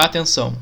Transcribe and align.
Atenção! 0.00 0.56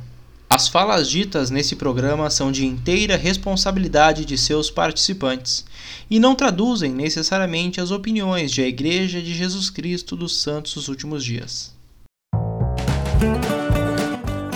As 0.48 0.67
falas 0.67 1.10
ditas 1.10 1.51
nesse 1.51 1.77
programa 1.77 2.31
são 2.31 2.50
de 2.50 2.65
inteira 2.65 3.19
responsabilidade 3.19 4.25
de 4.25 4.39
seus 4.39 4.71
participantes 4.71 5.62
e 6.09 6.19
não 6.19 6.35
traduzem 6.35 6.91
necessariamente 6.91 7.78
as 7.78 7.91
opiniões 7.91 8.50
de 8.50 8.62
a 8.62 8.66
Igreja 8.66 9.20
de 9.20 9.34
Jesus 9.34 9.68
Cristo 9.68 10.16
dos 10.16 10.40
Santos 10.40 10.72
dos 10.72 10.88
Últimos 10.88 11.22
Dias. 11.22 11.74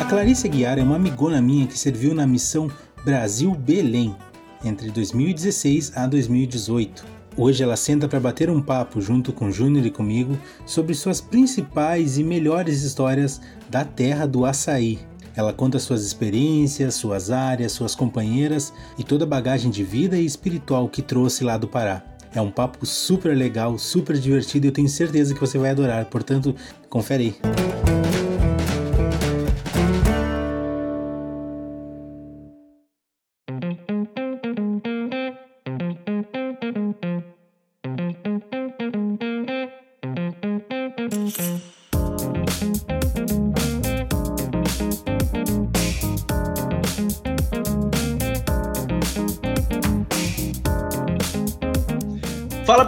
A 0.00 0.04
Clarice 0.06 0.46
Aguiar 0.46 0.78
é 0.78 0.82
uma 0.82 0.96
amigona 0.96 1.42
minha 1.42 1.66
que 1.66 1.78
serviu 1.78 2.14
na 2.14 2.26
missão 2.26 2.72
Brasil 3.04 3.54
Belém 3.54 4.16
entre 4.64 4.90
2016 4.90 5.92
a 5.94 6.06
2018 6.06 7.19
Hoje 7.40 7.62
ela 7.62 7.74
senta 7.74 8.06
para 8.06 8.20
bater 8.20 8.50
um 8.50 8.60
papo 8.60 9.00
junto 9.00 9.32
com 9.32 9.50
Júnior 9.50 9.86
e 9.86 9.90
comigo 9.90 10.38
sobre 10.66 10.94
suas 10.94 11.22
principais 11.22 12.18
e 12.18 12.22
melhores 12.22 12.82
histórias 12.82 13.40
da 13.70 13.82
terra 13.82 14.26
do 14.26 14.44
açaí. 14.44 14.98
Ela 15.34 15.50
conta 15.50 15.78
suas 15.78 16.04
experiências, 16.04 16.96
suas 16.96 17.30
áreas, 17.30 17.72
suas 17.72 17.94
companheiras 17.94 18.74
e 18.98 19.02
toda 19.02 19.24
a 19.24 19.26
bagagem 19.26 19.70
de 19.70 19.82
vida 19.82 20.18
e 20.18 20.26
espiritual 20.26 20.86
que 20.86 21.00
trouxe 21.00 21.42
lá 21.42 21.56
do 21.56 21.66
Pará. 21.66 22.04
É 22.34 22.42
um 22.42 22.50
papo 22.50 22.84
super 22.84 23.34
legal, 23.34 23.78
super 23.78 24.18
divertido 24.18 24.66
e 24.66 24.68
eu 24.68 24.72
tenho 24.72 24.88
certeza 24.90 25.32
que 25.32 25.40
você 25.40 25.56
vai 25.56 25.70
adorar, 25.70 26.04
portanto, 26.10 26.54
confere 26.90 27.24
aí. 27.24 27.89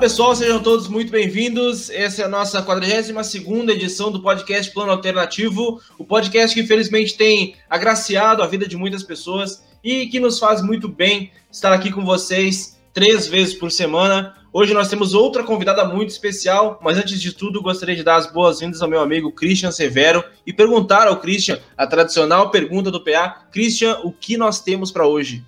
Pessoal, 0.02 0.34
sejam 0.34 0.60
todos 0.60 0.88
muito 0.88 1.12
bem-vindos. 1.12 1.88
Essa 1.88 2.22
é 2.22 2.24
a 2.24 2.28
nossa 2.28 2.60
42 2.60 3.68
edição 3.68 4.10
do 4.10 4.20
podcast 4.20 4.72
Plano 4.72 4.90
Alternativo, 4.90 5.80
o 5.96 6.04
podcast 6.04 6.56
que 6.56 6.60
infelizmente 6.60 7.16
tem 7.16 7.54
agraciado 7.70 8.42
a 8.42 8.48
vida 8.48 8.66
de 8.66 8.76
muitas 8.76 9.04
pessoas 9.04 9.62
e 9.80 10.08
que 10.08 10.18
nos 10.18 10.40
faz 10.40 10.60
muito 10.60 10.88
bem 10.88 11.30
estar 11.52 11.72
aqui 11.72 11.92
com 11.92 12.04
vocês 12.04 12.76
três 12.92 13.28
vezes 13.28 13.54
por 13.54 13.70
semana. 13.70 14.34
Hoje 14.52 14.74
nós 14.74 14.88
temos 14.88 15.14
outra 15.14 15.44
convidada 15.44 15.84
muito 15.84 16.10
especial, 16.10 16.80
mas 16.82 16.98
antes 16.98 17.22
de 17.22 17.32
tudo 17.32 17.62
gostaria 17.62 17.94
de 17.94 18.02
dar 18.02 18.16
as 18.16 18.26
boas-vindas 18.26 18.82
ao 18.82 18.88
meu 18.88 19.00
amigo 19.00 19.30
Christian 19.30 19.70
Severo 19.70 20.24
e 20.44 20.52
perguntar 20.52 21.06
ao 21.06 21.20
Christian 21.20 21.60
a 21.78 21.86
tradicional 21.86 22.50
pergunta 22.50 22.90
do 22.90 23.04
PA: 23.04 23.46
Christian, 23.52 24.00
o 24.02 24.10
que 24.10 24.36
nós 24.36 24.60
temos 24.60 24.90
para 24.90 25.06
hoje? 25.06 25.44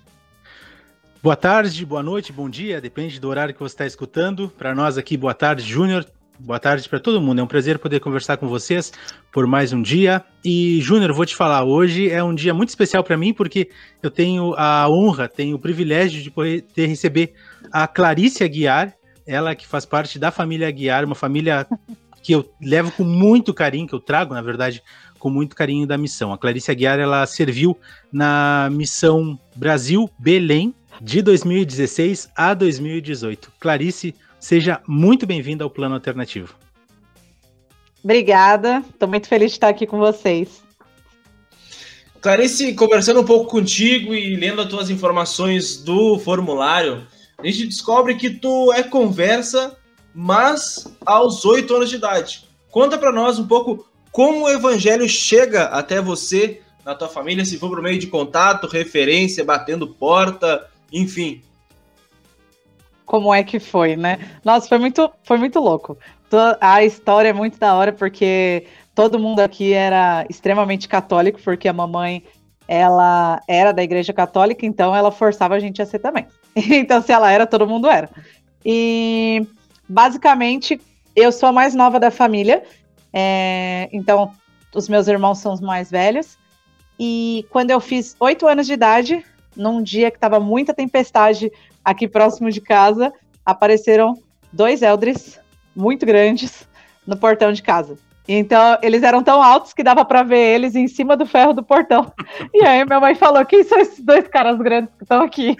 Boa 1.25 1.35
tarde, 1.35 1.83
boa 1.83 2.03
noite, 2.03 2.31
bom 2.31 2.47
dia, 2.47 2.79
depende 2.79 3.19
do 3.19 3.27
horário 3.27 3.51
que 3.51 3.59
você 3.59 3.73
está 3.73 3.83
escutando. 3.87 4.47
Para 4.47 4.75
nós 4.75 4.95
aqui, 4.95 5.17
boa 5.17 5.33
tarde, 5.33 5.63
Júnior. 5.63 6.05
Boa 6.37 6.59
tarde 6.59 6.87
para 6.87 6.99
todo 6.99 7.19
mundo. 7.19 7.39
É 7.39 7.43
um 7.43 7.47
prazer 7.47 7.79
poder 7.79 7.99
conversar 7.99 8.37
com 8.37 8.47
vocês 8.47 8.93
por 9.31 9.47
mais 9.47 9.73
um 9.73 9.81
dia. 9.81 10.23
E, 10.43 10.79
Júnior, 10.81 11.11
vou 11.13 11.25
te 11.25 11.35
falar, 11.35 11.63
hoje 11.63 12.11
é 12.11 12.23
um 12.23 12.35
dia 12.35 12.53
muito 12.53 12.69
especial 12.69 13.03
para 13.03 13.17
mim, 13.17 13.33
porque 13.33 13.71
eu 14.03 14.11
tenho 14.11 14.53
a 14.53 14.87
honra, 14.87 15.27
tenho 15.27 15.55
o 15.55 15.59
privilégio 15.59 16.21
de 16.21 16.29
poder 16.29 16.63
receber 16.75 17.33
a 17.71 17.87
Clarice 17.87 18.43
Aguiar, 18.43 18.93
ela 19.25 19.55
que 19.55 19.65
faz 19.65 19.83
parte 19.83 20.19
da 20.19 20.29
família 20.29 20.67
Aguiar, 20.67 21.03
uma 21.05 21.15
família 21.15 21.65
que 22.21 22.33
eu 22.33 22.47
levo 22.61 22.91
com 22.91 23.03
muito 23.03 23.51
carinho, 23.51 23.87
que 23.87 23.95
eu 23.95 23.99
trago, 23.99 24.35
na 24.35 24.43
verdade, 24.43 24.83
com 25.17 25.31
muito 25.31 25.55
carinho 25.55 25.87
da 25.87 25.97
missão. 25.97 26.31
A 26.31 26.37
Clarice 26.37 26.69
Aguiar, 26.69 26.99
ela 26.99 27.25
serviu 27.25 27.75
na 28.13 28.69
missão 28.71 29.39
Brasil 29.55 30.07
Belém, 30.19 30.71
de 31.01 31.21
2016 31.21 32.29
a 32.35 32.53
2018. 32.53 33.51
Clarice, 33.59 34.15
seja 34.39 34.81
muito 34.87 35.25
bem-vinda 35.25 35.63
ao 35.63 35.69
Plano 35.69 35.95
Alternativo. 35.95 36.55
Obrigada, 38.03 38.83
estou 38.89 39.09
muito 39.09 39.27
feliz 39.27 39.51
de 39.51 39.57
estar 39.57 39.69
aqui 39.69 39.87
com 39.87 39.97
vocês. 39.97 40.63
Clarice, 42.21 42.73
conversando 42.73 43.21
um 43.21 43.25
pouco 43.25 43.49
contigo 43.49 44.13
e 44.13 44.35
lendo 44.35 44.61
as 44.61 44.69
tuas 44.69 44.89
informações 44.89 45.77
do 45.77 46.17
formulário, 46.19 47.05
a 47.37 47.45
gente 47.45 47.67
descobre 47.67 48.15
que 48.15 48.29
tu 48.29 48.71
é 48.73 48.81
conversa, 48.81 49.77
mas 50.13 50.87
aos 51.05 51.45
oito 51.45 51.75
anos 51.75 51.89
de 51.89 51.97
idade. 51.97 52.47
Conta 52.71 52.97
para 52.97 53.11
nós 53.11 53.37
um 53.37 53.47
pouco 53.47 53.87
como 54.11 54.45
o 54.45 54.49
evangelho 54.49 55.07
chega 55.09 55.65
até 55.65 56.01
você, 56.01 56.61
na 56.85 56.95
tua 56.95 57.07
família, 57.07 57.43
se 57.43 57.57
for 57.57 57.69
por 57.69 57.81
meio 57.81 57.99
de 57.99 58.07
contato, 58.07 58.67
referência, 58.67 59.43
batendo 59.43 59.87
porta, 59.87 60.67
enfim. 60.95 61.41
Como 63.05 63.33
é 63.33 63.43
que 63.43 63.59
foi, 63.59 63.95
né? 63.95 64.17
Nossa, 64.43 64.67
foi 64.67 64.79
muito, 64.79 65.11
foi 65.23 65.37
muito 65.37 65.59
louco. 65.59 65.97
A 66.59 66.83
história 66.83 67.29
é 67.29 67.33
muito 67.33 67.59
da 67.59 67.75
hora 67.75 67.93
porque 67.93 68.65
todo 68.95 69.19
mundo 69.19 69.41
aqui 69.41 69.73
era 69.73 70.25
extremamente 70.29 70.87
católico, 70.87 71.39
porque 71.43 71.67
a 71.67 71.73
mamãe 71.73 72.23
ela 72.67 73.39
era 73.47 73.71
da 73.71 73.83
igreja 73.83 74.11
católica, 74.11 74.65
então 74.65 74.95
ela 74.95 75.11
forçava 75.11 75.53
a 75.53 75.59
gente 75.59 75.81
a 75.81 75.85
ser 75.85 75.99
também. 75.99 76.25
Então, 76.55 77.01
se 77.01 77.11
ela 77.11 77.29
era, 77.29 77.45
todo 77.45 77.67
mundo 77.67 77.89
era. 77.89 78.09
E 78.63 79.45
basicamente, 79.89 80.79
eu 81.13 81.29
sou 81.29 81.49
a 81.49 81.51
mais 81.51 81.75
nova 81.75 81.99
da 81.99 82.09
família, 82.09 82.63
é, 83.11 83.89
então 83.91 84.31
os 84.73 84.87
meus 84.87 85.09
irmãos 85.09 85.39
são 85.39 85.53
os 85.53 85.59
mais 85.59 85.91
velhos. 85.91 86.37
E 86.97 87.45
quando 87.49 87.71
eu 87.71 87.81
fiz 87.81 88.15
oito 88.21 88.47
anos 88.47 88.65
de 88.65 88.73
idade, 88.73 89.23
num 89.55 89.81
dia 89.81 90.11
que 90.11 90.17
estava 90.17 90.39
muita 90.39 90.73
tempestade 90.73 91.51
aqui 91.83 92.07
próximo 92.07 92.51
de 92.51 92.61
casa, 92.61 93.13
apareceram 93.45 94.17
dois 94.51 94.81
eldres 94.81 95.39
muito 95.75 96.05
grandes 96.05 96.67
no 97.05 97.17
portão 97.17 97.51
de 97.51 97.61
casa. 97.61 97.97
Então, 98.27 98.77
eles 98.81 99.03
eram 99.03 99.23
tão 99.23 99.41
altos 99.41 99.71
que 99.71 99.83
dava 99.83 100.03
para 100.03 100.23
ver 100.23 100.55
eles 100.55 100.75
em 100.75 100.87
cima 100.87 101.15
do 101.15 101.25
ferro 101.25 101.53
do 101.53 101.63
portão. 101.63 102.11
E 102.53 102.65
aí, 102.65 102.83
minha 102.83 102.99
mãe 102.99 103.13
falou: 103.13 103.45
Quem 103.45 103.63
são 103.63 103.79
esses 103.79 103.99
dois 103.99 104.27
caras 104.27 104.57
grandes 104.57 104.89
que 104.97 105.03
estão 105.03 105.21
aqui? 105.21 105.55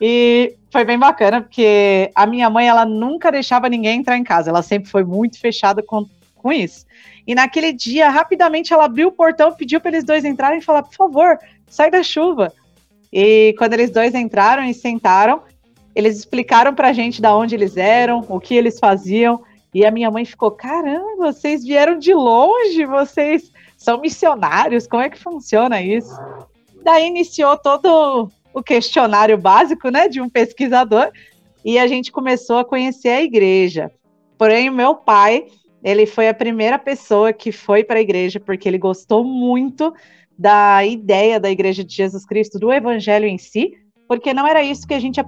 E 0.00 0.54
foi 0.70 0.84
bem 0.84 0.98
bacana, 0.98 1.40
porque 1.40 2.10
a 2.14 2.26
minha 2.26 2.50
mãe, 2.50 2.68
ela 2.68 2.84
nunca 2.84 3.32
deixava 3.32 3.68
ninguém 3.68 4.00
entrar 4.00 4.18
em 4.18 4.24
casa. 4.24 4.50
Ela 4.50 4.60
sempre 4.60 4.90
foi 4.90 5.04
muito 5.04 5.40
fechada 5.40 5.82
com, 5.82 6.04
com 6.36 6.52
isso. 6.52 6.84
E 7.26 7.34
naquele 7.34 7.72
dia, 7.72 8.10
rapidamente, 8.10 8.72
ela 8.72 8.84
abriu 8.84 9.08
o 9.08 9.12
portão, 9.12 9.52
pediu 9.52 9.80
para 9.80 9.92
eles 9.92 10.04
dois 10.04 10.24
entrarem 10.24 10.58
e 10.58 10.62
falar: 10.62 10.82
Por 10.82 10.94
favor, 10.94 11.38
sai 11.66 11.90
da 11.90 12.02
chuva. 12.02 12.52
E 13.16 13.54
quando 13.56 13.74
eles 13.74 13.92
dois 13.92 14.12
entraram 14.12 14.64
e 14.64 14.74
sentaram, 14.74 15.40
eles 15.94 16.18
explicaram 16.18 16.74
pra 16.74 16.92
gente 16.92 17.22
da 17.22 17.36
onde 17.36 17.54
eles 17.54 17.76
eram, 17.76 18.24
o 18.28 18.40
que 18.40 18.56
eles 18.56 18.80
faziam. 18.80 19.40
E 19.72 19.86
a 19.86 19.90
minha 19.92 20.10
mãe 20.10 20.24
ficou: 20.24 20.50
caramba, 20.50 21.32
vocês 21.32 21.62
vieram 21.62 21.96
de 21.96 22.12
longe, 22.12 22.84
vocês 22.84 23.52
são 23.76 24.00
missionários, 24.00 24.88
como 24.88 25.04
é 25.04 25.08
que 25.08 25.18
funciona 25.18 25.80
isso? 25.80 26.12
Daí 26.82 27.06
iniciou 27.06 27.56
todo 27.56 28.28
o 28.52 28.62
questionário 28.62 29.38
básico, 29.38 29.90
né, 29.90 30.08
de 30.08 30.20
um 30.20 30.28
pesquisador, 30.28 31.12
e 31.64 31.78
a 31.78 31.86
gente 31.86 32.10
começou 32.10 32.58
a 32.58 32.64
conhecer 32.64 33.10
a 33.10 33.22
igreja. 33.22 33.92
Porém, 34.36 34.68
o 34.68 34.74
meu 34.74 34.96
pai, 34.96 35.46
ele 35.84 36.04
foi 36.04 36.28
a 36.28 36.34
primeira 36.34 36.80
pessoa 36.80 37.32
que 37.32 37.52
foi 37.52 37.84
para 37.84 37.98
a 38.00 38.02
igreja 38.02 38.40
porque 38.40 38.68
ele 38.68 38.78
gostou 38.78 39.22
muito 39.22 39.94
da 40.38 40.84
ideia 40.84 41.38
da 41.38 41.50
Igreja 41.50 41.84
de 41.84 41.94
Jesus 41.94 42.26
Cristo, 42.26 42.58
do 42.58 42.72
Evangelho 42.72 43.26
em 43.26 43.38
si, 43.38 43.72
porque 44.08 44.34
não 44.34 44.46
era 44.46 44.62
isso 44.62 44.86
que 44.86 44.94
a 44.94 45.00
gente, 45.00 45.20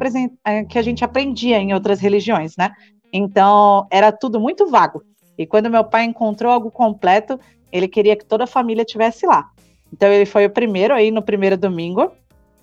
eh, 0.45 0.65
que 0.65 0.79
a 0.79 0.83
gente 0.83 1.05
aprendia 1.05 1.59
em 1.59 1.73
outras 1.73 2.01
religiões, 2.01 2.57
né? 2.57 2.73
Então, 3.13 3.87
era 3.91 4.13
tudo 4.13 4.39
muito 4.39 4.67
vago. 4.67 5.03
E 5.39 5.47
quando 5.47 5.71
meu 5.71 5.85
pai 5.85 6.05
encontrou 6.05 6.53
algo 6.53 6.71
completo, 6.71 7.39
ele 7.73 7.89
queria 7.89 8.17
que 8.17 8.25
toda 8.25 8.45
a 8.45 8.49
família 8.49 8.83
estivesse 8.83 9.27
lá. 9.27 9.49
Então, 9.93 10.11
ele 10.11 10.27
foi 10.27 10.47
o 10.47 10.51
primeiro 10.51 10.93
aí 10.93 11.11
no 11.11 11.23
primeiro 11.23 11.57
domingo. 11.57 12.13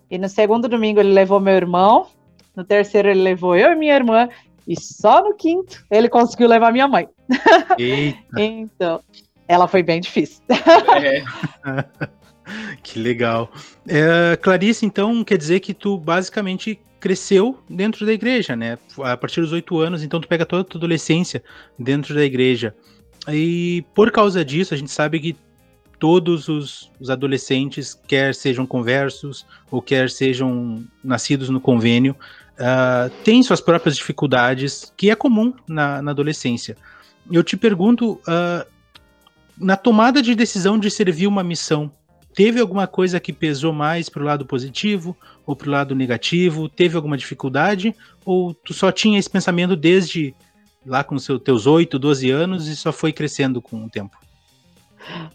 E 0.10 0.18
no 0.18 0.30
segundo 0.30 0.68
domingo, 0.68 1.00
ele 1.00 1.12
levou 1.12 1.39
meu 1.39 1.54
irmão. 1.54 2.07
No 2.56 2.63
terceiro, 2.63 3.10
ele 3.10 3.22
levou 3.22 3.56
eu 3.56 3.72
e 3.72 3.75
minha 3.75 3.96
irmã. 3.96 4.30
E 4.68 4.80
só 4.80 5.24
no 5.24 5.36
quinto, 5.36 5.84
ele 5.89 6.10
conseguiu 6.10 6.48
levar 6.48 6.72
minha 6.72 6.88
mãe. 6.88 7.07
então, 8.38 9.01
ela 9.48 9.68
foi 9.68 9.81
bem 9.81 10.00
difícil. 10.00 10.44
É. 10.50 11.24
que 12.84 13.00
legal. 13.00 13.51
É, 13.88 14.36
Clarice, 14.38 14.86
então, 14.86 15.24
quer 15.24 15.38
dizer 15.38 15.60
que 15.60 15.74
tu 15.74 15.98
basicamente 15.98 16.80
cresceu 17.00 17.60
dentro 17.69 18.06
da 18.06 18.13
igreja, 18.13 18.56
né? 18.56 18.78
A 19.00 19.18
partir 19.18 19.42
dos 19.42 19.51
oito 19.51 19.78
anos, 19.80 20.04
então 20.04 20.22
tu 20.22 20.28
pega 20.28 20.45
toda 20.45 20.62
a 20.62 20.66
tua 20.66 20.80
adolescência 20.80 21.44
dentro 21.78 22.16
da 22.16 22.24
igreja. 22.24 22.74
E 23.28 23.84
por 23.94 24.12
causa 24.12 24.44
disso, 24.44 24.74
a 24.74 24.78
gente 24.78 24.92
sabe 24.92 25.19
que 25.19 25.36
todos 26.00 26.50
os, 26.50 26.92
os 27.00 27.10
adolescentes, 27.10 27.98
quer 28.07 28.36
sejam 28.36 28.66
conversos 28.66 29.46
ou 29.72 29.81
quer 29.81 30.10
sejam 30.10 30.84
nascidos 31.04 31.50
no 31.50 31.62
convênio, 31.62 32.16
uh, 32.54 33.10
têm 33.24 33.42
suas 33.44 33.62
próprias 33.62 33.96
dificuldades, 33.96 34.92
que 34.98 35.10
é 35.10 35.16
comum 35.16 35.54
na, 35.68 36.01
na 36.01 36.12
adolescência. 36.12 36.75
Eu 37.31 37.44
te 37.44 37.56
pergunto, 37.56 38.19
uh, 38.28 38.66
na 39.57 39.75
tomada 39.75 40.22
de 40.22 40.36
decisão 40.36 40.78
de 40.78 40.89
servir 40.92 41.28
uma 41.28 41.44
missão, 41.44 41.92
teve 42.33 42.59
alguma 42.59 42.88
coisa 42.88 43.19
que 43.19 43.31
pesou 43.31 43.74
mais 43.74 44.09
pro 44.09 44.24
lado 44.24 44.45
positivo 44.45 45.15
ou 45.45 45.56
pro 45.56 45.71
lado 45.71 45.95
negativo? 45.95 46.69
Teve 46.69 46.95
alguma 46.95 47.18
dificuldade? 47.18 47.95
Ou 48.25 48.53
tu 48.53 48.74
só 48.74 48.91
tinha 48.91 49.19
esse 49.19 49.30
pensamento 49.30 49.75
desde 49.75 50.35
lá 50.85 51.03
com 51.03 51.18
seus 51.18 51.41
teus 51.41 51.65
8, 51.65 51.97
12 51.97 52.30
anos 52.30 52.68
e 52.68 52.75
só 52.75 52.91
foi 52.91 53.13
crescendo 53.13 53.62
com 53.62 53.85
o 53.85 53.89
tempo? 53.89 54.18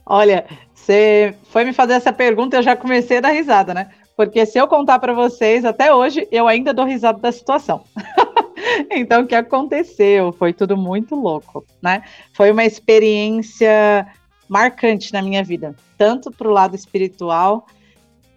Olha, 0.04 0.46
você 0.74 1.34
foi 1.50 1.64
me 1.64 1.72
fazer 1.72 1.94
essa 1.94 2.12
pergunta 2.12 2.56
eu 2.56 2.62
já 2.62 2.74
comecei 2.74 3.18
a 3.18 3.22
dar 3.22 3.30
risada, 3.30 3.74
né? 3.74 3.90
Porque 4.16 4.44
se 4.44 4.58
eu 4.58 4.66
contar 4.66 4.98
para 4.98 5.12
vocês, 5.12 5.64
até 5.64 5.94
hoje, 5.94 6.26
eu 6.32 6.48
ainda 6.48 6.74
dou 6.74 6.84
risada 6.84 7.20
da 7.20 7.30
situação. 7.30 7.84
então, 8.90 9.22
o 9.22 9.26
que 9.26 9.34
aconteceu? 9.34 10.32
Foi 10.32 10.52
tudo 10.52 10.76
muito 10.76 11.14
louco, 11.14 11.64
né? 11.80 12.02
Foi 12.34 12.50
uma 12.50 12.64
experiência 12.64 14.06
marcante 14.48 15.12
na 15.12 15.22
minha 15.22 15.44
vida, 15.44 15.74
tanto 15.96 16.30
para 16.30 16.48
o 16.48 16.52
lado 16.52 16.74
espiritual 16.74 17.66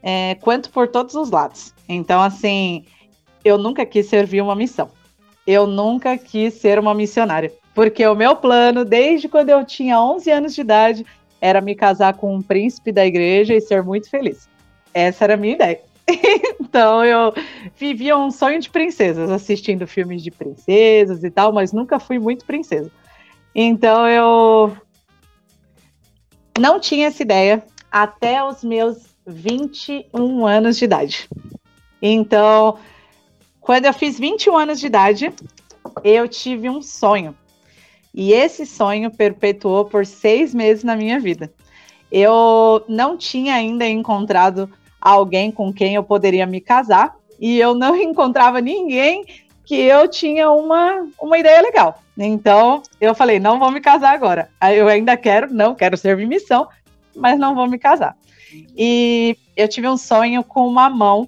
é, 0.04 0.36
quanto 0.36 0.70
por 0.70 0.88
todos 0.88 1.16
os 1.16 1.30
lados. 1.32 1.74
Então, 1.88 2.22
assim, 2.22 2.86
eu 3.44 3.58
nunca 3.58 3.86
quis 3.86 4.08
servir 4.08 4.42
uma 4.42 4.56
missão. 4.56 4.90
Eu 5.46 5.66
nunca 5.66 6.18
quis 6.18 6.56
ser 6.56 6.78
uma 6.78 6.94
missionária. 6.94 7.52
Porque 7.74 8.06
o 8.06 8.16
meu 8.16 8.36
plano, 8.36 8.84
desde 8.84 9.30
quando 9.30 9.50
eu 9.50 9.66
tinha 9.66 10.00
11 10.00 10.30
anos 10.30 10.56
de 10.56 10.62
idade, 10.62 11.06
era 11.40 11.62
me 11.62 11.74
casar 11.74 12.16
com 12.16 12.36
um 12.36 12.42
príncipe 12.42 12.92
da 12.92 13.06
igreja 13.06 13.56
e 13.56 13.62
ser 13.62 13.82
muito 13.82 14.10
feliz. 14.10 14.48
Essa 14.94 15.24
era 15.24 15.34
a 15.36 15.38
minha 15.38 15.56
ideia. 15.56 15.80
então 16.60 17.04
eu 17.06 17.34
vivia 17.76 18.18
um 18.18 18.30
sonho 18.30 18.60
de 18.60 18.70
princesas, 18.70 19.30
assistindo 19.30 19.88
filmes 19.88 20.22
de 20.22 20.30
princesas 20.30 21.24
e 21.24 21.32
tal, 21.32 21.54
mas 21.54 21.72
nunca 21.72 22.00
fui 22.00 22.20
muito 22.20 22.46
princesa. 22.46 22.92
Então 23.56 24.08
eu 24.08 24.76
não 26.60 26.80
tinha 26.80 27.08
essa 27.08 27.22
ideia 27.22 27.64
até 27.92 28.44
os 28.44 28.64
meus 28.64 28.98
21 29.26 30.46
anos 30.46 30.78
de 30.78 30.86
idade. 30.86 31.30
Então, 32.02 32.78
quando 33.60 33.86
eu 33.86 33.94
fiz 33.94 34.18
21 34.18 34.58
anos 34.58 34.80
de 34.80 34.88
idade, 34.88 35.34
eu 36.04 36.28
tive 36.28 36.70
um 36.70 36.82
sonho. 36.82 37.36
E 38.14 38.34
esse 38.34 38.66
sonho 38.66 39.12
perpetuou 39.12 39.86
por 39.86 40.06
seis 40.06 40.54
meses 40.54 40.84
na 40.84 40.96
minha 40.96 41.20
vida. 41.20 41.52
Eu 42.12 42.84
não 42.90 43.16
tinha 43.16 43.56
ainda 43.56 43.88
encontrado 43.88 44.70
alguém 45.00 45.52
com 45.52 45.72
quem 45.72 45.96
eu 45.96 46.04
poderia 46.04 46.46
me 46.46 46.60
casar 46.60 47.16
e 47.40 47.58
eu 47.58 47.74
não 47.74 47.96
encontrava 48.02 48.60
ninguém 48.60 49.26
que 49.66 49.76
eu 49.76 50.08
tinha 50.08 50.50
uma, 50.52 51.08
uma 51.20 51.38
ideia 51.38 51.62
legal. 51.62 52.02
Então 52.18 52.84
eu 53.00 53.16
falei, 53.16 53.40
não 53.40 53.60
vou 53.60 53.72
me 53.72 53.82
casar 53.82 54.14
agora. 54.14 54.50
Eu 54.76 54.88
ainda 54.88 55.16
quero, 55.18 55.54
não 55.54 55.74
quero 55.74 55.98
servir 55.98 56.28
missão, 56.28 56.68
mas 57.16 57.40
não 57.40 57.56
vou 57.56 57.68
me 57.68 57.78
casar. 57.78 58.16
E 58.78 59.38
eu 59.56 59.68
tive 59.68 59.88
um 59.88 59.98
sonho 59.98 60.44
com 60.44 60.68
uma 60.68 60.90
mão 60.90 61.28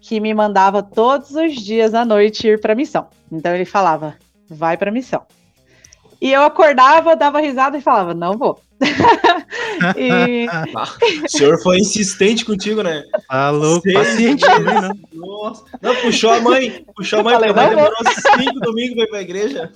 que 0.00 0.20
me 0.20 0.32
mandava 0.34 0.82
todos 0.82 1.30
os 1.32 1.54
dias 1.54 1.94
à 1.94 2.04
noite 2.04 2.46
ir 2.46 2.60
para 2.60 2.74
missão. 2.74 3.08
Então 3.30 3.54
ele 3.54 3.64
falava, 3.64 4.16
vai 4.48 4.76
para 4.76 4.90
missão. 4.90 5.22
E 6.20 6.32
eu 6.32 6.42
acordava, 6.42 7.14
dava 7.14 7.40
risada 7.40 7.78
e 7.78 7.82
falava, 7.82 8.14
não 8.14 8.36
vou. 8.36 8.60
e... 9.96 10.46
o 11.24 11.28
senhor 11.28 11.60
foi 11.62 11.78
insistente 11.78 12.44
contigo, 12.44 12.82
né? 12.82 13.04
Alô, 13.28 13.82
paciente 13.82 14.40
também, 14.40 14.80
né? 14.80 14.90
Nossa. 15.12 15.64
Não, 15.82 15.96
puxou 15.96 16.30
a 16.30 16.40
mãe, 16.40 16.84
puxou 16.94 17.20
a 17.20 17.22
mãe, 17.22 17.34
falei, 17.34 17.52
mãe 17.52 17.68
demorou 17.70 17.96
cinco 18.38 18.60
domingos 18.60 18.94
para 18.94 19.04
ir 19.04 19.08
pra 19.08 19.20
igreja. 19.22 19.72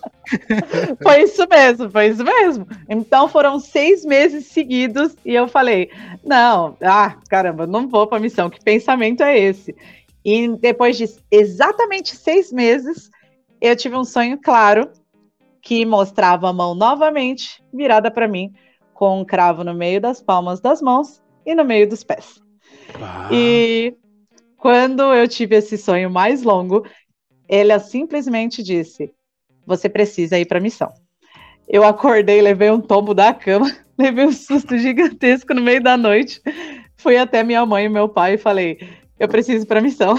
Foi 1.03 1.23
isso 1.23 1.47
mesmo, 1.51 1.91
foi 1.91 2.09
isso 2.09 2.25
mesmo. 2.25 2.67
Então 2.89 3.29
foram 3.29 3.59
seis 3.59 4.05
meses 4.05 4.47
seguidos 4.47 5.15
e 5.25 5.35
eu 5.35 5.49
falei, 5.49 5.91
não, 6.25 6.77
ah, 6.81 7.17
caramba, 7.29 7.67
não 7.67 7.89
vou 7.89 8.07
pra 8.07 8.21
missão, 8.21 8.49
que 8.49 8.63
pensamento 8.63 9.23
é 9.23 9.39
esse? 9.39 9.75
E 10.25 10.49
depois 10.57 10.97
de 10.97 11.09
exatamente 11.31 12.17
seis 12.17 12.53
meses, 12.53 13.11
eu 13.61 13.75
tive 13.75 13.97
um 13.97 14.05
sonho 14.05 14.39
claro 14.41 14.89
que 15.61 15.85
mostrava 15.85 16.49
a 16.49 16.53
mão 16.53 16.75
novamente 16.75 17.63
virada 17.73 18.11
para 18.11 18.29
mim, 18.29 18.53
com 19.03 19.19
um 19.21 19.25
cravo 19.25 19.65
no 19.65 19.75
meio 19.75 20.01
das 20.01 20.23
palmas 20.23 20.61
das 20.61 20.81
mãos 20.81 21.21
e 21.45 21.57
no 21.57 21.65
meio 21.65 21.89
dos 21.89 22.05
pés. 22.05 22.41
Ah. 23.01 23.29
E 23.33 23.97
quando 24.57 25.03
eu 25.13 25.27
tive 25.27 25.57
esse 25.57 25.77
sonho 25.77 26.09
mais 26.09 26.45
longo, 26.45 26.87
ela 27.49 27.81
simplesmente 27.81 28.63
disse: 28.63 29.13
Você 29.67 29.89
precisa 29.89 30.39
ir 30.39 30.45
para 30.45 30.59
a 30.59 30.63
missão. 30.63 30.89
Eu 31.69 31.83
acordei, 31.83 32.41
levei 32.41 32.71
um 32.71 32.81
tombo 32.81 33.13
da 33.13 33.35
cama, 33.35 33.77
levei 33.99 34.25
um 34.25 34.31
susto 34.31 34.79
gigantesco 34.79 35.53
no 35.53 35.63
meio 35.63 35.83
da 35.83 35.97
noite. 35.97 36.41
Fui 36.97 37.17
até 37.17 37.43
minha 37.43 37.67
mãe 37.67 37.87
e 37.87 37.89
meu 37.89 38.09
pai 38.09 38.35
e 38.35 38.39
falei: 38.39 38.79
Eu 39.19 39.27
preciso 39.27 39.65
ir 39.65 39.67
para 39.67 39.81
a 39.81 39.83
missão. 39.83 40.15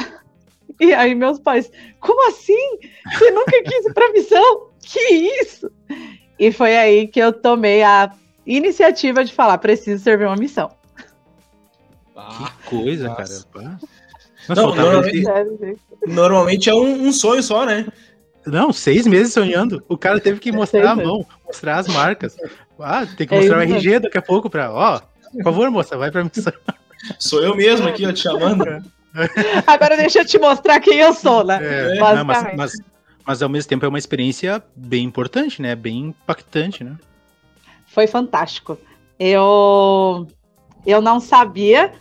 E 0.81 0.93
aí 0.93 1.15
meus 1.15 1.39
pais, 1.39 1.71
como 2.01 2.27
assim? 2.27 2.79
Você 3.13 3.31
nunca 3.31 3.63
quis 3.63 3.85
ir 3.85 3.93
para 3.93 4.07
a 4.07 4.11
missão? 4.11 4.73
que 4.81 4.99
isso? 5.39 5.71
E 6.37 6.51
foi 6.51 6.75
aí 6.75 7.07
que 7.07 7.21
eu 7.21 7.31
tomei 7.31 7.81
a 7.81 8.11
iniciativa 8.45 9.23
de 9.23 9.33
falar: 9.33 9.57
preciso 9.57 10.03
servir 10.03 10.25
uma 10.25 10.35
missão. 10.35 10.71
Ah, 12.15 12.51
que 12.61 12.69
coisa, 12.69 13.07
nossa. 13.09 13.47
cara. 13.53 13.79
Não, 14.49 14.75
normalmente, 14.75 15.23
normalmente, 16.05 16.69
é 16.69 16.73
um, 16.73 17.07
um, 17.07 17.13
sonho 17.13 17.41
só, 17.41 17.65
né? 17.65 17.87
Não, 18.45 18.73
seis 18.73 19.07
meses 19.07 19.33
sonhando. 19.33 19.83
O 19.87 19.97
cara 19.97 20.19
teve 20.19 20.39
que 20.39 20.49
é 20.49 20.51
mostrar 20.51 20.91
a 20.91 20.95
mão, 20.95 21.25
mostrar 21.45 21.77
as 21.77 21.87
marcas. 21.87 22.35
Ah, 22.79 23.05
tem 23.05 23.25
que 23.25 23.33
é 23.33 23.37
mostrar 23.37 23.57
o 23.59 23.61
RG 23.61 23.99
daqui 23.99 24.17
a 24.17 24.21
pouco 24.21 24.49
pra. 24.49 24.71
Ó, 24.71 24.99
por 25.31 25.43
favor, 25.43 25.71
moça, 25.71 25.97
vai 25.97 26.11
pra 26.11 26.23
missão. 26.23 26.51
Sou 27.19 27.41
eu 27.41 27.55
mesmo 27.55 27.87
aqui, 27.87 28.05
ó, 28.05 28.11
te 28.11 28.19
chamando. 28.19 28.65
Agora 29.67 29.95
deixa 29.95 30.19
eu 30.19 30.25
te 30.25 30.37
mostrar 30.37 30.79
quem 30.79 30.99
eu 30.99 31.13
sou, 31.13 31.43
né? 31.43 31.59
É, 31.61 31.99
não, 31.99 32.25
mas, 32.25 32.55
mas, 32.55 32.73
mas 33.25 33.41
ao 33.41 33.49
mesmo 33.49 33.69
tempo 33.69 33.85
é 33.85 33.87
uma 33.89 33.97
experiência 33.97 34.61
bem 34.75 35.03
importante, 35.05 35.61
né? 35.61 35.75
Bem 35.75 36.07
impactante, 36.07 36.83
né? 36.83 36.97
Foi 37.93 38.07
fantástico. 38.07 38.77
Eu 39.19 40.27
eu 40.85 40.99
não 40.99 41.19
sabia, 41.19 41.93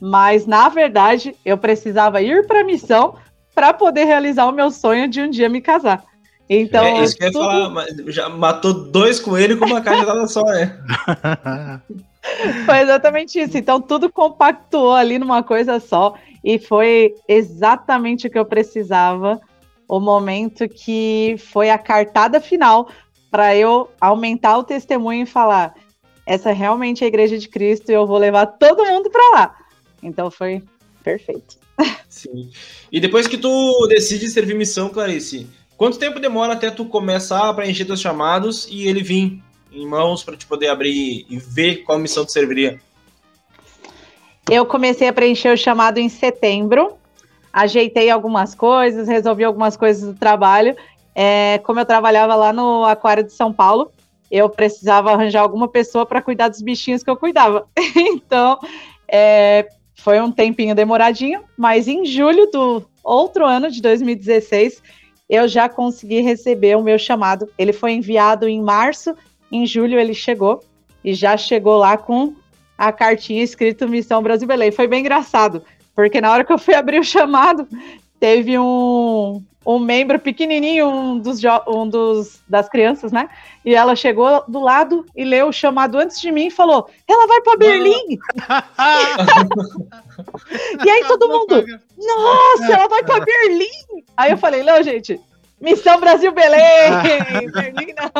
mas 0.00 0.46
na 0.46 0.68
verdade 0.68 1.36
eu 1.44 1.58
precisava 1.58 2.22
ir 2.22 2.46
para 2.46 2.62
a 2.62 2.64
missão 2.64 3.14
para 3.54 3.72
poder 3.72 4.04
realizar 4.04 4.46
o 4.46 4.52
meu 4.52 4.70
sonho 4.70 5.06
de 5.06 5.20
um 5.20 5.28
dia 5.30 5.48
me 5.48 5.60
casar. 5.60 6.02
Então, 6.48 6.84
é 6.84 7.04
isso 7.04 7.16
que 7.16 7.30
tudo... 7.30 7.44
eu 7.44 7.58
ia 7.58 7.64
falar, 7.68 7.86
já 8.08 8.28
matou 8.28 8.72
dois 8.72 9.20
coelhos 9.20 9.58
com 9.58 9.66
uma 9.66 9.80
caixa 9.80 10.26
só, 10.26 10.42
né? 10.42 10.78
foi 12.66 12.78
exatamente 12.78 13.38
isso. 13.38 13.56
Então 13.56 13.80
tudo 13.80 14.10
compactuou 14.10 14.94
ali 14.94 15.18
numa 15.18 15.42
coisa 15.42 15.78
só 15.78 16.14
e 16.42 16.58
foi 16.58 17.14
exatamente 17.28 18.26
o 18.26 18.30
que 18.30 18.38
eu 18.38 18.46
precisava 18.46 19.40
o 19.86 20.00
momento 20.00 20.68
que 20.68 21.36
foi 21.52 21.70
a 21.70 21.78
cartada 21.78 22.40
final 22.40 22.88
para 23.34 23.56
eu 23.56 23.90
aumentar 24.00 24.56
o 24.56 24.62
testemunho 24.62 25.24
e 25.24 25.26
falar: 25.26 25.74
essa 26.24 26.50
é 26.50 26.52
realmente 26.52 27.02
a 27.02 27.08
igreja 27.08 27.36
de 27.36 27.48
Cristo 27.48 27.90
e 27.90 27.92
eu 27.92 28.06
vou 28.06 28.16
levar 28.16 28.46
todo 28.46 28.84
mundo 28.84 29.10
para 29.10 29.30
lá. 29.34 29.56
Então 30.00 30.30
foi 30.30 30.62
perfeito. 31.02 31.56
Sim. 32.08 32.48
E 32.92 33.00
depois 33.00 33.26
que 33.26 33.36
tu 33.36 33.88
decide 33.88 34.28
servir 34.28 34.54
missão, 34.54 34.88
Clarice, 34.88 35.48
quanto 35.76 35.98
tempo 35.98 36.20
demora 36.20 36.52
até 36.52 36.70
tu 36.70 36.84
começar 36.84 37.48
a 37.48 37.54
preencher 37.54 37.84
teus 37.84 38.00
chamados 38.00 38.68
e 38.70 38.86
ele 38.86 39.02
vir 39.02 39.42
em 39.72 39.84
mãos 39.84 40.22
para 40.22 40.36
te 40.36 40.46
poder 40.46 40.68
abrir 40.68 41.26
e 41.28 41.36
ver 41.36 41.78
qual 41.78 41.98
missão 41.98 42.24
tu 42.24 42.30
serviria? 42.30 42.80
Eu 44.48 44.64
comecei 44.64 45.08
a 45.08 45.12
preencher 45.12 45.52
o 45.52 45.56
chamado 45.56 45.98
em 45.98 46.08
setembro 46.08 46.96
ajeitei 47.54 48.10
algumas 48.10 48.52
coisas, 48.52 49.06
resolvi 49.06 49.44
algumas 49.44 49.76
coisas 49.76 50.02
do 50.02 50.18
trabalho. 50.18 50.74
É, 51.14 51.58
como 51.64 51.80
eu 51.80 51.86
trabalhava 51.86 52.34
lá 52.34 52.52
no 52.52 52.84
Aquário 52.84 53.22
de 53.22 53.32
São 53.32 53.52
Paulo, 53.52 53.90
eu 54.30 54.48
precisava 54.48 55.12
arranjar 55.12 55.42
alguma 55.42 55.68
pessoa 55.68 56.04
para 56.04 56.22
cuidar 56.22 56.48
dos 56.48 56.60
bichinhos 56.60 57.02
que 57.02 57.10
eu 57.10 57.16
cuidava. 57.16 57.68
então, 57.94 58.58
é, 59.06 59.68
foi 59.94 60.20
um 60.20 60.32
tempinho 60.32 60.74
demoradinho, 60.74 61.42
mas 61.56 61.86
em 61.86 62.04
julho 62.04 62.50
do 62.50 62.84
outro 63.02 63.46
ano, 63.46 63.70
de 63.70 63.80
2016, 63.80 64.82
eu 65.28 65.46
já 65.46 65.68
consegui 65.68 66.20
receber 66.20 66.76
o 66.76 66.82
meu 66.82 66.98
chamado. 66.98 67.48
Ele 67.56 67.72
foi 67.72 67.92
enviado 67.92 68.48
em 68.48 68.60
março, 68.60 69.14
em 69.52 69.66
julho 69.66 69.98
ele 69.98 70.14
chegou, 70.14 70.60
e 71.04 71.14
já 71.14 71.36
chegou 71.36 71.76
lá 71.76 71.96
com 71.96 72.34
a 72.76 72.90
cartinha 72.90 73.42
escrito 73.42 73.88
Missão 73.88 74.22
Brasil 74.22 74.48
Belém. 74.48 74.72
Foi 74.72 74.86
bem 74.86 75.00
engraçado, 75.00 75.62
porque 75.94 76.20
na 76.20 76.32
hora 76.32 76.44
que 76.44 76.52
eu 76.52 76.58
fui 76.58 76.74
abrir 76.74 76.98
o 76.98 77.04
chamado, 77.04 77.68
teve 78.18 78.58
um, 78.58 79.42
um 79.66 79.78
membro 79.78 80.18
pequenininho, 80.18 80.88
um 80.88 81.18
dos, 81.18 81.40
um 81.66 81.88
dos 81.88 82.42
das 82.48 82.68
crianças, 82.68 83.12
né? 83.12 83.28
E 83.64 83.74
ela 83.74 83.96
chegou 83.96 84.44
do 84.46 84.60
lado 84.60 85.06
e 85.16 85.24
leu 85.24 85.48
o 85.48 85.52
chamado 85.52 85.98
antes 85.98 86.20
de 86.20 86.30
mim 86.30 86.46
e 86.46 86.50
falou: 86.50 86.88
"Ela 87.08 87.26
vai 87.26 87.40
para 87.40 87.56
Berlim". 87.56 88.18
e 90.84 90.90
aí 90.90 91.04
todo 91.06 91.28
mundo: 91.28 91.64
"Nossa, 91.96 92.72
ela 92.72 92.88
vai 92.88 93.02
para 93.02 93.24
Berlim". 93.24 94.04
Aí 94.16 94.32
eu 94.32 94.38
falei: 94.38 94.62
"Não, 94.62 94.82
gente, 94.82 95.18
Missão 95.60 95.98
Brasil 95.98 96.32
Belém, 96.32 96.60
Berlim 97.52 97.94
não". 97.94 98.10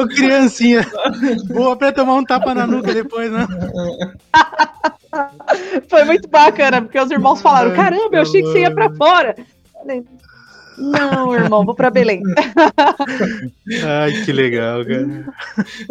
Ô, 0.00 0.08
criancinha. 0.08 0.84
Boa 1.48 1.76
pra 1.76 1.92
tomar 1.92 2.14
um 2.14 2.24
tapa 2.24 2.54
na 2.54 2.66
nuca 2.66 2.92
depois, 2.92 3.30
né? 3.30 3.46
Foi 5.88 6.04
muito 6.04 6.28
bacana, 6.28 6.82
porque 6.82 7.00
os 7.00 7.10
irmãos 7.10 7.40
falaram: 7.40 7.74
caramba, 7.74 8.16
eu 8.16 8.22
achei 8.22 8.42
que 8.42 8.48
você 8.48 8.60
ia 8.60 8.70
pra 8.70 8.90
fora. 8.94 9.34
Falei, 9.72 10.04
não, 10.78 11.34
irmão, 11.34 11.64
vou 11.64 11.74
pra 11.74 11.90
Belém. 11.90 12.22
Ai, 13.84 14.12
que 14.24 14.32
legal, 14.32 14.84
cara. 14.84 15.34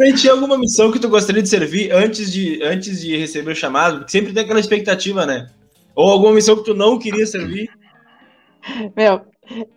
E 0.00 0.14
tinha 0.14 0.32
alguma 0.32 0.56
missão 0.56 0.90
que 0.90 0.98
tu 0.98 1.08
gostaria 1.08 1.42
de 1.42 1.48
servir 1.48 1.92
antes 1.92 2.32
de, 2.32 2.62
antes 2.62 3.02
de 3.02 3.16
receber 3.16 3.52
o 3.52 3.56
chamado? 3.56 3.98
Porque 3.98 4.12
sempre 4.12 4.32
tem 4.32 4.42
aquela 4.42 4.60
expectativa, 4.60 5.26
né? 5.26 5.50
Ou 5.94 6.10
alguma 6.10 6.32
missão 6.32 6.56
que 6.56 6.64
tu 6.64 6.74
não 6.74 6.98
queria 6.98 7.26
servir? 7.26 7.68
Meu, 8.96 9.20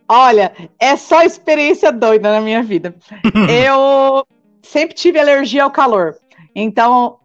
olha, 0.08 0.54
é 0.80 0.96
só 0.96 1.24
experiência 1.24 1.92
doida 1.92 2.32
na 2.32 2.40
minha 2.40 2.64
vida. 2.64 2.96
Eu 3.50 4.26
sempre 4.62 4.96
tive 4.96 5.20
alergia 5.20 5.64
ao 5.64 5.72
calor. 5.72 6.16
Então, 6.56 7.18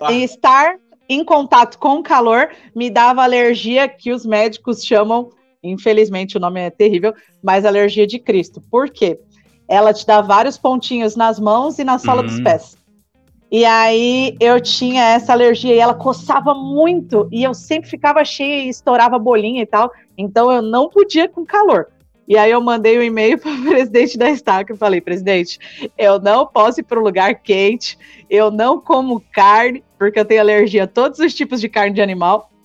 ah. 0.00 0.12
estar 0.12 0.76
em 1.08 1.24
contato 1.24 1.78
com 1.78 1.96
o 1.96 2.02
calor 2.02 2.50
me 2.74 2.90
dava 2.90 3.22
alergia 3.22 3.88
que 3.88 4.12
os 4.12 4.26
médicos 4.26 4.84
chamam 4.84 5.30
Infelizmente 5.62 6.36
o 6.36 6.40
nome 6.40 6.60
é 6.60 6.70
terrível, 6.70 7.14
mas 7.42 7.64
alergia 7.64 8.06
de 8.06 8.18
Cristo. 8.18 8.60
Por 8.70 8.90
quê? 8.90 9.18
Ela 9.66 9.92
te 9.92 10.06
dá 10.06 10.20
vários 10.20 10.56
pontinhos 10.56 11.16
nas 11.16 11.38
mãos 11.38 11.78
e 11.78 11.84
na 11.84 11.98
sola 11.98 12.22
uhum. 12.22 12.28
dos 12.28 12.40
pés. 12.40 12.78
E 13.50 13.64
aí 13.64 14.36
eu 14.40 14.60
tinha 14.60 15.02
essa 15.02 15.32
alergia 15.32 15.74
e 15.74 15.78
ela 15.78 15.94
coçava 15.94 16.54
muito 16.54 17.28
e 17.32 17.42
eu 17.42 17.54
sempre 17.54 17.88
ficava 17.88 18.24
cheia 18.24 18.64
e 18.64 18.68
estourava 18.68 19.18
bolinha 19.18 19.62
e 19.62 19.66
tal. 19.66 19.90
Então 20.16 20.50
eu 20.50 20.62
não 20.62 20.88
podia 20.88 21.28
com 21.28 21.44
calor. 21.44 21.88
E 22.26 22.36
aí 22.36 22.50
eu 22.50 22.60
mandei 22.60 22.98
um 22.98 23.02
e-mail 23.02 23.38
para 23.40 23.50
o 23.50 23.64
presidente 23.64 24.18
da 24.18 24.30
Estaca 24.30 24.74
e 24.74 24.76
falei, 24.76 25.00
presidente, 25.00 25.58
eu 25.96 26.20
não 26.20 26.46
posso 26.46 26.80
ir 26.80 26.82
para 26.82 27.00
um 27.00 27.02
lugar 27.02 27.34
quente, 27.36 27.98
eu 28.28 28.50
não 28.50 28.78
como 28.78 29.22
carne, 29.32 29.82
porque 29.98 30.18
eu 30.18 30.24
tenho 30.24 30.40
alergia 30.40 30.84
a 30.84 30.86
todos 30.86 31.18
os 31.18 31.34
tipos 31.34 31.60
de 31.60 31.68
carne 31.68 31.94
de 31.94 32.02
animal. 32.02 32.50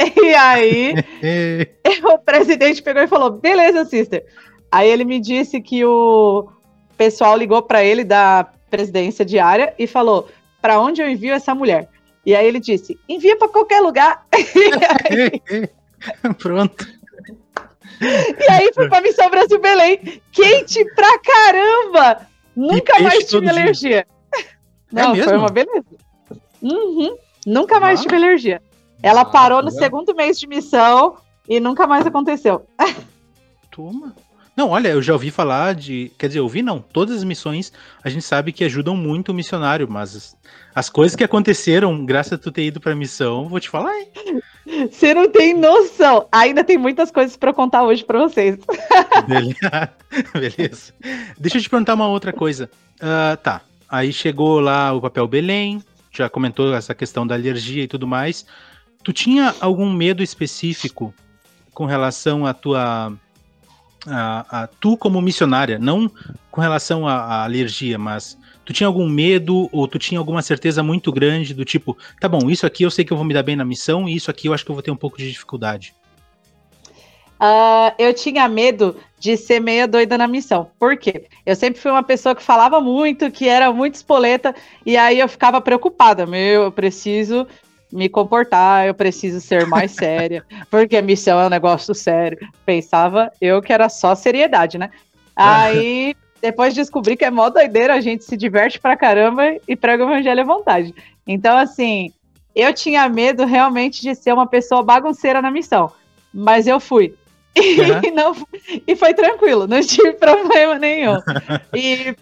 E 0.00 0.32
aí, 0.32 0.94
o 2.04 2.18
presidente 2.18 2.80
pegou 2.80 3.02
e 3.02 3.08
falou: 3.08 3.30
beleza, 3.30 3.84
sister. 3.84 4.24
Aí 4.70 4.88
ele 4.88 5.04
me 5.04 5.18
disse 5.18 5.60
que 5.60 5.84
o 5.84 6.48
pessoal 6.96 7.36
ligou 7.36 7.62
para 7.62 7.82
ele 7.82 8.04
da 8.04 8.46
presidência 8.70 9.24
diária 9.24 9.74
e 9.76 9.88
falou: 9.88 10.28
para 10.62 10.80
onde 10.80 11.02
eu 11.02 11.08
envio 11.08 11.34
essa 11.34 11.52
mulher? 11.52 11.88
E 12.24 12.34
aí 12.34 12.46
ele 12.46 12.60
disse: 12.60 12.96
envia 13.08 13.36
para 13.36 13.48
qualquer 13.48 13.80
lugar. 13.80 14.24
Aí... 14.30 15.68
Pronto. 16.38 16.86
E 18.00 18.52
aí 18.52 18.70
fui 18.72 18.88
pra 18.88 19.00
Missão 19.00 19.28
Brasil 19.30 19.58
Belém. 19.58 20.22
Quente 20.30 20.84
pra 20.94 21.18
caramba! 21.18 22.26
Nunca 22.54 23.00
mais 23.00 23.24
tive 23.24 23.48
alergia. 23.48 24.06
Dia. 24.06 24.06
Não, 24.92 25.14
é 25.14 25.22
foi 25.22 25.36
uma 25.36 25.48
beleza. 25.48 25.84
Uhum. 26.62 27.16
Nunca 27.46 27.80
mais 27.80 28.00
ah. 28.00 28.02
tive 28.02 28.16
alergia. 28.16 28.62
Ela 29.02 29.22
ah, 29.22 29.24
parou 29.24 29.62
no 29.62 29.70
segundo 29.70 30.14
mês 30.14 30.38
de 30.38 30.46
missão 30.46 31.16
e 31.48 31.60
nunca 31.60 31.86
mais 31.86 32.06
aconteceu. 32.06 32.66
Toma. 33.70 34.14
Não, 34.58 34.70
olha, 34.70 34.88
eu 34.88 35.00
já 35.00 35.12
ouvi 35.12 35.30
falar 35.30 35.72
de. 35.72 36.10
Quer 36.18 36.26
dizer, 36.26 36.40
ouvi 36.40 36.62
não. 36.62 36.80
Todas 36.80 37.18
as 37.18 37.22
missões 37.22 37.72
a 38.02 38.10
gente 38.10 38.24
sabe 38.24 38.50
que 38.50 38.64
ajudam 38.64 38.96
muito 38.96 39.28
o 39.28 39.34
missionário, 39.34 39.86
mas 39.88 40.36
as 40.74 40.90
coisas 40.90 41.14
que 41.14 41.22
aconteceram 41.22 42.04
graças 42.04 42.32
a 42.32 42.38
tu 42.38 42.50
ter 42.50 42.64
ido 42.64 42.80
pra 42.80 42.92
missão, 42.96 43.48
vou 43.48 43.60
te 43.60 43.68
falar, 43.70 43.94
hein? 43.96 44.08
Você 44.90 45.14
não 45.14 45.30
tem 45.30 45.54
noção. 45.54 46.26
Ainda 46.32 46.64
tem 46.64 46.76
muitas 46.76 47.12
coisas 47.12 47.36
para 47.36 47.52
contar 47.52 47.84
hoje 47.84 48.04
para 48.04 48.18
vocês. 48.18 48.58
Beleza. 49.28 49.92
Beleza. 50.32 50.92
Deixa 51.38 51.58
eu 51.58 51.62
te 51.62 51.70
perguntar 51.70 51.94
uma 51.94 52.08
outra 52.08 52.32
coisa. 52.32 52.68
Uh, 52.96 53.36
tá. 53.36 53.62
Aí 53.88 54.12
chegou 54.12 54.58
lá 54.58 54.92
o 54.92 55.00
papel 55.00 55.28
Belém, 55.28 55.80
já 56.10 56.28
comentou 56.28 56.74
essa 56.74 56.94
questão 56.94 57.26
da 57.26 57.34
alergia 57.34 57.84
e 57.84 57.88
tudo 57.88 58.06
mais. 58.06 58.46
Tu 59.02 59.12
tinha 59.12 59.54
algum 59.60 59.90
medo 59.92 60.22
específico 60.22 61.14
com 61.72 61.86
relação 61.86 62.44
à 62.44 62.52
tua. 62.52 63.12
A, 64.06 64.62
a, 64.62 64.66
tu 64.66 64.96
como 64.96 65.20
missionária, 65.20 65.78
não 65.78 66.10
com 66.50 66.60
relação 66.60 67.06
à, 67.06 67.44
alergia, 67.44 67.98
mas 67.98 68.38
tu 68.64 68.72
tinha 68.72 68.86
algum 68.86 69.08
medo 69.08 69.68
ou 69.72 69.86
tu 69.88 69.98
tinha 69.98 70.18
alguma 70.18 70.40
certeza 70.40 70.82
muito 70.82 71.12
grande 71.12 71.52
do 71.52 71.64
tipo, 71.64 71.96
tá 72.20 72.28
bom, 72.28 72.48
isso 72.48 72.64
aqui 72.64 72.84
eu 72.84 72.90
sei 72.90 73.04
que 73.04 73.12
eu 73.12 73.16
vou 73.16 73.26
me 73.26 73.34
dar 73.34 73.42
bem 73.42 73.56
na 73.56 73.64
missão 73.64 74.08
e 74.08 74.14
isso 74.14 74.30
aqui 74.30 74.48
eu 74.48 74.54
acho 74.54 74.64
que 74.64 74.70
eu 74.70 74.74
vou 74.74 74.82
ter 74.82 74.90
um 74.90 74.96
pouco 74.96 75.18
de 75.18 75.28
dificuldade? 75.28 75.94
Uh, 77.40 77.94
eu 77.98 78.12
tinha 78.12 78.48
medo 78.48 78.96
de 79.18 79.36
ser 79.36 79.60
meia 79.60 79.86
doida 79.86 80.18
na 80.18 80.26
missão. 80.26 80.70
Por 80.78 80.96
quê? 80.96 81.26
Eu 81.44 81.54
sempre 81.56 81.80
fui 81.80 81.90
uma 81.90 82.02
pessoa 82.02 82.34
que 82.34 82.42
falava 82.42 82.80
muito, 82.80 83.30
que 83.30 83.48
era 83.48 83.72
muito 83.72 83.94
espoleta, 83.94 84.54
e 84.84 84.96
aí 84.96 85.18
eu 85.18 85.28
ficava 85.28 85.60
preocupada. 85.60 86.26
Meu, 86.26 86.64
eu 86.64 86.72
preciso 86.72 87.46
me 87.92 88.08
comportar, 88.08 88.86
eu 88.86 88.94
preciso 88.94 89.40
ser 89.40 89.66
mais 89.66 89.92
séria, 89.96 90.44
porque 90.70 90.96
a 90.96 91.02
missão 91.02 91.40
é 91.40 91.46
um 91.46 91.50
negócio 91.50 91.94
sério. 91.94 92.38
Pensava 92.64 93.30
eu 93.40 93.62
que 93.62 93.72
era 93.72 93.88
só 93.88 94.14
seriedade, 94.14 94.78
né? 94.78 94.90
Aí 95.34 96.14
depois 96.40 96.74
descobri 96.74 97.16
que 97.16 97.24
é 97.24 97.30
mó 97.30 97.48
doideira, 97.48 97.94
a 97.94 98.00
gente 98.00 98.24
se 98.24 98.36
diverte 98.36 98.78
pra 98.78 98.96
caramba 98.96 99.56
e 99.66 99.74
prega 99.74 100.04
o 100.04 100.08
evangelho 100.08 100.40
à 100.40 100.44
vontade. 100.44 100.94
Então, 101.26 101.56
assim, 101.56 102.12
eu 102.54 102.72
tinha 102.72 103.08
medo 103.08 103.44
realmente 103.44 104.02
de 104.02 104.14
ser 104.14 104.32
uma 104.32 104.46
pessoa 104.46 104.82
bagunceira 104.82 105.42
na 105.42 105.50
missão, 105.50 105.90
mas 106.32 106.66
eu 106.66 106.78
fui. 106.78 107.14
E, 107.68 107.80
uhum. 107.80 108.14
não, 108.14 108.36
e 108.86 108.94
foi 108.94 109.12
tranquilo, 109.14 109.66
não 109.66 109.80
tive 109.80 110.12
problema 110.18 110.78
nenhum. 110.78 111.18
E 111.74 112.14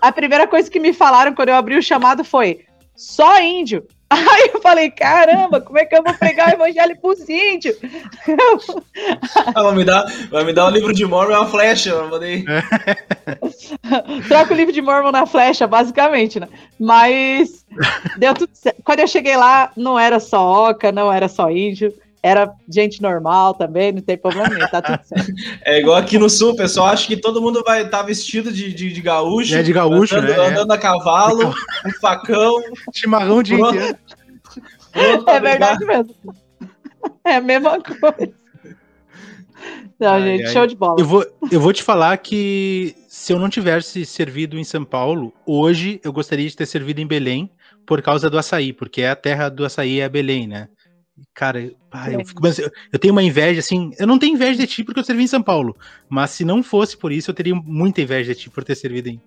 a 0.00 0.12
primeira 0.12 0.46
coisa 0.46 0.70
que 0.70 0.78
me 0.78 0.92
falaram 0.92 1.34
quando 1.34 1.48
eu 1.48 1.56
abri 1.56 1.76
o 1.76 1.82
chamado 1.82 2.24
foi: 2.24 2.64
só 2.94 3.40
índio. 3.40 3.86
Aí 4.14 4.50
eu 4.54 4.60
falei, 4.60 4.90
caramba, 4.90 5.60
como 5.60 5.78
é 5.78 5.84
que 5.84 5.96
eu 5.96 6.02
vou 6.02 6.14
pregar 6.14 6.50
o 6.50 6.52
evangelho 6.52 6.96
pros 7.00 7.28
índios? 7.28 7.76
Vai, 9.52 9.74
me 9.74 9.84
dar, 9.84 10.04
vai 10.30 10.44
me 10.44 10.52
dar 10.52 10.66
um 10.66 10.70
livro 10.70 10.92
de 10.92 11.04
Mormon 11.04 11.32
e 11.32 11.36
uma 11.36 11.48
flecha, 11.48 11.90
eu 11.90 12.08
mandei. 12.08 12.44
Troca 14.28 14.54
o 14.54 14.56
livro 14.56 14.72
de 14.72 14.80
Mormon 14.80 15.10
na 15.10 15.26
flecha, 15.26 15.66
basicamente, 15.66 16.38
né? 16.38 16.48
Mas 16.78 17.66
deu 18.18 18.34
tudo 18.34 18.50
certo. 18.52 18.80
Quando 18.84 19.00
eu 19.00 19.08
cheguei 19.08 19.36
lá, 19.36 19.72
não 19.76 19.98
era 19.98 20.20
só 20.20 20.70
oca, 20.70 20.92
não 20.92 21.12
era 21.12 21.26
só 21.26 21.50
índio 21.50 21.92
era 22.24 22.50
gente 22.66 23.02
normal 23.02 23.52
também, 23.52 23.92
não 23.92 24.00
tem 24.00 24.16
problema 24.16 24.48
tá 24.68 24.80
tudo 24.80 24.98
certo. 25.04 25.30
É 25.62 25.78
igual 25.78 25.98
aqui 25.98 26.16
no 26.18 26.30
sul, 26.30 26.56
pessoal 26.56 26.86
acha 26.86 27.06
que 27.06 27.18
todo 27.18 27.42
mundo 27.42 27.62
vai 27.62 27.82
estar 27.82 27.98
tá 27.98 28.02
vestido 28.02 28.50
de, 28.50 28.72
de, 28.72 28.90
de, 28.90 29.00
gaúcho. 29.02 29.54
É 29.54 29.62
de 29.62 29.74
gaúcho, 29.74 30.16
andando, 30.16 30.28
né? 30.28 30.46
Andando 30.46 30.70
a 30.72 30.78
cavalo, 30.78 31.54
um 31.84 31.92
facão. 32.00 32.62
Chimarrão 32.94 33.42
de 33.42 33.52
É 34.94 35.38
verdade 35.38 35.84
mesmo. 35.84 36.14
É 37.22 37.34
a 37.36 37.40
mesma 37.42 37.78
coisa. 37.82 38.32
Não, 40.00 40.14
ai, 40.14 40.22
gente, 40.22 40.46
ai. 40.46 40.52
show 40.54 40.66
de 40.66 40.76
bola. 40.76 40.96
Eu 40.98 41.04
vou, 41.04 41.26
eu 41.52 41.60
vou 41.60 41.74
te 41.74 41.82
falar 41.82 42.16
que 42.16 42.96
se 43.06 43.34
eu 43.34 43.38
não 43.38 43.50
tivesse 43.50 44.06
servido 44.06 44.58
em 44.58 44.64
São 44.64 44.82
Paulo, 44.82 45.30
hoje 45.44 46.00
eu 46.02 46.10
gostaria 46.10 46.48
de 46.48 46.56
ter 46.56 46.64
servido 46.64 47.02
em 47.02 47.06
Belém 47.06 47.50
por 47.84 48.00
causa 48.00 48.30
do 48.30 48.38
açaí, 48.38 48.72
porque 48.72 49.02
é 49.02 49.10
a 49.10 49.16
terra 49.16 49.50
do 49.50 49.62
açaí 49.62 50.00
é 50.00 50.08
Belém, 50.08 50.46
né? 50.46 50.68
Cara, 51.32 51.70
pai, 51.90 52.16
eu, 52.16 52.24
fico, 52.24 52.40
eu, 52.92 52.98
tenho 52.98 53.12
uma 53.12 53.22
inveja, 53.22 53.60
assim. 53.60 53.92
Eu 53.98 54.06
não 54.06 54.18
tenho 54.18 54.34
inveja 54.34 54.58
de 54.60 54.66
ti 54.66 54.82
porque 54.82 54.98
eu 54.98 55.04
servi 55.04 55.22
em 55.22 55.28
São 55.28 55.42
Paulo. 55.42 55.76
Mas 56.08 56.30
se 56.30 56.44
não 56.44 56.62
fosse 56.62 56.96
por 56.96 57.12
isso, 57.12 57.30
eu 57.30 57.34
teria 57.34 57.54
muita 57.54 58.02
inveja 58.02 58.34
de 58.34 58.40
ti 58.40 58.50
por 58.50 58.64
ter 58.64 58.74
servido 58.74 59.08
em, 59.08 59.20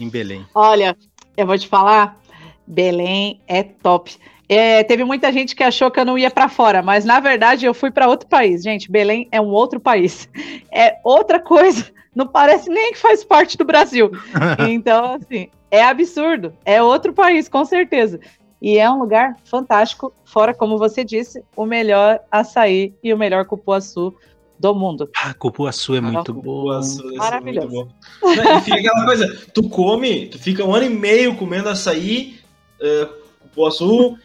em 0.00 0.08
Belém. 0.08 0.46
Olha, 0.54 0.96
eu 1.36 1.46
vou 1.46 1.58
te 1.58 1.68
falar, 1.68 2.18
Belém 2.66 3.40
é 3.46 3.62
top. 3.62 4.16
É, 4.48 4.82
teve 4.84 5.04
muita 5.04 5.30
gente 5.30 5.54
que 5.54 5.62
achou 5.62 5.90
que 5.90 6.00
eu 6.00 6.04
não 6.06 6.16
ia 6.16 6.30
para 6.30 6.48
fora, 6.48 6.82
mas 6.82 7.04
na 7.04 7.20
verdade 7.20 7.66
eu 7.66 7.74
fui 7.74 7.90
para 7.90 8.08
outro 8.08 8.26
país. 8.26 8.62
Gente, 8.62 8.90
Belém 8.90 9.28
é 9.30 9.40
um 9.40 9.48
outro 9.48 9.78
país. 9.78 10.28
É 10.72 10.98
outra 11.04 11.38
coisa. 11.38 11.86
Não 12.14 12.26
parece 12.26 12.70
nem 12.70 12.92
que 12.92 12.98
faz 12.98 13.22
parte 13.22 13.58
do 13.58 13.64
Brasil. 13.64 14.10
Então, 14.68 15.14
assim, 15.14 15.48
é 15.70 15.82
absurdo. 15.82 16.54
É 16.64 16.82
outro 16.82 17.12
país, 17.12 17.48
com 17.48 17.64
certeza. 17.64 18.18
E 18.60 18.76
é 18.76 18.90
um 18.90 18.98
lugar 18.98 19.36
fantástico, 19.44 20.12
fora, 20.24 20.52
como 20.52 20.78
você 20.78 21.04
disse, 21.04 21.42
o 21.56 21.64
melhor 21.64 22.20
açaí 22.30 22.92
e 23.02 23.14
o 23.14 23.18
melhor 23.18 23.44
cupuaçu 23.44 24.14
do 24.58 24.74
mundo. 24.74 25.08
Ah, 25.16 25.32
cupuaçu 25.34 25.94
é 25.94 26.00
muito 26.00 26.34
bom. 26.34 26.72
É 26.72 27.16
Maravilhoso. 27.16 27.68
Muito 27.68 27.86
bom. 27.86 28.58
e 28.58 28.60
fica 28.62 28.76
aquela 28.76 29.04
coisa, 29.04 29.46
tu 29.54 29.68
come, 29.68 30.26
tu 30.26 30.38
fica 30.38 30.64
um 30.64 30.74
ano 30.74 30.86
e 30.86 30.90
meio 30.90 31.36
comendo 31.36 31.68
açaí, 31.68 32.40
uh, 32.80 33.08
cupuaçu, 33.40 34.18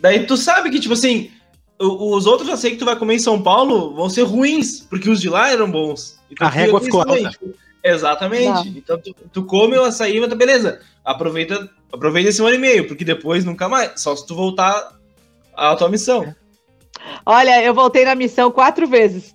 daí 0.00 0.26
tu 0.26 0.36
sabe 0.36 0.70
que, 0.70 0.80
tipo 0.80 0.94
assim, 0.94 1.30
os 1.78 2.26
outros 2.26 2.48
açaí 2.48 2.72
que 2.72 2.78
tu 2.78 2.84
vai 2.84 2.96
comer 2.96 3.14
em 3.14 3.20
São 3.20 3.40
Paulo 3.40 3.94
vão 3.94 4.08
ser 4.08 4.22
ruins, 4.22 4.80
porque 4.80 5.08
os 5.08 5.20
de 5.20 5.28
lá 5.28 5.50
eram 5.50 5.70
bons. 5.70 6.18
Então, 6.30 6.46
a 6.46 6.50
régua 6.50 6.80
ficou 6.80 7.02
alta. 7.02 7.30
Exatamente. 7.86 8.70
Não. 8.70 8.78
Então 8.78 9.00
tu, 9.00 9.14
tu 9.32 9.44
come 9.44 9.76
o 9.76 9.84
açaí, 9.84 10.18
mas 10.20 10.28
tá 10.28 10.34
beleza. 10.34 10.80
Aproveita 11.04 11.68
Aproveita 11.92 12.30
esse 12.30 12.42
ano 12.42 12.54
e 12.54 12.58
meio, 12.58 12.86
porque 12.86 13.04
depois 13.04 13.44
nunca 13.44 13.68
mais. 13.68 13.92
Só 13.96 14.14
se 14.14 14.26
tu 14.26 14.34
voltar 14.34 14.92
à 15.56 15.74
tua 15.76 15.88
missão. 15.88 16.34
Olha, 17.24 17.62
eu 17.62 17.72
voltei 17.72 18.04
na 18.04 18.14
missão 18.14 18.50
quatro 18.50 18.86
vezes. 18.86 19.34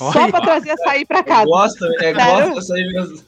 Olha. 0.00 0.12
Só 0.12 0.30
pra 0.30 0.40
trazer 0.40 0.70
açaí 0.70 1.04
pra 1.04 1.22
casa. 1.22 1.44
Gosta, 1.44 1.86
é, 2.00 2.12
gosta 2.12 2.58
açaí 2.58 2.84
mesmo. 2.92 3.22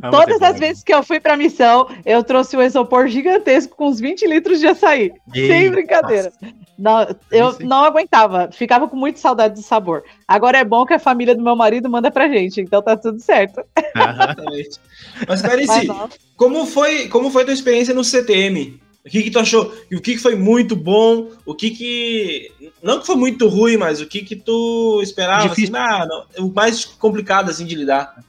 Todas 0.00 0.40
as 0.40 0.58
vezes 0.58 0.84
que 0.84 0.94
eu 0.94 1.02
fui 1.02 1.18
pra 1.18 1.36
missão, 1.36 1.88
eu 2.06 2.22
trouxe 2.22 2.56
um 2.56 2.62
isopor 2.62 3.08
gigantesco 3.08 3.76
com 3.76 3.88
uns 3.88 3.98
20 3.98 4.26
litros 4.26 4.60
de 4.60 4.68
açaí. 4.68 5.12
Eita, 5.34 5.54
sem 5.54 5.70
brincadeira. 5.70 6.32
Não, 6.78 7.04
eu 7.32 7.56
não 7.60 7.84
aguentava, 7.84 8.48
ficava 8.52 8.86
com 8.86 8.96
muita 8.96 9.18
saudade 9.18 9.54
do 9.54 9.62
sabor. 9.62 10.04
Agora 10.26 10.58
é 10.58 10.64
bom 10.64 10.86
que 10.86 10.94
a 10.94 10.98
família 10.98 11.34
do 11.34 11.42
meu 11.42 11.56
marido 11.56 11.90
manda 11.90 12.10
pra 12.10 12.28
gente, 12.28 12.60
então 12.60 12.80
tá 12.80 12.96
tudo 12.96 13.20
certo. 13.20 13.60
Exatamente. 13.96 14.78
Mas, 15.26 15.42
Clarice, 15.42 15.88
como 16.36 16.64
foi, 16.66 17.08
como 17.08 17.30
foi 17.30 17.42
a 17.42 17.46
tua 17.46 17.54
experiência 17.54 17.92
no 17.92 18.04
CTM? 18.04 18.80
O 19.04 19.10
que, 19.10 19.22
que 19.22 19.30
tu 19.30 19.38
achou? 19.38 19.72
O 19.92 20.00
que, 20.00 20.14
que 20.14 20.18
foi 20.18 20.34
muito 20.34 20.76
bom? 20.76 21.30
O 21.46 21.54
que 21.54 21.70
que. 21.70 22.52
Não 22.82 23.00
que 23.00 23.06
foi 23.06 23.16
muito 23.16 23.48
ruim, 23.48 23.76
mas 23.76 24.00
o 24.00 24.06
que 24.06 24.22
que 24.22 24.36
tu 24.36 25.00
esperava? 25.02 25.50
Assim, 25.50 25.70
ah, 25.74 26.06
não, 26.06 26.46
o 26.46 26.52
mais 26.52 26.84
complicado 26.84 27.50
assim 27.50 27.64
de 27.64 27.74
lidar. 27.74 28.22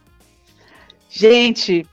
Gente, 1.10 1.84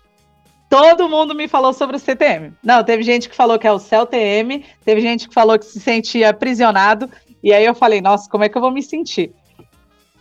todo 0.69 1.09
mundo 1.09 1.33
me 1.33 1.47
falou 1.47 1.73
sobre 1.73 1.95
o 1.95 1.99
CTM. 1.99 2.53
Não, 2.63 2.83
teve 2.83 3.01
gente 3.01 3.27
que 3.27 3.35
falou 3.35 3.57
que 3.57 3.67
é 3.67 3.71
o 3.71 3.79
CELTM, 3.79 4.63
teve 4.85 5.01
gente 5.01 5.27
que 5.27 5.33
falou 5.33 5.57
que 5.57 5.65
se 5.65 5.79
sentia 5.79 6.29
aprisionado, 6.29 7.09
e 7.41 7.51
aí 7.51 7.65
eu 7.65 7.73
falei, 7.73 7.99
nossa, 7.99 8.29
como 8.29 8.43
é 8.43 8.49
que 8.49 8.57
eu 8.57 8.61
vou 8.61 8.71
me 8.71 8.83
sentir? 8.83 9.33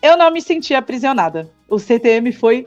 Eu 0.00 0.17
não 0.17 0.31
me 0.31 0.41
senti 0.41 0.75
aprisionada. 0.75 1.50
O 1.69 1.79
CTM 1.79 2.33
foi 2.33 2.67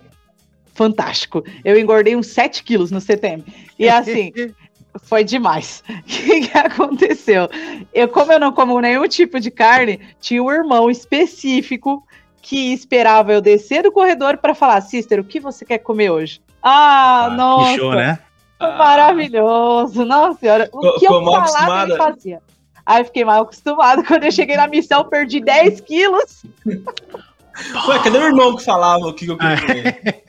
fantástico. 0.73 1.43
Eu 1.65 1.79
engordei 1.79 2.15
uns 2.15 2.27
7 2.27 2.63
quilos 2.63 2.91
no 2.91 3.01
CTM. 3.01 3.43
E 3.77 3.89
assim, 3.89 4.31
foi 5.03 5.23
demais. 5.23 5.83
O 5.89 6.03
que, 6.03 6.47
que, 6.47 6.57
aconteceu? 6.57 7.49
Eu, 7.93 8.07
como 8.07 8.31
eu 8.31 8.39
não 8.39 8.51
como 8.51 8.79
nenhum 8.79 9.07
tipo 9.07 9.39
de 9.39 9.49
carne, 9.49 9.99
tinha 10.19 10.43
um 10.43 10.51
irmão 10.51 10.89
específico 10.89 12.03
que 12.41 12.73
esperava 12.73 13.33
eu 13.33 13.41
descer 13.41 13.83
do 13.83 13.91
corredor 13.91 14.37
para 14.37 14.55
falar, 14.55 14.81
Sister, 14.81 15.19
o 15.19 15.23
que 15.23 15.39
você 15.39 15.65
quer 15.65 15.79
comer 15.79 16.09
hoje? 16.09 16.41
Ah, 16.61 17.25
ah 17.25 17.29
nossa! 17.31 17.71
Que 17.71 17.77
show, 17.77 17.93
né? 17.93 18.19
Maravilhoso! 18.59 20.05
Nossa 20.05 20.39
senhora, 20.39 20.69
o 20.73 20.99
que 20.99 21.05
eu 21.05 21.23
falava 21.23 21.83
ele 21.83 21.97
fazia. 21.97 22.41
Aí 22.89 23.03
fiquei 23.03 23.23
mal 23.23 23.43
acostumado. 23.43 24.03
Quando 24.07 24.23
eu 24.23 24.31
cheguei 24.31 24.57
na 24.57 24.67
missão, 24.67 25.05
perdi 25.05 25.39
10 25.39 25.81
quilos. 25.81 26.43
Ué, 26.65 27.99
cadê 28.03 28.17
o 28.17 28.23
irmão 28.23 28.55
que 28.55 28.63
falava 28.63 29.05
o 29.05 29.13
que 29.13 29.27
eu 29.27 29.37
queria 29.37 29.61
comer? 29.61 30.23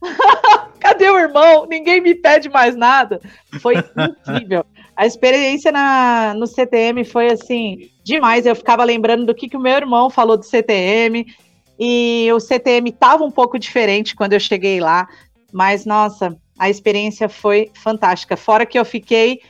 cadê 0.80 1.10
o 1.10 1.18
irmão? 1.18 1.66
Ninguém 1.68 2.00
me 2.00 2.14
pede 2.14 2.48
mais 2.48 2.74
nada. 2.74 3.20
Foi 3.60 3.74
incrível. 3.76 4.64
A 4.96 5.04
experiência 5.04 5.70
na, 5.70 6.32
no 6.34 6.46
CTM 6.46 7.04
foi 7.04 7.26
assim, 7.26 7.90
demais. 8.02 8.46
Eu 8.46 8.56
ficava 8.56 8.82
lembrando 8.82 9.26
do 9.26 9.34
que, 9.34 9.46
que 9.48 9.56
o 9.56 9.60
meu 9.60 9.74
irmão 9.74 10.08
falou 10.08 10.38
do 10.38 10.44
CTM. 10.44 11.26
E 11.78 12.28
o 12.32 12.40
CTM 12.40 12.90
estava 12.90 13.24
um 13.24 13.30
pouco 13.30 13.58
diferente 13.58 14.14
quando 14.14 14.32
eu 14.32 14.40
cheguei 14.40 14.80
lá. 14.80 15.06
Mas, 15.52 15.84
nossa, 15.84 16.36
a 16.58 16.70
experiência 16.70 17.28
foi 17.28 17.70
fantástica. 17.74 18.36
Fora 18.36 18.66
que 18.66 18.78
eu 18.78 18.84
fiquei 18.84 19.40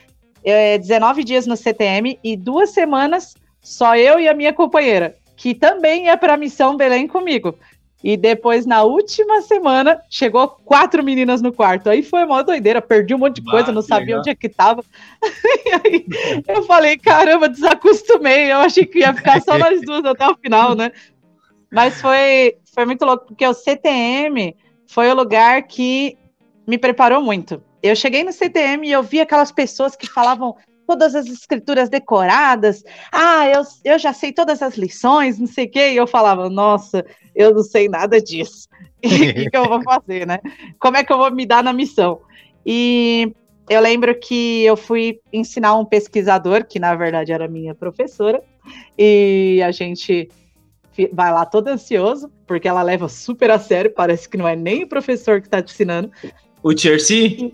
é, 0.43 0.77
19 0.77 1.23
dias 1.23 1.45
no 1.45 1.57
CTM 1.57 2.19
e 2.23 2.35
duas 2.35 2.71
semanas 2.71 3.33
só 3.61 3.95
eu 3.97 4.19
e 4.19 4.27
a 4.27 4.33
minha 4.33 4.53
companheira, 4.53 5.15
que 5.35 5.53
também 5.53 6.05
ia 6.05 6.17
para 6.17 6.35
a 6.35 6.37
missão 6.37 6.77
Belém 6.77 7.07
comigo. 7.07 7.57
E 8.03 8.15
depois, 8.15 8.65
na 8.65 8.83
última 8.83 9.41
semana, 9.41 9.99
chegou 10.09 10.47
quatro 10.47 11.03
meninas 11.03 11.41
no 11.41 11.51
quarto. 11.51 11.89
Aí 11.89 12.03
foi 12.03 12.23
uma 12.23 12.43
doideira, 12.43 12.81
perdi 12.81 13.13
um 13.15 13.17
monte 13.17 13.41
de 13.41 13.49
coisa, 13.49 13.71
não 13.71 13.81
sabia 13.81 14.05
legal. 14.05 14.19
onde 14.19 14.29
é 14.29 14.35
que 14.35 14.47
tava. 14.47 14.83
aí, 15.83 16.05
eu 16.47 16.63
falei, 16.63 16.97
caramba, 16.97 17.49
desacostumei. 17.49 18.51
Eu 18.51 18.59
achei 18.59 18.85
que 18.85 18.99
ia 18.99 19.13
ficar 19.13 19.41
só 19.41 19.57
nós 19.57 19.81
duas 19.81 20.05
até 20.05 20.27
o 20.27 20.37
final, 20.37 20.75
né? 20.75 20.91
Mas 21.71 21.99
foi, 22.01 22.57
foi 22.73 22.85
muito 22.85 23.05
louco, 23.05 23.27
porque 23.27 23.45
o 23.45 23.53
CTM 23.53 24.55
foi 24.87 25.11
o 25.11 25.15
lugar 25.15 25.63
que 25.63 26.17
me 26.65 26.77
preparou 26.77 27.21
muito. 27.21 27.61
Eu 27.81 27.95
cheguei 27.95 28.23
no 28.23 28.31
CTM 28.31 28.87
e 28.87 28.91
eu 28.91 29.03
vi 29.03 29.19
aquelas 29.19 29.51
pessoas 29.51 29.95
que 29.95 30.07
falavam 30.07 30.55
todas 30.87 31.13
as 31.13 31.27
escrituras 31.27 31.89
decoradas. 31.89 32.83
Ah, 33.11 33.47
eu, 33.47 33.61
eu 33.83 33.99
já 33.99 34.13
sei 34.13 34.31
todas 34.31 34.61
as 34.61 34.75
lições, 34.77 35.37
não 35.37 35.47
sei 35.47 35.65
o 35.65 35.69
quê. 35.69 35.91
E 35.91 35.97
eu 35.97 36.07
falava, 36.07 36.49
nossa, 36.49 37.05
eu 37.35 37.53
não 37.53 37.63
sei 37.63 37.89
nada 37.89 38.21
disso. 38.21 38.67
o 39.03 39.09
que, 39.09 39.49
que 39.49 39.57
eu 39.57 39.65
vou 39.65 39.81
fazer, 39.83 40.25
né? 40.25 40.39
Como 40.79 40.97
é 40.97 41.03
que 41.03 41.11
eu 41.11 41.17
vou 41.17 41.31
me 41.31 41.45
dar 41.45 41.63
na 41.63 41.73
missão? 41.73 42.21
E 42.65 43.33
eu 43.69 43.81
lembro 43.81 44.17
que 44.17 44.63
eu 44.63 44.77
fui 44.77 45.19
ensinar 45.31 45.75
um 45.75 45.85
pesquisador, 45.85 46.65
que 46.65 46.79
na 46.79 46.95
verdade 46.95 47.31
era 47.31 47.47
minha 47.47 47.75
professora, 47.75 48.41
e 48.97 49.61
a 49.63 49.71
gente 49.71 50.29
vai 51.13 51.31
lá 51.31 51.45
todo 51.45 51.67
ansioso, 51.67 52.31
porque 52.47 52.67
ela 52.67 52.81
leva 52.81 53.07
super 53.07 53.51
a 53.51 53.59
sério, 53.59 53.93
parece 53.93 54.27
que 54.27 54.37
não 54.37 54.47
é 54.47 54.55
nem 54.55 54.83
o 54.83 54.87
professor 54.87 55.39
que 55.39 55.47
está 55.47 55.61
te 55.61 55.73
ensinando. 55.73 56.11
O 56.63 56.75
Chelsea? 56.75 57.51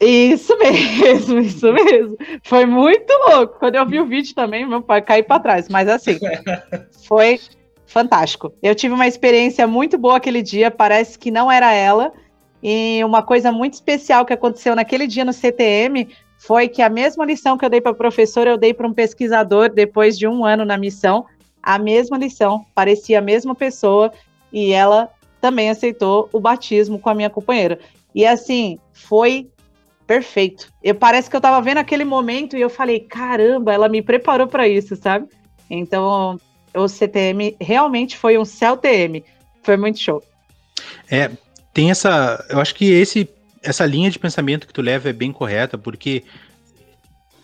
Isso 0.00 0.56
mesmo, 0.58 1.38
isso 1.38 1.72
mesmo. 1.72 2.16
Foi 2.42 2.66
muito 2.66 3.12
louco. 3.28 3.58
Quando 3.58 3.76
eu 3.76 3.86
vi 3.86 4.00
o 4.00 4.06
vídeo 4.06 4.34
também, 4.34 4.66
meu 4.66 4.82
pai 4.82 5.00
caiu 5.00 5.24
para 5.24 5.40
trás. 5.40 5.68
Mas 5.68 5.88
assim, 5.88 6.18
foi 7.06 7.38
fantástico. 7.86 8.52
Eu 8.62 8.74
tive 8.74 8.94
uma 8.94 9.06
experiência 9.06 9.66
muito 9.66 9.96
boa 9.96 10.16
aquele 10.16 10.42
dia. 10.42 10.70
Parece 10.70 11.18
que 11.18 11.30
não 11.30 11.50
era 11.50 11.72
ela. 11.72 12.12
E 12.62 13.00
uma 13.04 13.22
coisa 13.22 13.52
muito 13.52 13.74
especial 13.74 14.24
que 14.24 14.32
aconteceu 14.32 14.74
naquele 14.74 15.06
dia 15.06 15.24
no 15.24 15.32
CTM 15.32 16.08
foi 16.38 16.68
que 16.68 16.82
a 16.82 16.88
mesma 16.88 17.24
lição 17.24 17.56
que 17.56 17.64
eu 17.64 17.70
dei 17.70 17.80
para 17.80 17.94
professor, 17.94 18.46
eu 18.46 18.56
dei 18.56 18.74
para 18.74 18.86
um 18.86 18.92
pesquisador 18.92 19.68
depois 19.68 20.18
de 20.18 20.26
um 20.26 20.44
ano 20.44 20.64
na 20.64 20.76
missão 20.76 21.24
a 21.62 21.78
mesma 21.78 22.18
lição, 22.18 22.64
parecia 22.74 23.18
a 23.18 23.22
mesma 23.22 23.54
pessoa, 23.54 24.12
e 24.52 24.72
ela 24.72 25.10
também 25.40 25.70
aceitou 25.70 26.28
o 26.32 26.40
batismo 26.40 26.98
com 26.98 27.08
a 27.08 27.14
minha 27.14 27.30
companheira. 27.30 27.78
E 28.14 28.26
assim, 28.26 28.78
foi 28.92 29.48
perfeito. 30.06 30.68
Eu 30.82 30.94
parece 30.94 31.30
que 31.30 31.36
eu 31.36 31.40
tava 31.40 31.60
vendo 31.62 31.78
aquele 31.78 32.04
momento 32.04 32.56
e 32.56 32.60
eu 32.60 32.68
falei, 32.68 33.00
caramba, 33.00 33.72
ela 33.72 33.88
me 33.88 34.02
preparou 34.02 34.46
para 34.46 34.68
isso, 34.68 34.94
sabe? 34.96 35.26
Então, 35.70 36.38
o 36.74 36.88
CTM 36.88 37.56
realmente 37.60 38.16
foi 38.16 38.36
um 38.36 38.44
CLTM. 38.44 39.24
Foi 39.62 39.76
muito 39.76 39.98
show. 39.98 40.22
É, 41.10 41.30
tem 41.72 41.90
essa, 41.90 42.44
eu 42.50 42.60
acho 42.60 42.74
que 42.74 42.90
esse 42.90 43.28
essa 43.62 43.86
linha 43.86 44.10
de 44.10 44.18
pensamento 44.18 44.66
que 44.66 44.72
tu 44.72 44.82
leva 44.82 45.08
é 45.08 45.12
bem 45.12 45.32
correta, 45.32 45.78
porque 45.78 46.24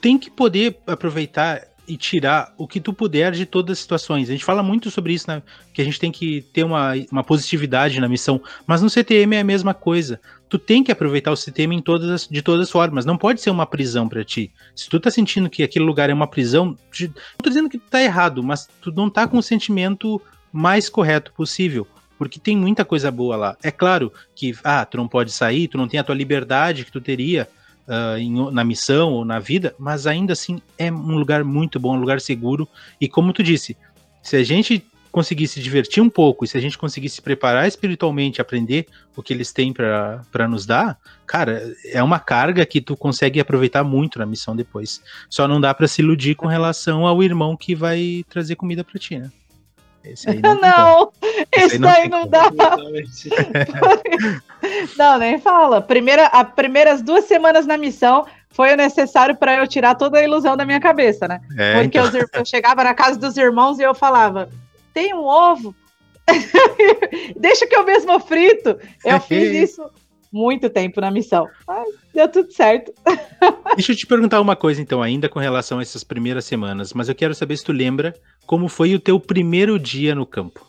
tem 0.00 0.18
que 0.18 0.30
poder 0.30 0.76
aproveitar 0.86 1.62
e 1.88 1.96
tirar 1.96 2.52
o 2.58 2.68
que 2.68 2.80
tu 2.80 2.92
puder 2.92 3.32
de 3.32 3.46
todas 3.46 3.72
as 3.72 3.78
situações. 3.78 4.28
A 4.28 4.32
gente 4.32 4.44
fala 4.44 4.62
muito 4.62 4.90
sobre 4.90 5.14
isso, 5.14 5.28
né? 5.28 5.42
Que 5.72 5.80
a 5.80 5.84
gente 5.84 5.98
tem 5.98 6.12
que 6.12 6.42
ter 6.52 6.62
uma, 6.62 6.92
uma 7.10 7.24
positividade 7.24 7.98
na 7.98 8.08
missão. 8.08 8.40
Mas 8.66 8.82
no 8.82 8.90
CTM 8.90 9.34
é 9.36 9.40
a 9.40 9.44
mesma 9.44 9.72
coisa. 9.72 10.20
Tu 10.48 10.58
tem 10.58 10.84
que 10.84 10.92
aproveitar 10.92 11.32
o 11.32 11.36
CTM 11.36 11.76
em 11.76 11.82
todas 11.82 12.10
as, 12.10 12.28
de 12.28 12.42
todas 12.42 12.64
as 12.64 12.70
formas. 12.70 13.06
Não 13.06 13.16
pode 13.16 13.40
ser 13.40 13.50
uma 13.50 13.66
prisão 13.66 14.06
para 14.08 14.22
ti. 14.22 14.52
Se 14.76 14.88
tu 14.88 15.00
tá 15.00 15.10
sentindo 15.10 15.48
que 15.48 15.62
aquele 15.62 15.84
lugar 15.84 16.10
é 16.10 16.14
uma 16.14 16.26
prisão, 16.26 16.66
não 16.66 17.08
tô 17.42 17.48
dizendo 17.48 17.68
que 17.68 17.78
tu 17.78 17.88
tá 17.88 18.02
errado, 18.02 18.42
mas 18.42 18.68
tu 18.82 18.92
não 18.92 19.08
tá 19.08 19.26
com 19.26 19.38
o 19.38 19.42
sentimento 19.42 20.20
mais 20.52 20.88
correto 20.88 21.32
possível 21.32 21.86
porque 22.18 22.40
tem 22.40 22.56
muita 22.56 22.84
coisa 22.84 23.12
boa 23.12 23.36
lá. 23.36 23.56
É 23.62 23.70
claro 23.70 24.12
que, 24.34 24.52
ah, 24.64 24.84
tu 24.84 24.96
não 24.96 25.06
pode 25.06 25.30
sair, 25.30 25.68
tu 25.68 25.78
não 25.78 25.86
tem 25.86 26.00
a 26.00 26.04
tua 26.04 26.16
liberdade 26.16 26.84
que 26.84 26.90
tu 26.90 27.00
teria 27.00 27.48
uh, 27.88 28.18
em, 28.18 28.52
na 28.52 28.62
missão 28.62 29.12
ou 29.12 29.24
na 29.24 29.38
vida, 29.38 29.74
mas 29.78 30.06
ainda 30.06 30.34
assim 30.34 30.60
é 30.76 30.92
um 30.92 31.16
lugar 31.16 31.42
muito 31.42 31.80
bom, 31.80 31.96
um 31.96 32.00
lugar 32.00 32.20
seguro. 32.20 32.68
E 33.00 33.08
como 33.08 33.32
tu 33.32 33.42
disse, 33.42 33.76
se 34.22 34.36
a 34.36 34.44
gente 34.44 34.84
conseguir 35.10 35.48
se 35.48 35.60
divertir 35.60 36.02
um 36.02 36.10
pouco 36.10 36.44
e 36.44 36.48
se 36.48 36.56
a 36.56 36.60
gente 36.60 36.76
conseguir 36.76 37.08
se 37.08 37.20
preparar 37.20 37.66
espiritualmente, 37.66 38.40
aprender 38.40 38.86
o 39.16 39.22
que 39.22 39.32
eles 39.32 39.52
têm 39.52 39.72
para 39.72 40.48
nos 40.48 40.66
dar, 40.66 40.98
cara, 41.26 41.74
é 41.86 42.02
uma 42.02 42.20
carga 42.20 42.64
que 42.66 42.80
tu 42.80 42.96
consegue 42.96 43.40
aproveitar 43.40 43.82
muito 43.82 44.18
na 44.18 44.26
missão 44.26 44.54
depois. 44.54 45.02
Só 45.28 45.48
não 45.48 45.60
dá 45.60 45.72
para 45.74 45.88
se 45.88 46.02
iludir 46.02 46.34
com 46.34 46.46
relação 46.46 47.06
ao 47.06 47.22
irmão 47.22 47.56
que 47.56 47.74
vai 47.74 48.24
trazer 48.28 48.54
comida 48.54 48.84
para 48.84 49.00
ti, 49.00 49.18
né? 49.18 49.30
Esse 50.04 50.30
aí 50.30 50.40
não, 50.40 50.54
não 50.60 51.12
esse, 51.52 51.74
aí 51.74 51.78
não, 51.78 51.88
aí 51.90 52.08
não 52.08 52.26
dá. 52.26 52.50
não, 54.96 55.18
nem 55.18 55.38
fala. 55.38 55.80
Primeira, 55.80 56.26
as 56.28 56.50
primeiras 56.52 57.02
duas 57.02 57.24
semanas 57.24 57.66
na 57.66 57.76
missão 57.76 58.26
foi 58.50 58.72
o 58.72 58.76
necessário 58.76 59.36
para 59.36 59.56
eu 59.56 59.66
tirar 59.66 59.94
toda 59.94 60.18
a 60.18 60.22
ilusão 60.22 60.56
da 60.56 60.64
minha 60.64 60.80
cabeça, 60.80 61.28
né? 61.28 61.40
É, 61.56 61.82
Porque 61.82 61.98
então. 61.98 62.28
eu 62.34 62.44
chegava 62.44 62.82
na 62.82 62.94
casa 62.94 63.18
dos 63.18 63.36
irmãos 63.36 63.78
e 63.78 63.82
eu 63.82 63.94
falava: 63.94 64.48
tem 64.94 65.14
um 65.14 65.24
ovo? 65.24 65.74
Deixa 67.36 67.66
que 67.66 67.76
eu 67.76 67.84
mesmo 67.84 68.18
frito. 68.20 68.78
Eu 69.04 69.20
fiz 69.20 69.70
isso 69.70 69.90
muito 70.32 70.68
tempo 70.70 71.00
na 71.00 71.10
missão. 71.10 71.46
Mas 71.66 71.88
deu 72.14 72.28
tudo 72.28 72.52
certo. 72.52 72.92
Deixa 73.76 73.92
eu 73.92 73.96
te 73.96 74.06
perguntar 74.06 74.40
uma 74.40 74.56
coisa, 74.56 74.80
então, 74.80 75.02
ainda 75.02 75.28
com 75.28 75.38
relação 75.38 75.78
a 75.78 75.82
essas 75.82 76.04
primeiras 76.04 76.44
semanas, 76.44 76.92
mas 76.92 77.08
eu 77.08 77.14
quero 77.14 77.34
saber 77.34 77.56
se 77.56 77.64
tu 77.64 77.72
lembra 77.72 78.14
como 78.46 78.68
foi 78.68 78.94
o 78.94 79.00
teu 79.00 79.18
primeiro 79.18 79.78
dia 79.78 80.14
no 80.14 80.26
campo. 80.26 80.66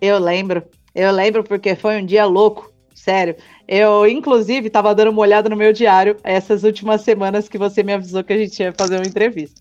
Eu 0.00 0.18
lembro. 0.18 0.62
Eu 0.94 1.12
lembro 1.12 1.44
porque 1.44 1.74
foi 1.74 2.00
um 2.00 2.06
dia 2.06 2.24
louco. 2.24 2.72
Sério. 2.94 3.36
Eu, 3.66 4.06
inclusive, 4.06 4.66
estava 4.66 4.94
dando 4.94 5.10
uma 5.10 5.22
olhada 5.22 5.48
no 5.48 5.56
meu 5.56 5.72
diário 5.72 6.16
essas 6.22 6.64
últimas 6.64 7.00
semanas 7.02 7.48
que 7.48 7.56
você 7.56 7.82
me 7.82 7.92
avisou 7.92 8.22
que 8.22 8.32
a 8.32 8.36
gente 8.36 8.60
ia 8.60 8.72
fazer 8.72 8.96
uma 8.96 9.06
entrevista. 9.06 9.60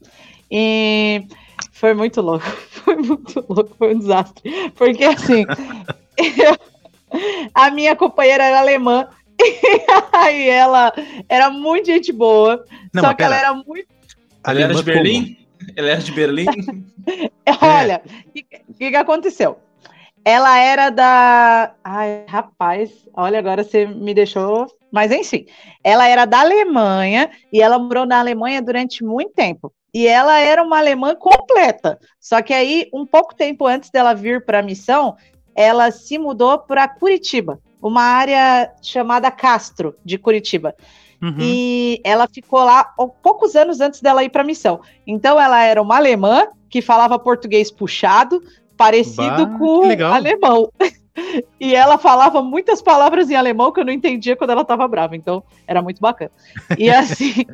E 0.52 1.24
foi 1.72 1.94
muito 1.94 2.22
louco. 2.22 2.46
Foi 2.80 2.96
muito 2.96 3.46
louco. 3.48 3.76
Foi 3.78 3.94
um 3.94 4.00
desastre. 4.00 4.72
Porque, 4.76 5.04
assim, 5.04 5.46
eu, 6.18 6.58
a 7.54 7.72
minha 7.72 7.96
companheira 7.96 8.44
era 8.44 8.60
alemã 8.60 9.08
E 9.40 10.18
aí 10.18 10.50
ela 10.50 10.94
era 11.28 11.50
muito 11.50 11.86
gente 11.88 12.12
boa, 12.12 12.64
Não, 12.94 13.04
só 13.04 13.14
que 13.14 13.24
ela 13.24 13.38
era 13.38 13.54
muito. 13.54 13.88
Ela 14.44 14.62
era 14.62 14.74
de 14.74 14.84
Berlim? 14.84 15.24
Como? 15.24 15.40
Ela 15.76 15.90
era 15.90 16.02
de 16.02 16.12
Berlim? 16.12 16.46
Olha, 17.62 18.02
o 18.06 18.32
que, 18.32 18.44
que, 18.44 18.90
que 18.92 18.96
aconteceu? 18.96 19.60
Ela 20.24 20.58
era 20.60 20.90
da. 20.90 21.74
Ai, 21.84 22.26
rapaz, 22.28 22.92
olha, 23.14 23.40
agora 23.40 23.64
você 23.64 23.86
me 23.86 24.14
deixou. 24.14 24.68
Mas 24.92 25.12
enfim, 25.12 25.46
ela 25.84 26.08
era 26.08 26.26
da 26.26 26.42
Alemanha 26.42 27.30
e 27.54 27.62
ela 27.62 27.80
morou 27.80 28.06
na 28.06 28.20
Alemanha 28.20 28.62
durante 28.62 29.04
muito 29.04 29.34
tempo. 29.34 29.72
E 29.94 30.08
ela 30.08 30.38
era 30.40 30.62
uma 30.62 30.78
alemã 30.78 31.16
completa. 31.16 31.98
Só 32.20 32.42
que 32.42 32.54
aí, 32.54 32.90
um 32.94 33.06
pouco 33.06 33.34
tempo 33.34 33.66
antes 33.66 33.90
dela 33.90 34.14
vir 34.14 34.46
para 34.46 34.60
a 34.60 34.64
missão, 34.64 35.16
ela 35.56 35.92
se 35.92 36.18
mudou 36.18 36.60
para 36.60 36.88
Curitiba, 36.88 37.60
uma 37.82 38.02
área 38.02 38.72
chamada 38.82 39.30
Castro, 39.32 39.96
de 40.04 40.18
Curitiba. 40.18 40.76
Uhum. 41.22 41.36
E 41.40 42.02
ela 42.04 42.28
ficou 42.28 42.64
lá 42.64 42.84
poucos 43.22 43.56
anos 43.56 43.82
antes 43.82 44.02
dela 44.02 44.24
ir 44.24 44.30
para 44.30 44.42
a 44.42 44.46
missão. 44.46 44.80
Então, 45.06 45.40
ela 45.40 45.62
era 45.64 45.82
uma 45.82 45.98
alemã 45.98 46.48
que 46.70 46.82
falava 46.82 47.20
português 47.20 47.70
puxado, 47.70 48.42
parecido 48.78 49.46
bah, 49.46 49.58
com 49.58 49.84
alemão. 50.06 50.72
E 51.60 51.76
ela 51.76 51.98
falava 51.98 52.42
muitas 52.42 52.82
palavras 52.82 53.30
em 53.30 53.36
alemão 53.36 53.74
que 53.74 53.82
eu 53.82 53.86
não 53.86 53.92
entendia 53.92 54.38
quando 54.38 54.52
ela 54.52 54.62
estava 54.62 54.88
brava, 54.88 55.18
então 55.18 55.44
era 55.68 55.82
muito 55.82 56.00
bacana. 56.00 56.32
E 56.78 56.88
assim, 56.90 57.46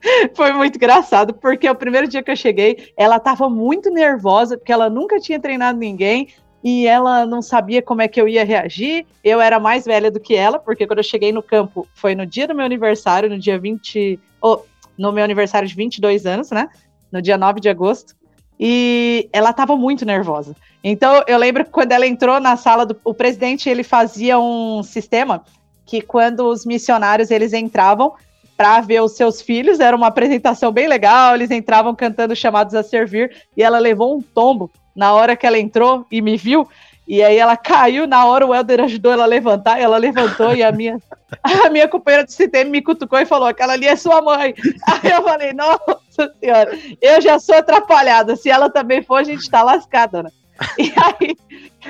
foi 0.34 0.52
muito 0.52 0.76
engraçado, 0.76 1.34
porque 1.34 1.68
o 1.68 1.74
primeiro 1.74 2.06
dia 2.06 2.22
que 2.22 2.30
eu 2.30 2.36
cheguei, 2.36 2.92
ela 2.96 3.16
estava 3.16 3.48
muito 3.48 3.90
nervosa, 3.90 4.56
porque 4.56 4.72
ela 4.72 4.88
nunca 4.88 5.18
tinha 5.18 5.40
treinado 5.40 5.78
ninguém 5.78 6.28
e 6.62 6.86
ela 6.86 7.24
não 7.24 7.40
sabia 7.40 7.80
como 7.80 8.02
é 8.02 8.08
que 8.08 8.20
eu 8.20 8.28
ia 8.28 8.44
reagir. 8.44 9.06
Eu 9.22 9.40
era 9.40 9.60
mais 9.60 9.84
velha 9.84 10.10
do 10.10 10.20
que 10.20 10.34
ela, 10.34 10.58
porque 10.58 10.86
quando 10.86 10.98
eu 10.98 11.04
cheguei 11.04 11.32
no 11.32 11.42
campo 11.42 11.86
foi 11.94 12.14
no 12.14 12.26
dia 12.26 12.46
do 12.46 12.54
meu 12.54 12.64
aniversário, 12.64 13.28
no 13.30 13.38
dia 13.38 13.58
20. 13.58 14.18
Oh, 14.42 14.60
no 14.96 15.12
meu 15.12 15.22
aniversário 15.22 15.68
de 15.68 15.74
22 15.74 16.26
anos, 16.26 16.50
né? 16.50 16.68
No 17.10 17.22
dia 17.22 17.38
9 17.38 17.60
de 17.60 17.68
agosto 17.68 18.18
e 18.58 19.28
ela 19.32 19.50
estava 19.50 19.76
muito 19.76 20.04
nervosa. 20.04 20.56
Então 20.82 21.22
eu 21.26 21.38
lembro 21.38 21.64
que 21.64 21.70
quando 21.70 21.92
ela 21.92 22.06
entrou 22.06 22.40
na 22.40 22.56
sala 22.56 22.84
do 22.84 22.96
o 23.04 23.14
presidente, 23.14 23.68
ele 23.68 23.82
fazia 23.82 24.38
um 24.38 24.82
sistema 24.82 25.44
que 25.86 26.00
quando 26.00 26.46
os 26.48 26.66
missionários 26.66 27.30
eles 27.30 27.52
entravam 27.52 28.12
para 28.56 28.80
ver 28.80 29.00
os 29.00 29.12
seus 29.12 29.40
filhos, 29.40 29.78
era 29.78 29.96
uma 29.96 30.08
apresentação 30.08 30.72
bem 30.72 30.88
legal, 30.88 31.34
eles 31.34 31.50
entravam 31.50 31.94
cantando 31.94 32.34
chamados 32.34 32.74
a 32.74 32.82
servir 32.82 33.44
e 33.56 33.62
ela 33.62 33.78
levou 33.78 34.16
um 34.16 34.20
tombo 34.20 34.70
na 34.98 35.14
hora 35.14 35.36
que 35.36 35.46
ela 35.46 35.56
entrou 35.56 36.04
e 36.10 36.20
me 36.20 36.36
viu. 36.36 36.68
E 37.06 37.22
aí 37.22 37.38
ela 37.38 37.56
caiu, 37.56 38.04
na 38.04 38.26
hora 38.26 38.44
o 38.44 38.52
Helder 38.52 38.80
ajudou 38.80 39.12
ela 39.12 39.22
a 39.22 39.28
levantar, 39.28 39.80
ela 39.80 39.96
levantou 39.96 40.52
e 40.54 40.62
a 40.62 40.72
minha, 40.72 41.00
a 41.64 41.70
minha 41.70 41.86
companheira 41.86 42.26
de 42.26 42.32
CTM 42.32 42.68
me 42.68 42.82
cutucou 42.82 43.18
e 43.20 43.24
falou: 43.24 43.46
aquela 43.46 43.74
ali 43.74 43.86
é 43.86 43.94
sua 43.94 44.20
mãe. 44.20 44.52
Aí 44.86 45.10
eu 45.10 45.22
falei, 45.22 45.52
nossa 45.52 46.34
senhora, 46.40 46.76
eu 47.00 47.20
já 47.20 47.38
sou 47.38 47.54
atrapalhada. 47.54 48.34
Se 48.34 48.50
ela 48.50 48.68
também 48.68 49.00
for, 49.02 49.16
a 49.16 49.22
gente 49.22 49.48
tá 49.48 49.62
lascada, 49.62 50.24
né? 50.24 50.30
E 50.76 50.92
aí, 50.96 51.36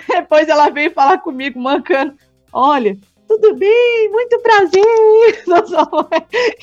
depois 0.07 0.47
ela 0.47 0.69
veio 0.69 0.93
falar 0.93 1.19
comigo, 1.19 1.59
mancando: 1.59 2.13
olha, 2.53 2.95
tudo 3.27 3.57
bem, 3.57 4.11
muito 4.13 4.39
prazer. 4.41 5.43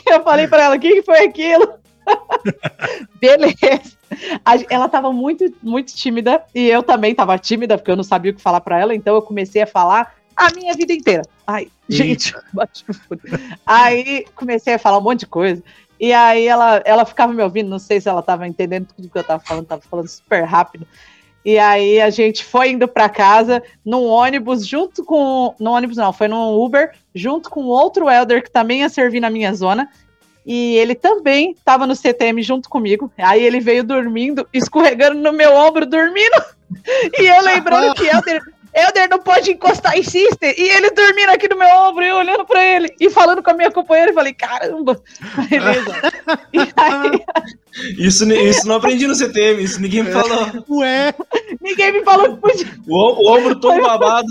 Eu 0.06 0.24
falei 0.24 0.48
para 0.48 0.66
ela: 0.66 0.76
o 0.76 0.80
que 0.80 1.02
foi 1.02 1.26
aquilo? 1.26 1.74
Beleza. 3.20 3.98
Ela 4.70 4.86
estava 4.86 5.12
muito, 5.12 5.54
muito 5.62 5.94
tímida 5.96 6.44
e 6.54 6.68
eu 6.68 6.84
também 6.84 7.12
estava 7.12 7.38
tímida, 7.38 7.78
porque 7.78 7.92
eu 7.92 7.96
não 7.96 8.04
sabia 8.04 8.32
o 8.32 8.36
que 8.36 8.42
falar 8.42 8.62
para 8.62 8.80
ela, 8.80 8.96
então 8.96 9.16
eu 9.16 9.22
comecei 9.22 9.62
a 9.62 9.68
falar 9.68 10.16
a 10.36 10.54
minha 10.54 10.74
vida 10.74 10.94
inteira. 10.94 11.24
Ai, 11.48 11.70
gente, 11.88 12.34
aí 13.66 14.26
comecei 14.36 14.74
a 14.74 14.80
falar 14.80 14.98
um 14.98 15.02
monte 15.02 15.22
de 15.22 15.28
coisa. 15.28 15.64
E 16.00 16.12
aí 16.12 16.46
ela, 16.46 16.82
ela 16.86 17.06
ficava 17.06 17.34
me 17.34 17.42
ouvindo, 17.42 17.70
não 17.70 17.80
sei 17.80 18.02
se 18.02 18.10
ela 18.10 18.20
estava 18.20 18.48
entendendo 18.48 18.88
tudo 18.96 19.10
que 19.10 19.18
eu 19.18 19.22
estava 19.22 19.42
falando, 19.42 19.64
estava 19.64 19.82
falando 19.82 20.08
super 20.08 20.44
rápido. 20.44 20.86
E 21.46 21.60
aí 21.60 22.02
a 22.02 22.10
gente 22.10 22.44
foi 22.44 22.72
indo 22.72 22.88
para 22.88 23.08
casa 23.08 23.62
num 23.86 24.06
ônibus 24.06 24.66
junto 24.66 25.06
com. 25.06 25.54
No 25.60 25.72
ônibus 25.72 25.96
não, 25.96 26.12
foi 26.12 26.28
num 26.28 26.60
Uber, 26.60 26.92
junto 27.14 27.52
com 27.52 27.66
outro 27.66 28.10
Elder 28.10 28.44
que 28.44 28.50
também 28.50 28.80
ia 28.80 28.90
servir 28.90 29.20
na 29.20 29.30
minha 29.30 29.54
zona 29.54 29.88
e 30.46 30.78
ele 30.78 30.94
também 30.94 31.52
estava 31.52 31.88
no 31.88 31.96
CTM 31.96 32.42
junto 32.44 32.70
comigo. 32.70 33.12
Aí 33.18 33.44
ele 33.44 33.60
veio 33.60 33.84
dormindo, 33.84 34.48
escorregando 34.54 35.20
no 35.20 35.34
meu 35.34 35.54
ombro, 35.54 35.86
dormindo. 35.86 36.44
E 37.20 37.26
eu 37.26 37.42
lembrando 37.42 37.96
que 37.96 38.06
Elder, 38.06 38.42
Elder 38.76 39.10
não 39.10 39.20
pode 39.20 39.52
encostar 39.52 39.98
em 39.98 40.04
Sister. 40.04 40.54
E 40.58 40.70
ele 40.70 40.92
dormindo 40.92 41.30
aqui 41.30 41.48
no 41.48 41.58
meu 41.58 41.68
ombro, 41.68 42.04
e 42.04 42.10
eu 42.10 42.18
olhando 42.18 42.46
para 42.46 42.64
ele 42.64 42.94
e 43.00 43.10
falando 43.10 43.42
com 43.42 43.50
a 43.50 43.54
minha 43.54 43.72
companheira. 43.72 44.12
Eu 44.12 44.16
falei, 44.16 44.34
caramba, 44.34 45.02
beleza. 45.50 45.96
Aí... 46.76 47.26
Isso, 47.98 48.24
isso 48.32 48.66
não 48.70 48.76
aprendi 48.76 49.06
no 49.06 49.14
CTM, 49.14 49.62
isso 49.62 49.82
ninguém 49.82 50.04
me 50.04 50.10
falou. 50.10 50.64
Ué? 50.70 51.14
Ninguém 51.60 51.92
me 51.92 52.06
falou 52.06 52.34
que 52.34 52.42
podia. 52.42 52.68
O, 52.88 52.96
o 52.96 53.38
ombro 53.38 53.60
todo 53.60 53.82
babado. 53.82 54.28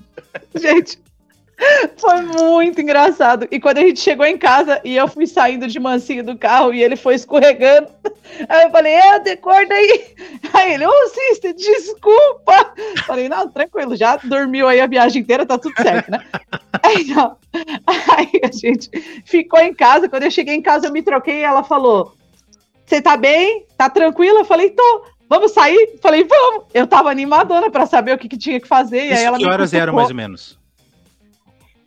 Gente, 0.56 0.98
foi 1.96 2.22
muito 2.22 2.80
engraçado. 2.80 3.48
E 3.50 3.58
quando 3.58 3.78
a 3.78 3.80
gente 3.80 4.00
chegou 4.00 4.26
em 4.26 4.36
casa 4.36 4.80
e 4.84 4.96
eu 4.96 5.08
fui 5.08 5.26
saindo 5.26 5.66
de 5.66 5.80
mansinho 5.80 6.22
do 6.22 6.36
carro 6.36 6.72
e 6.72 6.82
ele 6.82 6.96
foi 6.96 7.14
escorregando, 7.14 7.88
aí 8.48 8.64
eu 8.64 8.70
falei, 8.70 8.92
é, 8.92 9.18
decorda 9.20 9.74
aí. 9.74 10.14
Aí 10.52 10.74
ele, 10.74 10.86
ô, 10.86 10.90
oh, 10.90 11.08
sister, 11.08 11.54
desculpa. 11.54 12.74
Falei, 13.06 13.28
não, 13.28 13.48
tranquilo, 13.48 13.96
já 13.96 14.16
dormiu 14.16 14.68
aí 14.68 14.80
a 14.80 14.86
viagem 14.86 15.22
inteira, 15.22 15.46
tá 15.46 15.58
tudo 15.58 15.74
certo, 15.80 16.10
né? 16.10 16.24
Aí, 16.82 17.04
não. 17.04 17.36
aí 17.86 18.30
a 18.42 18.52
gente 18.52 18.90
ficou 19.24 19.60
em 19.60 19.74
casa. 19.74 20.08
Quando 20.08 20.24
eu 20.24 20.30
cheguei 20.30 20.54
em 20.54 20.62
casa, 20.62 20.86
eu 20.86 20.92
me 20.92 21.02
troquei 21.02 21.40
e 21.40 21.44
ela 21.44 21.62
falou: 21.62 22.14
Você 22.84 23.00
tá 23.00 23.16
bem? 23.16 23.66
Tá 23.76 23.88
tranquila? 23.88 24.40
Eu 24.40 24.44
falei, 24.44 24.70
tô. 24.70 25.04
Vamos 25.28 25.52
sair? 25.52 25.98
Falei, 26.00 26.22
vamos. 26.22 26.66
Eu 26.72 26.86
tava 26.86 27.10
animadona 27.10 27.70
para 27.70 27.86
saber 27.86 28.14
o 28.14 28.18
que, 28.18 28.28
que, 28.28 28.38
tinha 28.38 28.60
que 28.60 28.68
fazer. 28.68 29.06
E 29.06 29.12
aí 29.12 29.24
ela 29.24 29.38
que 29.38 29.46
horas 29.46 29.74
eram 29.74 29.94
mais 29.94 30.08
ou 30.08 30.14
menos? 30.14 30.58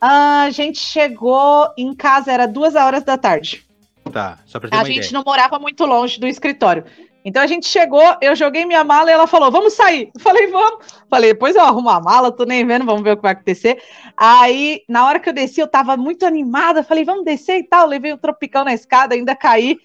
A 0.02 0.50
gente 0.52 0.80
chegou 0.80 1.68
em 1.78 1.94
casa, 1.94 2.32
era 2.32 2.48
duas 2.48 2.76
horas 2.76 3.04
da 3.04 3.18
tarde. 3.18 3.66
Tá, 4.12 4.40
só 4.46 4.60
pra 4.60 4.70
ter 4.70 4.76
A 4.76 4.84
gente 4.84 4.98
ideia. 4.98 5.12
não 5.14 5.24
morava 5.26 5.60
muito 5.60 5.86
longe 5.86 6.20
do 6.20 6.28
escritório. 6.28 6.84
Então 7.24 7.44
a 7.44 7.48
gente 7.48 7.68
chegou, 7.68 8.02
eu 8.22 8.36
joguei 8.36 8.66
minha 8.66 8.84
mala 8.84 9.10
e 9.10 9.14
ela 9.14 9.28
falou: 9.28 9.52
vamos 9.52 9.74
sair. 9.74 10.10
Eu 10.16 10.22
falei, 10.22 10.48
vamos. 10.48 10.86
Falei, 11.10 11.34
depois 11.34 11.56
eu 11.56 11.62
arrumo 11.62 11.90
a 11.90 12.00
mala, 12.00 12.32
tô 12.32 12.46
nem 12.46 12.66
vendo, 12.66 12.86
vamos 12.86 13.04
ver 13.04 13.12
o 13.12 13.18
que 13.18 13.24
vai 13.24 13.34
acontecer. 13.34 13.82
Aí, 14.16 14.82
na 14.88 15.06
hora 15.06 15.20
que 15.20 15.30
eu 15.30 15.34
desci, 15.34 15.60
eu 15.60 15.68
tava 15.68 15.98
muito 15.98 16.26
animada. 16.26 16.82
Falei, 16.82 17.04
vamos 17.04 17.26
descer 17.26 17.60
e 17.60 17.64
tal. 17.64 17.86
Levei 17.88 18.14
o 18.14 18.18
tropicão 18.18 18.64
na 18.64 18.74
escada, 18.74 19.16
ainda 19.16 19.36
caí. 19.36 19.78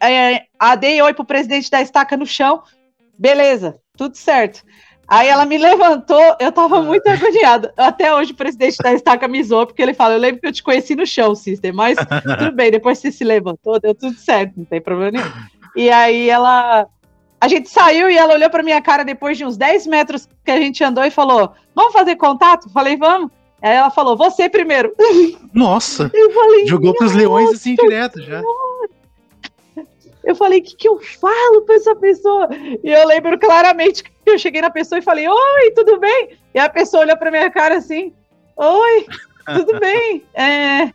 É, 0.00 0.46
dei 0.80 1.00
oi 1.00 1.14
pro 1.14 1.24
presidente 1.24 1.70
da 1.70 1.80
estaca 1.80 2.16
no 2.16 2.26
chão. 2.26 2.62
Beleza, 3.16 3.78
tudo 3.96 4.16
certo. 4.16 4.64
Aí 5.08 5.28
ela 5.28 5.44
me 5.44 5.58
levantou, 5.58 6.36
eu 6.40 6.50
tava 6.52 6.80
muito 6.80 7.06
agoniada. 7.06 7.72
Até 7.76 8.14
hoje 8.14 8.32
o 8.32 8.36
presidente 8.36 8.78
da 8.78 8.92
estaca 8.92 9.28
me 9.28 9.42
zoou, 9.42 9.66
porque 9.66 9.82
ele 9.82 9.94
fala: 9.94 10.14
Eu 10.14 10.18
lembro 10.18 10.40
que 10.40 10.46
eu 10.46 10.52
te 10.52 10.62
conheci 10.62 10.94
no 10.94 11.06
chão, 11.06 11.34
Sister, 11.34 11.74
mas 11.74 11.96
tudo 12.38 12.52
bem, 12.52 12.70
depois 12.70 12.98
você 12.98 13.12
se 13.12 13.24
levantou, 13.24 13.80
deu 13.80 13.94
tudo 13.94 14.16
certo, 14.16 14.54
não 14.56 14.64
tem 14.64 14.80
problema 14.80 15.12
nenhum. 15.12 15.32
E 15.76 15.90
aí 15.90 16.28
ela. 16.28 16.86
A 17.40 17.48
gente 17.48 17.68
saiu 17.68 18.08
e 18.08 18.16
ela 18.16 18.34
olhou 18.34 18.48
pra 18.48 18.62
minha 18.62 18.80
cara 18.80 19.04
depois 19.04 19.36
de 19.36 19.44
uns 19.44 19.56
10 19.56 19.88
metros 19.88 20.28
que 20.44 20.50
a 20.50 20.56
gente 20.58 20.82
andou 20.84 21.04
e 21.04 21.10
falou: 21.10 21.52
Vamos 21.74 21.92
fazer 21.92 22.16
contato? 22.16 22.70
Falei, 22.70 22.96
vamos. 22.96 23.30
Aí 23.60 23.74
ela 23.74 23.90
falou: 23.90 24.16
Você 24.16 24.48
primeiro. 24.48 24.94
Nossa! 25.52 26.10
Falei, 26.34 26.66
Jogou 26.66 26.94
pros 26.94 27.12
leões 27.12 27.50
assim 27.50 27.74
direto 27.74 28.22
já. 28.22 28.42
Eu 30.24 30.36
falei, 30.36 30.60
o 30.60 30.62
que, 30.62 30.76
que 30.76 30.88
eu 30.88 31.00
falo 31.00 31.62
pra 31.62 31.74
essa 31.74 31.96
pessoa? 31.96 32.48
E 32.82 32.88
eu 32.88 33.06
lembro 33.06 33.38
claramente 33.38 34.04
que 34.04 34.21
eu 34.32 34.38
cheguei 34.38 34.60
na 34.60 34.70
pessoa 34.70 34.98
e 34.98 35.02
falei, 35.02 35.28
oi, 35.28 35.70
tudo 35.74 35.98
bem? 35.98 36.30
E 36.54 36.58
a 36.58 36.68
pessoa 36.68 37.02
olhou 37.02 37.16
pra 37.16 37.30
minha 37.30 37.50
cara 37.50 37.76
assim, 37.76 38.12
oi, 38.56 39.06
tudo 39.46 39.78
bem? 39.80 40.24
É, 40.34 40.92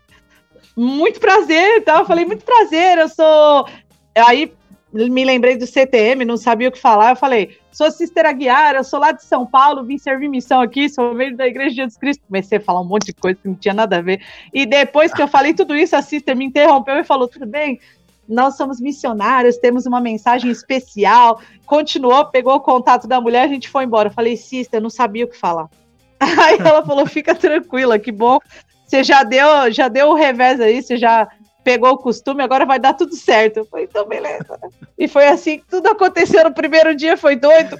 muito 0.75 1.19
prazer, 1.19 1.83
tá? 1.83 1.99
Eu 1.99 2.05
falei, 2.05 2.25
muito 2.25 2.45
prazer, 2.45 2.97
eu 2.97 3.09
sou. 3.09 3.67
Aí 4.15 4.51
me 4.93 5.25
lembrei 5.25 5.57
do 5.57 5.67
CTM, 5.67 6.23
não 6.23 6.37
sabia 6.37 6.69
o 6.69 6.71
que 6.71 6.79
falar. 6.79 7.11
Eu 7.11 7.15
falei, 7.15 7.57
sou 7.71 7.91
Sister 7.91 8.25
Aguiar, 8.25 8.75
eu 8.75 8.83
sou 8.83 8.99
lá 8.99 9.11
de 9.11 9.23
São 9.23 9.45
Paulo, 9.45 9.83
vim 9.83 9.97
servir 9.97 10.27
missão 10.27 10.61
aqui, 10.61 10.89
sou 10.89 11.13
meio 11.13 11.35
da 11.35 11.47
Igreja 11.47 11.69
de 11.69 11.75
Jesus 11.75 11.97
Cristo. 11.97 12.23
Comecei 12.25 12.57
a 12.57 12.61
falar 12.61 12.81
um 12.81 12.85
monte 12.85 13.07
de 13.07 13.13
coisa 13.13 13.37
que 13.41 13.47
não 13.47 13.55
tinha 13.55 13.73
nada 13.73 13.97
a 13.97 14.01
ver. 14.01 14.21
E 14.53 14.65
depois 14.65 15.13
que 15.13 15.21
eu 15.21 15.27
falei 15.27 15.53
tudo 15.53 15.75
isso, 15.75 15.95
a 15.95 16.01
Sister 16.01 16.35
me 16.35 16.45
interrompeu 16.45 16.95
e 16.95 17.03
falou: 17.03 17.27
tudo 17.27 17.45
bem, 17.45 17.79
nós 18.27 18.57
somos 18.57 18.79
missionários, 18.79 19.57
temos 19.57 19.85
uma 19.85 20.01
mensagem 20.01 20.51
especial. 20.51 21.39
Continuou, 21.65 22.25
pegou 22.25 22.55
o 22.55 22.59
contato 22.59 23.07
da 23.07 23.21
mulher, 23.21 23.43
a 23.43 23.47
gente 23.47 23.69
foi 23.69 23.85
embora. 23.85 24.09
Eu 24.09 24.13
falei, 24.13 24.35
Cista, 24.35 24.77
eu 24.77 24.81
não 24.81 24.89
sabia 24.89 25.25
o 25.25 25.27
que 25.27 25.37
falar. 25.37 25.69
Aí 26.19 26.57
ela 26.59 26.85
falou, 26.85 27.05
fica 27.05 27.33
tranquila, 27.33 27.99
que 27.99 28.11
bom. 28.11 28.39
Você 28.85 29.03
já 29.03 29.23
deu, 29.23 29.71
já 29.71 29.87
deu 29.87 30.09
o 30.09 30.13
revés 30.13 30.61
aí, 30.61 30.81
você 30.81 30.95
já 30.95 31.27
pegou 31.61 31.91
o 31.91 31.97
costume, 31.97 32.41
agora 32.41 32.65
vai 32.65 32.79
dar 32.79 32.93
tudo 32.93 33.13
certo. 33.15 33.57
Eu 33.57 33.65
falei, 33.65 33.85
então 33.85 34.07
beleza. 34.07 34.57
E 34.97 35.09
foi 35.09 35.27
assim, 35.27 35.61
tudo 35.69 35.89
aconteceu 35.89 36.45
no 36.45 36.53
primeiro 36.53 36.95
dia, 36.95 37.15
foi 37.17 37.35
doido. 37.35 37.77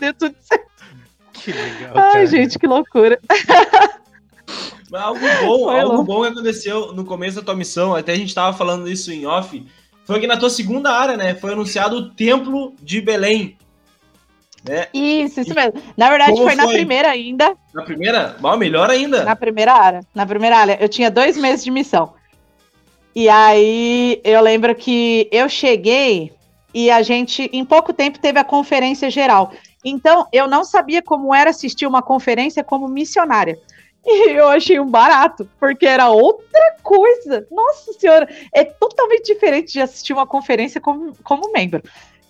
Deu 0.00 0.12
tudo 0.12 0.34
certo. 0.40 0.66
Que 1.32 1.52
legal. 1.52 1.92
Ai, 1.94 2.12
cara. 2.12 2.26
gente, 2.26 2.58
que 2.58 2.66
loucura. 2.66 3.20
Mas 4.90 5.02
algo 5.02 5.20
bom, 5.20 5.70
algo 5.70 6.02
bom 6.02 6.22
que 6.22 6.28
aconteceu 6.28 6.92
no 6.92 7.04
começo 7.04 7.36
da 7.36 7.42
tua 7.42 7.56
missão, 7.56 7.94
até 7.94 8.12
a 8.12 8.16
gente 8.16 8.28
estava 8.28 8.56
falando 8.56 8.88
isso 8.88 9.10
em 9.10 9.26
off, 9.26 9.66
foi 10.04 10.20
que 10.20 10.26
na 10.26 10.36
tua 10.36 10.50
segunda 10.50 10.90
área, 10.90 11.16
né, 11.16 11.34
foi 11.34 11.52
anunciado 11.52 11.96
o 11.96 12.10
Templo 12.10 12.74
de 12.82 13.00
Belém. 13.00 13.56
Né? 14.68 14.86
Isso, 14.92 15.40
isso 15.40 15.54
mesmo. 15.54 15.74
Na 15.96 16.08
verdade, 16.08 16.36
foi, 16.36 16.44
foi, 16.44 16.54
na 16.54 16.68
primeira 16.68 17.08
ainda. 17.08 17.56
Na 17.74 17.82
primeira? 17.82 18.36
Mal, 18.40 18.56
melhor 18.56 18.90
ainda. 18.90 19.24
Na 19.24 19.34
primeira 19.34 19.72
área. 19.72 20.00
Na 20.14 20.24
primeira 20.24 20.56
área. 20.56 20.78
Eu 20.80 20.88
tinha 20.88 21.10
dois 21.10 21.36
meses 21.36 21.64
de 21.64 21.70
missão. 21.70 22.14
E 23.14 23.28
aí 23.28 24.20
eu 24.22 24.40
lembro 24.40 24.74
que 24.74 25.28
eu 25.32 25.48
cheguei 25.48 26.32
e 26.72 26.90
a 26.90 27.02
gente, 27.02 27.50
em 27.52 27.64
pouco 27.64 27.92
tempo, 27.92 28.18
teve 28.18 28.38
a 28.38 28.44
conferência 28.44 29.10
geral. 29.10 29.52
Então, 29.84 30.26
eu 30.32 30.46
não 30.46 30.64
sabia 30.64 31.02
como 31.02 31.34
era 31.34 31.50
assistir 31.50 31.86
uma 31.86 32.00
conferência 32.00 32.62
como 32.62 32.88
missionária. 32.88 33.58
E 34.06 34.30
eu 34.32 34.48
achei 34.48 34.80
um 34.80 34.90
barato, 34.90 35.48
porque 35.58 35.86
era 35.86 36.08
outra 36.08 36.76
coisa. 36.82 37.46
Nossa 37.50 37.92
Senhora, 37.92 38.28
é 38.52 38.64
totalmente 38.64 39.32
diferente 39.32 39.72
de 39.72 39.80
assistir 39.80 40.12
uma 40.12 40.26
conferência 40.26 40.80
como, 40.80 41.16
como 41.22 41.52
membro. 41.52 41.82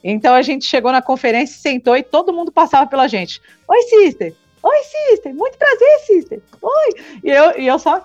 Então 0.04 0.34
a 0.34 0.42
gente 0.42 0.66
chegou 0.66 0.92
na 0.92 1.00
conferência, 1.00 1.58
sentou 1.58 1.96
e 1.96 2.02
todo 2.02 2.32
mundo 2.32 2.50
passava 2.50 2.86
pela 2.86 3.08
gente. 3.08 3.40
Oi, 3.68 3.82
sister! 3.82 4.34
Oi, 4.62 4.78
sister! 4.84 5.34
Muito 5.34 5.56
prazer, 5.56 5.98
sister! 6.06 6.42
Oi! 6.60 6.94
E 7.24 7.30
eu, 7.30 7.58
e 7.58 7.66
eu 7.66 7.78
só. 7.78 8.02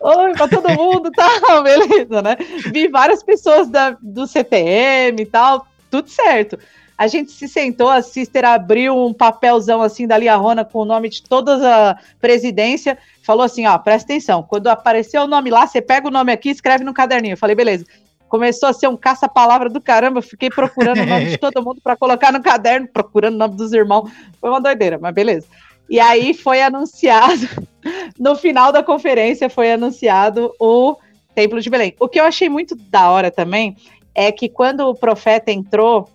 Oi, 0.00 0.32
pra 0.32 0.48
todo 0.48 0.68
mundo, 0.74 1.10
tá? 1.10 1.28
Beleza, 1.62 2.22
né? 2.22 2.36
Vi 2.72 2.88
várias 2.88 3.22
pessoas 3.22 3.68
da, 3.68 3.96
do 4.00 4.26
CTM 4.26 5.22
e 5.22 5.26
tal, 5.26 5.66
tudo 5.90 6.08
certo. 6.08 6.58
A 7.02 7.08
gente 7.08 7.32
se 7.32 7.48
sentou, 7.48 7.88
a 7.88 8.00
Sister 8.00 8.44
abriu 8.44 8.96
um 8.96 9.12
papelzão 9.12 9.82
assim 9.82 10.06
da 10.06 10.16
Lia 10.16 10.36
Rona 10.36 10.64
com 10.64 10.78
o 10.78 10.84
nome 10.84 11.08
de 11.08 11.20
toda 11.20 11.90
a 11.90 11.98
presidência, 12.20 12.96
falou 13.24 13.42
assim: 13.42 13.66
ó, 13.66 13.76
presta 13.76 14.12
atenção, 14.12 14.40
quando 14.40 14.68
aparecer 14.68 15.18
o 15.18 15.26
nome 15.26 15.50
lá, 15.50 15.66
você 15.66 15.82
pega 15.82 16.06
o 16.06 16.12
nome 16.12 16.30
aqui 16.30 16.48
e 16.48 16.52
escreve 16.52 16.84
no 16.84 16.94
caderninho. 16.94 17.32
Eu 17.32 17.36
falei, 17.36 17.56
beleza. 17.56 17.84
Começou 18.28 18.68
a 18.68 18.72
ser 18.72 18.86
um 18.86 18.96
caça-palavra 18.96 19.68
do 19.68 19.80
caramba, 19.80 20.22
fiquei 20.22 20.48
procurando 20.48 21.02
o 21.02 21.06
nome 21.06 21.24
de 21.26 21.38
todo 21.38 21.60
mundo 21.60 21.80
para 21.82 21.96
colocar 21.96 22.32
no 22.32 22.40
caderno, 22.40 22.86
procurando 22.86 23.34
o 23.34 23.38
nome 23.38 23.56
dos 23.56 23.72
irmãos. 23.72 24.08
Foi 24.40 24.50
uma 24.50 24.60
doideira, 24.60 24.96
mas 24.96 25.12
beleza. 25.12 25.48
E 25.90 25.98
aí 25.98 26.32
foi 26.32 26.62
anunciado, 26.62 27.48
no 28.16 28.36
final 28.36 28.70
da 28.70 28.80
conferência, 28.80 29.50
foi 29.50 29.72
anunciado 29.72 30.54
o 30.56 30.96
Templo 31.34 31.60
de 31.60 31.68
Belém. 31.68 31.96
O 31.98 32.06
que 32.06 32.20
eu 32.20 32.24
achei 32.24 32.48
muito 32.48 32.76
da 32.76 33.10
hora 33.10 33.28
também 33.28 33.76
é 34.14 34.30
que 34.30 34.48
quando 34.48 34.86
o 34.86 34.94
profeta 34.94 35.50
entrou, 35.50 36.08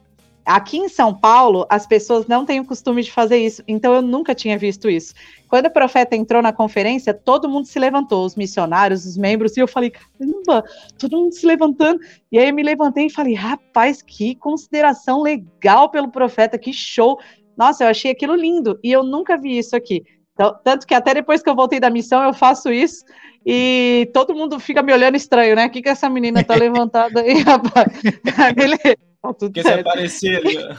aqui 0.47 0.77
em 0.77 0.87
São 0.87 1.13
Paulo, 1.13 1.67
as 1.69 1.85
pessoas 1.85 2.25
não 2.25 2.45
têm 2.45 2.61
o 2.61 2.65
costume 2.65 3.03
de 3.03 3.11
fazer 3.11 3.37
isso, 3.37 3.61
então 3.67 3.93
eu 3.93 4.01
nunca 4.01 4.33
tinha 4.33 4.57
visto 4.57 4.89
isso. 4.89 5.13
Quando 5.49 5.65
o 5.65 5.71
profeta 5.71 6.15
entrou 6.15 6.41
na 6.41 6.53
conferência, 6.53 7.13
todo 7.13 7.49
mundo 7.49 7.67
se 7.67 7.77
levantou, 7.77 8.25
os 8.25 8.35
missionários, 8.35 9.05
os 9.05 9.17
membros, 9.17 9.57
e 9.57 9.59
eu 9.59 9.67
falei, 9.67 9.91
caramba, 9.91 10.63
todo 10.97 11.17
mundo 11.17 11.33
se 11.33 11.45
levantando. 11.45 11.99
E 12.31 12.39
aí 12.39 12.47
eu 12.47 12.55
me 12.55 12.63
levantei 12.63 13.07
e 13.07 13.09
falei, 13.09 13.33
rapaz, 13.33 14.01
que 14.01 14.35
consideração 14.35 15.21
legal 15.21 15.89
pelo 15.89 16.09
profeta, 16.09 16.57
que 16.57 16.71
show. 16.71 17.19
Nossa, 17.57 17.83
eu 17.83 17.89
achei 17.89 18.11
aquilo 18.11 18.35
lindo, 18.35 18.79
e 18.81 18.91
eu 18.91 19.03
nunca 19.03 19.37
vi 19.37 19.57
isso 19.57 19.75
aqui. 19.75 20.03
Então, 20.33 20.55
tanto 20.63 20.87
que 20.87 20.93
até 20.93 21.13
depois 21.13 21.43
que 21.43 21.49
eu 21.49 21.55
voltei 21.55 21.79
da 21.79 21.89
missão, 21.89 22.23
eu 22.23 22.33
faço 22.33 22.71
isso, 22.71 23.03
e 23.45 24.09
todo 24.13 24.35
mundo 24.35 24.59
fica 24.59 24.81
me 24.81 24.93
olhando 24.93 25.15
estranho, 25.15 25.55
né? 25.55 25.65
O 25.65 25.69
que, 25.69 25.81
que 25.81 25.89
essa 25.89 26.09
menina 26.09 26.43
tá 26.43 26.55
levantada 26.55 27.21
aí, 27.21 27.41
rapaz? 27.41 27.91
Beleza. 29.27 29.33
Tá 29.33 29.39
tudo 29.39 29.53
que 29.53 29.63
certo. 29.63 29.83
se 29.83 29.89
aparecer. 29.89 30.43
Né? 30.43 30.77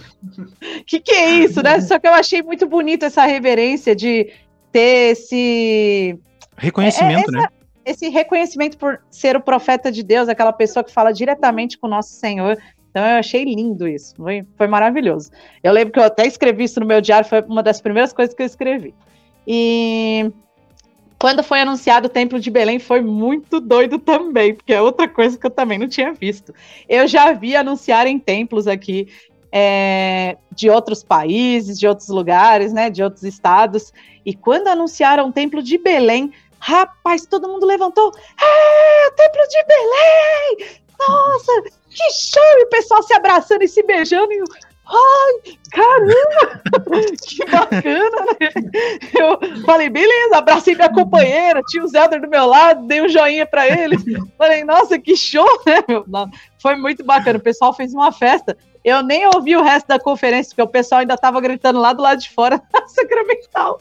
que 0.86 1.00
que 1.00 1.12
é 1.12 1.30
isso, 1.30 1.62
né? 1.62 1.80
Só 1.80 1.98
que 1.98 2.06
eu 2.06 2.12
achei 2.12 2.42
muito 2.42 2.66
bonito 2.66 3.04
essa 3.04 3.24
reverência 3.24 3.94
de 3.94 4.30
ter 4.72 5.12
esse 5.12 6.18
reconhecimento, 6.56 7.34
é, 7.34 7.38
essa, 7.38 7.48
né? 7.48 7.48
Esse 7.84 8.08
reconhecimento 8.08 8.76
por 8.76 9.00
ser 9.10 9.36
o 9.36 9.40
profeta 9.40 9.90
de 9.90 10.02
Deus, 10.02 10.28
aquela 10.28 10.52
pessoa 10.52 10.84
que 10.84 10.92
fala 10.92 11.12
diretamente 11.12 11.78
com 11.78 11.86
o 11.86 11.90
nosso 11.90 12.10
Senhor. 12.10 12.58
Então 12.90 13.04
eu 13.04 13.18
achei 13.18 13.44
lindo 13.44 13.86
isso, 13.86 14.14
foi, 14.16 14.44
foi 14.56 14.66
maravilhoso. 14.66 15.30
Eu 15.62 15.72
lembro 15.72 15.92
que 15.92 15.98
eu 15.98 16.04
até 16.04 16.26
escrevi 16.26 16.64
isso 16.64 16.80
no 16.80 16.86
meu 16.86 17.00
diário, 17.00 17.28
foi 17.28 17.40
uma 17.42 17.62
das 17.62 17.80
primeiras 17.80 18.12
coisas 18.12 18.34
que 18.34 18.42
eu 18.42 18.46
escrevi. 18.46 18.94
E 19.46 20.30
quando 21.18 21.42
foi 21.42 21.60
anunciado 21.60 22.06
o 22.06 22.10
Templo 22.10 22.38
de 22.38 22.50
Belém, 22.50 22.78
foi 22.78 23.00
muito 23.00 23.60
doido 23.60 23.98
também, 23.98 24.54
porque 24.54 24.72
é 24.72 24.80
outra 24.80 25.08
coisa 25.08 25.36
que 25.36 25.44
eu 25.44 25.50
também 25.50 25.78
não 25.78 25.88
tinha 25.88 26.12
visto. 26.12 26.54
Eu 26.88 27.08
já 27.08 27.32
vi 27.32 27.56
anunciarem 27.56 28.18
templos 28.18 28.68
aqui 28.68 29.08
é, 29.50 30.36
de 30.54 30.70
outros 30.70 31.02
países, 31.02 31.78
de 31.78 31.88
outros 31.88 32.08
lugares, 32.08 32.72
né, 32.72 32.88
de 32.88 33.02
outros 33.02 33.24
estados. 33.24 33.92
E 34.24 34.32
quando 34.32 34.68
anunciaram 34.68 35.28
o 35.28 35.32
templo 35.32 35.60
de 35.60 35.76
Belém, 35.76 36.32
rapaz, 36.60 37.26
todo 37.26 37.48
mundo 37.48 37.66
levantou. 37.66 38.08
O 38.08 39.10
templo 39.16 39.42
de 39.48 39.64
Belém! 39.66 40.80
Nossa, 41.00 41.62
que 41.62 42.12
show! 42.12 42.58
E 42.58 42.64
o 42.64 42.68
pessoal 42.68 43.02
se 43.02 43.14
abraçando 43.14 43.62
e 43.62 43.68
se 43.68 43.82
beijando. 43.82 44.32
E 44.32 44.42
Ai, 44.90 45.58
caramba! 45.70 46.62
que 47.22 47.44
bacana, 47.44 48.24
né? 48.40 48.48
Eu 49.14 49.62
falei, 49.66 49.90
beleza, 49.90 50.38
abracei 50.38 50.74
minha 50.74 50.88
companheira, 50.88 51.62
tinha 51.68 51.84
o 51.84 51.88
Zelda 51.88 52.18
do 52.18 52.26
meu 52.26 52.46
lado, 52.46 52.86
dei 52.86 53.02
um 53.02 53.08
joinha 53.08 53.44
para 53.44 53.68
ele. 53.68 53.96
Falei, 54.38 54.64
nossa, 54.64 54.98
que 54.98 55.14
show, 55.14 55.46
né? 55.66 55.84
Foi 56.58 56.74
muito 56.76 57.04
bacana. 57.04 57.38
O 57.38 57.42
pessoal 57.42 57.74
fez 57.74 57.92
uma 57.92 58.10
festa. 58.10 58.56
Eu 58.82 59.02
nem 59.02 59.26
ouvi 59.26 59.54
o 59.56 59.62
resto 59.62 59.88
da 59.88 59.98
conferência, 59.98 60.50
porque 60.50 60.62
o 60.62 60.72
pessoal 60.72 61.02
ainda 61.02 61.14
estava 61.14 61.38
gritando 61.40 61.78
lá 61.78 61.92
do 61.92 62.02
lado 62.02 62.20
de 62.20 62.30
fora 62.30 62.62
Sacramental. 62.88 63.80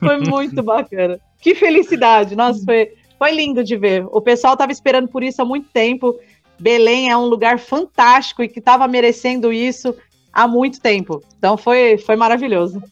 Foi 0.00 0.18
muito 0.18 0.60
bacana. 0.60 1.20
Que 1.40 1.54
felicidade! 1.54 2.34
Nossa, 2.34 2.64
foi, 2.64 2.92
foi 3.16 3.30
lindo 3.30 3.62
de 3.62 3.76
ver. 3.76 4.04
O 4.10 4.20
pessoal 4.20 4.54
estava 4.54 4.72
esperando 4.72 5.06
por 5.06 5.22
isso 5.22 5.40
há 5.40 5.44
muito 5.44 5.68
tempo. 5.68 6.18
Belém 6.58 7.08
é 7.08 7.16
um 7.16 7.26
lugar 7.26 7.60
fantástico 7.60 8.42
e 8.42 8.48
que 8.48 8.58
estava 8.58 8.88
merecendo 8.88 9.52
isso 9.52 9.94
há 10.32 10.46
muito 10.46 10.80
tempo. 10.80 11.22
Então 11.38 11.56
foi, 11.56 11.98
foi 11.98 12.16
maravilhoso. 12.16 12.82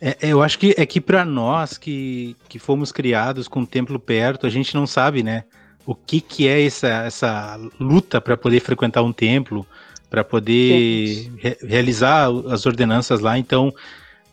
É, 0.00 0.16
é 0.20 0.32
eu 0.32 0.42
acho 0.42 0.58
que 0.58 0.74
é 0.76 0.84
que 0.84 1.00
para 1.00 1.24
nós 1.24 1.78
que, 1.78 2.36
que 2.48 2.58
fomos 2.58 2.92
criados 2.92 3.48
com 3.48 3.60
o 3.60 3.66
templo 3.66 3.98
perto, 3.98 4.46
a 4.46 4.50
gente 4.50 4.74
não 4.74 4.86
sabe, 4.86 5.22
né? 5.22 5.44
O 5.86 5.94
que, 5.94 6.20
que 6.20 6.48
é 6.48 6.64
essa, 6.64 6.88
essa 6.88 7.60
luta 7.78 8.20
para 8.20 8.36
poder 8.36 8.60
frequentar 8.60 9.02
um 9.02 9.12
templo, 9.12 9.64
para 10.10 10.24
poder 10.24 11.30
re 11.38 11.56
realizar 11.62 12.28
as 12.50 12.66
ordenanças 12.66 13.20
lá. 13.20 13.38
Então, 13.38 13.72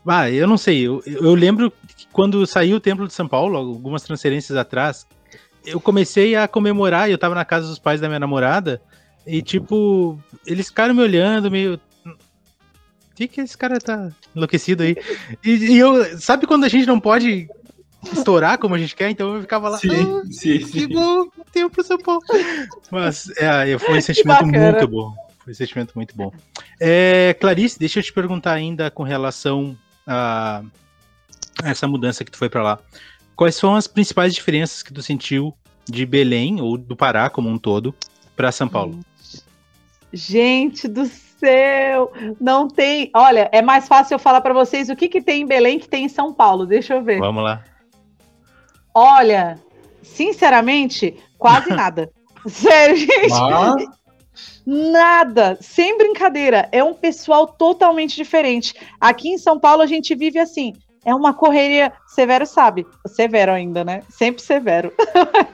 ah, 0.06 0.30
eu 0.30 0.48
não 0.48 0.58
sei. 0.58 0.82
Eu, 0.82 1.02
eu 1.06 1.36
lembro 1.36 1.72
que 1.96 2.08
quando 2.12 2.46
saiu 2.48 2.78
o 2.78 2.80
templo 2.80 3.08
de 3.08 3.14
São 3.14 3.28
Paulo, 3.28 3.56
algumas 3.56 4.02
transferências 4.02 4.58
atrás, 4.58 5.06
eu 5.66 5.80
comecei 5.80 6.36
a 6.36 6.48
comemorar. 6.48 7.10
Eu 7.10 7.16
estava 7.16 7.36
na 7.36 7.46
casa 7.46 7.68
dos 7.68 7.80
pais 7.80 8.02
da 8.02 8.08
minha 8.08 8.20
namorada 8.20 8.82
e 9.26 9.42
tipo, 9.42 10.20
eles 10.46 10.68
ficaram 10.68 10.94
me 10.94 11.02
olhando 11.02 11.50
meio. 11.50 11.80
O 12.06 13.16
que, 13.16 13.28
que 13.28 13.42
esse 13.42 13.58
cara 13.58 13.80
tá 13.80 14.12
enlouquecido 14.36 14.84
aí? 14.84 14.96
E, 15.44 15.52
e, 15.52 15.78
eu. 15.78 16.20
Sabe 16.20 16.48
quando 16.48 16.64
a 16.64 16.70
gente 16.70 16.88
não 16.88 17.00
pode 17.00 17.48
estourar 18.12 18.58
como 18.58 18.76
a 18.76 18.78
gente 18.78 18.96
quer? 18.96 19.10
Então 19.10 19.36
eu 19.36 19.42
ficava 19.42 19.70
lá. 19.70 19.78
Sim, 19.78 19.90
ah, 19.92 20.24
sim, 20.32 20.60
que 20.60 20.82
sim. 20.82 20.88
bom, 20.88 21.28
tempo 21.52 21.70
pro 21.70 21.84
São 21.84 21.98
Paulo. 21.98 22.22
Mas 22.92 23.30
é, 23.38 23.78
foi 23.78 23.98
um 23.98 24.02
sentimento 24.02 24.46
muito 24.46 24.88
bom. 24.88 25.16
Foi 25.40 25.52
um 25.52 25.56
sentimento 25.56 25.94
muito 25.96 26.16
bom. 26.16 26.32
É, 26.80 27.36
Clarice, 27.40 27.78
deixa 27.78 28.00
eu 28.00 28.04
te 28.04 28.12
perguntar 28.12 28.54
ainda 28.54 28.90
com 28.90 29.04
relação 29.04 29.78
a 30.08 30.64
essa 31.64 31.88
mudança 31.88 32.24
que 32.24 32.32
tu 32.32 32.38
foi 32.38 32.50
para 32.50 32.64
lá. 32.64 32.80
Quais 33.36 33.56
são 33.56 33.76
as 33.76 33.88
principais 33.88 34.34
diferenças 34.34 34.84
que 34.84 34.94
tu 34.94 35.02
sentiu 35.02 35.54
de 35.88 36.06
Belém 36.06 36.62
ou 36.62 36.78
do 36.78 36.96
Pará 36.96 37.30
como 37.30 37.50
um 37.50 37.58
todo 37.58 37.94
para 38.36 38.52
São 38.52 38.68
Paulo? 38.68 39.00
Gente 40.14 40.88
do 40.88 41.06
céu, 41.08 42.12
não 42.40 42.68
tem. 42.68 43.10
Olha, 43.16 43.50
é 43.52 43.62
mais 43.62 43.88
fácil 43.88 44.16
eu 44.16 44.20
falar 44.20 44.42
para 44.42 44.54
vocês 44.54 44.90
o 44.90 44.96
que, 44.96 45.10
que 45.10 45.22
tem 45.22 45.42
em 45.42 45.46
Belém 45.46 45.80
que 45.80 45.90
tem 45.90 46.06
em 46.06 46.10
São 46.10 46.32
Paulo. 46.32 46.68
Deixa 46.68 46.94
eu 46.94 47.04
ver. 47.04 47.20
Vamos 47.20 47.44
lá. 47.44 47.64
Olha, 48.94 49.60
sinceramente, 50.04 51.18
quase 51.38 51.70
nada. 51.74 52.12
Sério, 52.48 52.96
gente. 52.96 53.34
Ah. 53.34 53.76
Nada, 54.66 55.58
sem 55.60 55.98
brincadeira. 55.98 56.70
É 56.72 56.84
um 56.84 56.94
pessoal 56.94 57.48
totalmente 57.48 58.16
diferente. 58.16 58.74
Aqui 59.02 59.30
em 59.30 59.38
São 59.38 59.60
Paulo 59.60 59.82
a 59.82 59.88
gente 59.88 60.14
vive 60.14 60.40
assim 60.40 60.74
é 61.06 61.14
uma 61.14 61.34
correria. 61.34 61.92
Severo 62.08 62.46
sabe, 62.46 62.86
severo 63.08 63.52
ainda, 63.52 63.84
né? 63.84 64.04
Sempre 64.10 64.42
severo. 64.42 64.94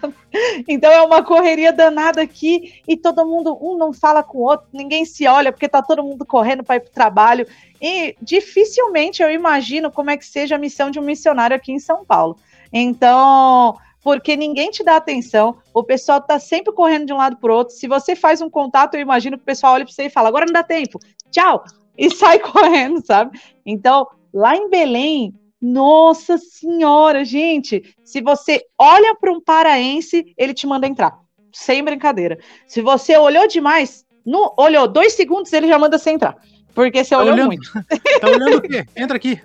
então 0.67 0.91
é 0.91 1.01
uma 1.01 1.23
correria 1.23 1.73
danada 1.73 2.21
aqui 2.21 2.81
e 2.87 2.95
todo 2.95 3.25
mundo, 3.25 3.57
um 3.61 3.77
não 3.77 3.91
fala 3.91 4.21
com 4.21 4.39
o 4.39 4.41
outro, 4.41 4.67
ninguém 4.71 5.05
se 5.05 5.27
olha 5.27 5.51
porque 5.51 5.67
tá 5.67 5.81
todo 5.81 6.03
mundo 6.03 6.25
correndo 6.25 6.63
para 6.63 6.75
ir 6.75 6.81
para 6.81 6.89
o 6.89 6.93
trabalho. 6.93 7.47
E 7.81 8.15
dificilmente 8.21 9.23
eu 9.23 9.31
imagino 9.31 9.91
como 9.91 10.11
é 10.11 10.17
que 10.17 10.25
seja 10.25 10.55
a 10.55 10.59
missão 10.59 10.91
de 10.91 10.99
um 10.99 11.03
missionário 11.03 11.55
aqui 11.55 11.71
em 11.71 11.79
São 11.79 12.05
Paulo. 12.05 12.37
Então, 12.71 13.75
porque 14.03 14.35
ninguém 14.35 14.69
te 14.69 14.83
dá 14.83 14.95
atenção, 14.97 15.57
o 15.73 15.83
pessoal 15.83 16.21
tá 16.21 16.39
sempre 16.39 16.73
correndo 16.73 17.07
de 17.07 17.13
um 17.13 17.17
lado 17.17 17.37
para 17.37 17.51
o 17.51 17.55
outro. 17.55 17.73
Se 17.73 17.87
você 17.87 18.15
faz 18.15 18.41
um 18.41 18.49
contato, 18.49 18.95
eu 18.95 19.01
imagino 19.01 19.37
que 19.37 19.43
o 19.43 19.45
pessoal 19.45 19.73
olha 19.73 19.85
para 19.85 19.93
você 19.93 20.03
e 20.03 20.09
fala: 20.09 20.29
agora 20.29 20.45
não 20.45 20.53
dá 20.53 20.63
tempo, 20.63 20.99
tchau, 21.31 21.63
e 21.97 22.09
sai 22.15 22.39
correndo, 22.39 23.05
sabe? 23.05 23.39
Então, 23.65 24.07
Lá 24.33 24.55
em 24.55 24.69
Belém, 24.69 25.33
Nossa 25.61 26.37
senhora, 26.37 27.25
gente, 27.25 27.83
se 28.03 28.21
você 28.21 28.63
olha 28.77 29.13
para 29.15 29.31
um 29.31 29.41
paraense, 29.41 30.33
ele 30.37 30.53
te 30.53 30.65
manda 30.65 30.87
entrar. 30.87 31.19
Sem 31.51 31.83
brincadeira. 31.83 32.39
Se 32.65 32.81
você 32.81 33.17
olhou 33.17 33.45
demais, 33.47 34.05
no, 34.25 34.53
olhou 34.57 34.87
dois 34.87 35.13
segundos, 35.13 35.51
ele 35.51 35.67
já 35.67 35.77
manda 35.77 35.97
você 35.97 36.11
entrar. 36.11 36.37
Porque 36.73 37.03
você 37.03 37.09
tá 37.09 37.19
olhou 37.19 37.33
olhando, 37.33 37.47
muito. 37.47 37.71
Tá 38.21 38.27
olhando 38.27 38.57
o 38.57 38.61
quê? 38.61 38.85
Entra 38.95 39.17
aqui. 39.17 39.41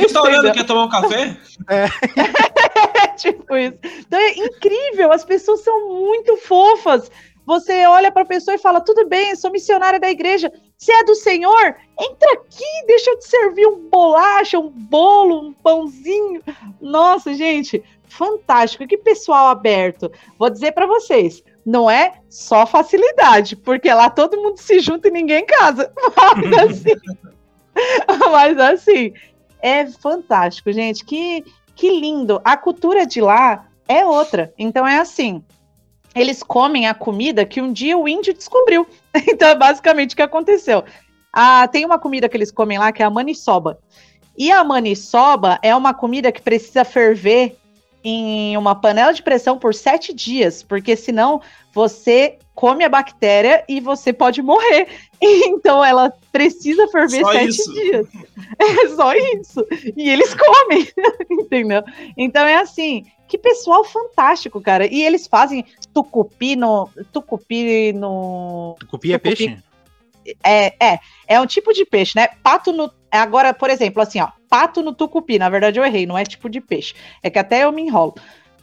Você 0.00 0.14
tá 0.14 0.22
olhando, 0.22 0.52
quer 0.52 0.64
tomar 0.64 0.84
um 0.84 0.88
café? 0.88 1.36
É. 1.68 1.86
tipo 3.16 3.56
isso. 3.56 3.78
Então 3.98 4.18
é 4.18 4.30
incrível, 4.34 5.12
as 5.12 5.24
pessoas 5.24 5.62
são 5.62 5.88
muito 5.88 6.36
fofas. 6.38 7.10
Você 7.44 7.84
olha 7.86 8.10
para 8.12 8.22
a 8.22 8.26
pessoa 8.26 8.54
e 8.54 8.58
fala: 8.58 8.80
tudo 8.80 9.08
bem, 9.08 9.34
sou 9.36 9.50
missionária 9.50 9.98
da 9.98 10.10
igreja. 10.10 10.50
Se 10.82 10.90
é 10.90 11.04
do 11.04 11.14
Senhor, 11.14 11.76
entra 11.96 12.32
aqui, 12.32 12.64
deixa 12.88 13.10
eu 13.10 13.18
te 13.20 13.28
servir 13.28 13.68
um 13.68 13.88
bolacha, 13.88 14.58
um 14.58 14.68
bolo, 14.68 15.40
um 15.40 15.52
pãozinho. 15.52 16.42
Nossa, 16.80 17.32
gente, 17.34 17.80
fantástico. 18.08 18.84
Que 18.84 18.98
pessoal 18.98 19.46
aberto. 19.46 20.10
Vou 20.36 20.50
dizer 20.50 20.72
para 20.72 20.88
vocês: 20.88 21.40
não 21.64 21.88
é 21.88 22.14
só 22.28 22.66
facilidade, 22.66 23.54
porque 23.54 23.94
lá 23.94 24.10
todo 24.10 24.42
mundo 24.42 24.56
se 24.56 24.80
junta 24.80 25.06
e 25.06 25.12
ninguém 25.12 25.46
casa. 25.46 25.92
Mas 26.50 26.58
assim, 26.58 26.94
mas 28.32 28.58
assim 28.58 29.12
é 29.60 29.86
fantástico, 29.86 30.72
gente. 30.72 31.04
Que, 31.04 31.44
que 31.76 32.00
lindo. 32.00 32.40
A 32.44 32.56
cultura 32.56 33.06
de 33.06 33.20
lá 33.20 33.68
é 33.86 34.04
outra. 34.04 34.52
Então 34.58 34.84
é 34.84 34.98
assim 34.98 35.44
eles 36.14 36.42
comem 36.42 36.86
a 36.86 36.94
comida 36.94 37.44
que 37.44 37.60
um 37.60 37.72
dia 37.72 37.96
o 37.96 38.08
índio 38.08 38.34
descobriu. 38.34 38.86
Então 39.28 39.48
é 39.48 39.54
basicamente 39.54 40.12
o 40.12 40.16
que 40.16 40.22
aconteceu. 40.22 40.84
Ah, 41.32 41.68
tem 41.68 41.84
uma 41.84 41.98
comida 41.98 42.28
que 42.28 42.36
eles 42.36 42.50
comem 42.50 42.78
lá 42.78 42.92
que 42.92 43.02
é 43.02 43.06
a 43.06 43.10
maniçoba. 43.10 43.78
E 44.36 44.50
a 44.50 44.64
maniçoba 44.64 45.58
é 45.62 45.74
uma 45.74 45.92
comida 45.92 46.32
que 46.32 46.40
precisa 46.40 46.84
ferver 46.84 47.56
em 48.04 48.56
uma 48.56 48.74
panela 48.74 49.12
de 49.12 49.22
pressão 49.22 49.58
por 49.58 49.74
sete 49.74 50.12
dias, 50.12 50.62
porque 50.62 50.96
senão 50.96 51.40
você 51.72 52.38
come 52.54 52.84
a 52.84 52.88
bactéria 52.88 53.64
e 53.68 53.80
você 53.80 54.12
pode 54.12 54.42
morrer. 54.42 54.88
Então 55.24 55.84
ela 55.84 56.12
precisa 56.32 56.88
ferver 56.88 57.20
só 57.20 57.30
sete 57.30 57.48
isso. 57.48 57.72
dias. 57.72 58.08
É 58.58 58.88
só 58.88 59.14
isso. 59.14 59.64
E 59.96 60.10
eles 60.10 60.34
comem, 60.34 60.88
entendeu? 61.30 61.82
Então 62.16 62.44
é 62.44 62.56
assim, 62.56 63.06
que 63.32 63.38
pessoal 63.38 63.82
fantástico, 63.82 64.60
cara. 64.60 64.86
E 64.86 65.02
eles 65.02 65.26
fazem 65.26 65.64
tucupi 65.94 66.54
no. 66.54 66.90
Tucupi 67.10 67.90
no. 67.94 68.76
Tucupi 68.78 69.14
é 69.14 69.18
peixe? 69.18 69.56
É, 70.44 70.74
é. 70.78 70.98
É 71.26 71.40
um 71.40 71.46
tipo 71.46 71.72
de 71.72 71.86
peixe, 71.86 72.12
né? 72.14 72.28
Pato 72.42 72.72
no. 72.72 72.92
Agora, 73.10 73.54
por 73.54 73.70
exemplo, 73.70 74.02
assim, 74.02 74.20
ó. 74.20 74.28
Pato 74.50 74.82
no 74.82 74.92
tucupi. 74.92 75.38
Na 75.38 75.48
verdade, 75.48 75.80
eu 75.80 75.84
errei, 75.84 76.04
não 76.04 76.18
é 76.18 76.24
tipo 76.24 76.50
de 76.50 76.60
peixe. 76.60 76.94
É 77.22 77.30
que 77.30 77.38
até 77.38 77.64
eu 77.64 77.72
me 77.72 77.80
enrolo. 77.80 78.14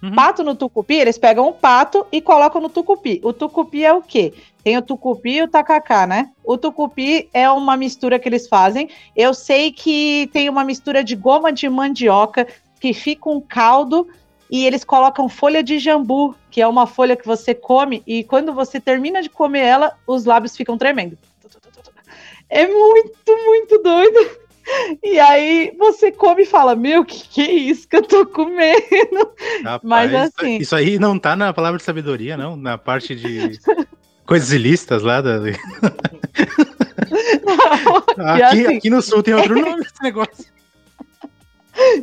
Uhum. 0.03 0.13
Pato 0.13 0.43
no 0.43 0.53
tucupi, 0.53 0.93
eles 0.93 1.17
pegam 1.17 1.47
o 1.47 1.53
pato 1.53 2.05
e 2.11 2.21
colocam 2.21 2.61
no 2.61 2.69
tucupi. 2.69 3.19
O 3.23 3.33
tucupi 3.33 3.83
é 3.83 3.91
o 3.91 4.03
quê? 4.03 4.35
Tem 4.63 4.77
o 4.77 4.83
tucupi 4.83 5.37
e 5.37 5.41
o 5.41 5.47
tacacá, 5.47 6.05
né? 6.05 6.29
O 6.43 6.59
tucupi 6.59 7.27
é 7.33 7.49
uma 7.49 7.75
mistura 7.75 8.19
que 8.19 8.29
eles 8.29 8.47
fazem. 8.47 8.87
Eu 9.15 9.33
sei 9.33 9.71
que 9.71 10.29
tem 10.31 10.47
uma 10.47 10.63
mistura 10.63 11.03
de 11.03 11.15
goma 11.15 11.51
de 11.51 11.67
mandioca 11.67 12.47
que 12.79 12.93
fica 12.93 13.29
um 13.29 13.41
caldo 13.41 14.07
e 14.49 14.65
eles 14.65 14.83
colocam 14.83 15.29
folha 15.29 15.61
de 15.61 15.77
jambu, 15.79 16.35
que 16.49 16.61
é 16.61 16.67
uma 16.67 16.87
folha 16.87 17.15
que 17.15 17.25
você 17.25 17.53
come 17.53 18.01
e 18.05 18.23
quando 18.23 18.53
você 18.53 18.79
termina 18.79 19.21
de 19.21 19.29
comer 19.29 19.61
ela, 19.61 19.97
os 20.07 20.25
lábios 20.25 20.55
ficam 20.57 20.77
tremendo. 20.77 21.17
É 22.49 22.67
muito, 22.67 23.37
muito 23.45 23.81
doido. 23.83 24.39
E 25.03 25.19
aí 25.19 25.73
você 25.77 26.11
come 26.11 26.43
e 26.43 26.45
fala: 26.45 26.75
Meu, 26.75 27.03
que 27.05 27.27
que 27.27 27.41
é 27.41 27.51
isso 27.51 27.87
que 27.87 27.95
eu 27.95 28.03
tô 28.03 28.25
comendo? 28.25 29.31
Rapaz, 29.63 29.81
Mas 29.83 30.13
assim. 30.13 30.57
Isso 30.57 30.75
aí 30.75 30.99
não 30.99 31.17
tá 31.17 31.35
na 31.35 31.53
palavra 31.53 31.77
de 31.77 31.83
sabedoria, 31.83 32.37
não? 32.37 32.55
Na 32.55 32.77
parte 32.77 33.15
de 33.15 33.59
coisas 34.25 34.51
ilícitas 34.51 35.01
lá 35.01 35.21
da. 35.21 35.39
Não, 38.17 38.25
aqui, 38.27 38.43
assim... 38.43 38.77
aqui 38.77 38.89
no 38.89 39.01
sul 39.01 39.23
tem 39.23 39.33
outro 39.33 39.59
nome 39.59 39.81
esse 39.81 40.01
negócio. 40.03 40.45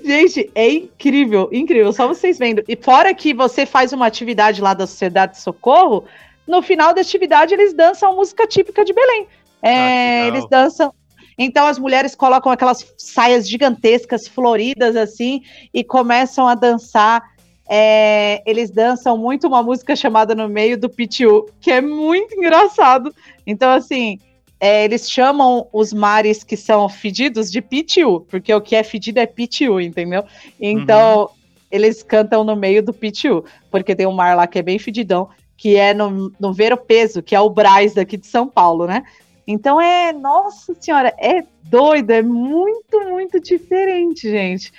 Gente, 0.04 0.50
é 0.54 0.70
incrível, 0.70 1.48
incrível. 1.52 1.92
Só 1.92 2.06
vocês 2.08 2.38
vendo. 2.38 2.62
E 2.66 2.76
fora 2.76 3.14
que 3.14 3.34
você 3.34 3.66
faz 3.66 3.92
uma 3.92 4.06
atividade 4.06 4.60
lá 4.60 4.74
da 4.74 4.86
Sociedade 4.86 5.32
de 5.32 5.40
Socorro, 5.40 6.04
no 6.46 6.62
final 6.62 6.94
da 6.94 7.00
atividade 7.00 7.54
eles 7.54 7.74
dançam 7.74 8.14
música 8.16 8.46
típica 8.46 8.84
de 8.84 8.92
Belém. 8.92 9.26
É, 9.62 10.22
ah, 10.22 10.26
eles 10.28 10.48
dançam. 10.48 10.92
Então 11.38 11.66
as 11.66 11.78
mulheres 11.78 12.14
colocam 12.14 12.50
aquelas 12.50 12.94
saias 12.96 13.48
gigantescas, 13.48 14.26
floridas 14.26 14.96
assim, 14.96 15.42
e 15.72 15.84
começam 15.84 16.46
a 16.48 16.54
dançar. 16.54 17.22
É, 17.68 18.42
eles 18.46 18.70
dançam 18.70 19.18
muito 19.18 19.46
uma 19.46 19.62
música 19.62 19.96
chamada 19.96 20.34
no 20.34 20.48
meio 20.48 20.78
do 20.78 20.88
Pitiu, 20.88 21.48
que 21.60 21.70
é 21.70 21.80
muito 21.80 22.34
engraçado. 22.34 23.12
Então, 23.44 23.70
assim, 23.72 24.20
é, 24.58 24.84
eles 24.84 25.10
chamam 25.10 25.68
os 25.72 25.92
mares 25.92 26.42
que 26.42 26.56
são 26.56 26.88
fedidos 26.88 27.50
de 27.50 27.60
Pitiu, 27.60 28.26
porque 28.28 28.52
o 28.52 28.60
que 28.60 28.74
é 28.74 28.82
fedido 28.82 29.20
é 29.20 29.26
Pitiu, 29.26 29.80
entendeu? 29.80 30.24
Então, 30.60 31.22
uhum. 31.22 31.28
eles 31.70 32.02
cantam 32.02 32.42
no 32.42 32.56
meio 32.56 32.82
do 32.82 32.92
Pitiu, 32.92 33.44
porque 33.70 33.94
tem 33.94 34.06
um 34.06 34.12
mar 34.12 34.36
lá 34.36 34.46
que 34.46 34.58
é 34.58 34.62
bem 34.62 34.78
fedidão, 34.78 35.28
que 35.56 35.76
é 35.76 35.92
no, 35.92 36.32
no 36.40 36.52
Vero 36.52 36.76
Peso, 36.76 37.22
que 37.22 37.34
é 37.34 37.40
o 37.40 37.50
Braz 37.50 37.94
daqui 37.94 38.16
de 38.16 38.26
São 38.26 38.48
Paulo, 38.48 38.86
né? 38.86 39.04
Então 39.46 39.80
é, 39.80 40.12
nossa 40.12 40.74
senhora, 40.74 41.14
é 41.18 41.44
doido, 41.62 42.10
é 42.10 42.22
muito, 42.22 43.00
muito 43.08 43.40
diferente, 43.40 44.28
gente. 44.28 44.72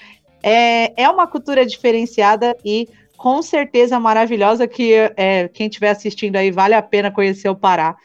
É, 0.44 1.04
é 1.04 1.10
uma 1.10 1.26
cultura 1.26 1.66
diferenciada 1.66 2.56
e 2.66 2.88
com 3.16 3.42
certeza 3.42 4.00
maravilhosa 4.00 4.68
que 4.68 4.94
é, 5.16 5.48
quem 5.48 5.68
estiver 5.68 5.90
assistindo 5.90 6.36
aí 6.36 6.52
vale 6.52 6.76
a 6.76 6.82
pena 6.82 7.12
conhecer 7.12 7.50
o 7.50 7.56
Pará. 7.56 7.96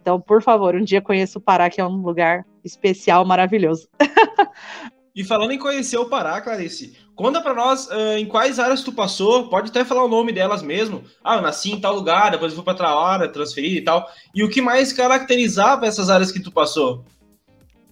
Então, 0.00 0.18
por 0.18 0.42
favor, 0.42 0.74
um 0.74 0.82
dia 0.82 1.02
conheça 1.02 1.38
o 1.38 1.42
Pará, 1.42 1.68
que 1.68 1.80
é 1.80 1.84
um 1.84 2.00
lugar 2.00 2.46
especial, 2.64 3.24
maravilhoso. 3.24 3.86
e 5.14 5.22
falando 5.22 5.52
em 5.52 5.58
conhecer 5.58 5.98
o 5.98 6.06
Pará, 6.06 6.40
Clarice, 6.40 6.96
conta 7.14 7.40
para 7.42 7.52
nós 7.52 7.86
uh, 7.88 8.16
em 8.16 8.24
quais 8.24 8.58
áreas 8.58 8.82
tu 8.82 8.92
passou, 8.92 9.48
pode 9.48 9.68
até 9.68 9.84
falar 9.84 10.04
o 10.04 10.08
nome 10.08 10.32
delas 10.32 10.62
mesmo. 10.62 11.04
Ah, 11.22 11.36
eu 11.36 11.42
nasci 11.42 11.72
em 11.72 11.80
tal 11.80 11.94
lugar, 11.94 12.30
depois 12.30 12.54
fui 12.54 12.62
para 12.62 12.72
outra 12.72 12.88
área, 12.88 13.28
transferi 13.28 13.76
e 13.76 13.82
tal. 13.82 14.08
E 14.34 14.42
o 14.42 14.48
que 14.48 14.62
mais 14.62 14.90
caracterizava 14.90 15.86
essas 15.86 16.08
áreas 16.08 16.32
que 16.32 16.40
tu 16.40 16.50
passou? 16.50 17.04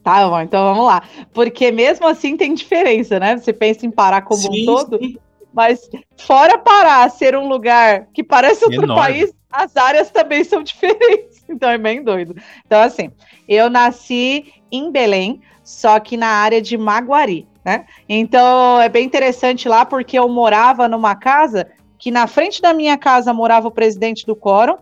Tá 0.02 0.26
bom, 0.26 0.40
então 0.40 0.64
vamos 0.64 0.86
lá. 0.86 1.02
Porque 1.34 1.70
mesmo 1.70 2.08
assim 2.08 2.38
tem 2.38 2.54
diferença, 2.54 3.20
né? 3.20 3.36
Você 3.36 3.52
pensa 3.52 3.84
em 3.84 3.90
Pará 3.90 4.22
como 4.22 4.40
sim, 4.40 4.62
um 4.62 4.64
todo, 4.64 4.98
sim. 4.98 5.18
mas 5.52 5.90
fora 6.16 6.56
Pará 6.56 7.06
ser 7.10 7.36
um 7.36 7.46
lugar 7.48 8.06
que 8.14 8.24
parece 8.24 8.64
outro 8.64 8.84
Enorme. 8.84 9.02
país, 9.02 9.34
as 9.52 9.76
áreas 9.76 10.10
também 10.10 10.42
são 10.42 10.62
diferentes. 10.64 11.37
Então 11.48 11.70
é 11.70 11.78
bem 11.78 12.02
doido. 12.02 12.36
Então, 12.66 12.80
assim, 12.80 13.10
eu 13.48 13.70
nasci 13.70 14.52
em 14.70 14.90
Belém, 14.90 15.40
só 15.62 15.98
que 15.98 16.16
na 16.16 16.28
área 16.28 16.60
de 16.60 16.76
Maguari, 16.76 17.46
né? 17.64 17.86
Então 18.08 18.80
é 18.80 18.88
bem 18.88 19.04
interessante 19.04 19.68
lá 19.68 19.84
porque 19.84 20.18
eu 20.18 20.28
morava 20.28 20.88
numa 20.88 21.14
casa 21.14 21.68
que 21.98 22.10
na 22.10 22.26
frente 22.26 22.62
da 22.62 22.72
minha 22.72 22.96
casa 22.96 23.32
morava 23.32 23.68
o 23.68 23.72
presidente 23.72 24.24
do 24.24 24.36
quórum, 24.36 24.78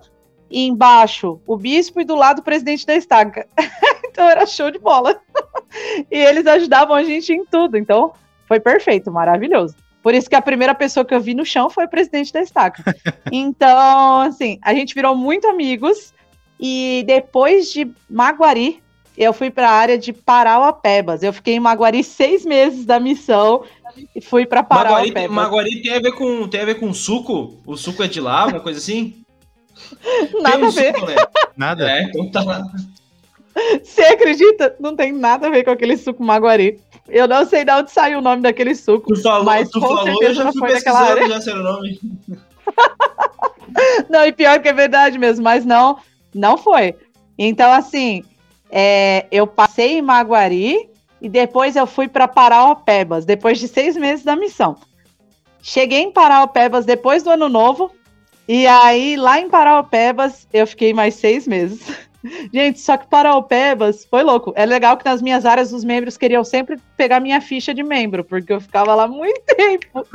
e 0.51 0.67
embaixo 0.67 1.41
o 1.47 1.57
bispo 1.57 2.01
e 2.01 2.05
do 2.05 2.15
lado 2.15 2.41
o 2.41 2.43
presidente 2.45 2.87
da 2.87 2.95
estaca. 2.95 3.47
então 4.07 4.29
era 4.29 4.47
show 4.47 4.71
de 4.71 4.79
bola. 4.79 5.21
e 6.11 6.17
eles 6.17 6.47
ajudavam 6.47 6.95
a 6.95 7.03
gente 7.03 7.33
em 7.33 7.45
tudo. 7.45 7.77
Então 7.77 8.13
foi 8.47 8.61
perfeito, 8.61 9.11
maravilhoso. 9.11 9.75
Por 10.03 10.15
isso 10.15 10.31
que 10.31 10.37
a 10.37 10.43
primeira 10.43 10.75
pessoa 10.75 11.05
que 11.05 11.13
eu 11.13 11.21
vi 11.21 11.35
no 11.35 11.45
chão 11.45 11.69
foi 11.69 11.85
o 11.87 11.91
presidente 11.91 12.33
da 12.33 12.41
estaca. 12.41 12.83
Então, 13.33 14.21
assim, 14.21 14.57
a 14.63 14.73
gente 14.73 14.95
virou 14.95 15.17
muito 15.17 15.49
amigos. 15.49 16.15
E 16.59 17.05
depois 17.07 17.71
de 17.71 17.91
Maguari, 18.09 18.83
eu 19.17 19.33
fui 19.33 19.51
para 19.51 19.69
a 19.69 19.73
área 19.73 19.99
de 19.99 20.13
Parauapebas. 20.13 21.23
Eu 21.23 21.33
fiquei 21.33 21.55
em 21.55 21.61
Maguari 21.61 22.03
seis 22.05 22.45
meses 22.45 22.85
da 22.85 23.01
missão 23.01 23.65
e 24.15 24.21
fui 24.21 24.47
para 24.47 24.63
Parauapebas. 24.63 25.31
Maguari, 25.31 25.33
Maguari 25.33 25.83
tem 25.83 25.93
a 25.95 26.01
ver 26.01 26.13
com 26.13 26.49
tem 26.49 26.61
a 26.61 26.67
ver 26.67 26.75
com 26.77 26.93
suco? 26.93 27.59
O 27.67 27.77
suco 27.77 28.03
é 28.03 28.09
de 28.09 28.21
lá, 28.21 28.47
uma 28.47 28.61
coisa 28.61 28.79
assim? 28.79 29.25
Nada 30.41 30.59
um 30.59 30.67
a 30.67 30.71
ver. 30.71 30.95
Suco, 30.95 31.07
né? 31.07 31.17
Nada. 31.57 31.91
É, 31.91 32.03
então 32.03 32.31
tá 32.31 32.43
lá. 32.43 32.63
Você 33.83 34.03
acredita? 34.03 34.77
Não 34.79 34.95
tem 34.95 35.13
nada 35.13 35.47
a 35.47 35.51
ver 35.51 35.65
com 35.65 35.71
aquele 35.71 35.97
suco 35.97 36.23
Maguari. 36.23 36.79
Eu 37.09 37.27
não 37.29 37.47
sei 37.47 37.65
de 37.65 37.73
onde 37.73 37.91
saiu 37.91 38.19
o 38.19 38.23
nome 38.23 38.43
daquele 38.43 38.75
suco. 38.75 39.15
Tu 39.15 39.23
falou, 39.23 39.45
mas 39.45 39.71
tu 39.71 39.81
com 39.81 39.87
falou, 39.87 40.05
certeza 40.05 40.41
eu 40.41 40.45
já 40.45 40.53
fui 40.53 40.91
área. 40.91 41.29
Já 41.29 41.41
sei 41.41 41.55
o 41.55 41.63
nome. 41.63 42.01
não, 44.11 44.27
e 44.27 44.33
pior 44.33 44.61
que 44.61 44.69
é 44.69 44.73
verdade 44.73 45.17
mesmo, 45.19 45.45
mas 45.45 45.65
não, 45.65 45.99
não 46.37 46.57
foi. 46.57 46.95
Então, 47.39 47.73
assim, 47.73 48.23
é, 48.71 49.27
eu 49.31 49.47
passei 49.47 49.99
em 49.99 50.03
Maguari 50.03 50.89
e 51.21 51.29
depois 51.29 51.77
eu 51.77 51.87
fui 51.87 52.09
para 52.09 52.29
Paraopebas, 52.29 53.25
depois 53.25 53.59
de 53.59 53.69
seis 53.69 53.97
meses 53.97 54.25
da 54.25 54.37
missão. 54.37 54.77
Cheguei 55.63 56.01
em 56.01 56.13
Paraopebas 56.13 56.85
depois 56.85 57.23
do 57.23 57.31
ano 57.31 57.49
novo, 57.49 57.91
e 58.47 58.67
aí 58.67 59.17
lá 59.17 59.41
em 59.41 59.49
Paraopebas 59.49 60.47
eu 60.53 60.67
fiquei 60.67 60.93
mais 60.93 61.15
seis 61.15 61.47
meses. 61.47 61.81
Gente, 62.53 62.81
só 62.81 62.97
que 62.97 63.07
Paraupebas 63.07 64.05
foi 64.05 64.23
louco. 64.23 64.53
É 64.57 64.65
legal 64.67 64.97
que 64.97 65.05
nas 65.05 65.23
minhas 65.23 65.45
áreas 65.45 65.73
os 65.73 65.85
membros 65.85 66.17
queriam 66.17 66.43
sempre 66.45 66.79
pegar 66.97 67.21
minha 67.21 67.41
ficha 67.41 67.73
de 67.73 67.83
membro, 67.83 68.25
porque 68.25 68.53
eu 68.53 68.61
ficava 68.61 68.95
lá 68.95 69.07
muito 69.07 69.43
tempo. 69.55 70.07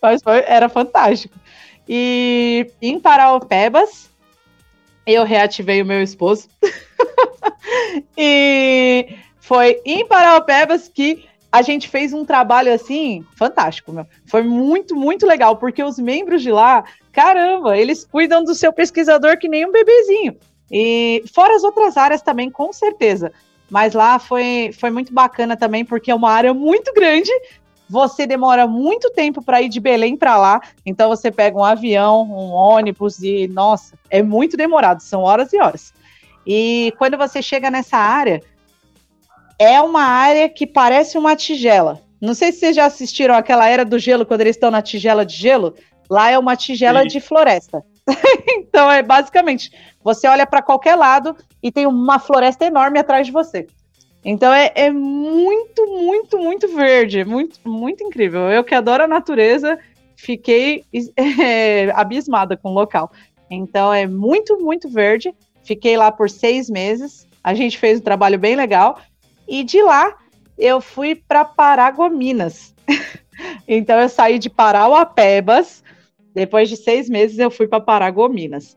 Mas 0.00 0.22
foi, 0.22 0.44
era 0.46 0.68
fantástico. 0.68 1.34
E 1.88 2.70
em 2.80 2.98
Paraupebas, 2.98 4.11
eu 5.06 5.24
reativei 5.24 5.82
o 5.82 5.86
meu 5.86 6.02
esposo. 6.02 6.48
e 8.16 9.16
foi 9.40 9.80
em 9.84 10.06
Paraupebas 10.06 10.88
que 10.88 11.24
a 11.50 11.60
gente 11.60 11.86
fez 11.86 12.14
um 12.14 12.24
trabalho 12.24 12.72
assim 12.72 13.24
fantástico, 13.36 13.92
meu. 13.92 14.06
Foi 14.24 14.42
muito, 14.42 14.96
muito 14.96 15.26
legal, 15.26 15.56
porque 15.56 15.84
os 15.84 15.98
membros 15.98 16.40
de 16.40 16.50
lá, 16.50 16.84
caramba, 17.12 17.76
eles 17.76 18.04
cuidam 18.04 18.42
do 18.42 18.54
seu 18.54 18.72
pesquisador 18.72 19.36
que 19.36 19.48
nem 19.48 19.66
um 19.66 19.72
bebezinho. 19.72 20.36
E 20.70 21.22
fora 21.34 21.54
as 21.54 21.62
outras 21.62 21.98
áreas 21.98 22.22
também, 22.22 22.50
com 22.50 22.72
certeza. 22.72 23.30
Mas 23.70 23.92
lá 23.92 24.18
foi, 24.18 24.70
foi 24.78 24.90
muito 24.90 25.12
bacana 25.12 25.54
também, 25.54 25.84
porque 25.84 26.10
é 26.10 26.14
uma 26.14 26.30
área 26.30 26.54
muito 26.54 26.92
grande. 26.94 27.30
Você 27.92 28.26
demora 28.26 28.66
muito 28.66 29.10
tempo 29.10 29.42
para 29.42 29.60
ir 29.60 29.68
de 29.68 29.78
Belém 29.78 30.16
para 30.16 30.38
lá. 30.38 30.62
Então 30.84 31.10
você 31.10 31.30
pega 31.30 31.58
um 31.58 31.62
avião, 31.62 32.22
um 32.22 32.50
ônibus 32.50 33.22
e, 33.22 33.46
nossa, 33.48 33.98
é 34.08 34.22
muito 34.22 34.56
demorado, 34.56 35.02
são 35.02 35.20
horas 35.20 35.52
e 35.52 35.60
horas. 35.60 35.92
E 36.46 36.94
quando 36.96 37.18
você 37.18 37.42
chega 37.42 37.70
nessa 37.70 37.98
área, 37.98 38.42
é 39.58 39.78
uma 39.78 40.04
área 40.04 40.48
que 40.48 40.66
parece 40.66 41.18
uma 41.18 41.36
tigela. 41.36 42.00
Não 42.18 42.32
sei 42.32 42.50
se 42.50 42.60
vocês 42.60 42.76
já 42.76 42.86
assistiram 42.86 43.34
aquela 43.34 43.68
era 43.68 43.84
do 43.84 43.98
gelo, 43.98 44.24
quando 44.24 44.40
eles 44.40 44.56
estão 44.56 44.70
na 44.70 44.80
tigela 44.80 45.26
de 45.26 45.36
gelo. 45.36 45.74
Lá 46.08 46.30
é 46.30 46.38
uma 46.38 46.56
tigela 46.56 47.02
Sim. 47.02 47.08
de 47.08 47.20
floresta. 47.20 47.84
então 48.48 48.90
é 48.90 49.02
basicamente 49.02 49.70
você 50.02 50.26
olha 50.26 50.46
para 50.46 50.62
qualquer 50.62 50.96
lado 50.96 51.36
e 51.62 51.70
tem 51.70 51.86
uma 51.86 52.18
floresta 52.18 52.64
enorme 52.64 52.98
atrás 52.98 53.26
de 53.26 53.32
você. 53.34 53.66
Então 54.24 54.52
é, 54.52 54.70
é 54.74 54.90
muito, 54.90 55.86
muito, 55.86 56.38
muito 56.38 56.68
verde, 56.68 57.24
muito, 57.24 57.58
muito 57.64 58.04
incrível. 58.04 58.42
Eu 58.42 58.62
que 58.62 58.74
adoro 58.74 59.02
a 59.02 59.08
natureza, 59.08 59.78
fiquei 60.16 60.84
é, 61.16 61.90
abismada 61.90 62.56
com 62.56 62.70
o 62.70 62.74
local. 62.74 63.10
Então 63.50 63.92
é 63.92 64.06
muito, 64.06 64.58
muito 64.60 64.88
verde. 64.88 65.34
Fiquei 65.64 65.96
lá 65.96 66.10
por 66.10 66.30
seis 66.30 66.70
meses. 66.70 67.26
A 67.42 67.52
gente 67.54 67.76
fez 67.78 67.98
um 67.98 68.02
trabalho 68.02 68.38
bem 68.38 68.54
legal. 68.54 68.98
E 69.48 69.64
de 69.64 69.82
lá 69.82 70.16
eu 70.56 70.80
fui 70.80 71.16
para 71.16 71.44
Paragominas. 71.44 72.74
então 73.66 73.98
eu 73.98 74.08
saí 74.08 74.38
de 74.38 74.48
Parauapebas. 74.48 75.82
Depois 76.32 76.68
de 76.68 76.76
seis 76.76 77.10
meses 77.10 77.38
eu 77.38 77.50
fui 77.50 77.66
para 77.66 77.80
Paragominas. 77.80 78.76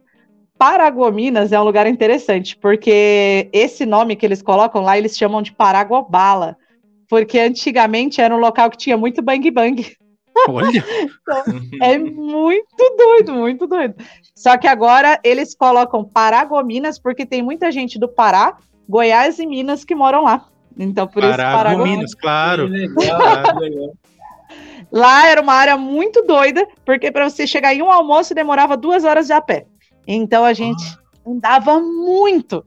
Paragominas 0.58 1.52
é 1.52 1.60
um 1.60 1.64
lugar 1.64 1.86
interessante, 1.86 2.56
porque 2.58 3.50
esse 3.52 3.86
nome 3.86 4.16
que 4.16 4.26
eles 4.26 4.42
colocam 4.42 4.82
lá, 4.82 4.98
eles 4.98 5.18
chamam 5.18 5.42
de 5.42 5.52
Paragobala, 5.52 6.58
porque 7.10 7.40
antigamente 7.40 8.22
era 8.22 8.34
um 8.34 8.40
local 8.40 8.70
que 8.70 8.78
tinha 8.78 8.98
muito 8.98 9.22
bang 9.22 9.52
bang. 9.52 9.96
Olha! 10.48 10.84
então, 10.90 11.44
é 11.82 11.98
muito 11.98 12.96
doido, 12.98 13.34
muito 13.34 13.68
doido. 13.68 13.96
Só 14.36 14.58
que 14.58 14.68
agora 14.68 15.20
eles 15.24 15.56
colocam 15.56 16.04
Paragominas, 16.04 17.00
porque 17.00 17.26
tem 17.26 17.42
muita 17.42 17.72
gente 17.72 18.00
do 18.00 18.08
Pará, 18.08 18.58
Goiás 18.88 19.40
e 19.40 19.46
Minas 19.46 19.84
que 19.84 19.96
moram 19.96 20.24
lá. 20.24 20.46
Então, 20.78 21.08
por 21.08 21.22
Paragominas, 21.22 22.12
isso 22.12 22.16
Paragominas, 22.16 22.16
claro. 22.16 22.68
Legal, 22.68 23.60
legal. 23.60 23.94
Lá 24.92 25.28
era 25.28 25.42
uma 25.42 25.54
área 25.54 25.78
muito 25.78 26.22
doida, 26.22 26.68
porque 26.86 27.12
para 27.12 27.30
você 27.30 27.48
chegar 27.48 27.74
em 27.74 27.82
um 27.82 27.92
almoço 27.92 28.36
demorava 28.36 28.78
duas 28.78 29.04
horas 29.04 29.28
de 29.28 29.34
a 29.34 29.42
pé. 29.42 29.66
Então 30.08 30.44
a 30.44 30.54
gente 30.54 30.84
ah. 30.86 31.30
andava 31.30 31.80
muito. 31.80 32.66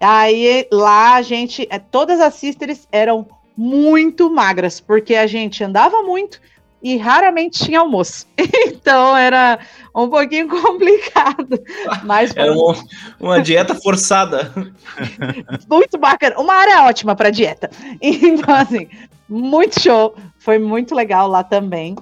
Aí 0.00 0.66
lá 0.70 1.14
a 1.14 1.22
gente, 1.22 1.66
é, 1.70 1.78
todas 1.78 2.20
as 2.20 2.34
sisters 2.34 2.86
eram 2.92 3.26
muito 3.56 4.30
magras, 4.30 4.78
porque 4.78 5.14
a 5.14 5.26
gente 5.26 5.64
andava 5.64 6.02
muito 6.02 6.40
e 6.82 6.96
raramente 6.96 7.64
tinha 7.64 7.80
almoço. 7.80 8.26
Então 8.68 9.16
era 9.16 9.58
um 9.94 10.08
pouquinho 10.08 10.46
complicado. 10.62 11.60
Mas 12.04 12.34
era 12.36 12.52
uma, 12.52 12.74
uma 13.18 13.42
dieta 13.42 13.74
forçada. 13.74 14.52
muito 15.68 15.98
bacana. 15.98 16.38
Uma 16.38 16.54
área 16.54 16.84
ótima 16.84 17.16
para 17.16 17.30
dieta. 17.30 17.70
Então, 18.00 18.54
assim, 18.54 18.88
muito 19.28 19.80
show. 19.80 20.14
Foi 20.38 20.58
muito 20.58 20.94
legal 20.94 21.26
lá 21.26 21.42
também. 21.42 21.96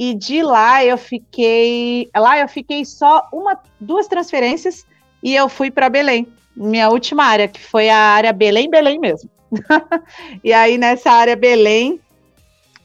E 0.00 0.14
de 0.14 0.42
lá 0.42 0.82
eu 0.82 0.96
fiquei. 0.96 2.08
Lá 2.16 2.38
eu 2.38 2.48
fiquei 2.48 2.86
só 2.86 3.28
uma, 3.30 3.60
duas 3.78 4.08
transferências 4.08 4.86
e 5.22 5.34
eu 5.34 5.46
fui 5.46 5.70
para 5.70 5.90
Belém, 5.90 6.26
minha 6.56 6.88
última 6.88 7.24
área, 7.24 7.46
que 7.46 7.60
foi 7.60 7.90
a 7.90 7.98
área 7.98 8.32
Belém, 8.32 8.70
Belém 8.70 8.98
mesmo. 8.98 9.28
e 10.42 10.54
aí 10.54 10.78
nessa 10.78 11.10
área 11.10 11.36
Belém, 11.36 12.00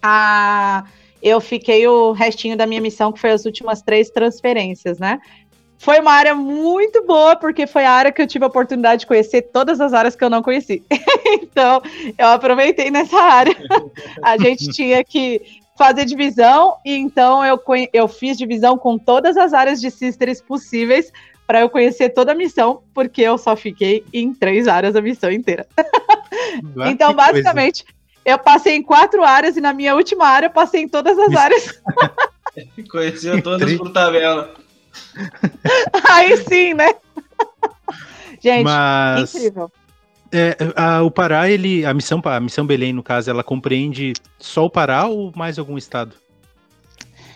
a, 0.03 0.83
eu 1.23 1.39
fiquei 1.39 1.87
o 1.87 2.11
restinho 2.11 2.57
da 2.57 2.67
minha 2.67 2.81
missão, 2.81 3.13
que 3.13 3.21
foi 3.21 3.31
as 3.31 3.45
últimas 3.45 3.81
três 3.81 4.09
transferências, 4.09 4.99
né? 4.99 5.21
Foi 5.77 6.01
uma 6.01 6.11
área 6.11 6.35
muito 6.35 7.05
boa, 7.05 7.37
porque 7.37 7.65
foi 7.65 7.85
a 7.85 7.91
área 7.91 8.11
que 8.11 8.21
eu 8.21 8.27
tive 8.27 8.43
a 8.43 8.49
oportunidade 8.49 9.01
de 9.01 9.07
conhecer 9.07 9.43
todas 9.53 9.79
as 9.79 9.93
áreas 9.93 10.17
que 10.17 10.23
eu 10.23 10.29
não 10.29 10.43
conheci. 10.43 10.83
então, 11.41 11.81
eu 12.17 12.27
aproveitei 12.27 12.91
nessa 12.91 13.21
área. 13.21 13.55
a 14.21 14.37
gente 14.37 14.69
tinha 14.71 15.01
que 15.01 15.63
fazer 15.77 16.05
divisão, 16.05 16.77
e 16.85 16.95
então 16.95 17.45
eu, 17.45 17.59
eu 17.91 18.07
fiz 18.07 18.37
divisão 18.37 18.77
com 18.77 18.97
todas 18.97 19.35
as 19.37 19.53
áreas 19.53 19.81
de 19.81 19.91
Sisters 19.91 20.41
possíveis 20.41 21.11
para 21.45 21.61
eu 21.61 21.69
conhecer 21.69 22.09
toda 22.09 22.31
a 22.31 22.35
missão, 22.35 22.81
porque 22.93 23.21
eu 23.21 23.37
só 23.37 23.55
fiquei 23.55 24.03
em 24.11 24.33
três 24.33 24.67
áreas 24.67 24.95
a 24.95 25.01
missão 25.01 25.31
inteira. 25.31 25.67
então, 26.89 27.13
basicamente, 27.13 27.83
coisa. 27.83 27.97
eu 28.25 28.39
passei 28.39 28.75
em 28.75 28.81
quatro 28.81 29.23
áreas 29.23 29.55
e 29.55 29.61
na 29.61 29.73
minha 29.73 29.95
última 29.95 30.25
área 30.25 30.47
eu 30.47 30.51
passei 30.51 30.81
em 30.81 30.87
todas 30.87 31.17
as 31.19 31.35
áreas. 31.35 31.81
Conheceu 32.89 33.41
todas 33.43 33.73
por 33.73 33.91
tabela. 33.91 34.53
Aí 36.09 36.37
sim, 36.37 36.73
né? 36.73 36.93
Gente, 38.41 38.63
Mas... 38.63 39.35
incrível. 39.35 39.71
É, 40.35 40.57
a, 40.75 41.01
o 41.01 41.09
Pará, 41.09 41.49
ele, 41.49 41.85
a 41.85 41.93
missão, 41.93 42.21
a 42.25 42.39
missão 42.41 42.65
Belém, 42.67 42.91
no 42.91 43.01
caso, 43.01 43.29
ela 43.29 43.41
compreende 43.41 44.11
só 44.37 44.65
o 44.65 44.69
Pará 44.69 45.05
ou 45.05 45.31
mais 45.33 45.57
algum 45.57 45.77
estado? 45.77 46.13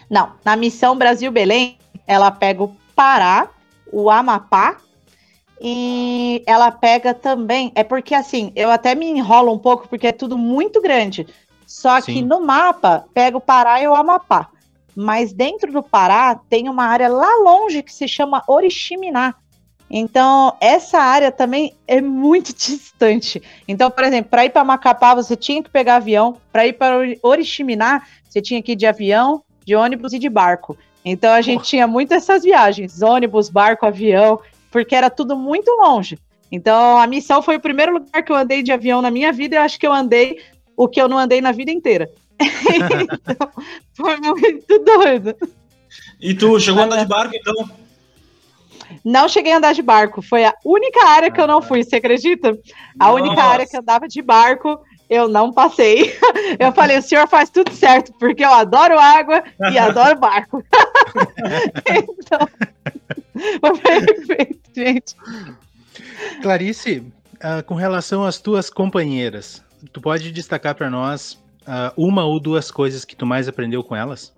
Não, 0.09 0.33
na 0.43 0.57
missão 0.57 0.97
Brasil 0.97 1.31
Belém, 1.31 1.77
ela 2.05 2.29
pega 2.29 2.63
o 2.63 2.75
Pará, 2.93 3.47
o 3.89 4.09
Amapá 4.09 4.77
e 5.61 6.43
ela 6.45 6.71
pega 6.71 7.13
também. 7.13 7.71
É 7.73 7.85
porque 7.85 8.13
assim, 8.13 8.51
eu 8.53 8.69
até 8.69 8.93
me 8.93 9.05
enrolo 9.05 9.53
um 9.53 9.59
pouco 9.59 9.87
porque 9.87 10.07
é 10.07 10.11
tudo 10.11 10.37
muito 10.37 10.81
grande. 10.81 11.25
Só 11.65 12.01
Sim. 12.01 12.13
que 12.13 12.21
no 12.21 12.41
mapa 12.41 13.05
pega 13.13 13.37
o 13.37 13.41
Pará 13.41 13.81
e 13.81 13.87
o 13.87 13.95
Amapá. 13.95 14.49
Mas 14.93 15.31
dentro 15.31 15.71
do 15.71 15.81
Pará 15.81 16.37
tem 16.49 16.67
uma 16.67 16.83
área 16.83 17.07
lá 17.07 17.29
longe 17.43 17.81
que 17.81 17.93
se 17.93 18.07
chama 18.09 18.43
Oriximiná. 18.45 19.35
Então, 19.89 20.55
essa 20.61 20.99
área 20.99 21.31
também 21.31 21.73
é 21.87 21.99
muito 21.99 22.53
distante. 22.55 23.41
Então, 23.67 23.89
por 23.89 24.03
exemplo, 24.03 24.29
para 24.29 24.45
ir 24.45 24.51
para 24.51 24.63
Macapá, 24.63 25.15
você 25.15 25.35
tinha 25.35 25.63
que 25.63 25.69
pegar 25.69 25.95
avião. 25.95 26.37
Para 26.51 26.67
ir 26.67 26.73
para 26.73 26.97
Oriximiná, 27.23 28.03
você 28.27 28.41
tinha 28.41 28.61
que 28.61 28.73
ir 28.73 28.75
de 28.75 28.85
avião, 28.85 29.43
de 29.65 29.75
ônibus 29.75 30.13
e 30.13 30.19
de 30.19 30.29
barco. 30.29 30.77
Então, 31.03 31.31
a 31.31 31.41
gente 31.41 31.61
oh. 31.61 31.63
tinha 31.63 31.87
muito 31.87 32.13
essas 32.13 32.43
viagens: 32.43 33.01
ônibus, 33.01 33.49
barco, 33.49 33.85
avião, 33.85 34.39
porque 34.69 34.95
era 34.95 35.09
tudo 35.09 35.35
muito 35.35 35.69
longe. 35.71 36.19
Então, 36.51 36.97
a 36.97 37.07
missão 37.07 37.41
foi 37.41 37.57
o 37.57 37.61
primeiro 37.61 37.93
lugar 37.93 38.23
que 38.23 38.31
eu 38.31 38.35
andei 38.35 38.61
de 38.61 38.71
avião 38.71 39.01
na 39.01 39.11
minha 39.11 39.31
vida. 39.31 39.55
E 39.55 39.57
eu 39.57 39.63
acho 39.63 39.79
que 39.79 39.87
eu 39.87 39.93
andei 39.93 40.39
o 40.75 40.87
que 40.87 41.01
eu 41.01 41.07
não 41.07 41.17
andei 41.17 41.41
na 41.41 41.51
vida 41.51 41.71
inteira. 41.71 42.09
então, 42.39 43.51
foi 43.93 44.17
muito 44.17 44.79
doido. 44.79 45.35
E 46.19 46.33
tu 46.33 46.59
chegou 46.59 46.81
a 46.81 46.85
andar 46.85 47.03
de 47.03 47.05
barco, 47.07 47.35
então? 47.35 47.69
Não 49.03 49.27
cheguei 49.27 49.53
a 49.53 49.57
andar 49.57 49.73
de 49.73 49.81
barco. 49.81 50.21
Foi 50.21 50.45
a 50.45 50.53
única 50.65 51.05
área 51.07 51.31
que 51.31 51.39
eu 51.39 51.47
não 51.47 51.61
fui, 51.61 51.83
você 51.83 51.97
acredita? 51.97 52.57
A 52.99 53.07
Nossa. 53.07 53.21
única 53.21 53.43
área 53.43 53.67
que 53.67 53.77
andava 53.77 54.07
de 54.07 54.21
barco, 54.21 54.79
eu 55.09 55.27
não 55.27 55.51
passei. 55.51 56.17
Eu 56.59 56.71
falei, 56.71 56.97
o 56.97 57.01
senhor 57.01 57.27
faz 57.27 57.49
tudo 57.49 57.71
certo, 57.73 58.13
porque 58.19 58.43
eu 58.43 58.51
adoro 58.51 58.99
água 58.99 59.43
e 59.71 59.77
adoro 59.79 60.19
barco. 60.19 60.63
então, 61.87 62.47
foi 63.59 63.79
perfeito, 63.79 64.59
gente. 64.75 65.15
Clarice, 66.41 66.99
uh, 67.35 67.63
com 67.65 67.75
relação 67.75 68.23
às 68.23 68.39
tuas 68.39 68.69
companheiras, 68.69 69.63
tu 69.93 70.01
pode 70.01 70.31
destacar 70.31 70.75
para 70.75 70.89
nós 70.89 71.33
uh, 71.61 71.93
uma 71.95 72.25
ou 72.25 72.39
duas 72.39 72.71
coisas 72.71 73.05
que 73.05 73.15
tu 73.15 73.25
mais 73.25 73.47
aprendeu 73.47 73.83
com 73.83 73.95
elas? 73.95 74.33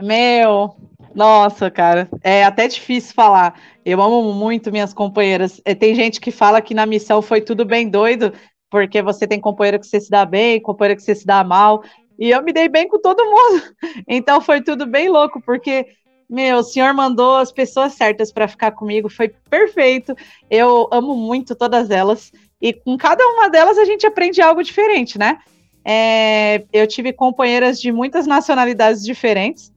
Meu, 0.00 0.74
nossa, 1.14 1.70
cara, 1.70 2.08
é 2.22 2.44
até 2.44 2.68
difícil 2.68 3.14
falar. 3.14 3.58
Eu 3.84 4.00
amo 4.00 4.32
muito 4.32 4.70
minhas 4.70 4.94
companheiras. 4.94 5.60
É, 5.64 5.74
tem 5.74 5.94
gente 5.94 6.20
que 6.20 6.30
fala 6.30 6.60
que 6.60 6.74
na 6.74 6.86
missão 6.86 7.20
foi 7.20 7.40
tudo 7.40 7.64
bem 7.64 7.88
doido, 7.88 8.32
porque 8.70 9.02
você 9.02 9.26
tem 9.26 9.40
companheira 9.40 9.78
que 9.78 9.86
você 9.86 10.00
se 10.00 10.10
dá 10.10 10.24
bem, 10.24 10.60
companheira 10.60 10.96
que 10.96 11.02
você 11.02 11.14
se 11.14 11.26
dá 11.26 11.42
mal. 11.42 11.82
E 12.18 12.30
eu 12.30 12.42
me 12.42 12.52
dei 12.52 12.68
bem 12.68 12.88
com 12.88 13.00
todo 13.00 13.24
mundo. 13.24 13.62
Então 14.06 14.40
foi 14.40 14.60
tudo 14.60 14.86
bem 14.86 15.08
louco, 15.08 15.40
porque 15.40 15.86
meu, 16.28 16.58
o 16.58 16.62
senhor 16.62 16.94
mandou 16.94 17.36
as 17.36 17.50
pessoas 17.50 17.94
certas 17.94 18.30
para 18.30 18.46
ficar 18.46 18.70
comigo, 18.70 19.08
foi 19.08 19.28
perfeito. 19.28 20.14
Eu 20.48 20.88
amo 20.92 21.16
muito 21.16 21.56
todas 21.56 21.90
elas. 21.90 22.30
E 22.62 22.72
com 22.72 22.96
cada 22.96 23.26
uma 23.26 23.50
delas 23.50 23.76
a 23.78 23.84
gente 23.84 24.06
aprende 24.06 24.40
algo 24.40 24.62
diferente, 24.62 25.18
né? 25.18 25.38
É, 25.84 26.62
eu 26.72 26.86
tive 26.86 27.12
companheiras 27.12 27.80
de 27.80 27.90
muitas 27.90 28.28
nacionalidades 28.28 29.02
diferentes. 29.02 29.72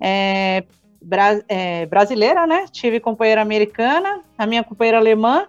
É, 0.00 0.64
bra 1.00 1.40
é, 1.48 1.86
brasileira, 1.86 2.46
né? 2.46 2.66
Tive 2.70 3.00
companheira 3.00 3.42
americana, 3.42 4.20
a 4.36 4.46
minha 4.46 4.64
companheira 4.64 4.98
alemã, 4.98 5.46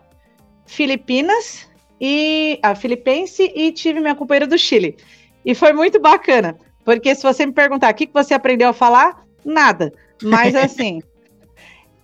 Filipinas 0.65 1.69
e 1.99 2.59
a 2.61 2.75
filipense 2.75 3.51
e 3.55 3.71
tive 3.71 3.99
minha 3.99 4.15
companheira 4.15 4.47
do 4.47 4.57
Chile. 4.57 4.97
E 5.43 5.55
foi 5.55 5.73
muito 5.73 5.99
bacana, 5.99 6.57
porque 6.85 7.13
se 7.15 7.23
você 7.23 7.45
me 7.45 7.51
perguntar 7.51 7.91
o 7.91 7.95
que, 7.95 8.07
que 8.07 8.13
você 8.13 8.33
aprendeu 8.33 8.69
a 8.69 8.73
falar, 8.73 9.25
nada. 9.43 9.91
Mas 10.21 10.53
assim, 10.55 11.01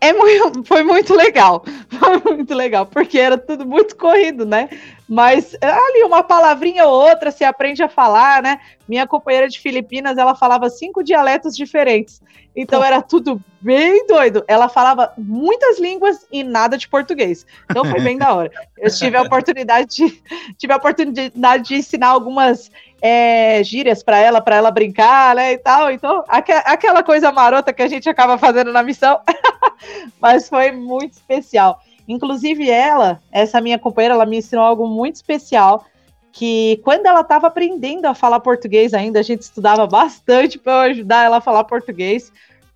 é 0.01 0.13
muito, 0.13 0.63
foi 0.63 0.83
muito 0.83 1.13
legal. 1.15 1.63
Foi 1.89 2.35
muito 2.35 2.53
legal, 2.53 2.85
porque 2.85 3.17
era 3.17 3.37
tudo 3.37 3.65
muito 3.65 3.95
corrido, 3.95 4.45
né? 4.45 4.69
Mas 5.07 5.55
ali 5.61 6.03
uma 6.03 6.23
palavrinha 6.23 6.85
ou 6.85 7.07
outra 7.07 7.29
se 7.31 7.43
aprende 7.43 7.83
a 7.83 7.89
falar, 7.89 8.41
né? 8.41 8.59
Minha 8.87 9.05
companheira 9.05 9.47
de 9.47 9.59
Filipinas, 9.59 10.17
ela 10.17 10.33
falava 10.35 10.69
cinco 10.69 11.03
dialetos 11.03 11.55
diferentes. 11.55 12.21
Então 12.55 12.83
era 12.83 13.01
tudo 13.01 13.39
bem 13.59 14.07
doido. 14.07 14.43
Ela 14.47 14.69
falava 14.69 15.13
muitas 15.17 15.77
línguas 15.77 16.25
e 16.31 16.43
nada 16.43 16.77
de 16.77 16.87
português. 16.87 17.45
Então 17.69 17.83
foi 17.83 17.99
bem 17.99 18.17
da 18.17 18.33
hora. 18.33 18.51
Eu 18.77 18.89
tive 18.89 19.17
a 19.17 19.21
oportunidade 19.21 19.95
de, 19.95 20.23
tive 20.57 20.71
a 20.71 20.77
oportunidade 20.77 21.67
de 21.67 21.75
ensinar 21.75 22.07
algumas 22.07 22.71
é, 23.01 23.61
gírias 23.63 24.01
para 24.01 24.17
ela, 24.17 24.39
para 24.39 24.55
ela 24.55 24.71
brincar, 24.71 25.35
né, 25.35 25.53
e 25.53 25.57
tal. 25.57 25.91
Então, 25.91 26.23
aqu 26.27 26.51
aquela 26.65 27.03
coisa 27.03 27.31
marota 27.31 27.73
que 27.73 27.83
a 27.83 27.87
gente 27.87 28.09
acaba 28.09 28.37
fazendo 28.37 28.71
na 28.71 28.81
missão, 28.81 29.19
mas 30.19 30.47
foi 30.47 30.71
muito 30.71 31.13
especial. 31.13 31.81
Inclusive 32.07 32.69
ela, 32.69 33.21
essa 33.31 33.59
minha 33.59 33.79
companheira, 33.79 34.15
ela 34.15 34.25
me 34.25 34.37
ensinou 34.37 34.63
algo 34.63 34.87
muito 34.87 35.15
especial, 35.15 35.85
que 36.31 36.79
quando 36.83 37.05
ela 37.05 37.21
estava 37.21 37.47
aprendendo 37.47 38.05
a 38.05 38.13
falar 38.13 38.39
português 38.41 38.93
ainda, 38.93 39.19
a 39.19 39.23
gente 39.23 39.41
estudava 39.41 39.87
bastante 39.87 40.59
para 40.59 40.81
ajudar 40.81 41.23
ela 41.23 41.37
a 41.37 41.41
falar 41.41 41.63
português. 41.63 42.31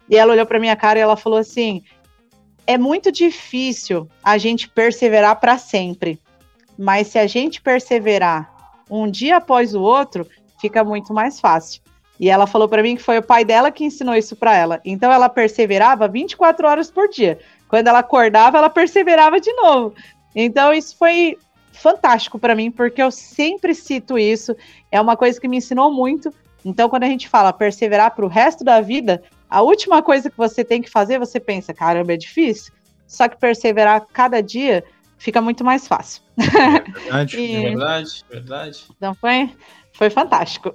E 0.09 0.15
ela 0.15 0.33
olhou 0.33 0.45
para 0.45 0.59
minha 0.59 0.75
cara 0.75 0.97
e 0.97 1.01
ela 1.01 1.15
falou 1.17 1.37
assim: 1.37 1.83
"É 2.65 2.77
muito 2.77 3.11
difícil 3.11 4.07
a 4.23 4.37
gente 4.37 4.67
perseverar 4.69 5.39
para 5.39 5.57
sempre, 5.57 6.19
mas 6.77 7.07
se 7.07 7.19
a 7.19 7.27
gente 7.27 7.61
perseverar 7.61 8.49
um 8.89 9.09
dia 9.09 9.37
após 9.37 9.75
o 9.75 9.81
outro, 9.81 10.25
fica 10.59 10.83
muito 10.83 11.13
mais 11.13 11.39
fácil. 11.39 11.81
E 12.19 12.29
ela 12.29 12.45
falou 12.45 12.67
para 12.67 12.83
mim 12.83 12.95
que 12.95 13.01
foi 13.01 13.17
o 13.17 13.23
pai 13.23 13.45
dela 13.45 13.71
que 13.71 13.85
ensinou 13.85 14.15
isso 14.15 14.35
para 14.35 14.55
ela. 14.55 14.81
Então 14.83 15.11
ela 15.11 15.29
perseverava 15.29 16.07
24 16.07 16.67
horas 16.67 16.91
por 16.91 17.07
dia. 17.07 17.39
Quando 17.69 17.87
ela 17.87 17.99
acordava, 17.99 18.57
ela 18.57 18.69
perseverava 18.69 19.39
de 19.39 19.53
novo. 19.53 19.93
Então 20.35 20.73
isso 20.73 20.97
foi 20.97 21.37
fantástico 21.71 22.37
para 22.37 22.55
mim, 22.55 22.69
porque 22.69 23.01
eu 23.01 23.11
sempre 23.11 23.73
cito 23.73 24.17
isso. 24.17 24.55
É 24.91 24.99
uma 24.99 25.15
coisa 25.15 25.39
que 25.39 25.47
me 25.47 25.57
ensinou 25.57 25.93
muito. 25.93 26.33
Então 26.65 26.89
quando 26.89 27.03
a 27.03 27.07
gente 27.07 27.29
fala 27.29 27.53
perseverar 27.53 28.15
para 28.15 28.25
o 28.25 28.27
resto 28.27 28.63
da 28.63 28.81
vida, 28.81 29.23
a 29.49 29.61
última 29.61 30.01
coisa 30.01 30.29
que 30.29 30.37
você 30.37 30.63
tem 30.63 30.81
que 30.81 30.89
fazer, 30.89 31.19
você 31.19 31.39
pensa, 31.39 31.73
caramba, 31.73 32.13
é 32.13 32.17
difícil. 32.17 32.73
Só 33.07 33.27
que 33.27 33.37
perseverar 33.37 34.05
cada 34.11 34.41
dia 34.41 34.83
fica 35.17 35.41
muito 35.41 35.63
mais 35.63 35.87
fácil. 35.87 36.23
É 36.37 36.79
verdade, 36.79 37.37
e... 37.39 37.55
é 37.55 37.61
verdade, 37.69 38.25
verdade. 38.29 38.85
Então 38.95 39.13
foi, 39.15 39.51
foi 39.93 40.09
fantástico. 40.09 40.73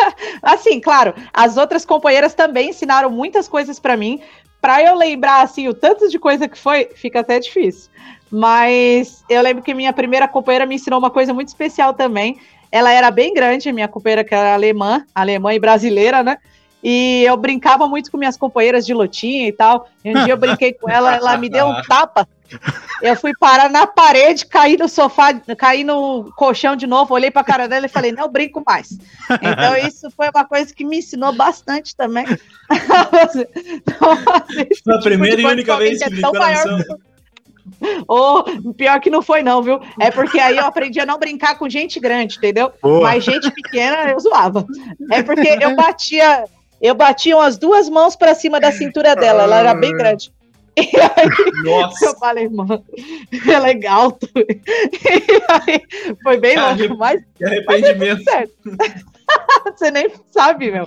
assim, 0.42 0.80
claro, 0.80 1.14
as 1.32 1.56
outras 1.56 1.84
companheiras 1.84 2.34
também 2.34 2.70
ensinaram 2.70 3.10
muitas 3.10 3.48
coisas 3.48 3.80
para 3.80 3.96
mim. 3.96 4.20
Para 4.60 4.82
eu 4.82 4.94
lembrar 4.94 5.42
assim 5.42 5.68
o 5.68 5.74
tanto 5.74 6.08
de 6.08 6.18
coisa 6.18 6.48
que 6.48 6.58
foi, 6.58 6.88
fica 6.94 7.20
até 7.20 7.38
difícil. 7.38 7.90
Mas 8.30 9.24
eu 9.28 9.40
lembro 9.42 9.62
que 9.62 9.74
minha 9.74 9.92
primeira 9.92 10.26
companheira 10.26 10.66
me 10.66 10.74
ensinou 10.74 10.98
uma 10.98 11.10
coisa 11.10 11.32
muito 11.32 11.48
especial 11.48 11.94
também. 11.94 12.38
Ela 12.72 12.92
era 12.92 13.10
bem 13.10 13.32
grande, 13.32 13.72
minha 13.72 13.88
companheira 13.88 14.24
que 14.24 14.34
era 14.34 14.54
alemã, 14.54 15.04
alemã 15.14 15.54
e 15.54 15.58
brasileira, 15.58 16.22
né? 16.22 16.38
E 16.82 17.24
eu 17.24 17.36
brincava 17.36 17.88
muito 17.88 18.10
com 18.10 18.18
minhas 18.18 18.36
companheiras 18.36 18.86
de 18.86 18.94
lutinha 18.94 19.48
e 19.48 19.52
tal. 19.52 19.88
E 20.04 20.10
um 20.10 20.24
dia 20.24 20.34
eu 20.34 20.38
brinquei 20.38 20.72
com 20.72 20.88
ela, 20.88 21.14
ela 21.16 21.36
me 21.36 21.48
deu 21.48 21.66
um 21.66 21.82
tapa 21.82 22.28
eu 23.02 23.16
fui 23.16 23.32
parar 23.38 23.68
na 23.68 23.86
parede, 23.86 24.46
caí 24.46 24.76
no 24.76 24.88
sofá, 24.88 25.34
caí 25.56 25.84
no 25.84 26.32
colchão 26.36 26.76
de 26.76 26.86
novo, 26.86 27.12
olhei 27.14 27.30
para 27.30 27.42
a 27.42 27.44
cara 27.44 27.68
dela 27.68 27.86
e 27.86 27.90
falei, 27.90 28.12
não 28.12 28.30
brinco 28.30 28.62
mais. 28.64 28.96
Então, 29.30 29.76
isso 29.86 30.10
foi 30.10 30.28
uma 30.30 30.44
coisa 30.44 30.72
que 30.74 30.84
me 30.84 30.98
ensinou 30.98 31.32
bastante 31.32 31.94
também. 31.96 32.26
foi 34.84 34.94
a 34.94 34.98
primeira 35.00 35.36
tipo 35.36 35.48
e 35.48 35.52
única 35.52 35.76
vez 35.76 35.98
que 35.98 36.04
é 36.04 36.10
na 36.10 36.48
missão. 36.48 36.78
Oh, 38.08 38.44
pior 38.74 39.00
que 39.00 39.10
não 39.10 39.20
foi, 39.20 39.42
não, 39.42 39.60
viu? 39.60 39.80
É 40.00 40.08
porque 40.10 40.38
aí 40.38 40.56
eu 40.56 40.64
aprendi 40.64 41.00
a 41.00 41.06
não 41.06 41.18
brincar 41.18 41.58
com 41.58 41.68
gente 41.68 41.98
grande, 41.98 42.36
entendeu? 42.36 42.72
Boa. 42.80 43.02
Mas 43.02 43.24
gente 43.24 43.50
pequena 43.50 44.08
eu 44.08 44.20
zoava. 44.20 44.64
É 45.10 45.20
porque 45.22 45.58
eu 45.60 45.74
batia, 45.74 46.44
eu 46.80 46.94
batia 46.94 47.36
umas 47.36 47.58
duas 47.58 47.88
mãos 47.88 48.16
para 48.16 48.34
cima 48.34 48.60
da 48.60 48.72
cintura 48.72 49.14
dela, 49.14 49.44
ela 49.44 49.58
era 49.58 49.74
bem 49.74 49.92
grande. 49.92 50.32
E 50.78 50.90
aí 50.94 51.64
Nossa. 51.64 52.04
eu 52.04 52.18
falei, 52.18 52.50
mano, 52.50 52.84
é 53.50 53.58
legal. 53.58 54.18
E 54.36 55.42
aí 55.48 55.80
foi 56.22 56.36
bem 56.36 56.54
louco, 56.58 56.98
mas, 56.98 57.22
arrependimento. 57.42 58.22
Mas 58.26 59.04
Você 59.76 59.90
nem 59.90 60.08
sabe, 60.30 60.70
meu. 60.70 60.86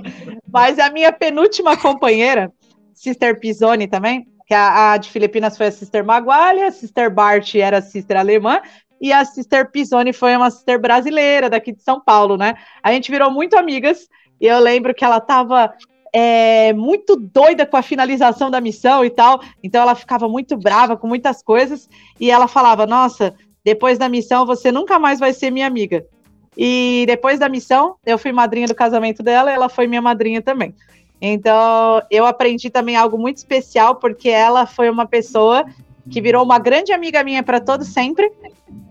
Mas 0.51 0.79
a 0.79 0.89
minha 0.89 1.11
penúltima 1.11 1.77
companheira, 1.77 2.51
Sister 2.93 3.39
Pisoni 3.39 3.87
também, 3.87 4.27
que 4.47 4.53
a, 4.53 4.93
a, 4.93 4.97
de 4.97 5.09
Filipinas 5.09 5.57
foi 5.57 5.67
a 5.67 5.71
Sister 5.71 6.03
Magualha, 6.03 6.67
a 6.67 6.71
Sister 6.71 7.11
Bart 7.11 7.55
era 7.55 7.77
a 7.77 7.81
Sister 7.81 8.17
alemã, 8.17 8.61
e 9.01 9.13
a 9.13 9.23
Sister 9.23 9.71
Pisoni 9.71 10.11
foi 10.11 10.35
uma 10.35 10.51
Sister 10.51 10.79
brasileira 10.79 11.49
daqui 11.49 11.71
de 11.71 11.81
São 11.81 12.01
Paulo, 12.01 12.37
né? 12.37 12.55
A 12.83 12.91
gente 12.91 13.11
virou 13.11 13.31
muito 13.31 13.57
amigas, 13.57 14.07
e 14.39 14.47
eu 14.47 14.59
lembro 14.59 14.93
que 14.93 15.03
ela 15.03 15.19
tava 15.19 15.73
é, 16.13 16.73
muito 16.73 17.15
doida 17.15 17.65
com 17.65 17.77
a 17.77 17.81
finalização 17.81 18.49
da 18.49 18.61
missão 18.61 19.03
e 19.03 19.09
tal. 19.09 19.41
Então 19.63 19.81
ela 19.81 19.95
ficava 19.95 20.27
muito 20.27 20.57
brava 20.57 20.97
com 20.97 21.07
muitas 21.07 21.41
coisas 21.41 21.89
e 22.19 22.31
ela 22.31 22.47
falava: 22.47 22.85
Nossa, 22.85 23.33
depois 23.63 23.97
da 23.97 24.09
missão 24.09 24.45
você 24.45 24.71
nunca 24.71 24.97
mais 24.97 25.19
vai 25.19 25.33
ser 25.33 25.51
minha 25.51 25.67
amiga. 25.67 26.05
E 26.57 27.05
depois 27.07 27.39
da 27.39 27.47
missão, 27.47 27.95
eu 28.05 28.17
fui 28.17 28.31
madrinha 28.31 28.67
do 28.67 28.75
casamento 28.75 29.23
dela 29.23 29.51
e 29.51 29.53
ela 29.53 29.69
foi 29.69 29.87
minha 29.87 30.01
madrinha 30.01 30.41
também. 30.41 30.73
Então 31.21 32.01
eu 32.09 32.25
aprendi 32.25 32.69
também 32.69 32.95
algo 32.95 33.17
muito 33.17 33.37
especial 33.37 33.95
porque 33.95 34.29
ela 34.29 34.65
foi 34.65 34.89
uma 34.89 35.05
pessoa 35.05 35.65
que 36.09 36.21
virou 36.21 36.43
uma 36.43 36.57
grande 36.57 36.91
amiga 36.91 37.23
minha 37.23 37.43
para 37.43 37.59
todo 37.59 37.83
sempre 37.83 38.31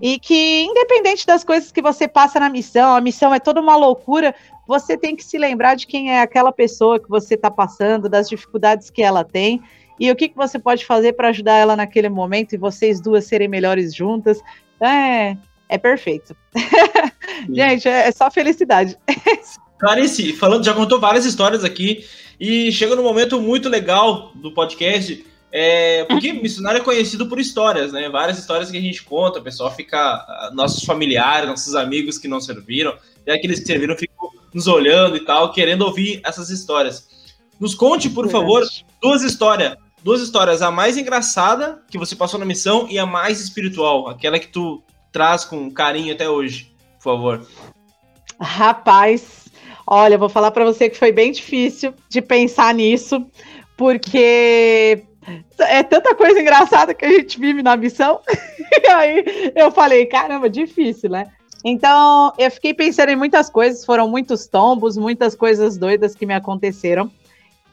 e 0.00 0.18
que 0.18 0.62
independente 0.62 1.26
das 1.26 1.42
coisas 1.42 1.72
que 1.72 1.82
você 1.82 2.06
passa 2.06 2.38
na 2.38 2.48
missão, 2.48 2.94
a 2.94 3.00
missão 3.00 3.34
é 3.34 3.40
toda 3.40 3.60
uma 3.60 3.76
loucura, 3.76 4.34
você 4.68 4.98
tem 4.98 5.16
que 5.16 5.24
se 5.24 5.38
lembrar 5.38 5.76
de 5.76 5.86
quem 5.86 6.12
é 6.12 6.20
aquela 6.20 6.52
pessoa 6.52 7.00
que 7.00 7.08
você 7.08 7.34
está 7.34 7.50
passando, 7.50 8.06
das 8.06 8.28
dificuldades 8.28 8.90
que 8.90 9.02
ela 9.02 9.24
tem 9.24 9.62
e 9.98 10.10
o 10.10 10.14
que, 10.14 10.28
que 10.28 10.36
você 10.36 10.58
pode 10.58 10.84
fazer 10.84 11.14
para 11.14 11.30
ajudar 11.30 11.54
ela 11.54 11.74
naquele 11.74 12.10
momento 12.10 12.52
e 12.52 12.58
vocês 12.58 13.00
duas 13.00 13.24
serem 13.24 13.48
melhores 13.48 13.94
juntas. 13.94 14.40
É, 14.78 15.36
é 15.70 15.78
perfeito. 15.78 16.36
Gente, 17.50 17.88
é, 17.88 18.08
é, 18.08 18.12
só 18.12 18.30
felicidade. 18.30 18.94
Clarice, 19.80 20.34
falando, 20.34 20.64
já 20.64 20.74
contou 20.74 21.00
várias 21.00 21.24
histórias 21.24 21.64
aqui 21.64 22.04
e 22.38 22.70
chega 22.70 22.94
num 22.94 23.02
momento 23.02 23.40
muito 23.40 23.70
legal 23.70 24.32
do 24.34 24.52
podcast. 24.52 25.24
É, 25.50 26.04
porque 26.04 26.30
missionário 26.34 26.82
é 26.82 26.84
conhecido 26.84 27.26
por 27.26 27.40
histórias, 27.40 27.90
né? 27.90 28.10
Várias 28.10 28.38
histórias 28.38 28.70
que 28.70 28.76
a 28.76 28.82
gente 28.82 29.02
conta, 29.02 29.38
o 29.38 29.42
pessoal 29.42 29.74
fica. 29.74 30.50
Nossos 30.52 30.84
familiares, 30.84 31.48
nossos 31.48 31.74
amigos 31.74 32.18
que 32.18 32.28
não 32.28 32.40
serviram, 32.40 32.94
e 33.26 33.30
aqueles 33.30 33.60
que 33.60 33.66
serviram 33.66 33.96
ficam 33.96 34.28
nos 34.54 34.66
olhando 34.66 35.16
e 35.16 35.20
tal, 35.20 35.52
querendo 35.52 35.82
ouvir 35.82 36.20
essas 36.24 36.50
histórias. 36.50 37.08
Nos 37.58 37.74
conte, 37.74 38.08
por 38.08 38.28
favor, 38.28 38.62
duas 39.00 39.22
histórias. 39.22 39.76
Duas 40.02 40.22
histórias, 40.22 40.62
a 40.62 40.70
mais 40.70 40.96
engraçada 40.96 41.82
que 41.90 41.98
você 41.98 42.14
passou 42.14 42.38
na 42.38 42.46
missão 42.46 42.86
e 42.88 42.98
a 42.98 43.04
mais 43.04 43.40
espiritual, 43.40 44.08
aquela 44.08 44.38
que 44.38 44.46
tu 44.46 44.80
traz 45.10 45.44
com 45.44 45.70
carinho 45.70 46.14
até 46.14 46.28
hoje, 46.28 46.72
por 46.96 47.02
favor. 47.02 47.46
Rapaz, 48.40 49.48
olha, 49.84 50.16
vou 50.16 50.28
falar 50.28 50.52
para 50.52 50.64
você 50.64 50.88
que 50.88 50.96
foi 50.96 51.10
bem 51.10 51.32
difícil 51.32 51.92
de 52.08 52.22
pensar 52.22 52.72
nisso, 52.72 53.26
porque 53.76 55.02
é 55.58 55.82
tanta 55.82 56.14
coisa 56.14 56.40
engraçada 56.40 56.94
que 56.94 57.04
a 57.04 57.10
gente 57.10 57.38
vive 57.38 57.62
na 57.62 57.76
missão. 57.76 58.20
e 58.82 58.86
aí 58.86 59.52
eu 59.56 59.70
falei, 59.72 60.06
caramba, 60.06 60.48
difícil, 60.48 61.10
né? 61.10 61.26
Então, 61.64 62.32
eu 62.38 62.50
fiquei 62.50 62.72
pensando 62.72 63.10
em 63.10 63.16
muitas 63.16 63.50
coisas, 63.50 63.84
foram 63.84 64.08
muitos 64.08 64.46
tombos, 64.46 64.96
muitas 64.96 65.34
coisas 65.34 65.76
doidas 65.76 66.14
que 66.14 66.24
me 66.24 66.34
aconteceram. 66.34 67.10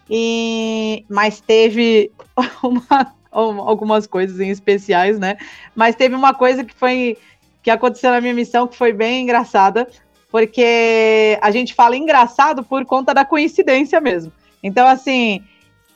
E 0.09 1.05
mas 1.09 1.41
teve 1.41 2.11
uma, 2.63 3.13
algumas 3.31 4.07
coisas 4.07 4.39
em 4.39 4.49
especiais, 4.49 5.19
né? 5.19 5.37
Mas 5.75 5.95
teve 5.95 6.15
uma 6.15 6.33
coisa 6.33 6.63
que 6.63 6.73
foi 6.73 7.17
que 7.61 7.71
aconteceu 7.71 8.11
na 8.11 8.21
minha 8.21 8.33
missão 8.33 8.67
que 8.67 8.77
foi 8.77 8.93
bem 8.93 9.23
engraçada, 9.23 9.87
porque 10.29 11.39
a 11.41 11.49
gente 11.49 11.73
fala 11.73 11.97
engraçado 11.97 12.63
por 12.63 12.85
conta 12.85 13.11
da 13.11 13.25
coincidência 13.25 13.99
mesmo. 13.99 14.31
Então, 14.61 14.87
assim, 14.87 15.43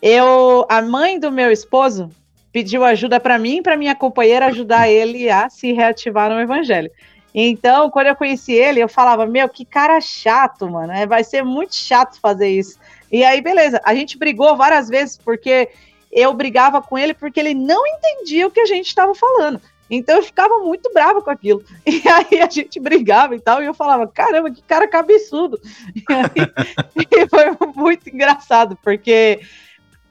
eu, 0.02 0.66
a 0.68 0.82
mãe 0.82 1.20
do 1.20 1.32
meu 1.32 1.52
esposo 1.52 2.10
pediu 2.52 2.84
ajuda 2.84 3.20
para 3.20 3.38
mim 3.38 3.58
e 3.58 3.62
para 3.62 3.78
minha 3.78 3.94
companheira 3.94 4.48
ajudar 4.48 4.90
ele 4.90 5.30
a 5.30 5.48
se 5.50 5.72
reativar 5.72 6.30
no 6.32 6.40
evangelho. 6.40 6.90
Então, 7.34 7.90
quando 7.90 8.08
eu 8.08 8.16
conheci 8.16 8.54
ele, 8.54 8.82
eu 8.82 8.90
falava: 8.90 9.26
Meu, 9.26 9.48
que 9.48 9.66
cara 9.66 10.00
chato, 10.02 10.70
mano. 10.70 10.92
É, 10.94 11.06
vai 11.06 11.24
ser 11.24 11.44
muito 11.44 11.76
chato 11.76 12.20
fazer 12.20 12.50
isso. 12.50 12.80
E 13.12 13.24
aí, 13.24 13.42
beleza. 13.42 13.82
A 13.84 13.94
gente 13.94 14.18
brigou 14.18 14.56
várias 14.56 14.88
vezes 14.88 15.18
porque 15.18 15.70
eu 16.12 16.34
brigava 16.34 16.82
com 16.82 16.98
ele 16.98 17.14
porque 17.14 17.40
ele 17.40 17.54
não 17.54 17.86
entendia 17.86 18.48
o 18.48 18.52
que 18.52 18.60
a 18.60 18.66
gente 18.66 18.88
estava 18.88 19.14
falando. 19.14 19.62
Então 19.90 20.18
eu 20.18 20.24
ficava 20.24 20.60
muito 20.60 20.92
brava 20.94 21.22
com 21.22 21.32
aquilo. 21.32 21.64
E 21.86 22.02
aí 22.08 22.42
a 22.42 22.50
gente 22.50 22.80
brigava 22.80 23.36
e 23.36 23.40
tal, 23.40 23.62
e 23.62 23.66
eu 23.66 23.74
falava, 23.74 24.08
caramba, 24.08 24.52
que 24.52 24.62
cara 24.62 24.88
cabeçudo. 24.88 25.60
E, 25.96 26.14
aí, 26.14 27.26
e 27.26 27.28
foi 27.28 27.74
muito 27.76 28.08
engraçado, 28.10 28.78
porque 28.84 29.42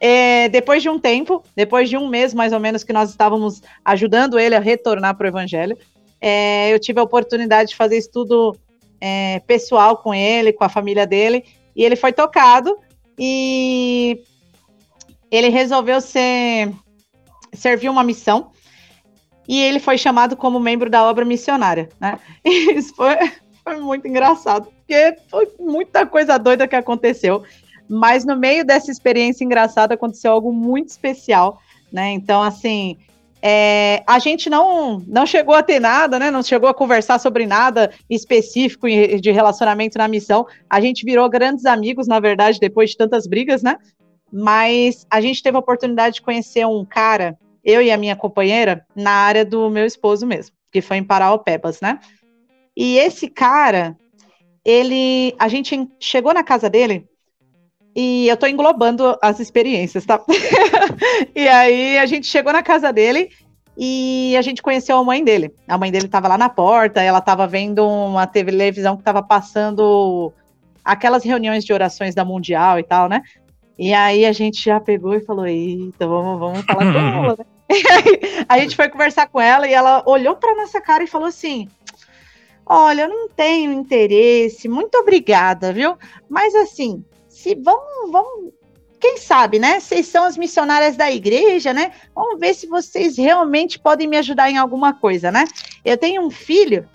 é, 0.00 0.48
depois 0.48 0.82
de 0.82 0.88
um 0.88 0.98
tempo, 0.98 1.44
depois 1.54 1.88
de 1.88 1.96
um 1.96 2.08
mês 2.08 2.34
mais 2.34 2.52
ou 2.52 2.60
menos 2.60 2.82
que 2.82 2.92
nós 2.92 3.10
estávamos 3.10 3.62
ajudando 3.84 4.38
ele 4.38 4.54
a 4.54 4.60
retornar 4.60 5.16
para 5.16 5.26
o 5.26 5.28
Evangelho, 5.28 5.78
é, 6.20 6.72
eu 6.72 6.78
tive 6.78 7.00
a 7.00 7.02
oportunidade 7.02 7.70
de 7.70 7.76
fazer 7.76 7.96
estudo 7.96 8.56
é, 9.00 9.40
pessoal 9.46 9.96
com 9.98 10.12
ele, 10.14 10.52
com 10.52 10.64
a 10.64 10.68
família 10.68 11.06
dele, 11.06 11.44
e 11.74 11.84
ele 11.84 11.96
foi 11.96 12.12
tocado 12.12 12.76
e 13.18 14.22
ele 15.30 15.48
resolveu 15.48 16.00
ser, 16.00 16.72
servir 17.52 17.88
uma 17.88 18.02
missão 18.02 18.50
e 19.48 19.60
ele 19.60 19.80
foi 19.80 19.96
chamado 19.96 20.36
como 20.36 20.60
membro 20.60 20.90
da 20.90 21.04
obra 21.04 21.24
missionária, 21.24 21.88
né? 21.98 22.18
Isso 22.44 22.94
foi, 22.94 23.16
foi 23.64 23.76
muito 23.80 24.06
engraçado, 24.06 24.68
porque 24.78 25.16
foi 25.28 25.48
muita 25.58 26.04
coisa 26.04 26.38
doida 26.38 26.68
que 26.68 26.76
aconteceu. 26.76 27.42
Mas 27.88 28.26
no 28.26 28.36
meio 28.36 28.66
dessa 28.66 28.90
experiência 28.90 29.44
engraçada 29.44 29.94
aconteceu 29.94 30.32
algo 30.32 30.52
muito 30.52 30.88
especial, 30.88 31.62
né? 31.90 32.10
Então, 32.10 32.42
assim, 32.42 32.98
é, 33.40 34.02
a 34.06 34.18
gente 34.18 34.50
não, 34.50 35.02
não 35.06 35.24
chegou 35.24 35.54
a 35.54 35.62
ter 35.62 35.80
nada, 35.80 36.18
né? 36.18 36.30
Não 36.30 36.42
chegou 36.42 36.68
a 36.68 36.74
conversar 36.74 37.18
sobre 37.18 37.46
nada 37.46 37.90
específico 38.08 38.88
de 38.88 39.30
relacionamento 39.30 39.98
na 39.98 40.08
missão. 40.08 40.46
A 40.68 40.80
gente 40.80 41.04
virou 41.04 41.28
grandes 41.28 41.64
amigos, 41.64 42.08
na 42.08 42.18
verdade, 42.18 42.58
depois 42.58 42.90
de 42.90 42.96
tantas 42.96 43.26
brigas, 43.26 43.62
né? 43.62 43.76
Mas 44.32 45.06
a 45.10 45.20
gente 45.20 45.42
teve 45.42 45.56
a 45.56 45.60
oportunidade 45.60 46.16
de 46.16 46.22
conhecer 46.22 46.66
um 46.66 46.84
cara 46.84 47.38
eu 47.64 47.82
e 47.82 47.90
a 47.90 47.96
minha 47.96 48.16
companheira, 48.16 48.86
na 48.96 49.10
área 49.10 49.44
do 49.44 49.68
meu 49.68 49.84
esposo 49.84 50.26
mesmo, 50.26 50.54
que 50.72 50.80
foi 50.80 50.96
em 50.96 51.04
Paraopebas, 51.04 51.80
né? 51.80 51.98
E 52.76 52.96
esse 52.96 53.28
cara, 53.28 53.96
ele, 54.64 55.34
a 55.38 55.48
gente 55.48 55.88
chegou 56.00 56.32
na 56.32 56.42
casa 56.42 56.70
dele 56.70 57.06
e 58.00 58.28
eu 58.28 58.36
tô 58.36 58.46
englobando 58.46 59.18
as 59.20 59.40
experiências, 59.40 60.06
tá? 60.06 60.20
e 61.34 61.48
aí 61.48 61.98
a 61.98 62.06
gente 62.06 62.28
chegou 62.28 62.52
na 62.52 62.62
casa 62.62 62.92
dele 62.92 63.28
e 63.76 64.36
a 64.36 64.42
gente 64.42 64.62
conheceu 64.62 64.96
a 64.96 65.02
mãe 65.02 65.24
dele. 65.24 65.52
A 65.66 65.76
mãe 65.76 65.90
dele 65.90 66.06
estava 66.06 66.28
lá 66.28 66.38
na 66.38 66.48
porta, 66.48 67.02
ela 67.02 67.18
estava 67.18 67.44
vendo 67.48 67.84
uma 67.84 68.24
televisão 68.24 68.94
que 68.94 69.00
estava 69.00 69.20
passando 69.20 70.32
aquelas 70.84 71.24
reuniões 71.24 71.64
de 71.64 71.72
orações 71.72 72.14
da 72.14 72.24
Mundial 72.24 72.78
e 72.78 72.84
tal, 72.84 73.08
né? 73.08 73.20
E 73.76 73.92
aí 73.92 74.24
a 74.24 74.30
gente 74.30 74.64
já 74.64 74.78
pegou 74.78 75.16
e 75.16 75.20
falou: 75.20 75.44
Eita, 75.44 76.06
vamos, 76.06 76.38
vamos 76.38 76.64
falar 76.66 76.92
com 76.92 76.98
ela, 77.02 77.36
né? 77.36 77.44
a 78.48 78.58
gente 78.60 78.76
foi 78.76 78.88
conversar 78.88 79.26
com 79.26 79.40
ela 79.40 79.66
e 79.66 79.74
ela 79.74 80.04
olhou 80.06 80.36
para 80.36 80.54
nossa 80.54 80.80
cara 80.80 81.02
e 81.02 81.08
falou 81.08 81.26
assim: 81.26 81.68
Olha, 82.64 83.02
eu 83.02 83.08
não 83.08 83.28
tenho 83.28 83.72
interesse, 83.72 84.68
muito 84.68 84.96
obrigada, 84.98 85.72
viu? 85.72 85.96
Mas 86.28 86.54
assim, 86.54 87.04
se 87.38 87.54
vamos, 87.54 88.10
vamos, 88.10 88.52
quem 88.98 89.16
sabe, 89.16 89.60
né? 89.60 89.78
Vocês 89.78 90.08
são 90.08 90.24
as 90.24 90.36
missionárias 90.36 90.96
da 90.96 91.08
igreja, 91.08 91.72
né? 91.72 91.92
Vamos 92.12 92.40
ver 92.40 92.52
se 92.52 92.66
vocês 92.66 93.16
realmente 93.16 93.78
podem 93.78 94.08
me 94.08 94.16
ajudar 94.16 94.50
em 94.50 94.58
alguma 94.58 94.92
coisa, 94.92 95.30
né? 95.30 95.44
Eu 95.84 95.96
tenho 95.96 96.20
um 96.20 96.30
filho 96.30 96.88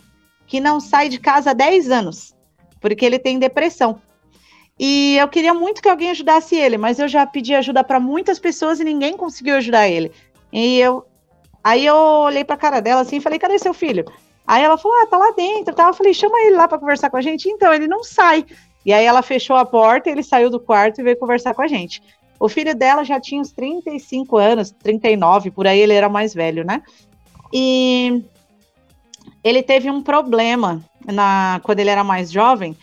que 0.46 0.60
não 0.60 0.82
sai 0.82 1.08
de 1.08 1.18
casa 1.18 1.52
há 1.52 1.54
10 1.54 1.89
anos, 1.89 2.36
porque 2.82 3.06
ele 3.06 3.18
tem 3.18 3.39
depressão. 3.39 4.02
E 4.78 5.16
eu 5.18 5.30
queria 5.30 5.54
muito 5.54 5.82
que 5.82 5.88
alguém 5.88 6.10
ajudasse 6.10 6.56
ele, 6.58 6.78
mas 6.78 7.00
eu 7.00 7.08
já 7.08 7.26
pedi 7.26 7.56
ajuda 7.56 7.82
para 7.82 8.00
muitas 8.00 8.38
pessoas 8.38 8.82
e 8.82 8.84
ninguém 8.84 9.16
conseguiu 9.16 9.56
ajudar 9.56 9.88
ele. 9.88 10.12
E 10.52 10.78
eu. 10.78 11.06
Aí 11.64 11.86
eu 11.86 11.96
olhei 11.96 12.44
pra 12.44 12.58
cara 12.58 12.82
dela 12.82 13.00
assim 13.00 13.16
e 13.16 13.22
falei, 13.22 13.39
cadê 13.39 13.58
seu 13.58 13.74
filho? 13.74 14.04
Aí 14.46 14.62
ela 14.62 14.78
falou, 14.78 14.98
ah, 15.02 15.08
tá 15.08 15.18
lá 15.18 15.32
dentro. 15.32 15.74
Tá? 15.74 15.88
Eu 15.88 15.94
falei, 15.94 16.14
chama 16.14 16.38
ele 16.41 16.58
lá 16.58 16.68
para 16.68 16.78
conversar 16.78 17.10
com 17.10 17.16
a 17.16 17.22
gente. 17.22 17.48
Então, 17.48 17.74
ele 17.74 17.88
não 17.88 18.04
sai. 18.04 18.46
E 18.86 18.91
aí 18.91 19.05
ela 19.05 19.21
fechou 19.21 19.55
a 19.55 19.65
porta, 19.65 20.09
ele 20.09 20.23
saiu 20.23 20.49
do 20.49 20.59
quarto 20.59 20.99
e 20.99 21.03
veio 21.03 21.17
conversar 21.17 21.53
com 21.53 21.61
a 21.61 21.67
gente. 21.67 22.01
O 22.39 22.49
filho 22.49 22.75
dela 22.75 23.03
já 23.03 23.19
tinha 23.19 23.39
uns 23.39 23.51
35 23.51 24.38
anos, 24.38 24.71
39, 24.71 25.51
por 25.51 25.65
aí 25.65 25.79
ele 25.79 25.93
era 25.93 26.09
mais 26.09 26.34
velho, 26.34 26.65
né? 26.65 26.81
E 27.51 28.23
ele 29.43 29.63
teve 29.63 29.89
um 29.89 30.01
problema 30.01 30.84
na 31.05 31.61
quando 31.63 31.79
ele 31.79 31.89
era 31.89 32.03
mais 32.03 32.31
jovem. 32.31 32.75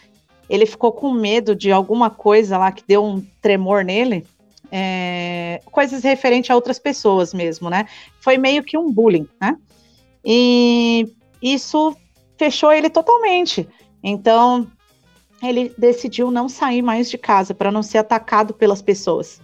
Ele 0.48 0.66
ficou 0.66 0.92
com 0.92 1.12
medo 1.12 1.54
de 1.54 1.70
alguma 1.70 2.10
coisa 2.10 2.56
lá 2.56 2.72
que 2.72 2.82
deu 2.86 3.04
um 3.04 3.24
tremor 3.40 3.84
nele 3.84 4.26
é, 4.70 5.60
coisas 5.66 6.02
referentes 6.04 6.50
a 6.50 6.54
outras 6.54 6.78
pessoas 6.78 7.34
mesmo, 7.34 7.68
né? 7.68 7.86
Foi 8.20 8.38
meio 8.38 8.62
que 8.62 8.78
um 8.78 8.90
bullying, 8.90 9.28
né? 9.40 9.56
E 10.24 11.08
isso 11.42 11.96
fechou 12.38 12.72
ele 12.72 12.88
totalmente. 12.88 13.68
Então, 14.02 14.66
ele 15.42 15.72
decidiu 15.76 16.30
não 16.30 16.48
sair 16.48 16.82
mais 16.82 17.10
de 17.10 17.16
casa 17.16 17.54
para 17.54 17.72
não 17.72 17.82
ser 17.82 17.98
atacado 17.98 18.52
pelas 18.52 18.82
pessoas. 18.82 19.40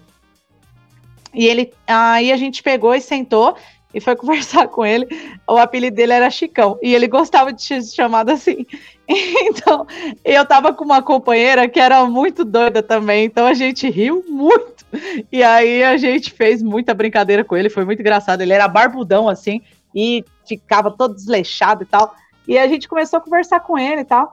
E 1.32 1.46
ele 1.46 1.72
aí 1.86 2.32
a 2.32 2.36
gente 2.36 2.62
pegou 2.62 2.94
e 2.94 3.00
sentou 3.00 3.56
e 3.92 4.00
foi 4.00 4.14
conversar 4.16 4.68
com 4.68 4.84
ele. 4.84 5.06
O 5.48 5.56
apelido 5.56 5.96
dele 5.96 6.12
era 6.12 6.30
Chicão 6.30 6.78
e 6.82 6.94
ele 6.94 7.06
gostava 7.06 7.52
de 7.52 7.62
ser 7.62 7.82
chamado 7.82 8.30
assim. 8.30 8.66
Então, 9.08 9.86
eu 10.24 10.44
tava 10.44 10.72
com 10.72 10.84
uma 10.84 11.00
companheira 11.00 11.68
que 11.68 11.78
era 11.78 12.04
muito 12.06 12.44
doida 12.44 12.82
também, 12.82 13.24
então 13.24 13.46
a 13.46 13.54
gente 13.54 13.88
riu 13.88 14.24
muito 14.28 14.84
e 15.30 15.44
aí 15.44 15.84
a 15.84 15.96
gente 15.96 16.32
fez 16.32 16.60
muita 16.60 16.92
brincadeira 16.92 17.44
com 17.44 17.56
ele, 17.56 17.70
foi 17.70 17.84
muito 17.84 18.00
engraçado. 18.00 18.40
Ele 18.40 18.52
era 18.52 18.66
barbudão 18.66 19.28
assim 19.28 19.62
e 19.94 20.24
ficava 20.44 20.90
todo 20.90 21.14
desleixado 21.14 21.84
e 21.84 21.86
tal. 21.86 22.14
E 22.48 22.58
a 22.58 22.66
gente 22.66 22.88
começou 22.88 23.18
a 23.18 23.22
conversar 23.22 23.60
com 23.60 23.78
ele 23.78 24.00
e 24.00 24.04
tal. 24.04 24.32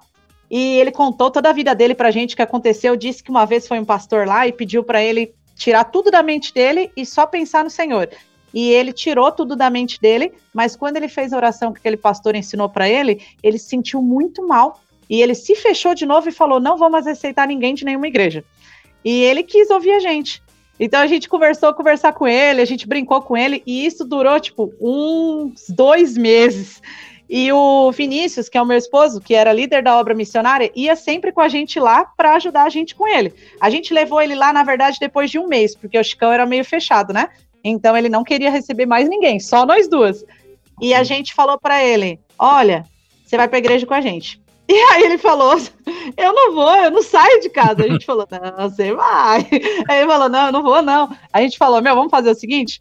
E 0.55 0.79
ele 0.79 0.91
contou 0.91 1.31
toda 1.31 1.49
a 1.49 1.51
vida 1.51 1.73
dele 1.73 1.95
pra 1.95 2.11
gente, 2.11 2.33
o 2.33 2.35
que 2.35 2.41
aconteceu. 2.43 2.95
Disse 2.95 3.23
que 3.23 3.31
uma 3.31 3.43
vez 3.43 3.67
foi 3.67 3.79
um 3.79 3.85
pastor 3.85 4.27
lá 4.27 4.47
e 4.47 4.51
pediu 4.51 4.83
para 4.83 5.01
ele 5.01 5.33
tirar 5.55 5.85
tudo 5.85 6.11
da 6.11 6.21
mente 6.21 6.53
dele 6.53 6.91
e 6.95 7.07
só 7.07 7.25
pensar 7.25 7.63
no 7.63 7.71
Senhor. 7.71 8.07
E 8.53 8.69
ele 8.69 8.93
tirou 8.93 9.31
tudo 9.31 9.55
da 9.55 9.67
mente 9.71 9.99
dele, 9.99 10.31
mas 10.53 10.75
quando 10.75 10.97
ele 10.97 11.07
fez 11.07 11.33
a 11.33 11.37
oração 11.37 11.73
que 11.73 11.79
aquele 11.79 11.97
pastor 11.97 12.35
ensinou 12.35 12.69
para 12.69 12.87
ele, 12.87 13.19
ele 13.41 13.57
se 13.57 13.67
sentiu 13.67 13.99
muito 13.99 14.47
mal. 14.47 14.79
E 15.09 15.23
ele 15.23 15.33
se 15.33 15.55
fechou 15.55 15.95
de 15.95 16.05
novo 16.05 16.29
e 16.29 16.31
falou: 16.31 16.59
Não 16.59 16.77
vou 16.77 16.87
mais 16.87 17.07
aceitar 17.07 17.47
ninguém 17.47 17.73
de 17.73 17.83
nenhuma 17.83 18.07
igreja. 18.07 18.45
E 19.03 19.23
ele 19.23 19.41
quis 19.41 19.71
ouvir 19.71 19.93
a 19.93 19.99
gente. 19.99 20.39
Então 20.79 21.01
a 21.01 21.07
gente 21.07 21.27
conversou, 21.27 21.73
conversar 21.73 22.13
com 22.13 22.27
ele, 22.27 22.61
a 22.61 22.65
gente 22.65 22.87
brincou 22.87 23.23
com 23.23 23.35
ele, 23.35 23.63
e 23.65 23.87
isso 23.87 24.05
durou, 24.05 24.39
tipo, 24.39 24.71
uns 24.79 25.67
dois 25.67 26.15
meses. 26.15 26.79
E 27.35 27.51
o 27.51 27.91
Vinícius, 27.91 28.47
que 28.47 28.59
é 28.59 28.61
o 28.61 28.65
meu 28.65 28.77
esposo, 28.77 29.19
que 29.19 29.33
era 29.33 29.51
líder 29.51 29.81
da 29.81 29.97
obra 29.97 30.13
missionária, 30.13 30.71
ia 30.75 30.95
sempre 30.95 31.31
com 31.31 31.41
a 31.41 31.47
gente 31.47 31.79
lá 31.79 32.05
para 32.05 32.35
ajudar 32.35 32.61
a 32.61 32.69
gente 32.69 32.93
com 32.93 33.07
ele. 33.07 33.33
A 33.59 33.71
gente 33.71 33.91
levou 33.91 34.21
ele 34.21 34.35
lá, 34.35 34.53
na 34.53 34.61
verdade, 34.61 34.99
depois 34.99 35.31
de 35.31 35.39
um 35.39 35.47
mês, 35.47 35.75
porque 35.75 35.97
o 35.97 36.03
Chicão 36.03 36.31
era 36.31 36.45
meio 36.45 36.63
fechado, 36.63 37.11
né? 37.11 37.29
Então 37.63 37.97
ele 37.97 38.07
não 38.07 38.23
queria 38.23 38.51
receber 38.51 38.85
mais 38.85 39.09
ninguém, 39.09 39.39
só 39.39 39.65
nós 39.65 39.87
duas. 39.87 40.23
E 40.79 40.93
a 40.93 41.01
gente 41.03 41.33
falou 41.33 41.59
para 41.59 41.83
ele: 41.83 42.19
olha, 42.37 42.85
você 43.25 43.35
vai 43.35 43.47
para 43.47 43.57
a 43.57 43.63
igreja 43.65 43.87
com 43.87 43.95
a 43.95 44.01
gente. 44.01 44.39
E 44.69 44.75
aí 44.93 45.03
ele 45.03 45.17
falou: 45.17 45.57
Eu 46.15 46.33
não 46.33 46.53
vou, 46.53 46.75
eu 46.75 46.91
não 46.91 47.01
saio 47.01 47.41
de 47.41 47.49
casa. 47.49 47.83
A 47.83 47.87
gente 47.87 48.05
falou: 48.05 48.27
Não, 48.29 48.69
você 48.69 48.93
vai. 48.93 49.45
Aí 49.89 49.97
ele 49.99 50.07
falou: 50.07 50.29
Não, 50.29 50.45
eu 50.45 50.51
não 50.53 50.63
vou, 50.63 50.81
não. 50.81 51.13
A 51.33 51.41
gente 51.41 51.57
falou: 51.57 51.81
Meu, 51.81 51.93
vamos 51.93 52.09
fazer 52.09 52.29
o 52.29 52.35
seguinte: 52.35 52.79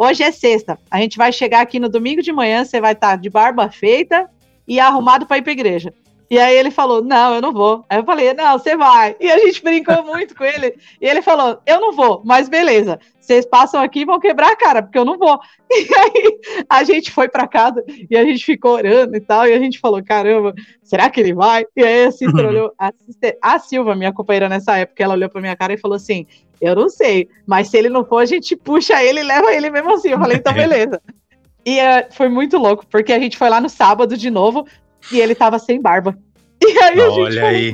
hoje 0.00 0.22
é 0.22 0.30
sexta. 0.30 0.78
A 0.90 0.98
gente 0.98 1.18
vai 1.18 1.30
chegar 1.30 1.60
aqui 1.60 1.78
no 1.78 1.90
domingo 1.90 2.22
de 2.22 2.32
manhã, 2.32 2.64
você 2.64 2.80
vai 2.80 2.92
estar 2.92 3.16
de 3.16 3.28
barba 3.28 3.70
feita 3.70 4.30
e 4.66 4.80
arrumado 4.80 5.26
para 5.26 5.36
ir 5.36 5.42
para 5.42 5.52
igreja. 5.52 5.92
E 6.30 6.38
aí 6.38 6.56
ele 6.56 6.70
falou: 6.70 7.02
Não, 7.02 7.34
eu 7.34 7.42
não 7.42 7.52
vou. 7.52 7.84
Aí 7.88 7.98
eu 7.98 8.04
falei: 8.04 8.32
Não, 8.32 8.58
você 8.58 8.76
vai. 8.76 9.14
E 9.20 9.30
a 9.30 9.38
gente 9.38 9.62
brincou 9.62 10.02
muito 10.04 10.34
com 10.34 10.44
ele. 10.44 10.76
E 11.00 11.06
ele 11.06 11.20
falou: 11.20 11.60
Eu 11.66 11.80
não 11.80 11.92
vou, 11.92 12.22
mas 12.24 12.48
beleza. 12.48 12.98
Vocês 13.30 13.46
passam 13.46 13.80
aqui 13.80 14.00
e 14.00 14.04
vão 14.04 14.18
quebrar 14.18 14.50
a 14.50 14.56
cara, 14.56 14.82
porque 14.82 14.98
eu 14.98 15.04
não 15.04 15.16
vou. 15.16 15.38
E 15.72 15.88
aí 15.94 16.40
a 16.68 16.82
gente 16.82 17.12
foi 17.12 17.28
para 17.28 17.46
casa 17.46 17.84
e 18.10 18.16
a 18.16 18.24
gente 18.24 18.44
ficou 18.44 18.72
orando 18.72 19.16
e 19.16 19.20
tal. 19.20 19.46
E 19.46 19.52
a 19.52 19.58
gente 19.60 19.78
falou: 19.78 20.02
Caramba, 20.02 20.52
será 20.82 21.08
que 21.08 21.20
ele 21.20 21.32
vai? 21.32 21.64
E 21.76 21.84
aí 21.84 22.06
a 22.06 22.10
Sister 22.10 22.34
olhou, 22.44 22.72
a, 22.76 22.92
Sister, 23.06 23.38
a 23.40 23.58
Silva, 23.60 23.94
minha 23.94 24.12
companheira 24.12 24.48
nessa 24.48 24.76
época, 24.78 25.04
ela 25.04 25.14
olhou 25.14 25.30
para 25.30 25.40
minha 25.40 25.54
cara 25.54 25.72
e 25.72 25.78
falou 25.78 25.94
assim: 25.94 26.26
Eu 26.60 26.74
não 26.74 26.88
sei, 26.88 27.28
mas 27.46 27.68
se 27.68 27.78
ele 27.78 27.88
não 27.88 28.04
for, 28.04 28.18
a 28.18 28.26
gente 28.26 28.56
puxa 28.56 29.00
ele 29.00 29.20
e 29.20 29.22
leva 29.22 29.54
ele 29.54 29.70
mesmo 29.70 29.94
assim. 29.94 30.08
Eu 30.08 30.18
falei: 30.18 30.38
Então 30.38 30.52
beleza. 30.52 31.00
E 31.64 31.78
uh, 31.78 32.06
foi 32.10 32.28
muito 32.28 32.58
louco, 32.58 32.84
porque 32.90 33.12
a 33.12 33.18
gente 33.20 33.38
foi 33.38 33.48
lá 33.48 33.60
no 33.60 33.68
sábado 33.68 34.16
de 34.16 34.28
novo, 34.28 34.66
e 35.12 35.20
ele 35.20 35.36
tava 35.36 35.60
sem 35.60 35.80
barba. 35.80 36.18
E 36.60 36.78
aí 36.78 36.98
Olha 36.98 37.06
a 37.06 37.10
gente 37.10 37.38
aí. 37.38 37.72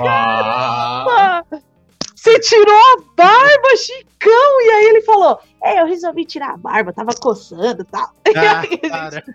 Você 2.27 2.41
tirou 2.41 2.75
a 2.75 2.97
barba, 3.17 3.77
Chicão! 3.77 4.61
E 4.61 4.71
aí 4.71 4.87
ele 4.87 5.03
falou: 5.03 5.39
É, 5.63 5.81
eu 5.81 5.87
resolvi 5.87 6.25
tirar 6.25 6.55
a 6.55 6.57
barba, 6.57 6.93
tava 6.93 7.15
coçando 7.15 7.83
e 7.83 7.85
tal. 7.85 8.11
Ah, 8.35 8.65
e 8.67 8.91
a, 8.91 9.11
gente, 9.11 9.31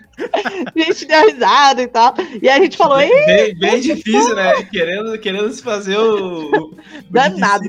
a 0.75 0.83
gente 0.83 1.05
deu 1.05 1.25
risada 1.29 1.81
e 1.81 1.87
tal. 1.87 2.13
E 2.41 2.49
aí 2.49 2.59
a 2.59 2.63
gente 2.63 2.75
falou: 2.75 2.97
Bem, 2.97 3.57
bem, 3.57 3.79
difícil, 3.79 4.35
né? 4.35 4.61
Querendo, 4.65 5.17
querendo 5.19 5.49
se 5.53 5.63
fazer 5.63 5.97
o. 5.97 6.75
Danado. 7.09 7.63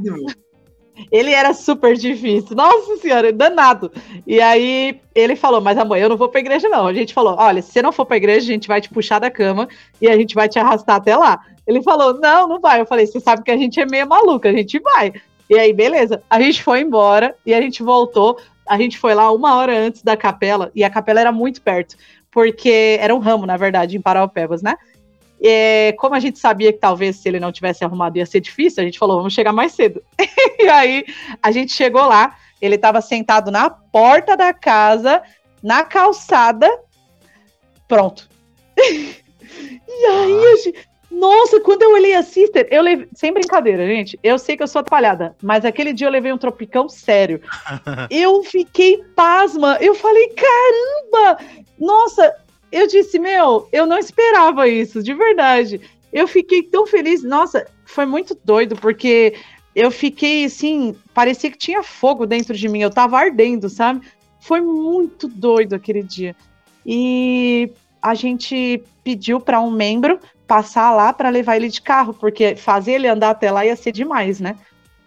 Ele 1.10 1.32
era 1.32 1.54
super 1.54 1.96
difícil. 1.96 2.54
Nossa 2.54 2.96
senhora, 2.98 3.32
danado. 3.32 3.90
E 4.26 4.40
aí 4.40 5.00
ele 5.14 5.36
falou: 5.36 5.60
Mas 5.60 5.78
amor, 5.78 5.96
eu 5.98 6.08
não 6.08 6.16
vou 6.16 6.28
pra 6.28 6.40
igreja, 6.40 6.68
não. 6.68 6.86
A 6.86 6.94
gente 6.94 7.14
falou: 7.14 7.36
Olha, 7.38 7.62
se 7.62 7.72
você 7.72 7.82
não 7.82 7.92
for 7.92 8.04
pra 8.04 8.16
igreja, 8.16 8.50
a 8.50 8.52
gente 8.52 8.68
vai 8.68 8.80
te 8.80 8.90
puxar 8.90 9.18
da 9.18 9.30
cama 9.30 9.68
e 10.00 10.08
a 10.08 10.16
gente 10.16 10.34
vai 10.34 10.48
te 10.48 10.58
arrastar 10.58 10.96
até 10.96 11.16
lá. 11.16 11.40
Ele 11.66 11.82
falou: 11.82 12.20
Não, 12.20 12.46
não 12.48 12.60
vai. 12.60 12.80
Eu 12.80 12.86
falei: 12.86 13.06
Você 13.06 13.20
sabe 13.20 13.42
que 13.42 13.50
a 13.50 13.56
gente 13.56 13.80
é 13.80 13.86
meio 13.86 14.06
maluca, 14.06 14.48
a 14.48 14.52
gente 14.52 14.78
vai. 14.78 15.12
E 15.48 15.58
aí, 15.58 15.72
beleza. 15.72 16.22
A 16.28 16.40
gente 16.40 16.62
foi 16.62 16.80
embora 16.80 17.34
e 17.44 17.54
a 17.54 17.60
gente 17.60 17.82
voltou. 17.82 18.38
A 18.68 18.78
gente 18.78 18.98
foi 18.98 19.14
lá 19.14 19.30
uma 19.32 19.56
hora 19.56 19.76
antes 19.76 20.02
da 20.02 20.16
capela 20.16 20.70
e 20.74 20.84
a 20.84 20.90
capela 20.90 21.20
era 21.20 21.32
muito 21.32 21.60
perto, 21.60 21.96
porque 22.30 22.96
era 23.00 23.14
um 23.14 23.18
ramo, 23.18 23.44
na 23.44 23.56
verdade, 23.56 23.96
em 23.96 24.00
Paraupebas, 24.00 24.62
né? 24.62 24.76
E, 25.44 25.92
como 25.98 26.14
a 26.14 26.20
gente 26.20 26.38
sabia 26.38 26.72
que 26.72 26.78
talvez 26.78 27.16
se 27.16 27.28
ele 27.28 27.40
não 27.40 27.50
tivesse 27.50 27.84
arrumado 27.84 28.16
ia 28.16 28.24
ser 28.24 28.38
difícil, 28.38 28.80
a 28.80 28.84
gente 28.84 28.98
falou, 28.98 29.16
vamos 29.16 29.34
chegar 29.34 29.52
mais 29.52 29.72
cedo. 29.72 30.00
e 30.60 30.68
aí 30.68 31.04
a 31.42 31.50
gente 31.50 31.72
chegou 31.72 32.06
lá, 32.06 32.36
ele 32.60 32.76
estava 32.76 33.00
sentado 33.00 33.50
na 33.50 33.68
porta 33.68 34.36
da 34.36 34.54
casa, 34.54 35.20
na 35.60 35.84
calçada, 35.84 36.70
pronto. 37.88 38.28
e 38.78 40.06
aí 40.06 40.44
a 40.44 40.56
gente, 40.56 40.88
nossa, 41.10 41.60
quando 41.60 41.82
eu 41.82 41.92
olhei 41.92 42.14
a 42.14 42.22
Sister, 42.22 42.68
eu 42.70 42.80
levei. 42.80 43.08
Sem 43.12 43.32
brincadeira, 43.32 43.84
gente. 43.84 44.16
Eu 44.22 44.38
sei 44.38 44.56
que 44.56 44.62
eu 44.62 44.68
sou 44.68 44.78
atrapalhada, 44.78 45.36
mas 45.42 45.64
aquele 45.64 45.92
dia 45.92 46.06
eu 46.06 46.12
levei 46.12 46.32
um 46.32 46.38
tropicão 46.38 46.88
sério. 46.88 47.40
eu 48.10 48.44
fiquei 48.44 49.02
pasma. 49.16 49.76
Eu 49.80 49.96
falei, 49.96 50.28
caramba! 50.28 51.38
Nossa, 51.78 52.32
eu 52.72 52.86
disse, 52.86 53.18
meu, 53.18 53.68
eu 53.70 53.86
não 53.86 53.98
esperava 53.98 54.66
isso, 54.66 55.02
de 55.02 55.12
verdade. 55.12 55.80
Eu 56.10 56.26
fiquei 56.26 56.62
tão 56.62 56.86
feliz. 56.86 57.22
Nossa, 57.22 57.66
foi 57.84 58.06
muito 58.06 58.36
doido, 58.42 58.74
porque 58.76 59.34
eu 59.74 59.90
fiquei 59.90 60.46
assim, 60.46 60.96
parecia 61.12 61.50
que 61.50 61.58
tinha 61.58 61.82
fogo 61.82 62.26
dentro 62.26 62.54
de 62.54 62.68
mim. 62.68 62.80
Eu 62.80 62.90
tava 62.90 63.18
ardendo, 63.18 63.68
sabe? 63.68 64.00
Foi 64.40 64.60
muito 64.60 65.28
doido 65.28 65.74
aquele 65.74 66.02
dia. 66.02 66.34
E 66.84 67.70
a 68.00 68.14
gente 68.14 68.82
pediu 69.04 69.38
para 69.38 69.60
um 69.60 69.70
membro 69.70 70.18
passar 70.46 70.92
lá 70.92 71.12
para 71.12 71.28
levar 71.28 71.56
ele 71.56 71.68
de 71.68 71.80
carro, 71.80 72.12
porque 72.14 72.56
fazer 72.56 72.92
ele 72.92 73.08
andar 73.08 73.30
até 73.30 73.50
lá 73.50 73.64
ia 73.64 73.76
ser 73.76 73.92
demais, 73.92 74.40
né? 74.40 74.56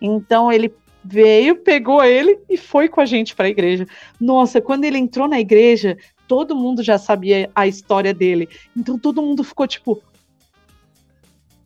Então 0.01 0.51
ele 0.51 0.74
veio, 1.03 1.57
pegou 1.57 2.03
ele 2.03 2.39
e 2.49 2.57
foi 2.57 2.89
com 2.89 2.99
a 2.99 3.05
gente 3.05 3.36
para 3.36 3.45
a 3.45 3.49
igreja. 3.49 3.86
Nossa, 4.20 4.59
quando 4.59 4.86
ele 4.86 4.97
entrou 4.97 5.28
na 5.28 5.39
igreja, 5.39 5.97
todo 6.28 6.55
mundo 6.55 6.84
já 6.84 6.97
sabia 6.97 7.49
a 7.55 7.67
história 7.67 8.13
dele. 8.13 8.49
Então 8.76 8.97
todo 8.97 9.21
mundo 9.21 9.43
ficou 9.43 9.67
tipo: 9.67 10.01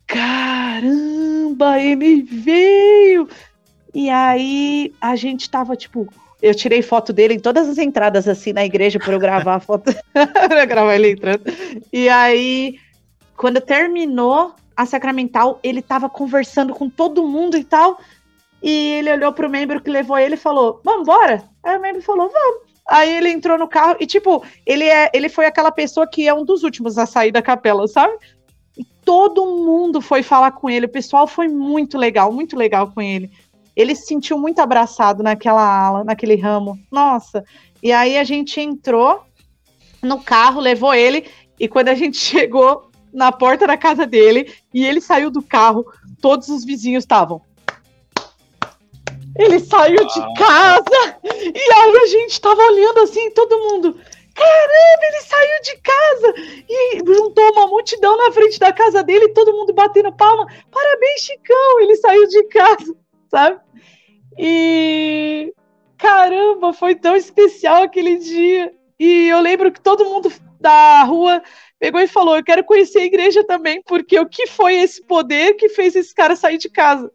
caramba, 0.07 1.79
ele 1.79 2.21
veio! 2.23 3.27
E 3.93 4.09
aí 4.09 4.93
a 4.99 5.15
gente 5.15 5.49
tava 5.49 5.75
tipo. 5.75 6.11
Eu 6.41 6.55
tirei 6.55 6.81
foto 6.81 7.11
dele 7.11 7.33
em 7.33 7.39
todas 7.39 7.67
as 7.67 7.77
entradas 7.77 8.25
assim 8.25 8.53
na 8.53 8.63
igreja 8.63 8.97
para 8.97 9.11
eu 9.11 9.19
gravar 9.19 9.55
a 9.55 9.59
foto, 9.59 9.93
pra 10.13 10.63
gravar 10.63 10.95
ele 10.95 11.11
entrando. 11.11 11.43
E 11.91 12.07
aí 12.07 12.79
quando 13.39 13.61
terminou 13.61 14.53
a 14.75 14.85
sacramental, 14.85 15.59
ele 15.63 15.81
tava 15.81 16.09
conversando 16.09 16.73
com 16.73 16.89
todo 16.89 17.25
mundo 17.25 17.57
e 17.57 17.63
tal. 17.63 17.97
E 18.61 18.69
ele 18.69 19.11
olhou 19.11 19.31
pro 19.31 19.49
membro 19.49 19.81
que 19.81 19.89
levou 19.89 20.17
ele 20.17 20.35
e 20.35 20.37
falou: 20.37 20.81
Vamos 20.83 21.03
embora? 21.03 21.43
Aí 21.63 21.77
o 21.77 21.81
membro 21.81 22.01
falou: 22.01 22.29
Vamos. 22.29 22.68
Aí 22.89 23.17
ele 23.17 23.29
entrou 23.29 23.57
no 23.57 23.67
carro 23.67 23.97
e, 23.99 24.05
tipo, 24.05 24.43
ele, 24.65 24.83
é, 24.83 25.09
ele 25.13 25.29
foi 25.29 25.45
aquela 25.45 25.71
pessoa 25.71 26.07
que 26.07 26.27
é 26.27 26.33
um 26.33 26.43
dos 26.43 26.63
últimos 26.63 26.97
a 26.97 27.05
sair 27.05 27.31
da 27.31 27.41
capela, 27.41 27.87
sabe? 27.87 28.13
E 28.77 28.83
todo 29.05 29.45
mundo 29.45 30.01
foi 30.01 30.23
falar 30.23 30.51
com 30.51 30.69
ele. 30.69 30.87
O 30.87 30.89
pessoal 30.89 31.27
foi 31.27 31.47
muito 31.47 31.97
legal, 31.97 32.31
muito 32.31 32.55
legal 32.55 32.91
com 32.91 33.01
ele. 33.01 33.29
Ele 33.75 33.95
se 33.95 34.07
sentiu 34.07 34.37
muito 34.37 34.59
abraçado 34.59 35.21
naquela 35.21 35.61
ala, 35.61 36.03
naquele 36.03 36.35
ramo. 36.35 36.77
Nossa. 36.91 37.43
E 37.81 37.91
aí 37.91 38.17
a 38.17 38.23
gente 38.23 38.59
entrou 38.59 39.21
no 40.01 40.21
carro, 40.21 40.59
levou 40.59 40.93
ele. 40.93 41.29
E 41.59 41.67
quando 41.67 41.89
a 41.89 41.95
gente 41.95 42.17
chegou 42.19 42.89
na 43.13 43.31
porta 43.31 43.67
da 43.67 43.77
casa 43.77 44.05
dele 44.05 44.51
e 44.73 44.85
ele 44.85 45.01
saiu 45.01 45.29
do 45.29 45.41
carro, 45.41 45.85
todos 46.21 46.49
os 46.49 46.65
vizinhos 46.65 47.03
estavam. 47.03 47.41
Ele 49.39 49.57
saiu 49.61 50.05
de 50.05 50.19
ah. 50.19 50.33
casa 50.37 51.17
e 51.23 51.71
aí 51.73 51.97
a 51.97 52.05
gente 52.07 52.41
tava 52.41 52.61
olhando 52.61 52.99
assim, 52.99 53.31
todo 53.31 53.57
mundo. 53.57 53.97
Caramba, 54.35 55.05
ele 55.07 55.21
saiu 55.21 55.61
de 55.63 55.77
casa 55.81 56.33
e 56.69 56.97
juntou 56.99 57.51
uma 57.53 57.67
multidão 57.67 58.17
na 58.17 58.31
frente 58.33 58.59
da 58.59 58.73
casa 58.73 59.01
dele, 59.01 59.29
todo 59.29 59.53
mundo 59.53 59.73
batendo 59.73 60.11
palma. 60.11 60.45
Parabéns, 60.69 61.21
Chicão, 61.21 61.79
ele 61.79 61.95
saiu 61.95 62.27
de 62.27 62.43
casa, 62.43 62.95
sabe? 63.31 63.59
E 64.37 65.53
caramba, 65.97 66.73
foi 66.73 66.95
tão 66.95 67.15
especial 67.15 67.83
aquele 67.83 68.17
dia. 68.17 68.73
E 68.99 69.27
eu 69.27 69.39
lembro 69.39 69.71
que 69.71 69.79
todo 69.81 70.05
mundo 70.05 70.31
da 70.59 71.03
rua 71.03 71.41
pegou 71.79 72.01
e 72.01 72.07
falou: 72.07 72.35
Eu 72.35 72.43
quero 72.43 72.63
conhecer 72.65 72.99
a 72.99 73.05
igreja 73.05 73.43
também, 73.45 73.81
porque 73.83 74.19
o 74.19 74.27
que 74.27 74.47
foi 74.47 74.75
esse 74.75 75.01
poder 75.01 75.53
que 75.53 75.69
fez 75.69 75.95
esse 75.95 76.13
cara 76.13 76.35
sair 76.35 76.57
de 76.57 76.69
casa? 76.69 77.09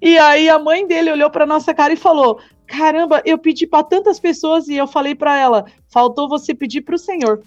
E 0.00 0.18
aí 0.18 0.48
a 0.48 0.58
mãe 0.58 0.86
dele 0.86 1.10
olhou 1.10 1.30
para 1.30 1.46
nossa 1.46 1.72
cara 1.74 1.92
e 1.92 1.96
falou: 1.96 2.40
Caramba, 2.66 3.22
eu 3.24 3.38
pedi 3.38 3.66
para 3.66 3.84
tantas 3.84 4.18
pessoas 4.18 4.68
e 4.68 4.74
eu 4.76 4.86
falei 4.86 5.14
para 5.14 5.38
ela: 5.38 5.64
faltou 5.88 6.28
você 6.28 6.54
pedir 6.54 6.82
para 6.82 6.96
o 6.96 6.98
Senhor. 6.98 7.42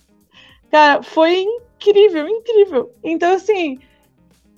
Cara, 0.71 1.03
foi 1.03 1.41
incrível, 1.41 2.27
incrível. 2.27 2.91
Então, 3.03 3.33
assim, 3.33 3.79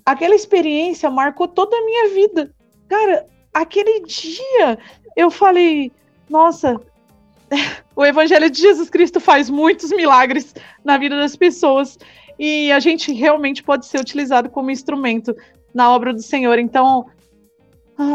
aquela 0.05 0.35
experiência 0.35 1.09
marcou 1.09 1.47
toda 1.47 1.75
a 1.75 1.85
minha 1.85 2.09
vida. 2.09 2.53
Cara, 2.87 3.25
aquele 3.53 4.01
dia 4.01 4.77
eu 5.15 5.29
falei: 5.31 5.91
Nossa, 6.29 6.79
o 7.95 8.05
Evangelho 8.05 8.49
de 8.49 8.61
Jesus 8.61 8.89
Cristo 8.89 9.19
faz 9.19 9.49
muitos 9.49 9.91
milagres 9.91 10.53
na 10.83 10.97
vida 10.97 11.17
das 11.17 11.35
pessoas 11.35 11.97
e 12.37 12.71
a 12.71 12.79
gente 12.79 13.11
realmente 13.13 13.61
pode 13.61 13.85
ser 13.85 13.99
utilizado 13.99 14.49
como 14.49 14.71
instrumento 14.71 15.35
na 15.73 15.91
obra 15.91 16.13
do 16.13 16.21
Senhor. 16.21 16.57
Então, 16.59 17.05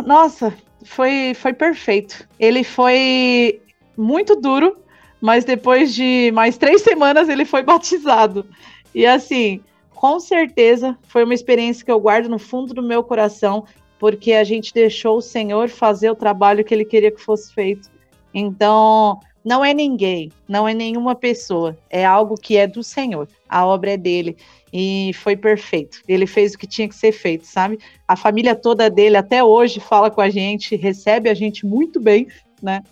nossa, 0.02 0.54
foi, 0.84 1.34
foi 1.34 1.52
perfeito. 1.52 2.28
Ele 2.38 2.64
foi 2.64 3.60
muito 3.96 4.36
duro, 4.36 4.76
mas 5.20 5.44
depois 5.44 5.94
de 5.94 6.30
mais 6.32 6.56
três 6.56 6.82
semanas 6.82 7.28
ele 7.28 7.44
foi 7.44 7.62
batizado. 7.64 8.46
E 8.94 9.06
assim, 9.06 9.60
com 9.94 10.20
certeza 10.20 10.96
foi 11.08 11.24
uma 11.24 11.34
experiência 11.34 11.84
que 11.84 11.90
eu 11.90 12.00
guardo 12.00 12.28
no 12.28 12.38
fundo 12.38 12.74
do 12.74 12.82
meu 12.82 13.02
coração, 13.02 13.64
porque 13.98 14.32
a 14.32 14.44
gente 14.44 14.72
deixou 14.72 15.18
o 15.18 15.22
Senhor 15.22 15.68
fazer 15.68 16.10
o 16.10 16.16
trabalho 16.16 16.64
que 16.64 16.74
ele 16.74 16.84
queria 16.84 17.10
que 17.10 17.20
fosse 17.20 17.52
feito. 17.52 17.90
Então, 18.32 19.18
não 19.44 19.64
é 19.64 19.72
ninguém, 19.72 20.30
não 20.48 20.68
é 20.68 20.74
nenhuma 20.74 21.14
pessoa, 21.14 21.78
é 21.88 22.04
algo 22.04 22.34
que 22.34 22.56
é 22.56 22.66
do 22.66 22.82
Senhor, 22.82 23.28
a 23.48 23.64
obra 23.64 23.92
é 23.92 23.96
dele. 23.96 24.36
E 24.78 25.14
foi 25.14 25.34
perfeito. 25.34 26.02
Ele 26.06 26.26
fez 26.26 26.52
o 26.52 26.58
que 26.58 26.66
tinha 26.66 26.86
que 26.86 26.94
ser 26.94 27.10
feito, 27.10 27.46
sabe? 27.46 27.78
A 28.06 28.14
família 28.14 28.54
toda 28.54 28.90
dele 28.90 29.16
até 29.16 29.42
hoje 29.42 29.80
fala 29.80 30.10
com 30.10 30.20
a 30.20 30.28
gente, 30.28 30.76
recebe 30.76 31.30
a 31.30 31.34
gente 31.34 31.64
muito 31.64 31.98
bem, 31.98 32.28
né? 32.62 32.82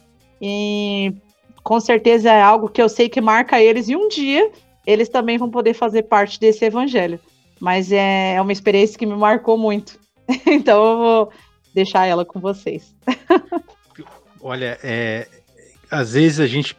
E 0.41 1.13
com 1.63 1.79
certeza 1.79 2.33
é 2.33 2.41
algo 2.41 2.71
que 2.71 2.81
eu 2.81 2.89
sei 2.89 3.11
que 3.11 3.21
marca 3.21 3.61
eles 3.61 3.91
e 3.91 3.97
um 3.97 4.09
dia 4.09 4.51
eles 4.87 5.11
também 5.11 5.37
vão 5.37 5.51
poder 5.51 5.75
fazer 5.75 6.05
parte 6.05 6.41
desse 6.41 6.65
evangelho. 6.65 7.21
Mas 7.61 7.93
é, 7.93 8.37
é 8.37 8.41
uma 8.41 8.53
experiência 8.53 8.99
que 8.99 9.05
me 9.05 9.15
marcou 9.15 9.59
muito. 9.59 10.01
então 10.47 10.83
eu 10.83 10.97
vou 10.97 11.33
deixar 11.75 12.07
ela 12.07 12.25
com 12.25 12.41
vocês. 12.41 12.97
Olha, 14.41 14.79
é, 14.83 15.29
às 15.91 16.15
vezes 16.15 16.41
a 16.41 16.47
gente. 16.47 16.75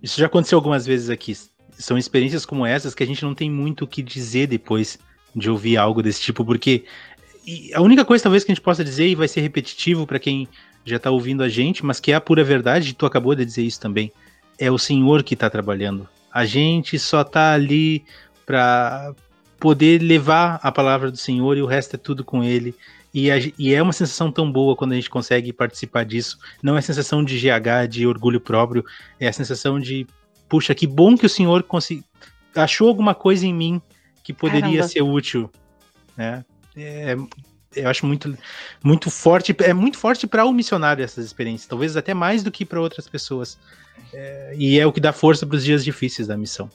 Isso 0.00 0.20
já 0.20 0.26
aconteceu 0.26 0.58
algumas 0.58 0.86
vezes 0.86 1.10
aqui. 1.10 1.34
São 1.78 1.98
experiências 1.98 2.46
como 2.46 2.64
essas 2.64 2.94
que 2.94 3.02
a 3.02 3.06
gente 3.06 3.22
não 3.22 3.34
tem 3.34 3.50
muito 3.50 3.84
o 3.84 3.88
que 3.88 4.02
dizer 4.02 4.46
depois 4.46 4.98
de 5.34 5.50
ouvir 5.50 5.76
algo 5.76 6.02
desse 6.02 6.20
tipo, 6.20 6.44
porque 6.44 6.84
a 7.74 7.80
única 7.80 8.04
coisa 8.04 8.22
talvez 8.22 8.44
que 8.44 8.52
a 8.52 8.54
gente 8.54 8.62
possa 8.62 8.84
dizer, 8.84 9.08
e 9.08 9.14
vai 9.14 9.28
ser 9.28 9.40
repetitivo 9.40 10.06
para 10.06 10.18
quem 10.18 10.48
já 10.84 10.98
tá 10.98 11.10
ouvindo 11.10 11.42
a 11.42 11.48
gente, 11.48 11.84
mas 11.84 12.00
que 12.00 12.12
é 12.12 12.14
a 12.14 12.20
pura 12.20 12.44
verdade, 12.44 12.90
e 12.90 12.94
tu 12.94 13.06
acabou 13.06 13.34
de 13.34 13.44
dizer 13.44 13.62
isso 13.62 13.80
também, 13.80 14.12
é 14.58 14.70
o 14.70 14.78
Senhor 14.78 15.22
que 15.22 15.34
tá 15.34 15.50
trabalhando. 15.50 16.08
A 16.32 16.44
gente 16.44 16.98
só 16.98 17.24
tá 17.24 17.52
ali 17.52 18.04
para 18.46 19.14
poder 19.58 20.02
levar 20.02 20.58
a 20.62 20.70
palavra 20.70 21.10
do 21.10 21.16
Senhor 21.16 21.56
e 21.56 21.62
o 21.62 21.66
resto 21.66 21.96
é 21.96 21.98
tudo 21.98 22.24
com 22.24 22.44
Ele. 22.44 22.74
E, 23.12 23.30
a, 23.30 23.36
e, 23.38 23.72
é 23.72 23.80
uma 23.80 23.92
sensação 23.92 24.30
tão 24.30 24.50
boa 24.50 24.74
quando 24.74 24.92
a 24.92 24.96
gente 24.96 25.08
consegue 25.08 25.52
participar 25.52 26.04
disso. 26.04 26.36
Não 26.62 26.76
é 26.76 26.80
sensação 26.80 27.24
de 27.24 27.38
GH, 27.38 27.88
de 27.88 28.06
orgulho 28.06 28.40
próprio, 28.40 28.84
é 29.20 29.28
a 29.28 29.32
sensação 29.32 29.78
de, 29.78 30.06
puxa, 30.54 30.72
que 30.72 30.86
bom 30.86 31.16
que 31.16 31.26
o 31.26 31.28
senhor 31.28 31.64
consegui, 31.64 32.04
achou 32.54 32.86
alguma 32.86 33.12
coisa 33.12 33.44
em 33.44 33.52
mim 33.52 33.82
que 34.22 34.32
poderia 34.32 34.70
Caramba. 34.70 34.86
ser 34.86 35.02
útil. 35.02 35.50
Né? 36.16 36.44
É, 36.76 37.16
eu 37.74 37.90
acho 37.90 38.06
muito, 38.06 38.38
muito 38.80 39.10
forte, 39.10 39.52
é 39.64 39.74
muito 39.74 39.98
forte 39.98 40.28
para 40.28 40.44
o 40.44 40.52
missionário 40.52 41.02
essas 41.02 41.26
experiências, 41.26 41.66
talvez 41.66 41.96
até 41.96 42.14
mais 42.14 42.44
do 42.44 42.52
que 42.52 42.64
para 42.64 42.80
outras 42.80 43.08
pessoas. 43.08 43.58
É, 44.12 44.54
e 44.56 44.78
é 44.78 44.86
o 44.86 44.92
que 44.92 45.00
dá 45.00 45.12
força 45.12 45.44
para 45.44 45.56
os 45.56 45.64
dias 45.64 45.84
difíceis 45.84 46.28
da 46.28 46.36
missão. 46.36 46.70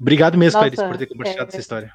Obrigado 0.00 0.38
mesmo, 0.38 0.60
Nossa, 0.60 0.70
Clarice, 0.70 0.88
por 0.88 0.96
ter 0.96 1.06
compartilhado 1.06 1.48
é, 1.48 1.48
essa 1.48 1.60
história. 1.60 1.92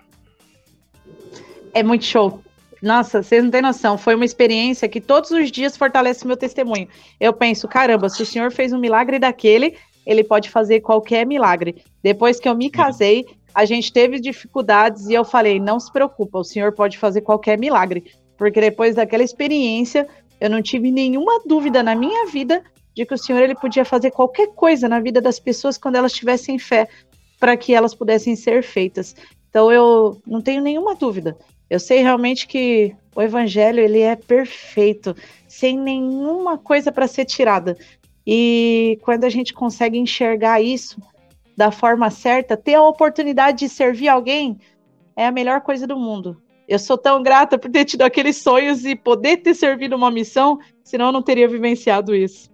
É 1.73 1.81
muito 1.81 2.03
show. 2.03 2.43
Nossa, 2.81 3.23
vocês 3.23 3.43
não 3.43 3.49
têm 3.49 3.61
noção. 3.61 3.97
Foi 3.97 4.15
uma 4.15 4.25
experiência 4.25 4.87
que 4.87 5.01
todos 5.01 5.31
os 5.31 5.51
dias 5.51 5.75
fortalece 5.75 6.27
meu 6.27 6.37
testemunho. 6.37 6.87
Eu 7.19 7.33
penso, 7.33 7.67
caramba, 7.67 8.09
se 8.09 8.21
o 8.21 8.25
Senhor 8.25 8.51
fez 8.51 8.71
um 8.71 8.79
milagre 8.79 9.17
daquele, 9.17 9.77
ele 10.07 10.23
pode 10.23 10.49
fazer 10.49 10.79
qualquer 10.79 11.25
milagre. 11.25 11.83
Depois 12.01 12.39
que 12.39 12.47
eu 12.47 12.55
me 12.55 12.69
casei, 12.69 13.25
a 13.53 13.65
gente 13.65 13.91
teve 13.91 14.19
dificuldades 14.19 15.07
e 15.07 15.13
eu 15.13 15.25
falei: 15.25 15.59
não 15.59 15.79
se 15.79 15.91
preocupa, 15.91 16.39
o 16.39 16.43
Senhor 16.43 16.71
pode 16.71 16.97
fazer 16.97 17.21
qualquer 17.21 17.59
milagre. 17.59 18.05
Porque 18.37 18.61
depois 18.61 18.95
daquela 18.95 19.23
experiência, 19.23 20.07
eu 20.39 20.49
não 20.49 20.61
tive 20.61 20.91
nenhuma 20.91 21.41
dúvida 21.45 21.83
na 21.83 21.93
minha 21.93 22.27
vida 22.27 22.63
de 22.95 23.05
que 23.05 23.13
o 23.13 23.17
Senhor 23.17 23.41
ele 23.41 23.53
podia 23.53 23.83
fazer 23.83 24.11
qualquer 24.11 24.47
coisa 24.55 24.87
na 24.87 24.99
vida 24.99 25.19
das 25.19 25.39
pessoas 25.39 25.77
quando 25.77 25.95
elas 25.95 26.13
tivessem 26.13 26.57
fé 26.57 26.87
para 27.39 27.57
que 27.57 27.73
elas 27.73 27.93
pudessem 27.93 28.35
ser 28.35 28.63
feitas. 28.63 29.15
Então 29.49 29.71
eu 29.71 30.21
não 30.25 30.41
tenho 30.41 30.61
nenhuma 30.61 30.95
dúvida. 30.95 31.37
Eu 31.69 31.79
sei 31.79 32.01
realmente 32.01 32.47
que 32.47 32.95
o 33.13 33.21
evangelho 33.21 33.81
ele 33.81 33.99
é 33.99 34.15
perfeito, 34.15 35.15
sem 35.47 35.77
nenhuma 35.77 36.57
coisa 36.57 36.91
para 36.91 37.07
ser 37.07 37.25
tirada. 37.25 37.77
E 38.29 38.99
quando 39.03 39.23
a 39.23 39.29
gente 39.29 39.53
consegue 39.53 39.97
enxergar 39.97 40.61
isso 40.61 41.01
da 41.55 41.71
forma 41.71 42.09
certa, 42.09 42.57
ter 42.57 42.75
a 42.75 42.83
oportunidade 42.83 43.59
de 43.59 43.69
servir 43.69 44.09
alguém 44.09 44.59
é 45.15 45.25
a 45.25 45.31
melhor 45.31 45.61
coisa 45.61 45.87
do 45.87 45.97
mundo. 45.97 46.39
Eu 46.67 46.77
sou 46.77 46.97
tão 46.97 47.23
grata 47.23 47.57
por 47.57 47.71
ter 47.71 47.85
tido 47.85 48.01
aqueles 48.01 48.35
sonhos 48.35 48.83
e 48.83 48.97
poder 48.97 49.37
ter 49.37 49.53
servido 49.53 49.95
uma 49.95 50.11
missão, 50.11 50.59
senão 50.83 51.05
eu 51.07 51.11
não 51.13 51.21
teria 51.21 51.47
vivenciado 51.47 52.13
isso. 52.13 52.51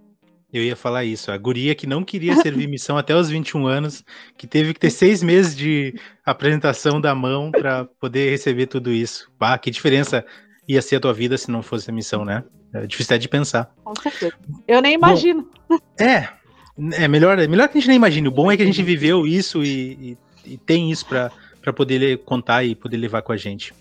Eu 0.53 0.63
ia 0.63 0.75
falar 0.75 1.03
isso. 1.03 1.31
A 1.31 1.37
guria 1.37 1.73
que 1.73 1.87
não 1.87 2.03
queria 2.03 2.35
servir 2.35 2.67
missão 2.69 2.95
até 2.95 3.15
os 3.15 3.27
21 3.27 3.65
anos, 3.65 4.05
que 4.37 4.45
teve 4.45 4.75
que 4.75 4.79
ter 4.79 4.91
seis 4.91 5.23
meses 5.23 5.55
de 5.55 5.95
apresentação 6.23 7.01
da 7.01 7.15
mão 7.15 7.49
para 7.49 7.85
poder 7.99 8.29
receber 8.29 8.67
tudo 8.67 8.91
isso. 8.91 9.31
Pá, 9.39 9.57
que 9.57 9.71
diferença 9.71 10.23
ia 10.67 10.81
ser 10.81 10.97
a 10.97 10.99
tua 10.99 11.13
vida 11.13 11.37
se 11.37 11.51
não 11.51 11.61
fosse 11.61 11.89
a 11.89 11.93
missão, 11.93 12.23
né? 12.23 12.43
É 12.73 12.87
difícil 12.87 13.13
até 13.13 13.19
de 13.19 13.29
pensar. 13.29 13.71
Com 13.83 13.93
certeza. 13.95 14.33
Eu 14.67 14.81
nem 14.81 14.93
imagino. 14.93 15.47
Bom, 15.69 15.77
é, 15.99 16.29
é 16.93 17.07
melhor, 17.07 17.37
é 17.37 17.47
melhor 17.47 17.67
que 17.67 17.77
a 17.77 17.81
gente 17.81 17.87
nem 17.87 17.97
imagine. 17.97 18.27
O 18.27 18.31
bom 18.31 18.51
é 18.51 18.57
que 18.57 18.63
a 18.63 18.65
gente 18.65 18.81
viveu 18.81 19.27
isso 19.27 19.63
e, 19.63 20.17
e, 20.45 20.53
e 20.53 20.57
tem 20.57 20.91
isso 20.91 21.05
para 21.05 21.73
poder 21.73 22.17
contar 22.19 22.63
e 22.63 22.73
poder 22.73 22.97
levar 22.97 23.21
com 23.21 23.31
a 23.31 23.37
gente. 23.37 23.73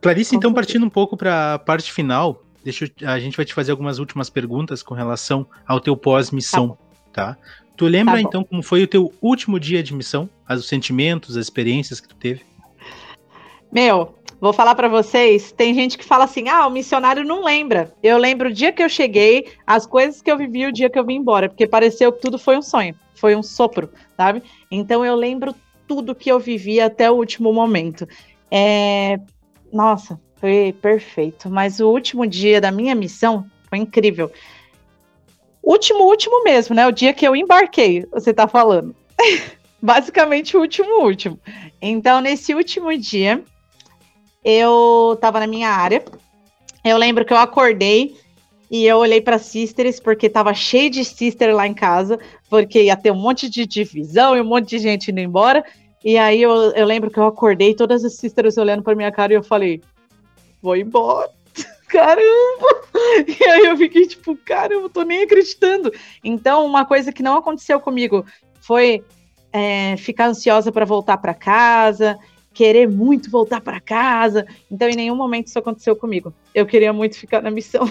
Clarice, 0.00 0.34
então, 0.34 0.54
partindo 0.54 0.86
um 0.86 0.90
pouco 0.90 1.16
para 1.16 1.54
a 1.54 1.58
parte 1.58 1.92
final, 1.92 2.42
deixa 2.64 2.84
eu, 2.84 3.08
a 3.08 3.18
gente 3.18 3.36
vai 3.36 3.44
te 3.44 3.52
fazer 3.52 3.72
algumas 3.72 3.98
últimas 3.98 4.30
perguntas 4.30 4.82
com 4.82 4.94
relação 4.94 5.46
ao 5.66 5.80
teu 5.80 5.96
pós-missão, 5.96 6.78
tá. 7.12 7.34
tá? 7.34 7.38
Tu 7.76 7.86
lembra 7.86 8.14
tá 8.14 8.20
então 8.20 8.44
como 8.44 8.62
foi 8.62 8.82
o 8.82 8.86
teu 8.86 9.12
último 9.20 9.58
dia 9.58 9.82
de 9.82 9.94
missão, 9.94 10.28
os 10.48 10.68
sentimentos, 10.68 11.36
as 11.36 11.46
experiências 11.46 11.98
que 11.98 12.08
tu 12.08 12.14
teve? 12.14 12.42
Meu, 13.72 14.14
vou 14.40 14.52
falar 14.52 14.74
para 14.74 14.88
vocês, 14.88 15.52
tem 15.52 15.74
gente 15.74 15.98
que 15.98 16.04
fala 16.04 16.24
assim: 16.24 16.48
"Ah, 16.48 16.66
o 16.66 16.70
missionário 16.70 17.24
não 17.24 17.44
lembra". 17.44 17.92
Eu 18.02 18.18
lembro 18.18 18.48
o 18.48 18.52
dia 18.52 18.72
que 18.72 18.82
eu 18.82 18.88
cheguei, 18.88 19.48
as 19.66 19.86
coisas 19.86 20.22
que 20.22 20.30
eu 20.30 20.38
vivi 20.38 20.66
o 20.66 20.72
dia 20.72 20.88
que 20.88 20.98
eu 20.98 21.04
vim 21.04 21.16
embora, 21.16 21.48
porque 21.48 21.66
pareceu 21.66 22.12
que 22.12 22.20
tudo 22.20 22.38
foi 22.38 22.56
um 22.56 22.62
sonho, 22.62 22.94
foi 23.14 23.36
um 23.36 23.42
sopro, 23.42 23.90
sabe? 24.16 24.42
Então 24.70 25.04
eu 25.04 25.14
lembro 25.14 25.54
tudo 25.86 26.14
que 26.14 26.30
eu 26.30 26.38
vivi 26.38 26.80
até 26.80 27.10
o 27.10 27.14
último 27.14 27.52
momento. 27.52 28.06
É... 28.50 29.18
Nossa, 29.72 30.20
foi 30.36 30.74
perfeito. 30.80 31.50
Mas 31.50 31.80
o 31.80 31.88
último 31.88 32.26
dia 32.26 32.60
da 32.60 32.72
minha 32.72 32.94
missão 32.94 33.46
foi 33.68 33.78
incrível. 33.78 34.30
Último, 35.62 36.04
último 36.04 36.42
mesmo, 36.42 36.74
né? 36.74 36.86
O 36.86 36.92
dia 36.92 37.12
que 37.12 37.26
eu 37.26 37.36
embarquei, 37.36 38.06
você 38.10 38.32
tá 38.32 38.48
falando. 38.48 38.94
Basicamente 39.80 40.56
o 40.56 40.60
último, 40.60 41.02
último. 41.02 41.38
Então, 41.80 42.20
nesse 42.20 42.54
último 42.54 42.96
dia, 42.96 43.42
eu 44.44 45.18
tava 45.20 45.40
na 45.40 45.46
minha 45.46 45.68
área. 45.68 46.04
Eu 46.84 46.96
lembro 46.96 47.24
que 47.24 47.32
eu 47.32 47.36
acordei 47.36 48.16
e 48.70 48.86
eu 48.86 48.98
olhei 48.98 49.20
para 49.20 49.38
sisters 49.38 49.98
porque 49.98 50.28
tava 50.28 50.54
cheio 50.54 50.90
de 50.90 51.04
sister 51.04 51.54
lá 51.54 51.66
em 51.66 51.74
casa, 51.74 52.18
porque 52.48 52.84
ia 52.84 52.96
ter 52.96 53.10
um 53.10 53.16
monte 53.16 53.50
de 53.50 53.66
divisão 53.66 54.36
e 54.36 54.40
um 54.40 54.44
monte 54.44 54.70
de 54.70 54.78
gente 54.78 55.10
indo 55.10 55.20
embora. 55.20 55.64
E 56.04 56.16
aí 56.16 56.40
eu, 56.40 56.52
eu 56.72 56.86
lembro 56.86 57.10
que 57.10 57.18
eu 57.18 57.26
acordei, 57.26 57.74
todas 57.74 58.04
as 58.04 58.16
sisters 58.16 58.56
olhando 58.56 58.82
para 58.82 58.94
minha 58.94 59.12
cara 59.12 59.32
e 59.32 59.36
eu 59.36 59.42
falei: 59.42 59.82
vou 60.62 60.76
embora. 60.76 61.28
Caramba! 61.88 62.80
E 63.26 63.44
aí 63.44 63.66
eu 63.66 63.76
fiquei 63.76 64.06
tipo, 64.06 64.36
caramba, 64.36 64.84
eu 64.84 64.90
tô 64.90 65.02
nem 65.02 65.22
acreditando. 65.22 65.92
Então, 66.22 66.64
uma 66.64 66.84
coisa 66.84 67.12
que 67.12 67.22
não 67.22 67.36
aconteceu 67.36 67.80
comigo 67.80 68.24
foi 68.60 69.02
é, 69.52 69.96
ficar 69.96 70.26
ansiosa 70.26 70.70
para 70.70 70.84
voltar 70.84 71.16
para 71.18 71.34
casa, 71.34 72.18
querer 72.60 72.86
muito 72.86 73.30
voltar 73.30 73.62
para 73.62 73.80
casa. 73.80 74.46
Então, 74.70 74.86
em 74.86 74.94
nenhum 74.94 75.16
momento 75.16 75.46
isso 75.46 75.58
aconteceu 75.58 75.96
comigo. 75.96 76.30
Eu 76.54 76.66
queria 76.66 76.92
muito 76.92 77.16
ficar 77.16 77.40
na 77.40 77.50
missão. 77.50 77.90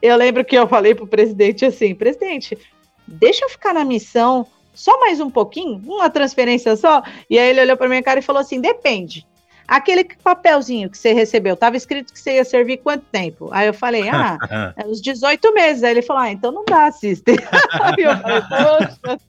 Eu 0.00 0.16
lembro 0.16 0.44
que 0.44 0.56
eu 0.56 0.68
falei 0.68 0.94
pro 0.94 1.08
presidente 1.08 1.64
assim: 1.64 1.92
presidente, 1.92 2.56
deixa 3.04 3.44
eu 3.44 3.48
ficar 3.48 3.74
na 3.74 3.84
missão 3.84 4.46
só 4.72 4.96
mais 5.00 5.18
um 5.18 5.28
pouquinho, 5.28 5.82
uma 5.84 6.08
transferência 6.08 6.76
só. 6.76 7.02
E 7.28 7.36
aí 7.36 7.50
ele 7.50 7.62
olhou 7.62 7.76
para 7.76 7.88
minha 7.88 8.02
cara 8.02 8.20
e 8.20 8.22
falou 8.22 8.40
assim: 8.40 8.60
depende. 8.60 9.26
Aquele 9.66 10.04
papelzinho 10.04 10.88
que 10.88 10.96
você 10.96 11.12
recebeu, 11.12 11.54
estava 11.54 11.76
escrito 11.76 12.12
que 12.12 12.18
você 12.18 12.36
ia 12.36 12.44
servir 12.44 12.78
quanto 12.78 13.04
tempo? 13.10 13.48
Aí 13.52 13.66
eu 13.66 13.74
falei, 13.74 14.08
ah, 14.10 14.38
é 14.76 14.86
uns 14.86 15.00
18 15.00 15.52
meses. 15.52 15.82
Aí 15.82 15.90
ele 15.90 16.02
falou, 16.02 16.22
ah, 16.22 16.30
então 16.30 16.52
não 16.52 16.64
dá, 16.64 16.90
sister. 16.92 17.36
Aí 17.80 18.04
eu 18.04 18.16
falei, 18.18 18.42
poxa, 18.48 19.20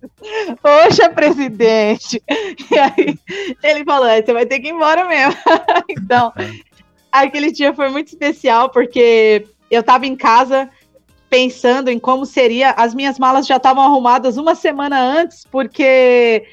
poxa, 0.62 1.10
presidente. 1.10 2.22
E 2.70 2.78
aí 2.78 3.18
ele 3.64 3.86
falou, 3.86 4.08
você 4.10 4.34
vai 4.34 4.46
ter 4.46 4.60
que 4.60 4.68
ir 4.68 4.72
embora 4.72 5.06
mesmo. 5.06 5.40
então, 5.90 6.34
aquele 7.12 7.52
dia 7.52 7.74
foi 7.74 7.90
muito 7.90 8.08
especial, 8.08 8.70
porque 8.70 9.48
eu 9.72 9.82
estava 9.82 10.06
em 10.06 10.16
casa 10.16 10.70
pensando 11.30 11.90
em 11.90 12.00
como 12.00 12.26
seria. 12.26 12.72
As 12.72 12.94
minhas 12.94 13.18
malas 13.20 13.48
já 13.48 13.58
estavam 13.58 13.84
arrumadas 13.84 14.38
uma 14.38 14.56
semana 14.56 15.00
antes, 15.00 15.46
porque 15.50 16.46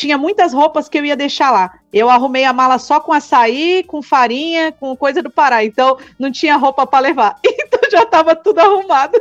tinha 0.00 0.16
muitas 0.16 0.54
roupas 0.54 0.88
que 0.88 0.96
eu 0.96 1.04
ia 1.04 1.14
deixar 1.14 1.50
lá. 1.50 1.78
Eu 1.92 2.08
arrumei 2.08 2.46
a 2.46 2.54
mala 2.54 2.78
só 2.78 2.98
com 2.98 3.12
açaí, 3.12 3.84
com 3.86 4.00
farinha, 4.00 4.72
com 4.72 4.96
coisa 4.96 5.22
do 5.22 5.30
Pará. 5.30 5.62
Então 5.62 5.98
não 6.18 6.32
tinha 6.32 6.56
roupa 6.56 6.86
para 6.86 7.00
levar. 7.00 7.38
Então 7.70 7.88
já 7.88 8.02
estava 8.02 8.34
tudo 8.34 8.58
arrumado. 8.58 9.16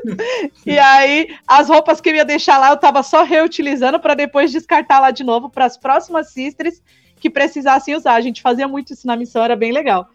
e 0.66 0.80
aí 0.80 1.36
as 1.48 1.70
roupas 1.70 2.02
que 2.02 2.10
eu 2.10 2.16
ia 2.16 2.26
deixar 2.26 2.58
lá 2.58 2.70
eu 2.70 2.76
estava 2.76 3.04
só 3.04 3.22
reutilizando 3.22 4.00
para 4.00 4.16
depois 4.16 4.52
descartar 4.52 5.00
lá 5.00 5.12
de 5.12 5.24
novo 5.24 5.50
para 5.50 5.66
as 5.66 5.78
próximas 5.78 6.32
sisters 6.32 6.82
que 7.20 7.30
precisassem 7.30 7.96
usar. 7.96 8.16
A 8.16 8.22
gente 8.22 8.42
fazia 8.42 8.68
muito 8.68 8.94
isso 8.94 9.06
na 9.06 9.16
missão, 9.16 9.44
era 9.44 9.56
bem 9.56 9.72
legal. 9.72 10.08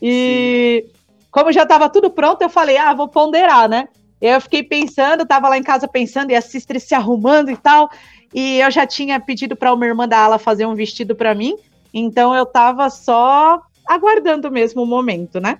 E 0.00 0.84
Sim. 0.86 0.92
como 1.32 1.50
já 1.50 1.64
estava 1.64 1.88
tudo 1.88 2.10
pronto, 2.10 2.42
eu 2.42 2.48
falei: 2.48 2.76
"Ah, 2.76 2.94
vou 2.94 3.08
ponderar, 3.08 3.68
né?" 3.68 3.88
Eu 4.20 4.40
fiquei 4.40 4.62
pensando, 4.62 5.22
estava 5.22 5.48
lá 5.48 5.58
em 5.58 5.62
casa 5.62 5.88
pensando 5.88 6.30
e 6.30 6.36
a 6.36 6.40
sister 6.40 6.78
se 6.78 6.94
arrumando 6.94 7.50
e 7.50 7.56
tal. 7.56 7.90
E 8.32 8.60
eu 8.60 8.70
já 8.70 8.86
tinha 8.86 9.18
pedido 9.18 9.56
para 9.56 9.72
uma 9.72 9.86
irmã 9.86 10.06
da 10.06 10.18
Ala 10.18 10.38
fazer 10.38 10.66
um 10.66 10.74
vestido 10.74 11.14
para 11.14 11.34
mim, 11.34 11.56
então 11.92 12.34
eu 12.34 12.44
estava 12.44 12.88
só 12.88 13.60
aguardando 13.86 14.50
mesmo 14.50 14.82
o 14.82 14.86
momento, 14.86 15.40
né? 15.40 15.58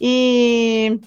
E 0.00 0.98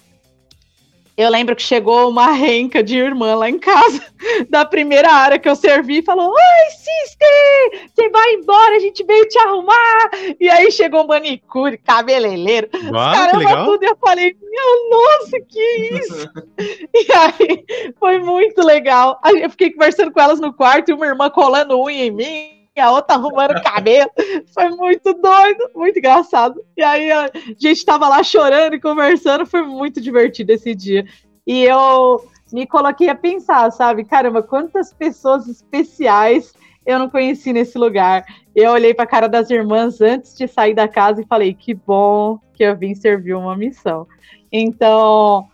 eu 1.16 1.30
lembro 1.30 1.56
que 1.56 1.62
chegou 1.62 2.10
uma 2.10 2.30
renca 2.32 2.82
de 2.82 2.96
irmã 2.96 3.34
lá 3.34 3.48
em 3.48 3.58
casa, 3.58 4.02
da 4.50 4.64
primeira 4.64 5.10
área 5.10 5.38
que 5.38 5.48
eu 5.48 5.56
servi, 5.56 5.98
e 5.98 6.02
falou: 6.02 6.30
Oi, 6.30 6.70
sister, 6.70 7.88
você 7.94 8.08
vai 8.10 8.34
embora, 8.34 8.76
a 8.76 8.78
gente 8.78 9.02
veio 9.04 9.26
te 9.28 9.38
arrumar. 9.38 10.10
E 10.38 10.48
aí 10.48 10.70
chegou 10.70 11.06
manicure, 11.06 11.78
cabeleireiro, 11.78 12.68
Uau, 12.92 13.14
caramba, 13.14 13.64
tudo. 13.64 13.82
E 13.82 13.86
eu 13.86 13.96
falei: 13.96 14.36
Meu, 14.42 14.90
nossa, 14.90 15.40
que 15.40 15.90
isso! 15.92 16.30
e 16.58 17.12
aí 17.12 17.92
foi 17.98 18.18
muito 18.18 18.62
legal. 18.62 19.18
Eu 19.40 19.50
fiquei 19.50 19.70
conversando 19.70 20.12
com 20.12 20.20
elas 20.20 20.40
no 20.40 20.52
quarto 20.52 20.90
e 20.90 20.94
uma 20.94 21.06
irmã 21.06 21.30
colando 21.30 21.80
unha 21.80 22.04
em 22.04 22.10
mim 22.10 22.55
e 22.76 22.80
a 22.80 22.90
outra 22.90 23.16
arrumando 23.16 23.62
cabelo. 23.62 24.10
Foi 24.52 24.68
muito 24.70 25.14
doido, 25.14 25.70
muito 25.74 25.98
engraçado. 25.98 26.62
E 26.76 26.82
aí 26.82 27.10
a 27.10 27.30
gente 27.58 27.84
tava 27.84 28.08
lá 28.08 28.22
chorando 28.22 28.74
e 28.74 28.80
conversando, 28.80 29.46
foi 29.46 29.62
muito 29.62 30.00
divertido 30.00 30.52
esse 30.52 30.74
dia. 30.74 31.06
E 31.46 31.64
eu 31.64 32.22
me 32.52 32.66
coloquei 32.66 33.08
a 33.08 33.14
pensar, 33.14 33.70
sabe? 33.72 34.04
Caramba, 34.04 34.42
quantas 34.42 34.92
pessoas 34.92 35.48
especiais 35.48 36.52
eu 36.84 36.98
não 36.98 37.08
conheci 37.08 37.52
nesse 37.52 37.76
lugar. 37.78 38.24
Eu 38.54 38.72
olhei 38.72 38.94
para 38.94 39.04
a 39.04 39.08
cara 39.08 39.28
das 39.28 39.50
irmãs 39.50 40.00
antes 40.00 40.36
de 40.36 40.46
sair 40.46 40.74
da 40.74 40.86
casa 40.86 41.22
e 41.22 41.26
falei: 41.26 41.54
que 41.54 41.74
bom 41.74 42.38
que 42.54 42.62
eu 42.62 42.76
vim 42.76 42.94
servir 42.94 43.34
uma 43.34 43.56
missão. 43.56 44.06
Então, 44.52 45.48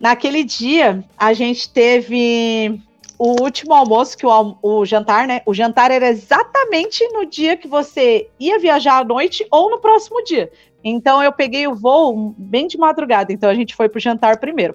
naquele 0.00 0.42
dia, 0.42 1.04
a 1.16 1.32
gente 1.32 1.70
teve 1.70 2.80
o 3.20 3.42
último 3.42 3.74
almoço, 3.74 4.16
que 4.16 4.24
o, 4.24 4.56
o 4.62 4.86
jantar, 4.86 5.28
né? 5.28 5.42
O 5.44 5.52
jantar 5.52 5.90
era 5.90 6.08
exatamente 6.08 7.06
no 7.12 7.26
dia 7.26 7.54
que 7.54 7.68
você 7.68 8.30
ia 8.40 8.58
viajar 8.58 8.96
à 8.96 9.04
noite 9.04 9.46
ou 9.50 9.68
no 9.68 9.78
próximo 9.78 10.24
dia. 10.24 10.50
Então 10.82 11.22
eu 11.22 11.30
peguei 11.30 11.66
o 11.66 11.74
voo 11.74 12.34
bem 12.38 12.66
de 12.66 12.78
madrugada, 12.78 13.30
então 13.30 13.50
a 13.50 13.54
gente 13.54 13.76
foi 13.76 13.90
pro 13.90 14.00
jantar 14.00 14.40
primeiro. 14.40 14.74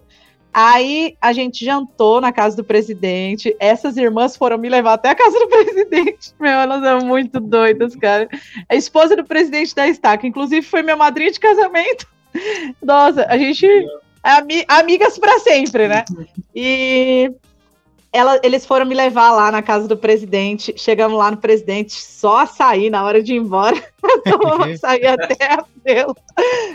Aí 0.53 1.17
a 1.19 1.33
gente 1.33 1.65
jantou 1.65 2.21
na 2.21 2.31
casa 2.31 2.55
do 2.55 2.63
presidente. 2.63 3.55
Essas 3.59 3.97
irmãs 3.97 4.37
foram 4.37 4.59
me 4.59 4.69
levar 4.69 4.93
até 4.93 5.09
a 5.09 5.15
casa 5.15 5.39
do 5.39 5.47
presidente. 5.49 6.31
Meu, 6.39 6.51
elas 6.51 6.83
são 6.83 6.99
muito 6.99 7.39
doidas, 7.39 7.95
cara. 7.95 8.29
A 8.69 8.75
esposa 8.75 9.15
do 9.15 9.25
presidente 9.25 9.73
da 9.73 9.87
Estaca, 9.87 10.27
inclusive, 10.27 10.61
foi 10.61 10.83
minha 10.83 10.95
madrinha 10.95 11.31
de 11.31 11.39
casamento. 11.39 12.07
Nossa, 12.79 13.25
a 13.27 13.39
gente. 13.39 13.67
Ami, 14.21 14.63
amigas 14.67 15.17
para 15.17 15.39
sempre, 15.39 15.87
né? 15.87 16.05
E 16.55 17.31
ela, 18.16 18.39
eles 18.43 18.66
foram 18.66 18.86
me 18.86 18.95
levar 18.95 19.32
lá 19.32 19.51
na 19.51 19.61
casa 19.61 19.88
do 19.88 19.97
presidente. 19.97 20.74
Chegamos 20.78 21.18
lá 21.18 21.32
no 21.32 21.38
presidente, 21.38 21.93
só 21.93 22.39
a 22.39 22.47
sair 22.47 22.89
na 22.89 23.03
hora 23.03 23.22
de 23.22 23.34
ir 23.34 23.38
embora. 23.38 23.76
Então, 24.28 24.78
sair 24.78 25.07
até 25.07 25.53
a 25.53 25.66
fila. 25.84 26.16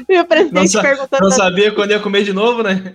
E 0.08 0.18
o 0.18 0.24
presidente 0.24 0.74
não 0.74 0.82
perguntando. 0.82 1.22
Não 1.22 1.30
sabia 1.30 1.72
quando 1.72 1.92
ia 1.92 2.00
comer 2.00 2.24
de 2.24 2.32
novo, 2.32 2.62
né? 2.62 2.92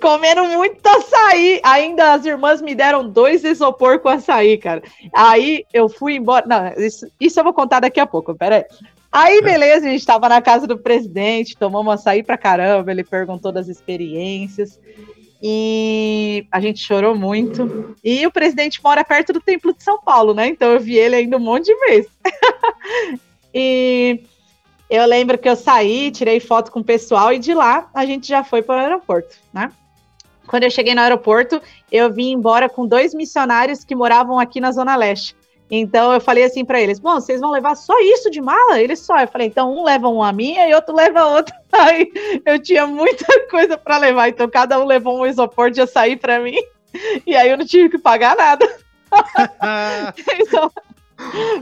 comendo 0.00 0.44
muito 0.44 0.86
açaí. 0.86 1.60
Ainda 1.62 2.14
as 2.14 2.24
irmãs 2.24 2.60
me 2.60 2.74
deram 2.74 3.08
dois 3.08 3.44
isopor 3.44 4.00
com 4.00 4.08
açaí, 4.08 4.58
cara. 4.58 4.82
Aí 5.14 5.64
eu 5.72 5.88
fui 5.88 6.16
embora. 6.16 6.44
Não, 6.46 6.84
isso, 6.84 7.06
isso 7.20 7.38
eu 7.38 7.44
vou 7.44 7.52
contar 7.52 7.80
daqui 7.80 8.00
a 8.00 8.06
pouco, 8.06 8.34
peraí. 8.34 8.64
Aí, 9.10 9.42
beleza, 9.42 9.86
a 9.86 9.90
gente 9.90 10.00
estava 10.00 10.28
na 10.28 10.40
casa 10.40 10.66
do 10.66 10.78
presidente, 10.78 11.56
tomamos 11.56 11.94
açaí 11.94 12.22
pra 12.22 12.38
caramba, 12.38 12.90
ele 12.90 13.04
perguntou 13.04 13.52
das 13.52 13.68
experiências. 13.68 14.80
E 15.42 16.46
a 16.52 16.60
gente 16.60 16.78
chorou 16.78 17.16
muito. 17.16 17.96
E 18.04 18.24
o 18.24 18.30
presidente 18.30 18.80
mora 18.82 19.02
perto 19.02 19.32
do 19.32 19.40
Templo 19.40 19.74
de 19.74 19.82
São 19.82 20.00
Paulo, 20.00 20.32
né? 20.32 20.46
Então 20.46 20.70
eu 20.70 20.78
vi 20.78 20.96
ele 20.96 21.16
ainda 21.16 21.36
um 21.36 21.40
monte 21.40 21.66
de 21.66 21.74
vezes. 21.86 22.10
e 23.52 24.20
eu 24.88 25.04
lembro 25.04 25.36
que 25.36 25.48
eu 25.48 25.56
saí, 25.56 26.12
tirei 26.12 26.38
foto 26.38 26.70
com 26.70 26.78
o 26.78 26.84
pessoal 26.84 27.32
e 27.32 27.40
de 27.40 27.52
lá 27.54 27.90
a 27.92 28.06
gente 28.06 28.28
já 28.28 28.44
foi 28.44 28.62
para 28.62 28.76
o 28.76 28.84
aeroporto, 28.84 29.36
né? 29.52 29.72
Quando 30.46 30.62
eu 30.62 30.70
cheguei 30.70 30.94
no 30.94 31.00
aeroporto, 31.00 31.60
eu 31.90 32.12
vim 32.12 32.30
embora 32.30 32.68
com 32.68 32.86
dois 32.86 33.12
missionários 33.12 33.84
que 33.84 33.96
moravam 33.96 34.38
aqui 34.38 34.60
na 34.60 34.70
Zona 34.70 34.94
Leste. 34.94 35.34
Então 35.74 36.12
eu 36.12 36.20
falei 36.20 36.44
assim 36.44 36.66
para 36.66 36.82
eles: 36.82 36.98
Bom, 36.98 37.14
vocês 37.14 37.40
vão 37.40 37.50
levar 37.50 37.74
só 37.74 37.98
isso 38.00 38.30
de 38.30 38.42
mala? 38.42 38.78
Eles 38.78 38.98
só. 38.98 39.18
Eu 39.18 39.26
falei: 39.26 39.46
Então 39.46 39.74
um 39.74 39.82
leva 39.82 40.06
uma 40.06 40.30
minha 40.30 40.68
e 40.68 40.74
outro 40.74 40.94
leva 40.94 41.24
outra. 41.24 41.56
Aí 41.72 42.12
eu 42.44 42.58
tinha 42.58 42.86
muita 42.86 43.24
coisa 43.50 43.78
para 43.78 43.96
levar, 43.96 44.28
então 44.28 44.46
cada 44.50 44.78
um 44.78 44.84
levou 44.84 45.18
um 45.18 45.26
isopor 45.26 45.70
de 45.70 45.80
açaí 45.80 46.14
para 46.14 46.38
mim. 46.38 46.56
E 47.26 47.34
aí 47.34 47.48
eu 47.48 47.56
não 47.56 47.64
tive 47.64 47.88
que 47.88 47.96
pagar 47.96 48.36
nada. 48.36 48.68
então, 50.38 50.70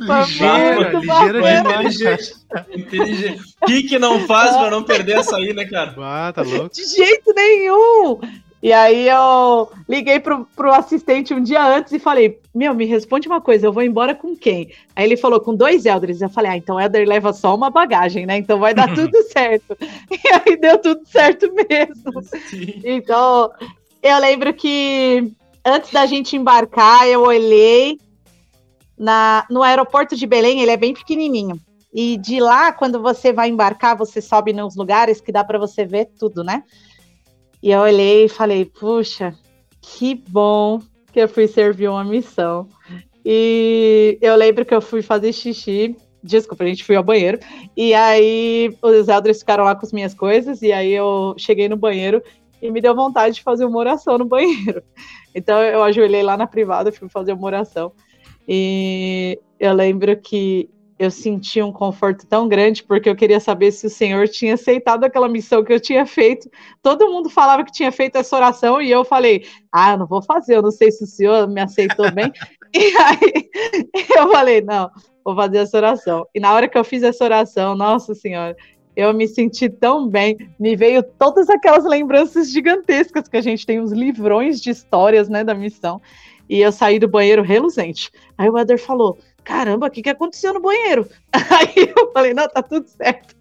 ligeira, 0.01 0.91
ligeira 0.91 1.61
demais. 1.61 2.45
Inteligente. 2.75 3.41
O 3.63 3.67
que, 3.67 3.83
que 3.85 3.97
não 3.97 4.27
faz 4.27 4.57
para 4.57 4.71
não 4.71 4.83
perder 4.83 5.19
essa 5.19 5.37
aí, 5.37 5.53
né, 5.53 5.65
cara? 5.67 5.95
Ah, 5.99 6.33
tá 6.35 6.43
louco. 6.43 6.75
De 6.75 6.85
jeito 6.85 7.33
nenhum! 7.33 8.19
E 8.63 8.75
aí 8.75 9.09
eu 9.09 9.71
liguei 9.89 10.21
pro, 10.21 10.45
pro 10.55 10.73
assistente 10.73 11.33
um 11.33 11.43
dia 11.43 11.65
antes 11.65 11.93
e 11.93 11.99
falei, 11.99 12.39
meu, 12.55 12.75
me 12.75 12.85
responde 12.85 13.27
uma 13.27 13.41
coisa, 13.41 13.67
eu 13.67 13.73
vou 13.73 13.83
embora 13.83 14.15
com 14.15 14.37
quem? 14.37 14.71
Aí 14.95 15.05
ele 15.07 15.17
falou, 15.17 15.41
com 15.41 15.55
dois 15.55 15.87
Elders. 15.87 16.21
Eu 16.21 16.29
falei, 16.29 16.51
ah, 16.51 16.57
então 16.59 16.77
o 16.77 16.81
Elder 16.81 17.09
leva 17.09 17.33
só 17.33 17.55
uma 17.55 17.71
bagagem, 17.71 18.27
né? 18.27 18.37
Então 18.37 18.59
vai 18.59 18.75
dar 18.75 18.93
tudo 18.95 19.23
certo. 19.25 19.77
E 20.11 20.29
aí 20.29 20.57
deu 20.57 20.77
tudo 20.77 21.01
certo 21.07 21.51
mesmo. 21.55 22.23
Sim. 22.23 22.83
Então, 22.85 23.51
eu 24.03 24.19
lembro 24.19 24.53
que 24.53 25.33
antes 25.65 25.91
da 25.91 26.05
gente 26.05 26.37
embarcar, 26.37 27.09
eu 27.09 27.23
olhei 27.23 27.99
na, 28.99 29.47
no 29.49 29.63
aeroporto 29.63 30.15
de 30.15 30.27
Belém, 30.27 30.61
ele 30.61 30.71
é 30.71 30.77
bem 30.77 30.93
pequenininho. 30.93 31.59
E 31.93 32.19
de 32.19 32.39
lá, 32.41 32.73
quando 32.73 33.01
você 33.01 33.33
vai 33.33 33.49
embarcar, 33.49 33.97
você 33.97 34.21
sobe 34.21 34.53
nos 34.53 34.77
lugares 34.77 35.21
que 35.21 35.33
dá 35.33 35.43
para 35.43 35.59
você 35.59 35.85
ver 35.85 36.11
tudo, 36.19 36.45
né? 36.45 36.63
E 37.63 37.71
eu 37.71 37.81
olhei 37.81 38.25
e 38.25 38.29
falei, 38.29 38.65
puxa, 38.65 39.35
que 39.81 40.15
bom 40.15 40.81
que 41.13 41.21
eu 41.21 41.29
fui 41.29 41.47
servir 41.47 41.89
uma 41.89 42.05
missão. 42.05 42.69
E 43.25 44.19
eu 44.21 44.35
lembro 44.37 44.65
que 44.65 44.75
eu 44.75 44.81
fui 44.81 45.03
fazer 45.03 45.33
xixi. 45.33 45.97
Desculpa, 46.23 46.65
a 46.65 46.67
gente 46.67 46.85
foi 46.85 46.97
ao 46.97 47.03
banheiro. 47.03 47.39
E 47.77 47.93
aí 47.95 48.77
os 48.83 49.09
elders 49.09 49.41
ficaram 49.41 49.65
lá 49.65 49.75
com 49.75 49.85
as 49.85 49.93
minhas 49.93 50.15
coisas. 50.15 50.63
E 50.63 50.73
aí 50.73 50.93
eu 50.93 51.35
cheguei 51.37 51.69
no 51.69 51.77
banheiro 51.77 52.23
e 52.63 52.71
me 52.71 52.81
deu 52.81 52.95
vontade 52.95 53.37
de 53.37 53.43
fazer 53.43 53.65
uma 53.65 53.79
oração 53.79 54.19
no 54.19 54.25
banheiro. 54.25 54.83
Então 55.33 55.63
eu 55.63 55.81
ajoelhei 55.85 56.25
lá 56.25 56.37
na 56.37 56.45
privada, 56.45 56.91
fui 56.91 57.09
fazer 57.09 57.35
uma 57.35 57.47
oração. 57.47 57.93
E 58.49 59.39
eu 59.61 59.73
lembro 59.73 60.21
que 60.21 60.69
eu 61.01 61.11
senti 61.11 61.63
um 61.63 61.73
conforto 61.73 62.27
tão 62.27 62.47
grande 62.47 62.85
porque 62.85 63.09
eu 63.09 63.17
queria 63.17 63.41
saber 63.41 63.73
se 63.73 63.87
o 63.87 63.91
Senhor 63.91 64.29
tinha 64.29 64.53
aceitado 64.53 65.03
aquela 65.03 65.31
missão 65.31 65.65
que 65.65 65.73
eu 65.73 65.81
tinha 65.81 66.05
feito. 66.05 66.51
Todo 66.83 67.11
mundo 67.11 67.31
falava 67.31 67.65
que 67.65 67.73
tinha 67.73 67.91
feito 67.91 68.17
essa 68.17 68.37
oração 68.37 68.83
e 68.83 68.91
eu 68.91 69.03
falei: 69.03 69.47
Ah, 69.73 69.97
não 69.97 70.07
vou 70.07 70.21
fazer, 70.21 70.57
eu 70.57 70.63
não 70.63 70.71
sei 70.71 70.93
se 70.93 71.05
o 71.05 71.07
Senhor 71.07 71.49
me 71.49 71.63
aceitou 71.63 72.13
bem. 72.13 72.31
e 72.75 72.93
aí 72.99 73.51
eu 74.15 74.31
falei: 74.31 74.61
Não, 74.61 74.91
vou 75.25 75.35
fazer 75.35 75.59
essa 75.59 75.79
oração. 75.79 76.27
E 76.35 76.39
na 76.39 76.53
hora 76.53 76.69
que 76.69 76.77
eu 76.77 76.85
fiz 76.85 77.03
essa 77.03 77.25
oração, 77.25 77.75
nossa 77.75 78.15
Senhora, 78.15 78.55
eu 78.95 79.15
me 79.15 79.27
senti 79.27 79.71
tão 79.71 80.07
bem, 80.07 80.37
me 80.59 80.77
veio 80.77 81.03
todas 81.03 81.49
aquelas 81.49 81.87
lembranças 81.87 82.53
gigantescas 82.53 83.27
que 83.27 83.39
a 83.39 83.41
gente 83.41 83.65
tem, 83.65 83.81
os 83.81 83.91
livrões 83.91 84.61
de 84.61 84.69
histórias, 84.69 85.31
né, 85.31 85.43
da 85.43 85.55
missão 85.55 85.99
e 86.51 86.61
eu 86.61 86.73
saí 86.73 86.99
do 86.99 87.09
banheiro 87.09 87.43
reluzente. 87.43 88.11
Aí 88.37 88.51
o 88.51 88.59
Eder 88.59 88.77
falou: 88.77 89.17
Caramba, 89.45 89.87
o 89.87 89.91
que, 89.91 90.03
que 90.03 90.11
aconteceu 90.11 90.55
no 90.55 90.61
banheiro? 90.61 91.09
Aí 91.33 91.93
eu 91.97 92.13
falei: 92.13 92.35
Não, 92.35 92.49
tá 92.49 92.63
tudo 92.63 92.87
certo. 92.89 93.35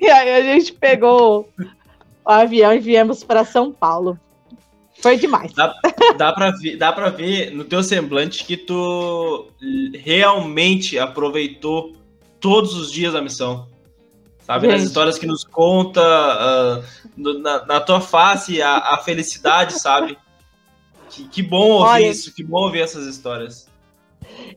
E 0.00 0.08
aí 0.08 0.30
a 0.30 0.42
gente 0.42 0.72
pegou 0.72 1.48
o 2.24 2.30
avião 2.30 2.72
e 2.72 2.78
viemos 2.78 3.22
para 3.22 3.44
São 3.44 3.70
Paulo. 3.70 4.18
Foi 5.00 5.16
demais. 5.16 5.52
Dá, 5.52 5.74
dá 6.16 6.32
para 6.32 6.50
ver, 6.52 6.76
dá 6.76 6.92
pra 6.92 7.10
ver 7.10 7.50
no 7.50 7.64
teu 7.64 7.82
semblante 7.82 8.44
que 8.44 8.56
tu 8.56 9.48
realmente 9.94 10.98
aproveitou 10.98 11.94
todos 12.40 12.74
os 12.76 12.90
dias 12.90 13.14
a 13.14 13.20
missão. 13.20 13.68
Sabe, 14.40 14.66
Gente. 14.66 14.78
nas 14.78 14.88
histórias 14.88 15.18
que 15.18 15.26
nos 15.26 15.44
conta, 15.44 16.02
uh, 16.02 16.84
na, 17.16 17.64
na, 17.64 17.80
tua 17.80 18.00
face, 18.00 18.60
a, 18.60 18.76
a 18.76 18.98
felicidade, 18.98 19.74
sabe? 19.74 20.18
Que, 21.10 21.28
que 21.28 21.42
bom 21.42 21.70
ouvir 21.70 21.90
Olha, 21.90 22.08
isso, 22.08 22.34
que 22.34 22.42
bom 22.42 22.62
ouvir 22.64 22.80
essas 22.80 23.06
histórias. 23.06 23.68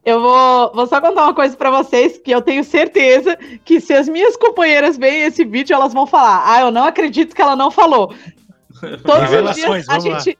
Eu 0.05 0.21
vou, 0.21 0.71
vou 0.73 0.88
só 0.88 1.01
contar 1.01 1.23
uma 1.23 1.33
coisa 1.33 1.55
para 1.55 1.71
vocês, 1.71 2.17
que 2.17 2.31
eu 2.31 2.41
tenho 2.41 2.63
certeza 2.63 3.38
que 3.63 3.79
se 3.79 3.93
as 3.93 4.07
minhas 4.07 4.38
companheiras 4.38 4.97
veem 4.97 5.23
esse 5.23 5.43
vídeo, 5.43 5.73
elas 5.73 5.93
vão 5.93 6.05
falar: 6.05 6.43
Ah, 6.45 6.61
eu 6.61 6.71
não 6.71 6.86
acredito 6.86 7.36
que 7.36 7.41
ela 7.41 7.55
não 7.55 7.71
falou. 7.71 8.13
Todos 9.03 9.31
os 9.31 9.55
dias 9.55 9.89
a 9.89 9.99
gente, 9.99 10.38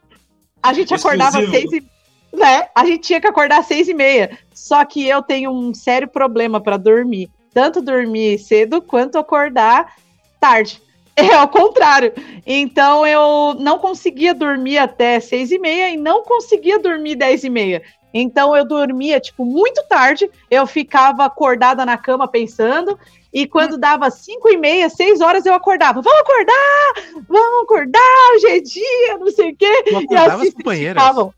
a 0.62 0.74
gente 0.74 0.94
acordava 0.94 1.40
às 1.40 1.50
seis 1.50 1.72
e 1.72 1.96
né? 2.36 2.68
A 2.76 2.86
gente 2.86 3.00
tinha 3.00 3.22
que 3.22 3.28
acordar 3.28 3.60
às 3.60 3.66
seis 3.66 3.88
e 3.88 3.94
meia. 3.94 4.38
Só 4.54 4.84
que 4.86 5.08
eu 5.08 5.22
tenho 5.22 5.52
um 5.52 5.74
sério 5.74 6.08
problema 6.08 6.62
para 6.62 6.78
dormir. 6.78 7.30
Tanto 7.54 7.82
dormir 7.82 8.38
cedo 8.38 8.82
quanto 8.82 9.18
acordar 9.18 9.96
tarde. 10.40 10.82
É 11.18 11.34
ao 11.34 11.48
contrário. 11.48 12.12
Então 12.46 13.08
eu 13.08 13.56
não 13.58 13.80
conseguia 13.80 14.34
dormir 14.34 14.78
até 14.78 15.18
seis 15.22 15.50
e 15.50 15.58
meia 15.58 15.90
e 15.90 15.96
não 15.96 16.24
conseguia 16.24 16.78
dormir 16.78 17.16
dez 17.16 17.46
e 17.46 17.50
meia. 17.50 17.82
Então 18.18 18.56
eu 18.56 18.66
dormia 18.66 19.20
tipo 19.20 19.44
muito 19.44 19.84
tarde. 19.90 20.32
Eu 20.50 20.66
ficava 20.66 21.26
acordada 21.26 21.86
na 21.86 21.98
cama 21.98 22.30
pensando 22.30 22.98
e 23.34 23.46
quando 23.46 23.78
dava 23.78 24.10
cinco 24.10 24.48
e 24.48 24.56
meia, 24.56 24.90
seis 24.90 25.20
horas 25.20 25.46
eu 25.46 25.54
acordava. 25.54 26.02
Vamos 26.02 26.22
acordar, 26.22 26.94
vamos 27.28 27.64
acordar, 27.64 28.00
hoje 28.34 28.48
é 28.48 28.60
dia, 28.62 29.18
não 29.20 29.30
sei 29.30 29.52
o 29.52 29.56
quê. 29.58 29.84
e 30.10 30.16
as 30.16 30.54
companheiras. 30.54 31.04
Ficavam, 31.04 31.34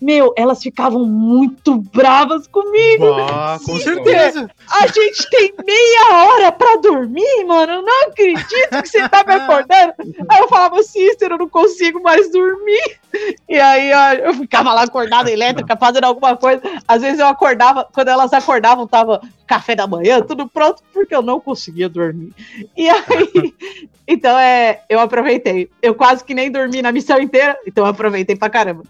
meu, 0.00 0.32
elas 0.36 0.62
ficavam 0.62 1.04
muito 1.04 1.78
bravas 1.78 2.46
comigo. 2.46 3.06
Ah, 3.28 3.58
com 3.66 3.76
certeza. 3.80 4.48
A 4.70 4.86
gente 4.86 5.28
tem 5.30 5.52
meia 5.66 6.24
hora 6.24 6.52
pra 6.52 6.76
dormir, 6.76 7.44
mano. 7.44 7.72
Eu 7.72 7.82
não 7.82 8.02
acredito 8.08 8.82
que 8.82 8.88
você 8.88 9.08
tá 9.08 9.24
me 9.26 9.34
acordando. 9.34 9.94
Aí 10.28 10.38
eu 10.38 10.48
falava, 10.48 10.80
Cícero, 10.84 11.34
eu 11.34 11.38
não 11.38 11.48
consigo 11.48 12.00
mais 12.00 12.30
dormir. 12.30 12.99
E 13.48 13.58
aí 13.58 13.90
eu 14.24 14.34
ficava 14.34 14.72
lá 14.72 14.82
acordada 14.82 15.30
elétrica, 15.30 15.76
fazendo 15.76 16.04
alguma 16.04 16.36
coisa. 16.36 16.62
Às 16.86 17.02
vezes 17.02 17.18
eu 17.18 17.26
acordava, 17.26 17.86
quando 17.92 18.08
elas 18.08 18.32
acordavam, 18.32 18.86
tava 18.86 19.20
café 19.46 19.74
da 19.74 19.86
manhã, 19.86 20.20
tudo 20.22 20.48
pronto, 20.48 20.82
porque 20.92 21.14
eu 21.14 21.22
não 21.22 21.40
conseguia 21.40 21.88
dormir. 21.88 22.32
E 22.76 22.88
aí, 22.88 23.54
então 24.06 24.38
é, 24.38 24.82
eu 24.88 25.00
aproveitei. 25.00 25.68
Eu 25.82 25.94
quase 25.94 26.24
que 26.24 26.34
nem 26.34 26.50
dormi 26.50 26.80
na 26.82 26.92
missão 26.92 27.20
inteira, 27.20 27.56
então 27.66 27.84
eu 27.84 27.90
aproveitei 27.90 28.36
pra 28.36 28.50
caramba. 28.50 28.84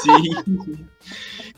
Sim. 0.00 0.86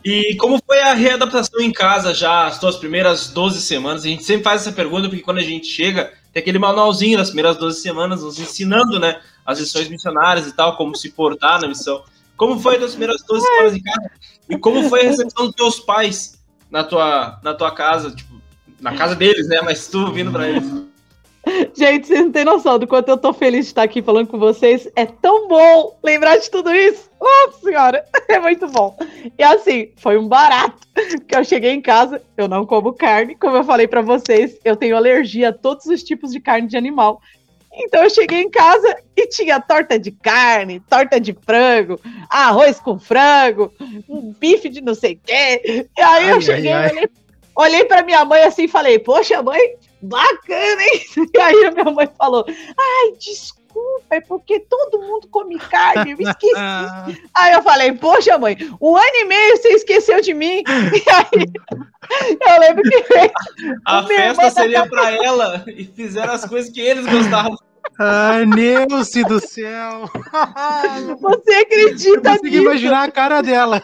E 0.05 0.37
como 0.37 0.61
foi 0.65 0.81
a 0.81 0.93
readaptação 0.93 1.61
em 1.61 1.73
casa 1.73 2.13
já, 2.13 2.47
as 2.47 2.57
suas 2.57 2.77
primeiras 2.77 3.29
12 3.29 3.63
semanas? 3.63 4.05
A 4.05 4.09
gente 4.09 4.23
sempre 4.23 4.45
faz 4.45 4.61
essa 4.61 4.73
pergunta, 4.73 5.09
porque 5.09 5.25
quando 5.25 5.39
a 5.39 5.43
gente 5.43 5.67
chega, 5.67 6.13
tem 6.35 6.41
aquele 6.41 6.59
manualzinho 6.59 7.17
das 7.17 7.29
primeiras 7.29 7.57
12 7.57 7.81
semanas, 7.81 8.23
nos 8.23 8.41
ensinando, 8.41 8.99
né, 8.99 9.21
as 9.47 9.61
lições 9.61 9.89
missionárias 9.89 10.49
e 10.49 10.53
tal, 10.53 10.77
como 10.77 10.97
se 10.97 11.13
portar 11.13 11.61
na 11.61 11.69
missão. 11.69 12.03
Como 12.37 12.59
foi 12.59 12.77
as 12.83 12.91
primeiras 12.91 13.23
duas 13.23 13.41
semanas 13.41 13.77
em 13.77 13.83
casa? 13.83 14.11
E 14.51 14.59
como 14.59 14.89
foi 14.89 15.03
a 15.03 15.11
recepção 15.11 15.47
dos 15.47 15.55
teus 15.55 15.79
pais 15.79 16.43
na 16.69 16.83
tua, 16.83 17.39
na 17.45 17.55
tua 17.55 17.71
casa? 17.71 18.11
Tipo, 18.11 18.35
na 18.81 18.97
casa 18.97 19.15
deles, 19.15 19.47
né? 19.47 19.61
Mas 19.63 19.87
tu 19.87 20.11
vindo 20.13 20.33
pra 20.33 20.49
eles. 20.49 20.65
Gente, 21.77 22.07
vocês 22.07 22.21
não 22.21 22.33
têm 22.33 22.45
noção 22.45 22.79
do 22.79 22.87
quanto 22.87 23.09
eu 23.09 23.17
tô 23.17 23.33
feliz 23.33 23.67
de 23.67 23.73
estar 23.73 23.83
aqui 23.83 24.03
falando 24.03 24.29
com 24.29 24.39
vocês. 24.39 24.89
É 24.97 25.05
tão 25.05 25.49
bom 25.49 25.99
lembrar 26.03 26.37
de 26.39 26.51
tudo 26.51 26.75
isso. 26.75 27.11
Nossa 27.21 27.59
senhora, 27.61 28.05
é 28.29 28.39
muito 28.39 28.67
bom. 28.69 28.97
E 29.39 29.43
assim, 29.43 29.91
foi 29.97 30.17
um 30.19 30.29
barato. 30.29 30.87
Porque 30.95 31.37
eu 31.37 31.45
cheguei 31.45 31.73
em 31.73 31.81
casa, 31.81 32.23
eu 32.37 32.49
não 32.49 32.65
como 32.67 32.93
carne. 32.93 33.35
Como 33.35 33.57
eu 33.57 33.65
falei 33.65 33.87
para 33.87 34.03
vocês, 34.03 34.59
eu 34.65 34.77
tenho 34.77 34.97
alergia 34.97 35.51
a 35.51 35.53
todos 35.53 35.87
os 35.87 36.03
tipos 36.03 36.33
de 36.33 36.41
carne 36.41 36.69
de 36.69 36.77
animal. 36.77 37.21
Então 37.77 38.05
eu 38.05 38.11
cheguei 38.11 38.41
em 38.41 38.51
casa 38.51 38.97
e 39.17 39.27
tinha 39.27 39.61
torta 39.61 39.99
de 39.99 40.13
carne, 40.13 40.81
torta 40.89 41.19
de 41.19 41.37
frango, 41.45 42.01
arroz 42.31 42.79
com 42.79 43.01
frango, 43.01 43.73
um 44.09 44.33
bife 44.39 44.69
de 44.69 44.81
não 44.81 44.95
sei 44.95 45.15
o 45.15 45.21
quê. 45.25 45.89
E 45.97 46.01
aí 46.01 46.25
ai, 46.25 46.33
eu 46.33 46.41
cheguei, 46.41 46.71
ai, 46.71 46.85
ai. 46.85 46.91
olhei, 46.91 47.09
olhei 47.57 47.85
para 47.85 48.05
minha 48.05 48.25
mãe 48.25 48.45
assim 48.45 48.65
e 48.65 48.69
falei: 48.69 49.01
Poxa, 49.01 49.43
mãe, 49.43 49.75
bacana, 50.05 50.83
hein? 50.83 51.01
E 51.35 51.41
aí 51.41 51.65
a 51.65 51.71
minha 51.71 51.91
mãe 51.91 52.09
falou: 52.17 52.45
Ai, 52.49 53.13
desculpa, 53.19 54.05
é 54.11 54.21
porque 54.21 54.61
todo 54.61 55.01
mundo 55.01 55.29
come 55.29 55.59
carne, 55.59 56.13
eu 56.13 56.21
esqueci. 56.21 56.55
aí 57.35 57.53
eu 57.53 57.63
falei: 57.63 57.93
Poxa, 57.93 58.39
mãe, 58.39 58.57
um 58.81 58.97
ano 58.97 59.15
e 59.15 59.25
meio 59.25 59.57
você 59.57 59.69
esqueceu 59.69 60.21
de 60.21 60.35
mim. 60.35 60.63
E 62.07 62.45
aí 62.45 62.55
eu 62.55 62.61
lembro 62.61 62.83
que. 62.83 63.03
A 63.87 64.03
festa 64.03 64.51
seria 64.51 64.87
para 64.87 65.11
ela 65.11 65.65
e 65.67 65.85
fizeram 65.87 66.35
as 66.35 66.45
coisas 66.45 66.71
que 66.71 66.79
eles 66.79 67.07
gostavam. 67.07 67.57
Ai, 67.99 68.45
Neuce 68.45 69.25
do 69.25 69.41
céu! 69.41 70.11
Você 71.19 71.55
acredita 71.55 72.37
eu 72.37 72.43
nisso? 72.43 72.57
imaginar 72.63 73.05
a 73.05 73.11
cara 73.11 73.41
dela. 73.41 73.83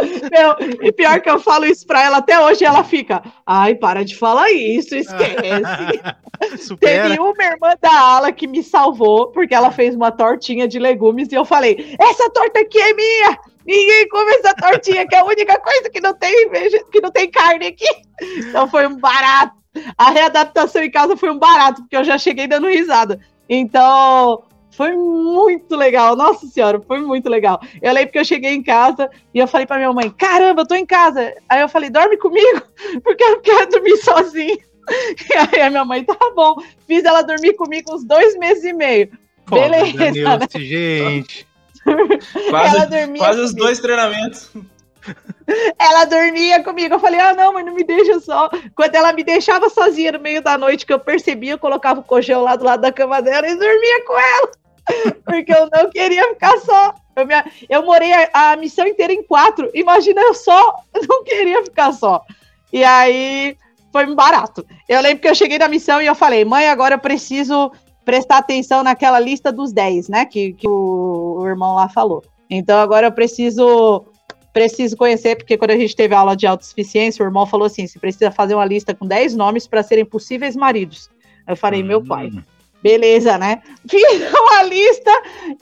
Meu, 0.00 0.76
e 0.82 0.92
pior 0.92 1.20
que 1.20 1.30
eu 1.30 1.38
falo 1.38 1.64
isso 1.64 1.86
pra 1.86 2.02
ela 2.02 2.18
até 2.18 2.38
hoje, 2.40 2.64
ela 2.64 2.82
fica. 2.82 3.22
Ai, 3.46 3.74
para 3.74 4.04
de 4.04 4.16
falar 4.16 4.50
isso, 4.50 4.94
esquece. 4.94 5.36
Teve 6.80 7.18
uma 7.20 7.44
irmã 7.44 7.74
da 7.80 8.00
ala 8.00 8.32
que 8.32 8.46
me 8.46 8.62
salvou, 8.62 9.28
porque 9.28 9.54
ela 9.54 9.70
fez 9.70 9.94
uma 9.94 10.10
tortinha 10.10 10.66
de 10.66 10.78
legumes 10.78 11.30
e 11.30 11.34
eu 11.34 11.44
falei: 11.44 11.96
essa 11.98 12.28
torta 12.30 12.60
aqui 12.60 12.78
é 12.78 12.94
minha! 12.94 13.38
Ninguém 13.66 14.08
come 14.08 14.30
essa 14.32 14.54
tortinha, 14.54 15.06
que 15.06 15.14
é 15.14 15.20
a 15.20 15.24
única 15.24 15.58
coisa 15.58 15.88
que 15.88 16.00
não 16.00 16.14
tem 16.14 16.50
que 16.90 17.00
não 17.00 17.10
tem 17.10 17.30
carne 17.30 17.68
aqui. 17.68 17.88
Então 18.20 18.68
foi 18.68 18.86
um 18.86 18.98
barato. 18.98 19.54
A 19.96 20.10
readaptação 20.10 20.82
em 20.82 20.90
casa 20.90 21.16
foi 21.16 21.30
um 21.30 21.38
barato, 21.38 21.82
porque 21.82 21.96
eu 21.96 22.04
já 22.04 22.18
cheguei 22.18 22.46
dando 22.46 22.68
risada. 22.68 23.18
Então, 23.48 24.44
foi 24.76 24.92
muito 24.96 25.76
legal, 25.76 26.16
nossa 26.16 26.46
senhora, 26.46 26.80
foi 26.80 27.00
muito 27.00 27.28
legal. 27.28 27.60
Eu 27.80 27.92
lembro 27.92 28.12
que 28.12 28.18
eu 28.18 28.24
cheguei 28.24 28.52
em 28.52 28.62
casa 28.62 29.08
e 29.32 29.38
eu 29.38 29.46
falei 29.46 29.66
pra 29.66 29.76
minha 29.76 29.92
mãe: 29.92 30.10
caramba, 30.10 30.62
eu 30.62 30.66
tô 30.66 30.74
em 30.74 30.86
casa. 30.86 31.32
Aí 31.48 31.60
eu 31.60 31.68
falei: 31.68 31.90
dorme 31.90 32.16
comigo, 32.16 32.62
porque 33.02 33.22
eu 33.22 33.40
quero 33.40 33.70
dormir 33.70 33.96
sozinho. 33.98 34.58
E 34.86 35.56
aí 35.56 35.62
a 35.62 35.70
minha 35.70 35.84
mãe: 35.84 36.04
tá 36.04 36.14
bom. 36.36 36.56
Fiz 36.86 37.04
ela 37.04 37.22
dormir 37.22 37.54
comigo 37.54 37.94
uns 37.94 38.04
dois 38.04 38.36
meses 38.36 38.64
e 38.64 38.72
meio. 38.74 39.08
Pô, 39.46 39.56
Beleza. 39.56 40.12
Deus, 40.12 40.38
né? 40.38 40.46
gente. 40.56 41.46
quase, 42.50 43.18
quase 43.18 43.40
os 43.40 43.54
dois 43.54 43.78
treinamentos. 43.78 44.50
Ela 45.78 46.04
dormia 46.04 46.62
comigo. 46.62 46.94
Eu 46.94 47.00
falei, 47.00 47.20
ah, 47.20 47.34
não, 47.34 47.52
mas 47.52 47.64
não 47.64 47.74
me 47.74 47.84
deixa 47.84 48.20
só. 48.20 48.50
Quando 48.74 48.94
ela 48.94 49.12
me 49.12 49.24
deixava 49.24 49.70
sozinha 49.70 50.12
no 50.12 50.20
meio 50.20 50.42
da 50.42 50.58
noite, 50.58 50.84
que 50.84 50.92
eu 50.92 50.98
percebia, 50.98 51.52
eu 51.52 51.58
colocava 51.58 52.00
o 52.00 52.04
colchão 52.04 52.42
lá 52.42 52.56
do 52.56 52.64
lado 52.64 52.80
da 52.80 52.92
cama 52.92 53.22
dela 53.22 53.46
e 53.46 53.54
dormia 53.56 54.04
com 54.06 54.18
ela. 54.18 54.63
Porque 55.24 55.52
eu 55.52 55.68
não 55.72 55.90
queria 55.90 56.28
ficar 56.34 56.58
só. 56.58 56.94
Eu, 57.16 57.26
me, 57.26 57.34
eu 57.68 57.84
morei 57.84 58.12
a, 58.12 58.30
a, 58.32 58.56
missão 58.56 58.86
inteira 58.86 59.12
em 59.12 59.22
quatro. 59.22 59.70
Imagina 59.74 60.20
eu 60.20 60.34
só, 60.34 60.76
não 61.08 61.24
queria 61.24 61.62
ficar 61.64 61.92
só. 61.92 62.22
E 62.72 62.84
aí 62.84 63.56
foi 63.92 64.12
barato. 64.14 64.66
Eu 64.88 65.00
lembro 65.00 65.20
que 65.20 65.28
eu 65.28 65.34
cheguei 65.34 65.58
na 65.58 65.68
missão 65.68 66.02
e 66.02 66.06
eu 66.06 66.14
falei, 66.14 66.44
mãe, 66.44 66.68
agora 66.68 66.96
eu 66.96 66.98
preciso 66.98 67.70
prestar 68.04 68.38
atenção 68.38 68.82
naquela 68.82 69.18
lista 69.18 69.50
dos 69.52 69.72
10, 69.72 70.08
né? 70.08 70.26
Que, 70.26 70.52
que 70.52 70.68
o, 70.68 71.38
o 71.40 71.46
irmão 71.46 71.74
lá 71.74 71.88
falou. 71.88 72.22
Então 72.50 72.78
agora 72.78 73.06
eu 73.06 73.12
preciso 73.12 74.04
preciso 74.52 74.96
conhecer, 74.96 75.36
porque 75.36 75.58
quando 75.58 75.72
a 75.72 75.76
gente 75.76 75.96
teve 75.96 76.14
aula 76.14 76.36
de 76.36 76.46
autossuficiência, 76.46 77.22
o 77.22 77.26
irmão 77.26 77.44
falou 77.44 77.66
assim: 77.66 77.86
você 77.86 77.98
precisa 77.98 78.30
fazer 78.30 78.54
uma 78.54 78.64
lista 78.64 78.94
com 78.94 79.06
10 79.06 79.34
nomes 79.34 79.66
para 79.66 79.82
serem 79.82 80.04
possíveis 80.04 80.54
maridos. 80.54 81.10
Eu 81.46 81.56
falei, 81.56 81.82
meu 81.82 82.02
pai. 82.02 82.30
Beleza, 82.84 83.38
né? 83.38 83.62
Fiz 83.88 84.30
uma 84.30 84.62
lista 84.64 85.10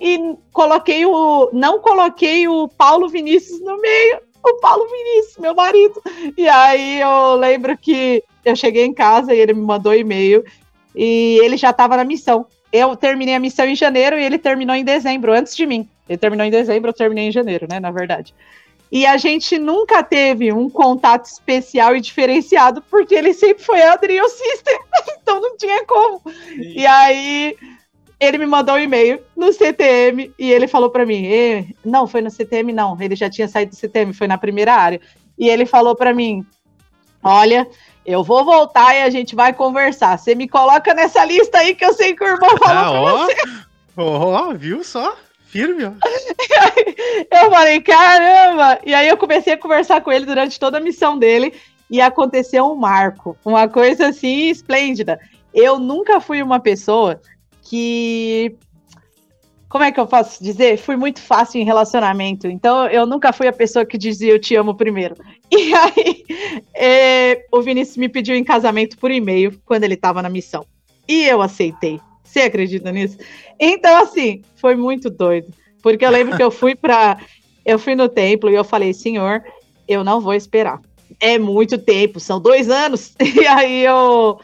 e 0.01 0.35
coloquei 0.53 1.07
o. 1.07 1.51
Não 1.53 1.79
coloquei 1.79 2.49
o 2.49 2.67
Paulo 2.67 3.09
Vinícius 3.09 3.61
no 3.61 3.81
meio. 3.81 4.19
O 4.45 4.55
Paulo 4.55 4.85
Vinícius, 4.89 5.39
meu 5.39 5.55
marido. 5.55 6.03
E 6.37 6.49
aí 6.49 7.01
eu 7.01 7.37
lembro 7.37 7.79
que 7.79 8.25
eu 8.45 8.57
cheguei 8.57 8.85
em 8.85 8.93
casa 8.93 9.33
e 9.33 9.39
ele 9.39 9.53
me 9.53 9.61
mandou 9.61 9.95
e-mail 9.95 10.45
e 10.97 11.39
ele 11.41 11.57
já 11.57 11.71
estava 11.71 11.97
na 11.97 12.03
missão. 12.03 12.45
Eu 12.73 12.97
terminei 12.97 13.37
a 13.37 13.39
missão 13.39 13.67
em 13.67 13.77
janeiro 13.77 14.19
e 14.19 14.25
ele 14.25 14.39
terminou 14.39 14.75
em 14.75 14.83
dezembro, 14.83 15.33
antes 15.33 15.55
de 15.55 15.65
mim. 15.65 15.89
Ele 16.09 16.19
terminou 16.19 16.45
em 16.45 16.51
dezembro, 16.51 16.91
eu 16.91 16.95
terminei 16.95 17.29
em 17.29 17.33
janeiro, 17.33 17.69
né? 17.71 17.79
Na 17.79 17.93
verdade. 17.93 18.35
E 18.93 19.07
a 19.07 19.17
gente 19.17 19.59
nunca 19.59 20.03
teve 20.03 20.53
um 20.53 20.69
contato 20.69 21.25
especial 21.25 21.97
e 21.97 22.01
diferenciado, 22.01 22.83
porque 22.91 23.15
ele 23.15 23.33
sempre 23.33 23.65
foi 23.65 23.81
Adriel 23.81 24.29
System, 24.29 24.79
então 25.19 25.41
não 25.41 25.57
tinha 25.57 25.83
como. 25.87 26.21
Sim. 26.27 26.75
E 26.77 26.87
aí 26.87 27.57
ele 28.21 28.37
me 28.37 28.45
mandou 28.45 28.75
um 28.75 28.79
e-mail 28.79 29.19
no 29.35 29.51
CTM 29.51 30.31
e 30.39 30.53
ele 30.53 30.69
falou 30.69 30.91
para 30.91 31.07
mim: 31.07 31.75
não, 31.83 32.07
foi 32.07 32.21
no 32.21 32.31
CTM, 32.31 32.71
não, 32.75 33.01
ele 33.01 33.17
já 33.17 33.31
tinha 33.31 33.49
saído 33.49 33.71
do 33.71 33.77
CTM, 33.77 34.13
foi 34.13 34.29
na 34.29 34.37
primeira 34.37 34.75
área. 34.75 35.01
E 35.39 35.49
ele 35.49 35.65
falou 35.65 35.97
para 35.97 36.13
mim: 36.13 36.45
olha, 37.25 37.67
eu 38.05 38.23
vou 38.23 38.45
voltar 38.45 38.95
e 38.95 39.03
a 39.05 39.09
gente 39.09 39.35
vai 39.35 39.55
conversar. 39.55 40.19
Você 40.19 40.35
me 40.35 40.47
coloca 40.47 40.93
nessa 40.93 41.25
lista 41.25 41.59
aí 41.59 41.75
que 41.75 41.85
eu 41.85 41.95
sei 41.95 42.15
que 42.15 42.23
o 42.23 42.29
irmão 42.29 42.59
falou 42.59 42.77
ah, 42.77 42.93
ó, 42.93 43.27
você. 43.27 43.37
Ó, 43.97 44.53
viu 44.53 44.85
só? 44.85 45.17
Firme, 45.53 45.85
ó. 45.85 45.93
eu 47.45 47.51
falei, 47.51 47.79
caramba! 47.83 48.81
E 48.87 48.95
aí 48.95 49.07
eu 49.07 49.19
comecei 49.19 49.53
a 49.53 49.59
conversar 49.59 50.01
com 50.01 50.11
ele 50.11 50.25
durante 50.25 50.59
toda 50.59 50.79
a 50.79 50.81
missão 50.81 51.19
dele 51.19 51.53
e 51.91 52.01
aconteceu 52.01 52.65
um 52.65 52.75
marco, 52.75 53.37
uma 53.45 53.69
coisa 53.69 54.09
assim 54.09 54.49
esplêndida. 54.49 55.21
Eu 55.53 55.79
nunca 55.79 56.23
fui 56.23 56.43
uma 56.43 56.59
pessoa 56.59 57.21
que 57.63 58.57
como 59.69 59.85
é 59.85 59.93
que 59.93 60.01
eu 60.01 60.07
posso 60.07 60.43
dizer? 60.43 60.79
Fui 60.79 60.97
muito 60.97 61.21
fácil 61.21 61.61
em 61.61 61.65
relacionamento. 61.65 62.47
Então, 62.47 62.87
eu 62.87 63.05
nunca 63.07 63.31
fui 63.31 63.47
a 63.47 63.53
pessoa 63.53 63.85
que 63.85 63.99
dizia 63.99 64.33
eu 64.33 64.41
te 64.41 64.57
amo 64.57 64.75
primeiro. 64.75 65.15
E 65.55 65.75
aí, 65.75 66.25
é, 66.75 67.45
o 67.53 67.61
Vinícius 67.61 67.99
me 67.99 68.09
pediu 68.09 68.35
em 68.35 68.43
casamento 68.43 68.97
por 68.97 69.11
e-mail 69.11 69.61
quando 69.67 69.85
ele 69.85 69.93
estava 69.93 70.23
na 70.23 70.31
missão. 70.31 70.65
E 71.07 71.25
eu 71.27 71.43
aceitei. 71.43 72.01
Você 72.33 72.41
acredita 72.41 72.91
nisso? 72.91 73.19
Então, 73.61 74.03
assim, 74.03 74.41
foi 74.57 74.75
muito 74.75 75.11
doido. 75.11 75.53
Porque 75.83 76.03
eu 76.03 76.11
lembro 76.11 76.35
que 76.35 76.43
eu 76.43 76.51
fui 76.51 76.75
para. 76.75 77.19
Eu 77.65 77.79
fui 77.79 77.95
no 77.95 78.09
templo 78.09 78.51
e 78.51 78.57
eu 78.57 78.65
falei, 78.65 78.93
senhor, 78.93 79.41
eu 79.87 80.03
não 80.03 80.21
vou 80.21 80.35
esperar. 80.35 80.81
É 81.21 81.39
muito 81.39 81.79
tempo, 81.79 82.19
são 82.19 82.41
dois 82.41 82.69
anos. 82.69 83.15
E 83.41 83.47
aí 83.47 83.85
eu, 83.85 84.41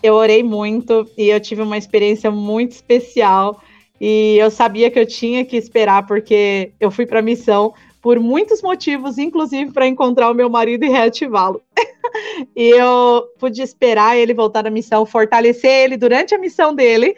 eu 0.00 0.14
orei 0.14 0.40
muito 0.40 1.04
e 1.18 1.30
eu 1.30 1.40
tive 1.40 1.62
uma 1.62 1.76
experiência 1.76 2.30
muito 2.30 2.70
especial. 2.70 3.60
E 4.00 4.36
eu 4.38 4.52
sabia 4.52 4.88
que 4.88 5.00
eu 5.00 5.04
tinha 5.04 5.44
que 5.44 5.56
esperar, 5.56 6.06
porque 6.06 6.70
eu 6.78 6.92
fui 6.92 7.06
para 7.06 7.18
a 7.18 7.22
missão 7.22 7.74
por 8.04 8.20
muitos 8.20 8.60
motivos, 8.60 9.16
inclusive 9.16 9.72
para 9.72 9.88
encontrar 9.88 10.30
o 10.30 10.34
meu 10.34 10.50
marido 10.50 10.84
e 10.84 10.90
reativá-lo. 10.90 11.62
e 12.54 12.68
eu 12.68 13.24
pude 13.38 13.62
esperar 13.62 14.14
ele 14.14 14.34
voltar 14.34 14.60
da 14.60 14.68
missão, 14.68 15.06
fortalecer 15.06 15.84
ele 15.84 15.96
durante 15.96 16.34
a 16.34 16.38
missão 16.38 16.74
dele. 16.74 17.16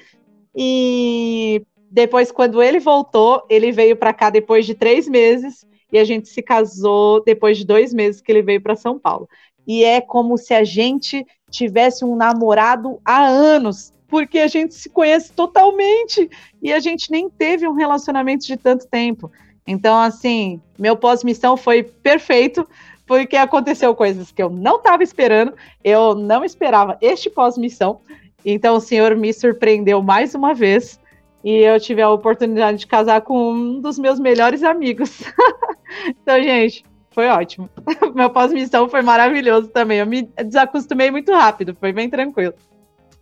E 0.54 1.60
depois, 1.90 2.30
quando 2.30 2.62
ele 2.62 2.78
voltou, 2.78 3.42
ele 3.50 3.72
veio 3.72 3.96
para 3.96 4.14
cá 4.14 4.30
depois 4.30 4.64
de 4.64 4.76
três 4.76 5.08
meses 5.08 5.66
e 5.92 5.98
a 5.98 6.04
gente 6.04 6.28
se 6.28 6.40
casou 6.40 7.20
depois 7.24 7.58
de 7.58 7.66
dois 7.66 7.92
meses 7.92 8.20
que 8.20 8.30
ele 8.30 8.42
veio 8.42 8.60
para 8.60 8.76
São 8.76 8.96
Paulo. 8.96 9.28
E 9.66 9.82
é 9.82 10.00
como 10.00 10.38
se 10.38 10.54
a 10.54 10.62
gente 10.62 11.26
tivesse 11.50 12.04
um 12.04 12.14
namorado 12.14 13.00
há 13.04 13.26
anos, 13.26 13.92
porque 14.06 14.38
a 14.38 14.46
gente 14.46 14.72
se 14.72 14.88
conhece 14.88 15.32
totalmente 15.32 16.30
e 16.62 16.72
a 16.72 16.78
gente 16.78 17.10
nem 17.10 17.28
teve 17.28 17.66
um 17.66 17.74
relacionamento 17.74 18.46
de 18.46 18.56
tanto 18.56 18.86
tempo. 18.86 19.32
Então, 19.66 19.98
assim, 19.98 20.60
meu 20.78 20.96
pós-missão 20.96 21.56
foi 21.56 21.82
perfeito, 21.82 22.66
porque 23.06 23.36
aconteceu 23.36 23.94
coisas 23.94 24.30
que 24.30 24.42
eu 24.42 24.50
não 24.50 24.76
estava 24.76 25.02
esperando, 25.02 25.54
eu 25.82 26.14
não 26.14 26.44
esperava 26.44 26.96
este 27.00 27.28
pós-missão. 27.28 28.00
Então, 28.44 28.76
o 28.76 28.80
senhor 28.80 29.16
me 29.16 29.32
surpreendeu 29.32 30.02
mais 30.02 30.34
uma 30.34 30.54
vez 30.54 31.00
e 31.42 31.58
eu 31.58 31.78
tive 31.80 32.02
a 32.02 32.10
oportunidade 32.10 32.78
de 32.78 32.86
casar 32.86 33.20
com 33.20 33.52
um 33.52 33.80
dos 33.80 33.98
meus 33.98 34.18
melhores 34.18 34.62
amigos. 34.62 35.22
então, 36.08 36.42
gente, 36.42 36.84
foi 37.10 37.28
ótimo. 37.28 37.70
Meu 38.14 38.28
pós-missão 38.28 38.88
foi 38.88 39.00
maravilhoso 39.00 39.68
também. 39.68 39.98
Eu 39.98 40.06
me 40.06 40.22
desacostumei 40.44 41.10
muito 41.10 41.32
rápido, 41.32 41.76
foi 41.78 41.92
bem 41.92 42.10
tranquilo. 42.10 42.54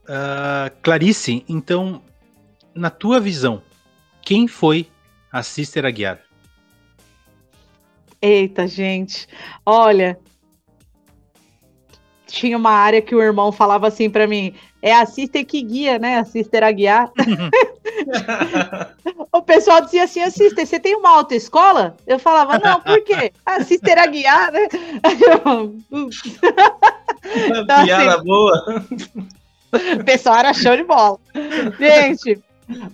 Uh, 0.05 0.69
Clarice, 0.83 1.45
então, 1.49 2.03
na 2.75 2.91
tua 2.91 3.21
visão, 3.21 3.63
quem 4.21 4.49
foi 4.49 4.89
a 5.31 5.43
Sister 5.43 5.85
Aguiar? 5.85 6.24
Eita, 8.25 8.67
gente. 8.67 9.29
Olha, 9.67 10.19
tinha 12.27 12.57
uma 12.57 12.71
área 12.71 13.03
que 13.03 13.15
o 13.15 13.21
irmão 13.21 13.53
falava 13.53 13.87
assim 13.87 14.09
para 14.09 14.27
mim: 14.27 14.55
é 14.81 14.95
a 14.95 15.05
sister 15.05 15.45
que 15.45 15.61
guia, 15.61 15.99
né? 15.99 16.25
Sister 16.25 16.65
a 16.65 16.73
guiar. 16.73 17.13
o 19.31 19.43
pessoal 19.43 19.83
dizia 19.83 20.05
assim: 20.05 20.23
sister, 20.31 20.67
você 20.67 20.81
tem 20.81 20.97
uma 20.97 21.11
autoescola? 21.11 21.99
Eu 22.07 22.19
falava: 22.19 22.59
não, 22.59 22.81
por 22.81 23.05
quê? 23.05 23.31
A 23.45 23.63
sister 23.63 23.99
a 23.99 24.07
guiar, 24.07 24.51
né? 24.53 24.69
então, 27.61 27.85
Piada 27.85 28.15
assim, 28.15 28.25
boa. 28.25 28.87
O 30.01 30.05
pessoal 30.05 30.37
era 30.37 30.55
show 30.55 30.75
de 30.75 30.85
bola. 30.85 31.19
Gente, 31.79 32.43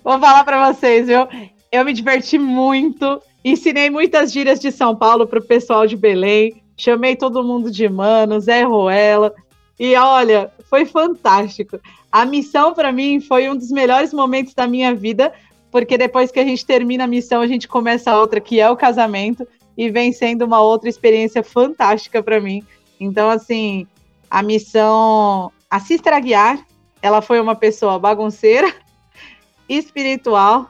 vou 0.03 0.19
falar 0.19 0.43
para 0.43 0.73
vocês, 0.73 1.07
viu? 1.07 1.25
Eu 1.71 1.85
me 1.85 1.93
diverti 1.93 2.37
muito, 2.37 3.21
ensinei 3.43 3.89
muitas 3.89 4.31
gírias 4.31 4.59
de 4.59 4.71
São 4.71 4.95
Paulo 4.95 5.27
para 5.27 5.39
o 5.39 5.43
pessoal 5.43 5.87
de 5.87 5.97
Belém, 5.97 6.61
chamei 6.77 7.15
todo 7.15 7.43
mundo 7.43 7.71
de 7.71 7.87
mano, 7.89 8.39
Zé 8.39 8.63
Ruela, 8.63 9.33
e 9.79 9.95
olha, 9.95 10.51
foi 10.69 10.85
fantástico. 10.85 11.79
A 12.11 12.25
missão 12.25 12.73
para 12.73 12.91
mim 12.91 13.19
foi 13.19 13.49
um 13.49 13.55
dos 13.55 13.71
melhores 13.71 14.13
momentos 14.13 14.53
da 14.53 14.67
minha 14.67 14.93
vida, 14.93 15.33
porque 15.71 15.97
depois 15.97 16.31
que 16.31 16.39
a 16.39 16.45
gente 16.45 16.65
termina 16.65 17.05
a 17.05 17.07
missão, 17.07 17.41
a 17.41 17.47
gente 17.47 17.67
começa 17.67 18.15
outra, 18.15 18.39
que 18.39 18.59
é 18.59 18.69
o 18.69 18.75
casamento, 18.75 19.47
e 19.77 19.89
vem 19.89 20.11
sendo 20.11 20.45
uma 20.45 20.61
outra 20.61 20.89
experiência 20.89 21.43
fantástica 21.43 22.21
para 22.21 22.39
mim. 22.39 22.63
Então, 22.99 23.29
assim, 23.29 23.87
a 24.29 24.43
missão, 24.43 25.51
a 25.69 25.79
Sister 25.79 26.13
Aguiar, 26.13 26.63
ela 27.01 27.21
foi 27.21 27.39
uma 27.39 27.55
pessoa 27.55 27.97
bagunceira, 27.97 28.71
espiritual 29.67 30.69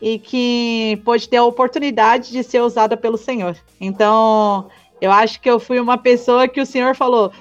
e 0.00 0.18
que 0.18 1.00
pôde 1.04 1.28
ter 1.28 1.38
a 1.38 1.44
oportunidade 1.44 2.30
de 2.30 2.42
ser 2.42 2.60
usada 2.60 2.96
pelo 2.96 3.16
Senhor. 3.16 3.56
Então, 3.80 4.68
eu 5.00 5.10
acho 5.10 5.40
que 5.40 5.48
eu 5.48 5.58
fui 5.58 5.80
uma 5.80 5.98
pessoa 5.98 6.48
que 6.48 6.60
o 6.60 6.66
Senhor 6.66 6.94
falou: 6.94 7.32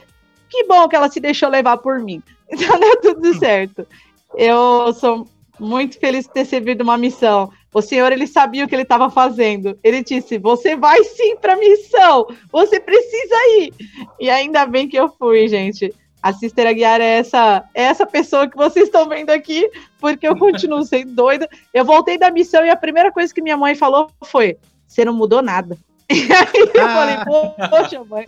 que 0.49 0.63
bom 0.65 0.87
que 0.87 0.95
ela 0.95 1.09
se 1.09 1.19
deixou 1.19 1.49
levar 1.49 1.77
por 1.77 1.99
mim. 1.99 2.21
Então, 2.53 2.79
deu 2.79 3.01
tudo 3.01 3.33
certo. 3.39 3.87
Eu 4.35 4.93
sou 4.93 5.27
muito 5.59 5.99
feliz 5.99 6.25
de 6.25 6.33
ter 6.33 6.45
servido 6.45 6.83
uma 6.83 6.97
missão. 6.97 7.51
O 7.73 7.81
Senhor, 7.81 8.11
ele 8.11 8.27
sabia 8.27 8.63
o 8.63 8.67
que 8.67 8.75
ele 8.75 8.83
estava 8.83 9.09
fazendo. 9.09 9.77
Ele 9.83 10.03
disse: 10.03 10.37
Você 10.37 10.75
vai 10.75 11.03
sim 11.03 11.35
para 11.37 11.53
a 11.53 11.57
missão, 11.57 12.27
você 12.51 12.79
precisa 12.79 13.35
ir. 13.57 13.73
E 14.19 14.29
ainda 14.29 14.67
bem 14.67 14.87
que 14.87 14.97
eu 14.97 15.09
fui, 15.09 15.47
gente. 15.47 15.91
A 16.23 16.31
Sister 16.31 16.65
Aguiar 16.65 17.01
é 17.01 17.19
essa, 17.19 17.65
é 17.73 17.83
essa 17.83 18.05
pessoa 18.05 18.47
que 18.47 18.55
vocês 18.55 18.85
estão 18.85 19.09
vendo 19.09 19.29
aqui, 19.29 19.69
porque 19.99 20.25
eu 20.25 20.37
continuo 20.37 20.81
sendo 20.87 21.11
doida. 21.13 21.49
Eu 21.73 21.83
voltei 21.83 22.17
da 22.17 22.31
missão 22.31 22.65
e 22.65 22.69
a 22.69 22.77
primeira 22.77 23.11
coisa 23.11 23.33
que 23.33 23.41
minha 23.41 23.57
mãe 23.57 23.75
falou 23.75 24.09
foi: 24.23 24.57
Você 24.87 25.03
não 25.03 25.13
mudou 25.13 25.41
nada. 25.41 25.77
E 26.13 26.31
aí 26.31 26.71
eu 26.73 26.85
ah. 26.85 26.93
falei, 26.93 27.69
poxa, 27.69 28.03
mãe, 28.03 28.25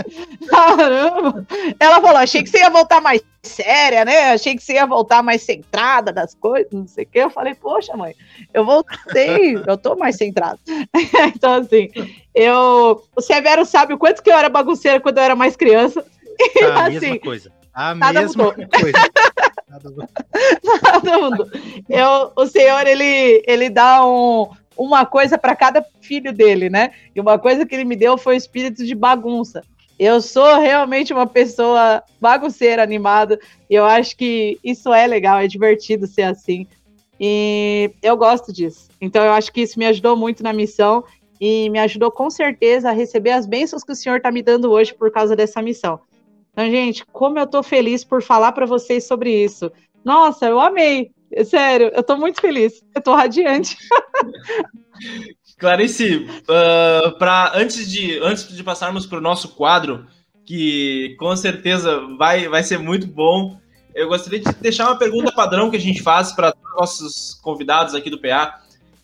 caramba. 0.49 1.45
Ela 1.79 2.01
falou, 2.01 2.17
achei 2.17 2.41
que 2.41 2.49
você 2.49 2.59
ia 2.59 2.69
voltar 2.69 2.99
mais 3.01 3.21
séria, 3.43 4.03
né? 4.03 4.31
Achei 4.31 4.55
que 4.55 4.63
você 4.63 4.73
ia 4.73 4.87
voltar 4.87 5.21
mais 5.21 5.43
centrada 5.43 6.11
das 6.11 6.33
coisas, 6.33 6.71
não 6.71 6.87
sei 6.87 7.03
o 7.03 7.07
quê. 7.07 7.19
Eu 7.19 7.29
falei, 7.29 7.53
poxa, 7.53 7.95
mãe, 7.95 8.15
eu 8.53 8.65
voltei, 8.65 9.55
eu 9.67 9.77
tô 9.77 9.95
mais 9.95 10.15
centrada. 10.15 10.57
então, 11.35 11.53
assim, 11.55 11.91
eu. 12.33 13.03
O 13.15 13.21
Severo 13.21 13.65
sabe 13.65 13.93
o 13.93 13.97
quanto 13.97 14.23
que 14.23 14.31
eu 14.31 14.37
era 14.37 14.49
bagunceira 14.49 14.99
quando 14.99 15.17
eu 15.17 15.23
era 15.23 15.35
mais 15.35 15.55
criança. 15.55 16.03
E, 16.39 16.63
a 16.63 16.85
assim, 16.85 16.99
mesma 16.99 17.19
coisa. 17.19 17.51
A 17.75 17.93
mesma 17.93 18.45
mudou. 18.45 18.53
coisa. 18.79 18.97
Nada 19.67 19.89
mudou. 19.89 20.09
Nada 20.81 21.17
mudou. 21.17 21.47
Eu, 21.89 22.31
o 22.35 22.47
Senhor, 22.47 22.87
ele, 22.87 23.43
ele 23.45 23.69
dá 23.69 24.05
um, 24.05 24.49
uma 24.77 25.05
coisa 25.05 25.37
para 25.37 25.55
cada 25.55 25.85
filho 26.01 26.31
dele, 26.31 26.69
né? 26.69 26.91
E 27.13 27.19
uma 27.19 27.37
coisa 27.37 27.65
que 27.65 27.75
ele 27.75 27.83
me 27.83 27.97
deu 27.97 28.17
foi 28.17 28.35
o 28.35 28.37
espírito 28.37 28.85
de 28.85 28.95
bagunça. 28.95 29.61
Eu 29.99 30.21
sou 30.21 30.59
realmente 30.59 31.13
uma 31.13 31.27
pessoa 31.27 32.01
bagunceira, 32.19 32.81
animada, 32.81 33.39
e 33.69 33.75
eu 33.75 33.85
acho 33.85 34.15
que 34.15 34.57
isso 34.63 34.93
é 34.93 35.05
legal, 35.07 35.39
é 35.39 35.47
divertido 35.47 36.07
ser 36.07 36.23
assim. 36.23 36.67
E 37.19 37.91
eu 38.01 38.17
gosto 38.17 38.51
disso. 38.51 38.89
Então 38.99 39.23
eu 39.23 39.31
acho 39.31 39.51
que 39.51 39.61
isso 39.61 39.79
me 39.79 39.85
ajudou 39.85 40.15
muito 40.15 40.43
na 40.43 40.51
missão 40.51 41.03
e 41.39 41.69
me 41.69 41.79
ajudou 41.79 42.11
com 42.11 42.29
certeza 42.29 42.89
a 42.89 42.93
receber 42.93 43.31
as 43.31 43.45
bênçãos 43.45 43.83
que 43.83 43.91
o 43.91 43.95
Senhor 43.95 44.17
está 44.17 44.31
me 44.31 44.41
dando 44.41 44.71
hoje 44.71 44.93
por 44.93 45.11
causa 45.11 45.35
dessa 45.35 45.61
missão. 45.61 45.99
Então, 46.55 46.71
gente, 46.71 47.05
como 47.07 47.37
eu 47.37 47.45
tô 47.45 47.61
feliz 47.61 48.05
por 48.05 48.23
falar 48.23 48.53
para 48.53 48.65
vocês 48.65 49.05
sobre 49.05 49.43
isso. 49.43 49.69
Nossa, 50.05 50.45
eu 50.45 50.57
amei. 50.57 51.11
Sério, 51.43 51.91
eu 51.93 52.01
tô 52.01 52.15
muito 52.15 52.39
feliz. 52.39 52.81
Eu 52.95 53.01
tô 53.01 53.13
radiante. 53.13 53.75
Clarice, 55.59 56.25
uh, 56.43 57.17
pra, 57.17 57.51
antes, 57.55 57.91
de, 57.91 58.19
antes 58.19 58.47
de 58.47 58.63
passarmos 58.63 59.05
para 59.05 59.17
o 59.17 59.21
nosso 59.21 59.49
quadro, 59.49 60.07
que 60.45 61.17
com 61.19 61.35
certeza 61.35 61.99
vai, 62.17 62.47
vai 62.47 62.63
ser 62.63 62.79
muito 62.79 63.05
bom, 63.05 63.57
eu 63.93 64.07
gostaria 64.07 64.39
de 64.39 64.49
deixar 64.61 64.87
uma 64.87 64.97
pergunta 64.97 65.33
padrão 65.33 65.69
que 65.69 65.75
a 65.75 65.79
gente 65.79 66.01
faz 66.01 66.31
para 66.31 66.53
nossos 66.77 67.33
convidados 67.41 67.93
aqui 67.93 68.09
do 68.09 68.19
PA. 68.21 68.61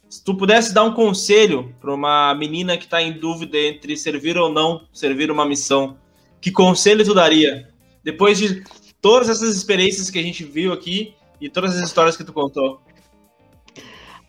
Se 0.10 0.23
tu 0.23 0.36
pudesse 0.36 0.73
dar 0.73 0.84
um 0.84 0.94
conselho 0.94 1.76
para 1.82 1.94
uma 1.94 2.34
menina 2.34 2.78
que 2.78 2.86
está 2.86 3.02
em 3.02 3.14
dúvida 3.14 3.57
entre 3.57 3.98
servir 3.98 4.38
ou 4.38 4.49
não 4.49 4.86
servir 4.94 5.30
uma 5.30 5.45
missão, 5.45 5.98
que 6.41 6.51
conselho 6.51 7.05
tu 7.05 7.13
daria? 7.13 7.69
Depois 8.03 8.38
de 8.39 8.63
todas 8.99 9.30
essas 9.30 9.55
experiências 9.55 10.09
que 10.09 10.18
a 10.18 10.23
gente 10.23 10.43
viu 10.43 10.73
aqui 10.73 11.13
e 11.39 11.47
todas 11.47 11.76
as 11.76 11.81
histórias 11.81 12.18
que 12.18 12.23
tu 12.23 12.34
contou. 12.34 12.81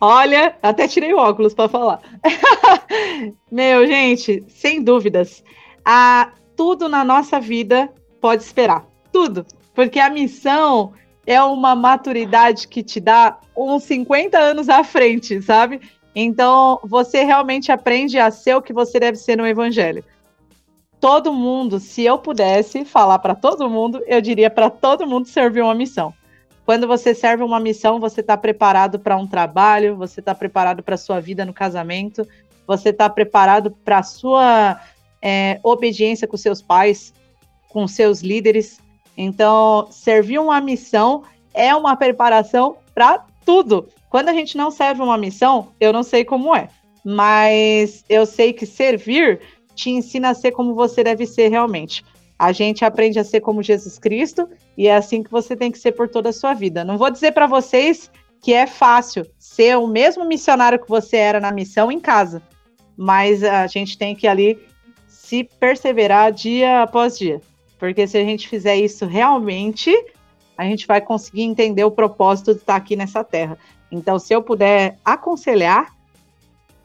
Olha, 0.01 0.57
até 0.63 0.87
tirei 0.87 1.15
o 1.15 1.19
óculos 1.19 1.55
para 1.55 1.69
falar. 1.69 2.01
Meu, 3.51 3.87
gente, 3.87 4.45
sem 4.49 4.83
dúvidas, 4.83 5.43
a, 5.85 6.33
tudo 6.57 6.89
na 6.89 7.05
nossa 7.05 7.41
vida 7.41 7.91
pode 8.21 8.43
esperar. 8.43 8.87
Tudo. 9.13 9.47
Porque 9.75 9.99
a 9.99 10.11
missão 10.11 10.93
é 11.27 11.41
uma 11.43 11.75
maturidade 11.75 12.69
que 12.69 12.83
te 12.83 13.01
dá 13.01 13.39
uns 13.57 13.85
50 13.85 14.39
anos 14.39 14.69
à 14.69 14.83
frente, 14.83 15.41
sabe? 15.41 15.81
Então, 16.15 16.81
você 16.85 17.23
realmente 17.23 17.73
aprende 17.73 18.19
a 18.19 18.31
ser 18.31 18.57
o 18.57 18.63
que 18.63 18.73
você 18.73 18.99
deve 18.99 19.17
ser 19.17 19.37
no 19.37 19.47
evangelho 19.47 20.05
todo 21.03 21.33
mundo, 21.33 21.81
se 21.81 22.05
eu 22.05 22.17
pudesse 22.17 22.85
falar 22.85 23.19
para 23.19 23.35
todo 23.35 23.69
mundo, 23.69 24.01
eu 24.07 24.21
diria 24.21 24.49
para 24.49 24.71
todo 24.71 25.05
mundo 25.05 25.27
servir 25.27 25.61
uma 25.61 25.75
missão. 25.75 26.15
Quando 26.65 26.87
você 26.87 27.13
serve 27.13 27.43
uma 27.43 27.59
missão, 27.59 27.99
você 27.99 28.21
está 28.21 28.37
preparado 28.37 29.01
para 29.01 29.17
um 29.17 29.27
trabalho, 29.27 29.97
você 29.97 30.21
está 30.21 30.33
preparado 30.33 30.81
para 30.81 30.97
sua 30.97 31.19
vida 31.19 31.45
no 31.45 31.53
casamento, 31.53 32.25
você 32.69 32.91
está 32.91 33.11
preparado 33.11 33.73
para 33.85 34.05
sua 34.05 34.81
é, 35.21 35.59
obediência 35.65 36.29
com 36.29 36.37
seus 36.37 36.63
pais, 36.63 37.13
com 37.69 37.89
seus 37.89 38.21
líderes. 38.21 38.81
Então, 39.17 39.89
servir 39.91 40.39
uma 40.39 40.61
missão 40.61 41.25
é 41.53 41.75
uma 41.75 41.97
preparação 41.97 42.77
para 42.95 43.27
tudo. 43.45 43.89
Quando 44.09 44.29
a 44.29 44.33
gente 44.33 44.57
não 44.57 44.71
serve 44.71 45.03
uma 45.03 45.19
missão, 45.19 45.73
eu 45.81 45.93
não 45.93 46.05
sei 46.05 46.25
como 46.25 46.55
é, 46.55 46.69
mas 47.05 48.05
eu 48.09 48.25
sei 48.25 48.53
que 48.53 48.67
servir 48.67 49.41
te 49.75 49.91
ensina 49.91 50.31
a 50.31 50.35
ser 50.35 50.53
como 50.53 50.75
você 50.75 51.03
deve 51.03 51.27
ser 51.27 51.49
realmente. 51.49 52.05
A 52.39 52.51
gente 52.53 52.85
aprende 52.85 53.19
a 53.19 53.25
ser 53.25 53.41
como 53.41 53.63
Jesus 53.63 53.99
Cristo 53.99 54.49
e 54.77 54.89
é 54.89 54.97
assim 54.97 55.23
que 55.23 55.31
você 55.31 55.55
tem 55.55 55.71
que 55.71 55.79
ser 55.79 55.93
por 55.93 56.09
toda 56.09 56.31
a 56.31 56.33
sua 56.33 56.55
vida. 56.55 56.85
Não 56.85 56.99
vou 56.99 57.11
dizer 57.11 57.33
para 57.33 57.47
vocês 57.47 58.11
que 58.41 58.53
é 58.53 58.67
fácil 58.67 59.25
ser 59.39 59.79
o 59.79 59.87
mesmo 59.87 60.25
missionário 60.25 60.79
que 60.79 60.89
você 60.89 61.17
era 61.17 61.39
na 61.39 61.53
missão 61.53 61.93
em 61.93 62.01
casa, 62.01 62.43
mas 62.97 63.45
a 63.45 63.67
gente 63.69 63.97
tem 63.97 64.17
que 64.17 64.27
ali 64.27 64.59
se 65.07 65.45
perseverar 65.45 66.33
dia 66.33 66.83
após 66.83 67.17
dia, 67.17 67.41
porque 67.79 68.07
se 68.07 68.19
a 68.19 68.25
gente 68.25 68.49
fizer 68.49 68.77
isso 68.77 69.07
realmente, 69.07 69.93
a 70.59 70.65
gente 70.65 70.87
vai 70.87 71.01
conseguir 71.01 71.43
entender 71.43 71.85
o 71.85 71.91
propósito 71.91 72.53
de 72.53 72.61
estar 72.61 72.77
aqui 72.77 72.97
nessa 72.97 73.23
terra. 73.23 73.57
Então, 73.91 74.19
se 74.19 74.35
eu 74.35 74.43
puder 74.43 74.99
aconselhar, 75.05 75.95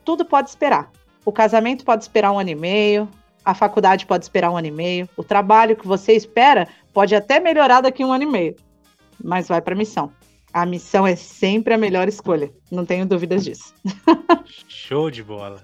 tudo 0.04 0.24
pode 0.24 0.48
esperar. 0.48 0.90
O 1.28 1.32
casamento 1.32 1.84
pode 1.84 2.04
esperar 2.04 2.32
um 2.32 2.38
ano 2.38 2.48
e 2.48 2.54
meio, 2.54 3.06
a 3.44 3.52
faculdade 3.52 4.06
pode 4.06 4.24
esperar 4.24 4.50
um 4.50 4.56
ano 4.56 4.68
e 4.68 4.70
meio, 4.70 5.06
o 5.14 5.22
trabalho 5.22 5.76
que 5.76 5.86
você 5.86 6.14
espera 6.14 6.66
pode 6.90 7.14
até 7.14 7.38
melhorar 7.38 7.82
daqui 7.82 8.02
a 8.02 8.06
um 8.06 8.12
ano 8.14 8.24
e 8.24 8.26
meio, 8.26 8.56
mas 9.22 9.46
vai 9.46 9.60
para 9.60 9.74
a 9.74 9.76
missão. 9.76 10.10
A 10.54 10.64
missão 10.64 11.06
é 11.06 11.14
sempre 11.14 11.74
a 11.74 11.76
melhor 11.76 12.08
escolha, 12.08 12.50
não 12.72 12.86
tenho 12.86 13.04
dúvidas 13.04 13.44
disso. 13.44 13.74
Show 14.66 15.10
de 15.10 15.22
bola. 15.22 15.62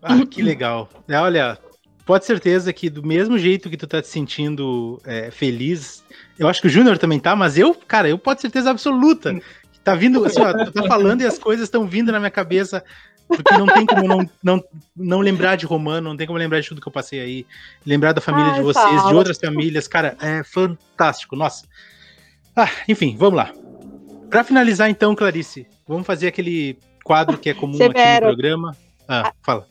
Ah, 0.00 0.24
que 0.24 0.40
legal. 0.40 0.88
É, 1.06 1.20
olha, 1.20 1.58
pode 2.06 2.24
certeza 2.24 2.72
que 2.72 2.88
do 2.88 3.06
mesmo 3.06 3.36
jeito 3.36 3.68
que 3.68 3.76
tu 3.76 3.86
tá 3.86 4.00
te 4.00 4.08
sentindo 4.08 5.02
é, 5.04 5.30
feliz, 5.30 6.02
eu 6.38 6.48
acho 6.48 6.62
que 6.62 6.66
o 6.66 6.70
Júnior 6.70 6.96
também 6.96 7.20
tá, 7.20 7.36
mas 7.36 7.58
eu, 7.58 7.74
cara, 7.74 8.08
eu 8.08 8.18
pode 8.18 8.40
certeza 8.40 8.70
absoluta. 8.70 9.38
Tá 9.84 9.94
vindo, 9.94 10.24
assim, 10.24 10.40
ó, 10.40 10.52
tá 10.70 10.82
falando 10.86 11.22
e 11.22 11.26
as 11.26 11.38
coisas 11.38 11.64
estão 11.64 11.86
vindo 11.86 12.10
na 12.10 12.18
minha 12.18 12.30
cabeça 12.30 12.82
porque 13.28 13.56
não 13.56 13.66
tem 13.66 13.86
como 13.86 14.06
não, 14.06 14.30
não, 14.42 14.64
não 14.96 15.20
lembrar 15.20 15.56
de 15.56 15.66
Romano, 15.66 16.08
não 16.08 16.16
tem 16.16 16.26
como 16.26 16.38
lembrar 16.38 16.60
de 16.60 16.68
tudo 16.68 16.80
que 16.80 16.88
eu 16.88 16.92
passei 16.92 17.20
aí. 17.20 17.46
Lembrar 17.84 18.12
da 18.12 18.20
família 18.20 18.52
Ai, 18.52 18.58
de 18.58 18.62
vocês, 18.62 19.06
de 19.06 19.14
outras 19.14 19.38
famílias. 19.38 19.86
Cara, 19.86 20.16
é 20.20 20.42
fantástico. 20.42 21.36
Nossa. 21.36 21.66
Ah, 22.56 22.70
enfim, 22.88 23.16
vamos 23.16 23.36
lá. 23.36 23.52
Para 24.28 24.44
finalizar, 24.44 24.90
então, 24.90 25.14
Clarice, 25.14 25.66
vamos 25.86 26.06
fazer 26.06 26.26
aquele 26.26 26.78
quadro 27.04 27.38
que 27.38 27.50
é 27.50 27.54
comum 27.54 27.76
Severo. 27.76 27.98
aqui 27.98 28.14
no 28.14 28.26
programa. 28.26 28.76
Ah, 29.06 29.32
fala. 29.42 29.66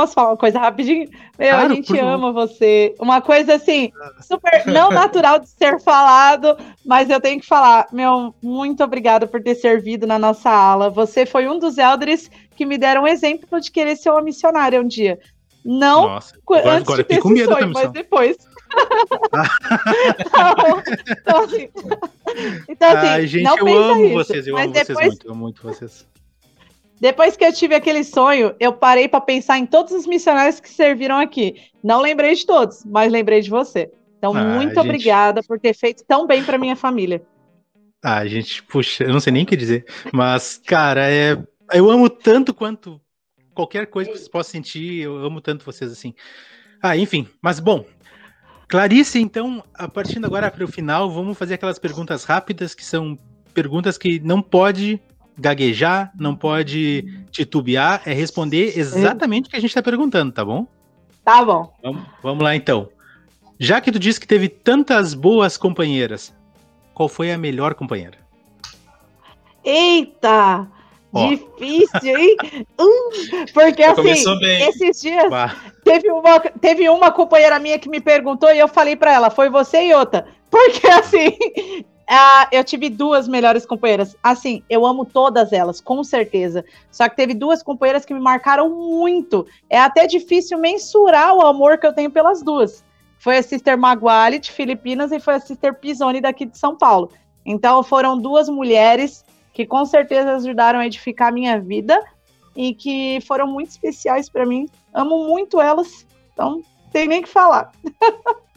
Posso 0.00 0.14
falar 0.14 0.30
uma 0.30 0.36
coisa 0.38 0.58
rapidinho? 0.58 1.06
Meu, 1.38 1.50
claro, 1.50 1.72
a 1.72 1.74
gente 1.74 1.98
ama 1.98 2.32
você. 2.32 2.94
Uma 2.98 3.20
coisa 3.20 3.56
assim, 3.56 3.92
super 4.22 4.64
não 4.66 4.88
natural 4.90 5.38
de 5.38 5.46
ser 5.50 5.78
falado, 5.78 6.56
mas 6.86 7.10
eu 7.10 7.20
tenho 7.20 7.38
que 7.38 7.46
falar. 7.46 7.86
Meu, 7.92 8.34
muito 8.40 8.82
obrigada 8.82 9.26
por 9.26 9.42
ter 9.42 9.54
servido 9.56 10.06
na 10.06 10.18
nossa 10.18 10.50
aula. 10.50 10.88
Você 10.88 11.26
foi 11.26 11.46
um 11.46 11.58
dos 11.58 11.76
elders 11.76 12.30
que 12.56 12.64
me 12.64 12.78
deram 12.78 13.02
um 13.02 13.06
exemplo 13.06 13.60
de 13.60 13.70
querer 13.70 13.94
ser 13.94 14.08
uma 14.08 14.22
missionária 14.22 14.80
um 14.80 14.88
dia. 14.88 15.18
Não 15.62 16.08
Nossa, 16.08 16.34
agora, 16.42 16.70
antes 16.70 16.88
agora 16.88 17.02
de 17.02 17.08
ter 17.08 17.16
esse 17.16 17.44
sonho, 17.44 17.72
mas 17.74 17.90
depois. 17.90 18.38
então, 20.18 20.82
então, 21.10 21.44
assim, 21.44 21.68
então, 22.70 22.88
assim 22.88 23.06
Ai, 23.06 23.26
gente, 23.26 23.42
não 23.42 23.58
eu 23.58 23.82
amo 23.82 24.04
isso, 24.06 24.14
vocês, 24.14 24.46
eu 24.46 24.56
amo 24.56 24.72
depois, 24.72 24.86
vocês 24.86 25.08
muito, 25.08 25.26
eu 25.26 25.32
amo 25.32 25.40
muito 25.42 25.62
vocês. 25.62 26.06
Depois 27.00 27.36
que 27.36 27.44
eu 27.44 27.52
tive 27.52 27.74
aquele 27.74 28.04
sonho, 28.04 28.54
eu 28.60 28.74
parei 28.74 29.08
para 29.08 29.22
pensar 29.22 29.58
em 29.58 29.64
todos 29.64 29.92
os 29.92 30.06
missionários 30.06 30.60
que 30.60 30.68
serviram 30.68 31.16
aqui. 31.16 31.56
Não 31.82 32.00
lembrei 32.00 32.34
de 32.34 32.44
todos, 32.44 32.84
mas 32.84 33.10
lembrei 33.10 33.40
de 33.40 33.48
você. 33.48 33.90
Então, 34.18 34.36
ah, 34.36 34.44
muito 34.44 34.74
gente... 34.74 34.78
obrigada 34.78 35.42
por 35.42 35.58
ter 35.58 35.72
feito 35.72 36.04
tão 36.06 36.26
bem 36.26 36.44
para 36.44 36.58
minha 36.58 36.76
família. 36.76 37.22
Ah, 38.02 38.26
gente, 38.26 38.62
puxa, 38.64 39.04
eu 39.04 39.12
não 39.12 39.20
sei 39.20 39.32
nem 39.32 39.44
o 39.44 39.46
que 39.46 39.56
dizer, 39.56 39.84
mas, 40.12 40.58
cara, 40.58 41.10
é, 41.10 41.38
eu 41.72 41.90
amo 41.90 42.08
tanto 42.08 42.52
quanto 42.52 43.00
qualquer 43.54 43.86
coisa 43.86 44.10
que 44.10 44.16
vocês 44.16 44.28
possam 44.28 44.52
sentir, 44.52 45.02
eu 45.02 45.16
amo 45.18 45.40
tanto 45.40 45.64
vocês 45.64 45.90
assim. 45.90 46.14
Ah, 46.82 46.96
enfim, 46.96 47.26
mas 47.42 47.60
bom. 47.60 47.84
Clarice, 48.68 49.18
então, 49.18 49.64
a 49.74 49.88
partir 49.88 50.24
agora 50.24 50.50
para 50.50 50.64
o 50.64 50.68
final, 50.68 51.10
vamos 51.10 51.36
fazer 51.36 51.54
aquelas 51.54 51.78
perguntas 51.78 52.24
rápidas, 52.24 52.74
que 52.74 52.84
são 52.84 53.18
perguntas 53.52 53.98
que 53.98 54.20
não 54.20 54.40
pode 54.40 55.00
gaguejar, 55.38 56.12
não 56.18 56.34
pode 56.34 57.04
titubear, 57.30 58.02
é 58.06 58.12
responder 58.12 58.78
exatamente 58.78 59.46
o 59.46 59.50
que 59.50 59.56
a 59.56 59.60
gente 59.60 59.70
está 59.70 59.82
perguntando, 59.82 60.32
tá 60.32 60.44
bom? 60.44 60.66
Tá 61.24 61.44
bom. 61.44 61.72
Vamos, 61.82 62.02
vamos 62.22 62.44
lá 62.44 62.56
então. 62.56 62.88
Já 63.58 63.80
que 63.80 63.92
tu 63.92 63.98
disse 63.98 64.18
que 64.18 64.26
teve 64.26 64.48
tantas 64.48 65.12
boas 65.14 65.56
companheiras, 65.56 66.34
qual 66.94 67.08
foi 67.08 67.30
a 67.30 67.38
melhor 67.38 67.74
companheira? 67.74 68.18
Eita! 69.64 70.66
Difícil, 71.12 72.16
hein? 72.16 72.36
hum, 72.78 73.10
porque 73.52 73.82
assim, 73.82 74.10
esses 74.68 75.00
dias 75.00 75.24
teve 75.82 76.10
uma, 76.10 76.40
teve 76.40 76.88
uma 76.88 77.10
companheira 77.10 77.58
minha 77.58 77.78
que 77.78 77.88
me 77.88 78.00
perguntou 78.00 78.52
e 78.52 78.58
eu 78.58 78.68
falei 78.68 78.94
para 78.94 79.12
ela, 79.12 79.28
foi 79.28 79.50
você 79.50 79.88
e 79.88 79.94
outra. 79.94 80.26
Porque 80.48 80.86
assim, 80.86 81.36
ah, 82.12 82.48
eu 82.50 82.64
tive 82.64 82.88
duas 82.88 83.28
melhores 83.28 83.64
companheiras. 83.64 84.16
Assim, 84.20 84.64
eu 84.68 84.84
amo 84.84 85.04
todas 85.04 85.52
elas, 85.52 85.80
com 85.80 86.02
certeza. 86.02 86.64
Só 86.90 87.08
que 87.08 87.14
teve 87.14 87.34
duas 87.34 87.62
companheiras 87.62 88.04
que 88.04 88.12
me 88.12 88.18
marcaram 88.18 88.68
muito. 88.68 89.46
É 89.68 89.78
até 89.78 90.08
difícil 90.08 90.58
mensurar 90.58 91.32
o 91.36 91.46
amor 91.46 91.78
que 91.78 91.86
eu 91.86 91.92
tenho 91.92 92.10
pelas 92.10 92.42
duas. 92.42 92.84
Foi 93.20 93.36
a 93.36 93.42
Sister 93.44 93.78
Maguali, 93.78 94.40
de 94.40 94.50
Filipinas, 94.50 95.12
e 95.12 95.20
foi 95.20 95.34
a 95.34 95.40
Sister 95.40 95.78
Pisoni, 95.78 96.20
daqui 96.20 96.46
de 96.46 96.58
São 96.58 96.76
Paulo. 96.76 97.12
Então, 97.46 97.80
foram 97.80 98.18
duas 98.18 98.48
mulheres 98.48 99.24
que 99.54 99.64
com 99.64 99.84
certeza 99.84 100.34
ajudaram 100.34 100.80
a 100.80 100.86
edificar 100.86 101.28
a 101.28 101.32
minha 101.32 101.60
vida 101.60 101.96
e 102.56 102.74
que 102.74 103.20
foram 103.20 103.46
muito 103.46 103.70
especiais 103.70 104.28
para 104.28 104.44
mim. 104.44 104.66
Amo 104.92 105.28
muito 105.28 105.60
elas. 105.60 106.04
Então, 106.32 106.60
tem 106.90 107.06
nem 107.06 107.22
que 107.22 107.28
falar. 107.28 107.70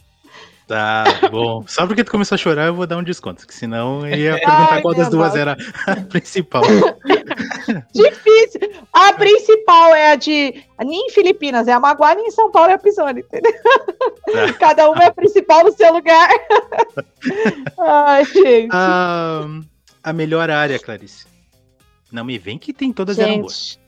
Tá 0.67 1.03
bom. 1.29 1.63
Só 1.67 1.85
porque 1.85 2.03
tu 2.03 2.11
começou 2.11 2.35
a 2.35 2.37
chorar, 2.37 2.67
eu 2.67 2.73
vou 2.73 2.87
dar 2.87 2.97
um 2.97 3.03
desconto, 3.03 3.45
que 3.45 3.53
senão 3.53 4.07
eu 4.07 4.17
ia 4.17 4.33
perguntar 4.33 4.73
Ai, 4.75 4.81
qual 4.81 4.93
das 4.93 5.09
duas 5.09 5.35
era 5.35 5.57
a 5.87 5.95
principal. 6.07 6.63
Difícil. 7.93 8.61
A 8.93 9.13
principal 9.13 9.93
é 9.93 10.11
a 10.11 10.15
de. 10.15 10.63
Nem 10.79 11.07
em 11.07 11.09
Filipinas, 11.09 11.67
é 11.67 11.73
a 11.73 11.79
Maguá, 11.79 12.15
nem 12.15 12.27
em 12.27 12.31
São 12.31 12.49
Paulo 12.49 12.71
é 12.71 12.73
a 12.73 12.77
Pisoni, 12.79 13.21
entendeu? 13.21 13.51
Tá. 14.31 14.53
Cada 14.59 14.89
uma 14.89 15.03
é 15.03 15.07
a 15.07 15.13
principal 15.13 15.63
no 15.65 15.73
seu 15.73 15.93
lugar. 15.93 16.29
Ai, 17.79 18.25
gente. 18.25 18.69
Ah, 18.71 19.45
a 20.01 20.13
melhor 20.13 20.49
área, 20.49 20.79
Clarice. 20.79 21.25
Não 22.11 22.23
me 22.23 22.37
vem 22.37 22.57
que 22.57 22.71
tem 22.71 22.93
todas 22.93 23.17
gente. 23.17 23.29
eram 23.29 23.41
boas. 23.41 23.79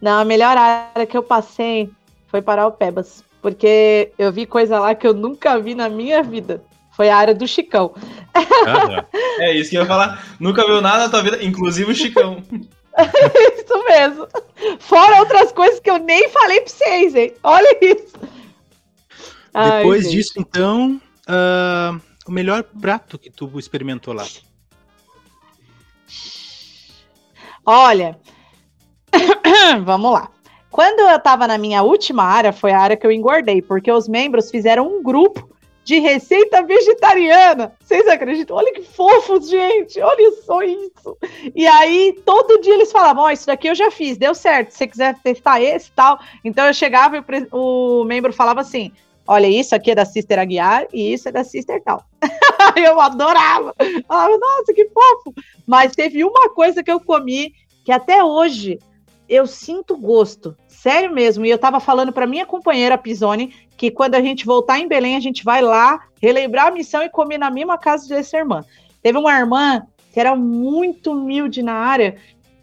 Não, 0.00 0.20
a 0.20 0.24
melhor 0.24 0.56
área 0.56 1.06
que 1.06 1.16
eu 1.16 1.22
passei 1.22 1.90
foi 2.28 2.40
para 2.40 2.66
o 2.66 2.72
Pebas 2.72 3.24
porque 3.40 4.12
eu 4.18 4.32
vi 4.32 4.46
coisa 4.46 4.78
lá 4.78 4.94
que 4.94 5.06
eu 5.06 5.14
nunca 5.14 5.58
vi 5.58 5.74
na 5.74 5.88
minha 5.88 6.22
vida. 6.22 6.62
Foi 6.92 7.08
a 7.08 7.16
área 7.16 7.34
do 7.34 7.46
Chicão. 7.46 7.94
é 9.38 9.54
isso 9.54 9.70
que 9.70 9.76
eu 9.76 9.82
ia 9.82 9.86
falar. 9.86 10.24
Nunca 10.40 10.66
viu 10.66 10.80
nada 10.80 11.04
na 11.04 11.08
tua 11.08 11.22
vida, 11.22 11.42
inclusive 11.44 11.92
o 11.92 11.94
Chicão. 11.94 12.42
isso 12.50 13.84
mesmo. 13.88 14.26
Fora 14.80 15.20
outras 15.20 15.52
coisas 15.52 15.78
que 15.78 15.90
eu 15.90 15.98
nem 15.98 16.28
falei 16.28 16.60
pra 16.60 16.70
vocês, 16.70 17.14
hein? 17.14 17.34
Olha 17.44 17.78
isso. 17.80 18.16
Depois 19.52 20.06
Ai, 20.06 20.12
disso, 20.12 20.32
então, 20.36 21.00
uh, 21.28 22.00
o 22.26 22.32
melhor 22.32 22.62
prato 22.62 23.18
que 23.18 23.30
tu 23.30 23.58
experimentou 23.58 24.12
lá? 24.12 24.26
Olha, 27.64 28.18
vamos 29.84 30.12
lá. 30.12 30.30
Quando 30.70 31.00
eu 31.00 31.16
estava 31.16 31.46
na 31.46 31.58
minha 31.58 31.82
última 31.82 32.24
área, 32.24 32.52
foi 32.52 32.72
a 32.72 32.80
área 32.80 32.96
que 32.96 33.06
eu 33.06 33.12
engordei, 33.12 33.62
porque 33.62 33.90
os 33.90 34.08
membros 34.08 34.50
fizeram 34.50 34.86
um 34.86 35.02
grupo 35.02 35.48
de 35.82 35.98
receita 35.98 36.62
vegetariana. 36.62 37.72
Vocês 37.80 38.06
acreditam? 38.06 38.56
Olha 38.56 38.72
que 38.74 38.82
fofos, 38.82 39.48
gente! 39.48 39.98
Olha 40.00 40.32
só 40.44 40.62
isso! 40.62 41.16
E 41.54 41.66
aí, 41.66 42.20
todo 42.26 42.60
dia 42.60 42.74
eles 42.74 42.92
falavam: 42.92 43.24
Ó, 43.24 43.26
oh, 43.26 43.30
isso 43.30 43.46
daqui 43.46 43.68
eu 43.68 43.74
já 43.74 43.90
fiz, 43.90 44.18
deu 44.18 44.34
certo. 44.34 44.70
Se 44.70 44.78
você 44.78 44.86
quiser 44.86 45.14
testar 45.22 45.62
esse 45.62 45.90
tal. 45.92 46.20
Então 46.44 46.66
eu 46.66 46.74
chegava 46.74 47.16
e 47.16 47.20
o, 47.50 48.00
o 48.02 48.04
membro 48.04 48.34
falava 48.34 48.60
assim: 48.60 48.92
Olha, 49.26 49.46
isso 49.46 49.74
aqui 49.74 49.90
é 49.90 49.94
da 49.94 50.06
Sister 50.06 50.38
Aguiar 50.38 50.86
e 50.92 51.12
isso 51.12 51.28
é 51.28 51.32
da 51.32 51.44
Sister 51.44 51.82
tal. 51.82 52.02
eu 52.76 52.98
adorava. 52.98 53.74
Falava, 54.06 54.38
nossa, 54.38 54.72
que 54.72 54.86
fofo! 54.86 55.34
Mas 55.66 55.92
teve 55.92 56.24
uma 56.24 56.48
coisa 56.48 56.82
que 56.82 56.90
eu 56.90 56.98
comi 56.98 57.52
que 57.84 57.92
até 57.92 58.24
hoje 58.24 58.78
eu 59.28 59.46
sinto 59.46 59.96
gosto, 59.96 60.56
sério 60.66 61.12
mesmo. 61.12 61.44
E 61.44 61.50
eu 61.50 61.58
tava 61.58 61.80
falando 61.80 62.12
para 62.12 62.26
minha 62.26 62.46
companheira 62.46 62.96
Pisoni 62.96 63.54
que 63.76 63.90
quando 63.90 64.14
a 64.14 64.22
gente 64.22 64.46
voltar 64.46 64.78
em 64.78 64.88
Belém, 64.88 65.16
a 65.16 65.20
gente 65.20 65.44
vai 65.44 65.60
lá 65.60 66.00
relembrar 66.20 66.68
a 66.68 66.70
missão 66.70 67.02
e 67.02 67.10
comer 67.10 67.38
na 67.38 67.50
mesma 67.50 67.76
casa 67.76 68.08
dessa 68.08 68.38
irmã. 68.38 68.64
Teve 69.02 69.18
uma 69.18 69.32
irmã 69.32 69.86
que 70.12 70.18
era 70.18 70.34
muito 70.34 71.12
humilde 71.12 71.62
na 71.62 71.74
área, 71.74 72.16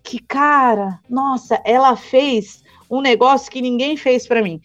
que, 0.03 0.19
cara, 0.19 0.99
nossa, 1.09 1.61
ela 1.63 1.95
fez 1.95 2.63
um 2.89 3.01
negócio 3.01 3.51
que 3.51 3.61
ninguém 3.61 3.95
fez 3.95 4.27
para 4.27 4.41
mim. 4.41 4.59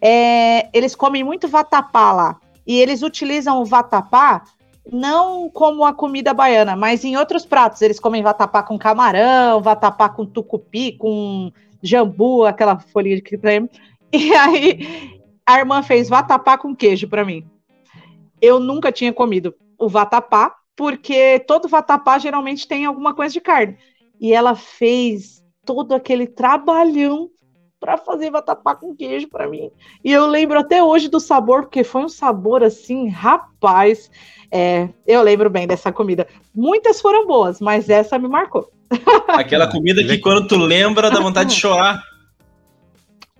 É, 0.00 0.68
eles 0.72 0.94
comem 0.94 1.24
muito 1.24 1.48
vatapá 1.48 2.12
lá. 2.12 2.36
E 2.66 2.78
eles 2.78 3.02
utilizam 3.02 3.60
o 3.60 3.64
vatapá 3.64 4.44
não 4.90 5.50
como 5.50 5.84
a 5.84 5.92
comida 5.92 6.32
baiana, 6.32 6.74
mas 6.76 7.04
em 7.04 7.16
outros 7.16 7.44
pratos. 7.44 7.82
Eles 7.82 8.00
comem 8.00 8.22
vatapá 8.22 8.62
com 8.62 8.78
camarão, 8.78 9.60
vatapá 9.60 10.08
com 10.08 10.24
tucupi, 10.24 10.92
com 10.92 11.52
jambu, 11.82 12.44
aquela 12.44 12.78
folha 12.78 13.14
de 13.14 13.22
creme. 13.22 13.70
E 14.12 14.32
aí 14.34 15.20
a 15.44 15.58
irmã 15.58 15.82
fez 15.82 16.08
vatapá 16.08 16.56
com 16.56 16.74
queijo 16.74 17.08
para 17.08 17.24
mim. 17.24 17.46
Eu 18.40 18.58
nunca 18.60 18.90
tinha 18.90 19.12
comido 19.12 19.54
o 19.78 19.88
vatapá, 19.88 20.54
porque 20.74 21.40
todo 21.40 21.68
vatapá 21.68 22.18
geralmente 22.18 22.66
tem 22.66 22.84
alguma 22.84 23.14
coisa 23.14 23.32
de 23.32 23.40
carne. 23.40 23.76
E 24.20 24.32
ela 24.32 24.54
fez 24.54 25.44
todo 25.64 25.94
aquele 25.94 26.26
trabalhão 26.26 27.30
para 27.80 27.96
fazer 27.96 28.30
vatapá 28.30 28.74
com 28.74 28.94
queijo 28.94 29.28
para 29.28 29.48
mim. 29.48 29.70
E 30.04 30.12
eu 30.12 30.26
lembro 30.26 30.58
até 30.58 30.82
hoje 30.82 31.08
do 31.08 31.20
sabor, 31.20 31.62
porque 31.62 31.84
foi 31.84 32.04
um 32.04 32.08
sabor 32.08 32.62
assim, 32.62 33.08
rapaz. 33.08 34.10
É, 34.50 34.88
eu 35.06 35.22
lembro 35.22 35.48
bem 35.48 35.66
dessa 35.66 35.92
comida. 35.92 36.26
Muitas 36.54 37.00
foram 37.00 37.26
boas, 37.26 37.60
mas 37.60 37.88
essa 37.88 38.18
me 38.18 38.28
marcou. 38.28 38.70
Aquela 39.28 39.70
comida 39.70 40.02
que 40.02 40.18
quando 40.18 40.48
tu 40.48 40.56
lembra 40.56 41.10
dá 41.10 41.20
vontade 41.20 41.50
de 41.50 41.56
chorar. 41.60 42.02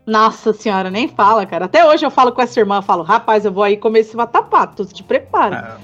Nossa 0.06 0.54
senhora, 0.54 0.90
nem 0.90 1.06
fala, 1.06 1.44
cara. 1.44 1.66
Até 1.66 1.84
hoje 1.84 2.06
eu 2.06 2.10
falo 2.10 2.32
com 2.32 2.40
essa 2.40 2.58
irmã, 2.58 2.80
falo, 2.80 3.02
rapaz, 3.02 3.44
eu 3.44 3.52
vou 3.52 3.62
aí 3.62 3.76
comer 3.76 4.00
esse 4.00 4.16
vatapá, 4.16 4.66
tu 4.66 4.86
te 4.86 5.02
prepara. 5.02 5.78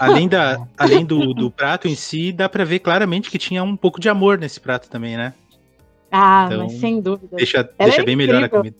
Ah, 0.00 0.04
além 0.06 0.28
da, 0.28 0.58
além 0.76 1.04
do, 1.04 1.32
do 1.32 1.48
prato 1.48 1.86
em 1.86 1.94
si, 1.94 2.32
dá 2.32 2.48
para 2.48 2.64
ver 2.64 2.80
claramente 2.80 3.30
que 3.30 3.38
tinha 3.38 3.62
um 3.62 3.76
pouco 3.76 4.00
de 4.00 4.08
amor 4.08 4.36
nesse 4.36 4.58
prato 4.58 4.88
também, 4.88 5.16
né? 5.16 5.32
Ah, 6.10 6.44
então, 6.46 6.64
mas 6.64 6.72
sem 6.72 7.00
dúvida. 7.00 7.36
Deixa, 7.36 7.62
deixa 7.78 8.02
bem 8.02 8.14
incrível. 8.14 8.34
melhor 8.34 8.44
a 8.44 8.48
comida. 8.48 8.76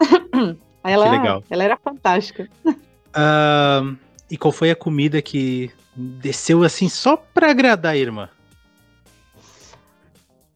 ela, 0.84 1.04
que 1.04 1.18
legal. 1.18 1.44
ela 1.50 1.64
era 1.64 1.76
fantástica. 1.76 2.48
Uh, 2.66 3.96
e 4.30 4.36
qual 4.36 4.52
foi 4.52 4.70
a 4.70 4.76
comida 4.76 5.20
que 5.20 5.70
desceu 5.94 6.62
assim 6.62 6.88
só 6.88 7.16
pra 7.16 7.50
agradar 7.50 7.92
a 7.92 7.96
irmã? 7.96 8.28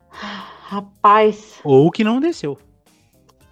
Rapaz. 0.08 1.60
Ou 1.62 1.90
que 1.90 2.02
não 2.02 2.20
desceu. 2.20 2.58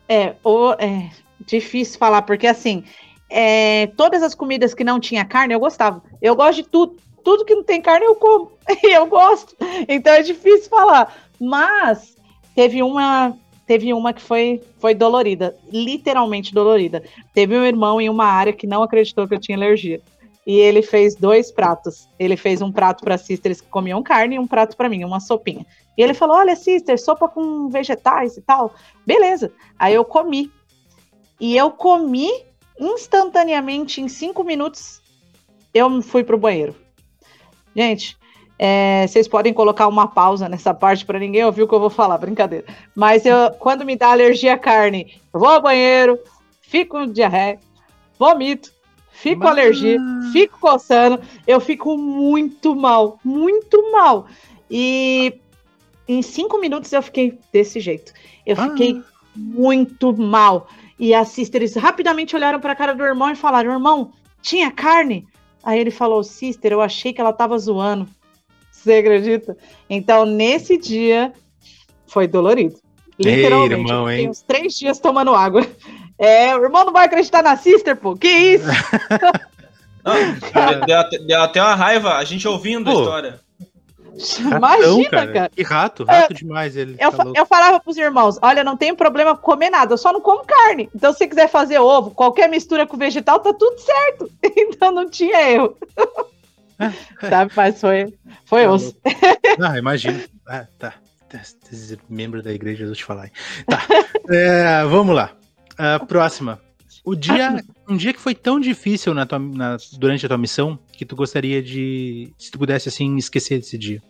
É, 0.08 0.34
ou, 0.42 0.72
é 0.74 1.10
difícil 1.46 1.98
falar, 1.98 2.22
porque 2.22 2.46
assim, 2.46 2.84
é, 3.28 3.88
todas 3.96 4.22
as 4.22 4.34
comidas 4.34 4.74
que 4.74 4.84
não 4.84 4.98
tinha 4.98 5.24
carne 5.24 5.54
eu 5.54 5.60
gostava. 5.60 6.02
Eu 6.20 6.34
gosto 6.34 6.62
de 6.62 6.68
tudo. 6.68 6.96
Tudo 7.24 7.44
que 7.44 7.54
não 7.54 7.62
tem 7.62 7.80
carne 7.80 8.04
eu 8.04 8.16
como. 8.16 8.50
Eu 8.82 9.06
gosto. 9.06 9.54
Então 9.88 10.12
é 10.12 10.22
difícil 10.22 10.68
falar. 10.68 11.14
Mas 11.38 12.16
teve 12.54 12.82
uma 12.82 13.36
teve 13.66 13.94
uma 13.94 14.12
que 14.12 14.20
foi, 14.20 14.60
foi 14.78 14.94
dolorida, 14.94 15.56
literalmente 15.70 16.52
dolorida. 16.52 17.02
Teve 17.32 17.56
um 17.56 17.64
irmão 17.64 18.00
em 18.00 18.10
uma 18.10 18.26
área 18.26 18.52
que 18.52 18.66
não 18.66 18.82
acreditou 18.82 19.26
que 19.26 19.34
eu 19.34 19.40
tinha 19.40 19.56
alergia. 19.56 20.00
E 20.46 20.58
ele 20.58 20.82
fez 20.82 21.14
dois 21.14 21.50
pratos. 21.52 22.08
Ele 22.18 22.36
fez 22.36 22.60
um 22.60 22.72
prato 22.72 23.04
para 23.04 23.16
sisters 23.16 23.60
que 23.60 23.68
comiam 23.68 24.02
carne 24.02 24.36
e 24.36 24.38
um 24.38 24.46
prato 24.46 24.76
para 24.76 24.88
mim, 24.88 25.04
uma 25.04 25.20
sopinha. 25.20 25.64
E 25.96 26.02
ele 26.02 26.14
falou: 26.14 26.36
Olha, 26.36 26.56
sister, 26.56 27.00
sopa 27.00 27.28
com 27.28 27.68
vegetais 27.68 28.36
e 28.36 28.42
tal. 28.42 28.74
Beleza. 29.06 29.52
Aí 29.78 29.94
eu 29.94 30.04
comi. 30.04 30.50
E 31.40 31.56
eu 31.56 31.70
comi 31.70 32.30
instantaneamente, 32.78 34.00
em 34.00 34.08
cinco 34.08 34.42
minutos, 34.42 35.00
eu 35.72 36.02
fui 36.02 36.24
pro 36.24 36.38
banheiro. 36.38 36.74
Gente, 37.74 38.16
é, 38.58 39.06
vocês 39.06 39.26
podem 39.26 39.52
colocar 39.52 39.88
uma 39.88 40.06
pausa 40.06 40.48
nessa 40.48 40.72
parte 40.72 41.04
para 41.04 41.18
ninguém 41.18 41.44
ouvir 41.44 41.62
o 41.62 41.68
que 41.68 41.74
eu 41.74 41.80
vou 41.80 41.90
falar, 41.90 42.18
brincadeira. 42.18 42.66
Mas 42.94 43.26
eu, 43.26 43.50
quando 43.58 43.84
me 43.84 43.96
dá 43.96 44.10
alergia 44.10 44.54
à 44.54 44.58
carne, 44.58 45.20
eu 45.32 45.40
vou 45.40 45.48
ao 45.48 45.62
banheiro, 45.62 46.18
fico 46.60 46.98
com 46.98 47.06
diarreia, 47.06 47.58
vomito, 48.18 48.72
fico 49.10 49.42
com 49.42 49.48
alergia, 49.48 49.98
fico 50.32 50.58
coçando, 50.60 51.20
eu 51.46 51.60
fico 51.60 51.96
muito 51.98 52.74
mal, 52.74 53.18
muito 53.24 53.90
mal. 53.90 54.26
E 54.70 55.40
em 56.06 56.22
cinco 56.22 56.58
minutos 56.58 56.92
eu 56.92 57.02
fiquei 57.02 57.38
desse 57.52 57.80
jeito. 57.80 58.12
Eu 58.46 58.56
ah. 58.58 58.70
fiquei 58.70 59.02
muito 59.34 60.16
mal. 60.16 60.68
E 60.98 61.14
as 61.14 61.28
sisters 61.28 61.74
rapidamente 61.74 62.36
olharam 62.36 62.60
para 62.60 62.72
a 62.72 62.76
cara 62.76 62.94
do 62.94 63.02
irmão 63.02 63.30
e 63.30 63.36
falaram: 63.36 63.72
irmão, 63.72 64.12
tinha 64.40 64.70
carne? 64.70 65.26
Aí 65.62 65.78
ele 65.78 65.90
falou: 65.90 66.22
sister, 66.22 66.72
eu 66.72 66.80
achei 66.80 67.12
que 67.12 67.20
ela 67.20 67.32
tava 67.32 67.58
zoando. 67.58 68.08
Você 68.82 68.94
acredita? 68.94 69.56
Então, 69.88 70.26
nesse 70.26 70.76
dia, 70.76 71.32
foi 72.06 72.26
dolorido. 72.26 72.74
Literalmente. 73.18 73.74
Ei, 73.74 73.78
irmão, 73.78 74.10
eu 74.10 74.30
uns 74.30 74.42
três 74.42 74.74
dias 74.74 74.98
tomando 74.98 75.34
água. 75.34 75.64
É, 76.18 76.56
o 76.56 76.62
irmão 76.64 76.84
não 76.84 76.92
vai 76.92 77.06
acreditar 77.06 77.42
na 77.42 77.56
sister, 77.56 77.96
pô. 77.96 78.16
Que 78.16 78.28
isso? 78.28 78.66
não, 80.04 80.14
deu, 80.86 81.26
deu, 81.26 81.42
até 81.42 81.62
uma 81.62 81.74
raiva 81.74 82.16
a 82.16 82.24
gente 82.24 82.46
ouvindo 82.48 82.90
pô. 82.90 82.98
a 82.98 83.00
história. 83.00 83.40
Imagina, 84.40 85.10
cara. 85.10 85.32
cara. 85.32 85.50
Que 85.54 85.62
rato, 85.62 86.04
rato 86.04 86.32
é, 86.32 86.36
demais 86.36 86.76
ele. 86.76 86.96
Eu, 86.98 87.12
tá 87.12 87.24
eu 87.34 87.46
falava 87.46 87.80
pros 87.80 87.96
irmãos: 87.96 88.38
olha, 88.42 88.62
não 88.62 88.76
tenho 88.76 88.94
problema 88.94 89.36
comer 89.36 89.70
nada, 89.70 89.94
eu 89.94 89.98
só 89.98 90.12
não 90.12 90.20
como 90.20 90.44
carne. 90.44 90.90
Então, 90.94 91.12
se 91.12 91.26
quiser 91.26 91.48
fazer 91.48 91.78
ovo, 91.78 92.10
qualquer 92.10 92.48
mistura 92.48 92.86
com 92.86 92.96
vegetal, 92.96 93.40
tá 93.40 93.54
tudo 93.54 93.78
certo. 93.78 94.30
Então 94.54 94.92
não 94.92 95.08
tinha 95.08 95.50
erro. 95.50 95.76
Sabe, 97.20 97.52
mas 97.56 97.80
foi, 97.80 98.14
foi 98.44 98.64
tá 98.64 98.72
osso. 98.72 98.96
Ah, 99.60 99.78
imagino. 99.78 100.20
Ah, 100.46 100.66
tá. 100.78 100.94
Membro 102.08 102.42
da 102.42 102.52
igreja, 102.52 102.84
eu 102.84 102.94
te 102.94 103.04
falar. 103.04 103.30
Tá. 103.66 103.86
É, 104.30 104.84
vamos 104.84 105.14
lá. 105.14 105.36
Uh, 105.72 106.06
próxima. 106.06 106.60
O 107.04 107.14
dia, 107.14 107.56
um 107.88 107.96
dia 107.96 108.12
que 108.12 108.20
foi 108.20 108.34
tão 108.34 108.60
difícil 108.60 109.12
na 109.12 109.26
tua, 109.26 109.38
na, 109.38 109.76
durante 109.98 110.24
a 110.24 110.28
tua 110.28 110.38
missão 110.38 110.78
que 110.92 111.04
tu 111.04 111.16
gostaria 111.16 111.62
de, 111.62 112.32
se 112.38 112.50
tu 112.50 112.58
pudesse 112.58 112.88
assim 112.88 113.16
esquecer 113.16 113.58
desse 113.58 113.76
dia. 113.76 114.02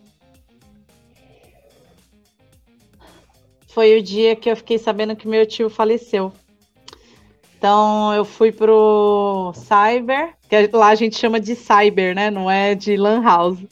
Foi 3.67 3.97
o 3.97 4.03
dia 4.03 4.35
que 4.35 4.49
eu 4.51 4.55
fiquei 4.55 4.77
sabendo 4.77 5.15
que 5.15 5.27
meu 5.27 5.45
tio 5.47 5.69
faleceu. 5.69 6.31
Então 7.63 8.13
eu 8.13 8.25
fui 8.25 8.51
pro 8.51 9.53
Cyber, 9.55 10.35
que 10.49 10.67
lá 10.73 10.89
a 10.89 10.95
gente 10.95 11.15
chama 11.15 11.39
de 11.39 11.55
Cyber, 11.55 12.13
né? 12.13 12.29
Não 12.29 12.51
é 12.51 12.75
de 12.75 12.97
Lan 12.97 13.23
House. 13.23 13.65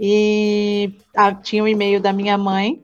E 0.00 0.94
ah, 1.14 1.34
tinha 1.34 1.62
um 1.62 1.68
e-mail 1.68 2.00
da 2.00 2.10
minha 2.10 2.38
mãe. 2.38 2.82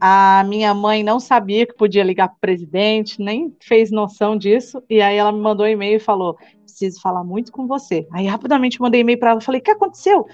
A 0.00 0.42
minha 0.48 0.74
mãe 0.74 1.04
não 1.04 1.20
sabia 1.20 1.64
que 1.68 1.72
podia 1.72 2.02
ligar 2.02 2.30
para 2.30 2.36
o 2.36 2.40
presidente, 2.40 3.22
nem 3.22 3.56
fez 3.62 3.92
noção 3.92 4.36
disso. 4.36 4.82
E 4.90 5.00
aí 5.00 5.16
ela 5.16 5.30
me 5.30 5.38
mandou 5.38 5.64
um 5.66 5.68
e-mail 5.68 5.98
e 5.98 6.00
falou: 6.00 6.36
preciso 6.64 7.00
falar 7.00 7.22
muito 7.22 7.52
com 7.52 7.64
você. 7.68 8.08
Aí 8.10 8.26
rapidamente 8.26 8.80
mandei 8.80 9.02
e-mail 9.02 9.20
para 9.20 9.30
ela, 9.30 9.40
falei: 9.40 9.60
o 9.60 9.62
que 9.62 9.70
aconteceu? 9.70 10.26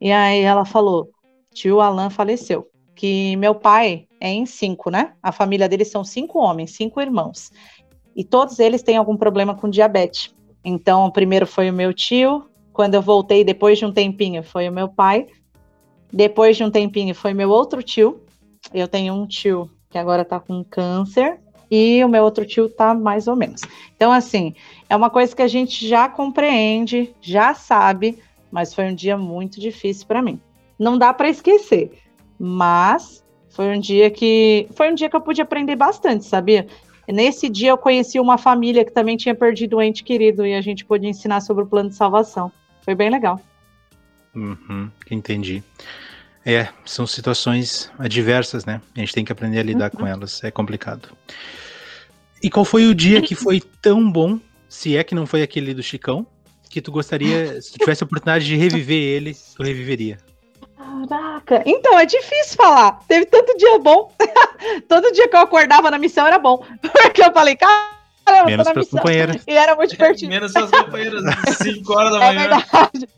E 0.00 0.12
aí 0.12 0.40
ela 0.40 0.64
falou: 0.64 1.10
tio 1.52 1.80
Alan 1.80 2.10
faleceu. 2.10 2.68
Que 2.94 3.34
meu 3.36 3.56
pai 3.56 4.06
é 4.20 4.28
em 4.28 4.46
cinco, 4.46 4.88
né? 4.88 5.14
A 5.20 5.32
família 5.32 5.68
dele 5.68 5.84
são 5.84 6.04
cinco 6.04 6.38
homens, 6.38 6.76
cinco 6.76 7.00
irmãos 7.00 7.50
e 8.14 8.24
todos 8.24 8.58
eles 8.58 8.82
têm 8.82 8.96
algum 8.96 9.16
problema 9.16 9.54
com 9.54 9.68
diabetes. 9.68 10.34
Então, 10.64 11.06
o 11.06 11.12
primeiro 11.12 11.46
foi 11.46 11.70
o 11.70 11.72
meu 11.72 11.92
tio, 11.92 12.44
quando 12.72 12.94
eu 12.94 13.02
voltei 13.02 13.44
depois 13.44 13.78
de 13.78 13.84
um 13.84 13.92
tempinho, 13.92 14.42
foi 14.42 14.68
o 14.68 14.72
meu 14.72 14.88
pai. 14.88 15.26
Depois 16.12 16.56
de 16.56 16.64
um 16.64 16.70
tempinho, 16.70 17.14
foi 17.14 17.34
meu 17.34 17.50
outro 17.50 17.82
tio. 17.82 18.20
Eu 18.72 18.88
tenho 18.88 19.14
um 19.14 19.26
tio 19.26 19.70
que 19.90 19.98
agora 19.98 20.24
tá 20.24 20.40
com 20.40 20.64
câncer 20.64 21.38
e 21.70 22.02
o 22.04 22.08
meu 22.08 22.22
outro 22.24 22.46
tio 22.46 22.68
tá 22.68 22.94
mais 22.94 23.28
ou 23.28 23.36
menos. 23.36 23.62
Então, 23.94 24.12
assim, 24.12 24.54
é 24.88 24.96
uma 24.96 25.10
coisa 25.10 25.34
que 25.34 25.42
a 25.42 25.48
gente 25.48 25.86
já 25.86 26.08
compreende, 26.08 27.14
já 27.20 27.54
sabe, 27.54 28.18
mas 28.50 28.74
foi 28.74 28.84
um 28.84 28.94
dia 28.94 29.16
muito 29.16 29.60
difícil 29.60 30.06
para 30.06 30.22
mim. 30.22 30.40
Não 30.78 30.98
dá 30.98 31.12
para 31.12 31.28
esquecer, 31.28 31.92
mas 32.38 33.24
foi 33.50 33.76
um 33.76 33.80
dia 33.80 34.10
que 34.10 34.66
foi 34.72 34.90
um 34.90 34.94
dia 34.94 35.08
que 35.08 35.16
eu 35.16 35.20
pude 35.20 35.42
aprender 35.42 35.76
bastante, 35.76 36.24
sabia? 36.24 36.66
Nesse 37.08 37.48
dia 37.48 37.70
eu 37.70 37.78
conheci 37.78 38.20
uma 38.20 38.38
família 38.38 38.84
que 38.84 38.92
também 38.92 39.16
tinha 39.16 39.34
perdido 39.34 39.76
um 39.76 39.82
ente 39.82 40.04
querido 40.04 40.46
e 40.46 40.54
a 40.54 40.60
gente 40.60 40.84
pôde 40.84 41.06
ensinar 41.06 41.40
sobre 41.40 41.64
o 41.64 41.66
plano 41.66 41.88
de 41.88 41.96
salvação. 41.96 42.52
Foi 42.82 42.94
bem 42.94 43.10
legal. 43.10 43.40
Uhum, 44.34 44.90
entendi. 45.10 45.62
É, 46.44 46.68
são 46.84 47.06
situações 47.06 47.90
adversas, 47.98 48.64
né? 48.64 48.80
A 48.96 49.00
gente 49.00 49.12
tem 49.12 49.24
que 49.24 49.32
aprender 49.32 49.60
a 49.60 49.62
lidar 49.62 49.90
uhum. 49.92 50.00
com 50.00 50.06
elas. 50.06 50.42
É 50.42 50.50
complicado. 50.50 51.08
E 52.42 52.50
qual 52.50 52.64
foi 52.64 52.86
o 52.86 52.94
dia 52.94 53.22
que 53.22 53.34
foi 53.34 53.60
tão 53.80 54.10
bom, 54.10 54.38
se 54.68 54.96
é 54.96 55.04
que 55.04 55.14
não 55.14 55.26
foi 55.26 55.42
aquele 55.42 55.72
do 55.74 55.82
Chicão, 55.82 56.26
que 56.68 56.80
tu 56.80 56.90
gostaria, 56.90 57.60
se 57.60 57.72
tu 57.72 57.78
tivesse 57.78 58.02
a 58.02 58.06
oportunidade 58.06 58.46
de 58.46 58.56
reviver 58.56 58.98
ele, 58.98 59.36
tu 59.56 59.62
reviveria? 59.62 60.18
Caraca, 61.08 61.62
então 61.66 61.98
é 61.98 62.06
difícil 62.06 62.56
falar. 62.56 63.00
Teve 63.08 63.26
tanto 63.26 63.56
dia 63.56 63.78
bom. 63.78 64.12
Todo 64.88 65.12
dia 65.12 65.28
que 65.28 65.36
eu 65.36 65.40
acordava 65.40 65.90
na 65.90 65.98
missão 65.98 66.26
era 66.26 66.38
bom. 66.38 66.64
Porque 66.80 67.22
eu 67.22 67.32
falei, 67.32 67.56
cara. 67.56 67.92
Menos 68.46 68.68
para 68.68 68.86
companheiras. 68.86 69.42
E 69.46 69.52
era 69.52 69.74
muito 69.74 69.90
divertido. 69.96 70.30
Menos 70.30 70.54
as 70.54 70.70
companheiras, 70.70 71.22
5 71.58 71.92
horas 71.92 72.12
da 72.12 72.24
é 72.24 72.32
manhã. 72.32 72.44
É 72.44 72.48
verdade. 72.48 73.08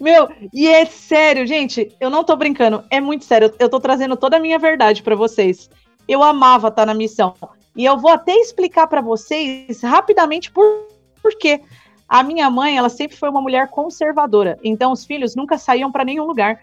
Meu, 0.00 0.28
e 0.52 0.68
é 0.68 0.84
sério, 0.84 1.46
gente, 1.46 1.94
eu 1.98 2.10
não 2.10 2.22
tô 2.22 2.36
brincando, 2.36 2.84
é 2.90 3.00
muito 3.00 3.24
sério. 3.24 3.48
Eu, 3.48 3.54
eu 3.60 3.68
tô 3.68 3.80
trazendo 3.80 4.16
toda 4.16 4.36
a 4.36 4.40
minha 4.40 4.58
verdade 4.58 5.02
para 5.02 5.14
vocês. 5.14 5.70
Eu 6.06 6.22
amava 6.22 6.68
estar 6.68 6.84
na 6.84 6.92
missão. 6.92 7.34
E 7.74 7.84
eu 7.84 7.96
vou 7.96 8.10
até 8.10 8.34
explicar 8.34 8.86
para 8.86 9.00
vocês 9.00 9.80
rapidamente 9.80 10.50
por, 10.50 10.88
por 11.22 11.34
quê. 11.38 11.62
A 12.06 12.22
minha 12.22 12.50
mãe, 12.50 12.76
ela 12.76 12.90
sempre 12.90 13.16
foi 13.16 13.30
uma 13.30 13.40
mulher 13.40 13.68
conservadora, 13.68 14.58
então 14.62 14.92
os 14.92 15.06
filhos 15.06 15.34
nunca 15.34 15.56
saíam 15.56 15.90
para 15.90 16.04
nenhum 16.04 16.26
lugar. 16.26 16.60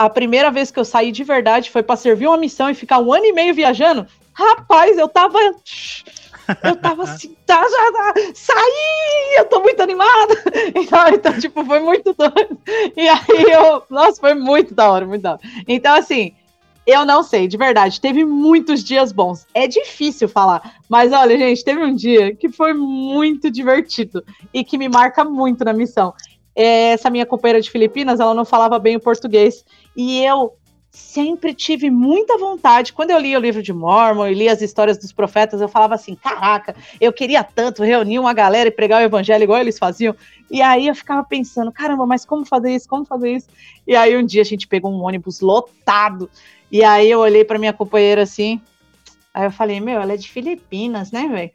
A 0.00 0.08
primeira 0.08 0.50
vez 0.50 0.70
que 0.70 0.80
eu 0.80 0.84
saí 0.84 1.12
de 1.12 1.22
verdade 1.22 1.70
foi 1.70 1.82
para 1.82 1.94
servir 1.94 2.26
uma 2.26 2.38
missão 2.38 2.70
e 2.70 2.74
ficar 2.74 3.00
um 3.00 3.12
ano 3.12 3.26
e 3.26 3.34
meio 3.34 3.52
viajando. 3.52 4.06
Rapaz, 4.32 4.96
eu 4.96 5.06
tava. 5.06 5.38
Eu 6.64 6.74
tava 6.74 7.04
assim, 7.04 7.36
tá, 7.46 7.62
já, 7.62 7.92
tá, 7.92 8.14
saí! 8.34 9.36
Eu 9.38 9.44
tô 9.44 9.60
muito 9.60 9.80
animada! 9.80 10.34
Então, 10.74 11.06
então, 11.08 11.38
tipo, 11.38 11.64
foi 11.64 11.78
muito 11.78 12.12
doido. 12.12 12.58
E 12.96 13.08
aí 13.08 13.52
eu. 13.52 13.84
Nossa, 13.88 14.20
foi 14.20 14.34
muito 14.34 14.74
da 14.74 14.90
hora, 14.90 15.06
muito 15.06 15.22
da 15.22 15.32
hora. 15.34 15.40
Então, 15.68 15.94
assim, 15.94 16.34
eu 16.84 17.04
não 17.04 17.22
sei, 17.22 17.46
de 17.46 17.56
verdade. 17.56 18.00
Teve 18.00 18.24
muitos 18.24 18.82
dias 18.82 19.12
bons. 19.12 19.46
É 19.54 19.68
difícil 19.68 20.28
falar. 20.28 20.74
Mas 20.88 21.12
olha, 21.12 21.38
gente, 21.38 21.62
teve 21.62 21.84
um 21.84 21.94
dia 21.94 22.34
que 22.34 22.48
foi 22.48 22.72
muito 22.72 23.48
divertido 23.48 24.24
e 24.52 24.64
que 24.64 24.76
me 24.76 24.88
marca 24.88 25.24
muito 25.24 25.64
na 25.64 25.72
missão. 25.72 26.12
Essa 26.52 27.08
minha 27.10 27.24
companheira 27.24 27.60
de 27.60 27.70
Filipinas, 27.70 28.18
ela 28.18 28.34
não 28.34 28.44
falava 28.44 28.78
bem 28.78 28.96
o 28.96 29.00
português. 29.00 29.64
E 29.96 30.22
eu 30.24 30.56
sempre 30.90 31.54
tive 31.54 31.90
muita 31.90 32.36
vontade. 32.36 32.92
Quando 32.92 33.10
eu 33.10 33.18
li 33.18 33.36
o 33.36 33.40
livro 33.40 33.62
de 33.62 33.72
Mormon 33.72 34.26
e 34.26 34.34
li 34.34 34.48
as 34.48 34.60
histórias 34.60 34.98
dos 34.98 35.12
profetas, 35.12 35.60
eu 35.60 35.68
falava 35.68 35.94
assim: 35.94 36.14
caraca, 36.14 36.74
eu 37.00 37.12
queria 37.12 37.44
tanto 37.44 37.82
reunir 37.82 38.18
uma 38.18 38.32
galera 38.32 38.68
e 38.68 38.72
pregar 38.72 39.00
o 39.00 39.04
evangelho 39.04 39.44
igual 39.44 39.60
eles 39.60 39.78
faziam. 39.78 40.14
E 40.50 40.60
aí 40.60 40.86
eu 40.88 40.94
ficava 40.94 41.24
pensando: 41.24 41.70
caramba, 41.70 42.06
mas 42.06 42.24
como 42.24 42.44
fazer 42.44 42.74
isso? 42.74 42.88
Como 42.88 43.04
fazer 43.04 43.36
isso? 43.36 43.48
E 43.86 43.94
aí 43.94 44.16
um 44.16 44.24
dia 44.24 44.42
a 44.42 44.44
gente 44.44 44.66
pegou 44.66 44.92
um 44.92 45.02
ônibus 45.02 45.40
lotado 45.40 46.30
e 46.70 46.84
aí 46.84 47.10
eu 47.10 47.18
olhei 47.18 47.44
para 47.44 47.58
minha 47.58 47.72
companheira 47.72 48.22
assim, 48.22 48.60
aí 49.34 49.44
eu 49.44 49.50
falei, 49.50 49.80
meu, 49.80 50.00
ela 50.00 50.12
é 50.12 50.16
de 50.16 50.30
Filipinas, 50.30 51.10
né, 51.10 51.26
velho? 51.28 51.50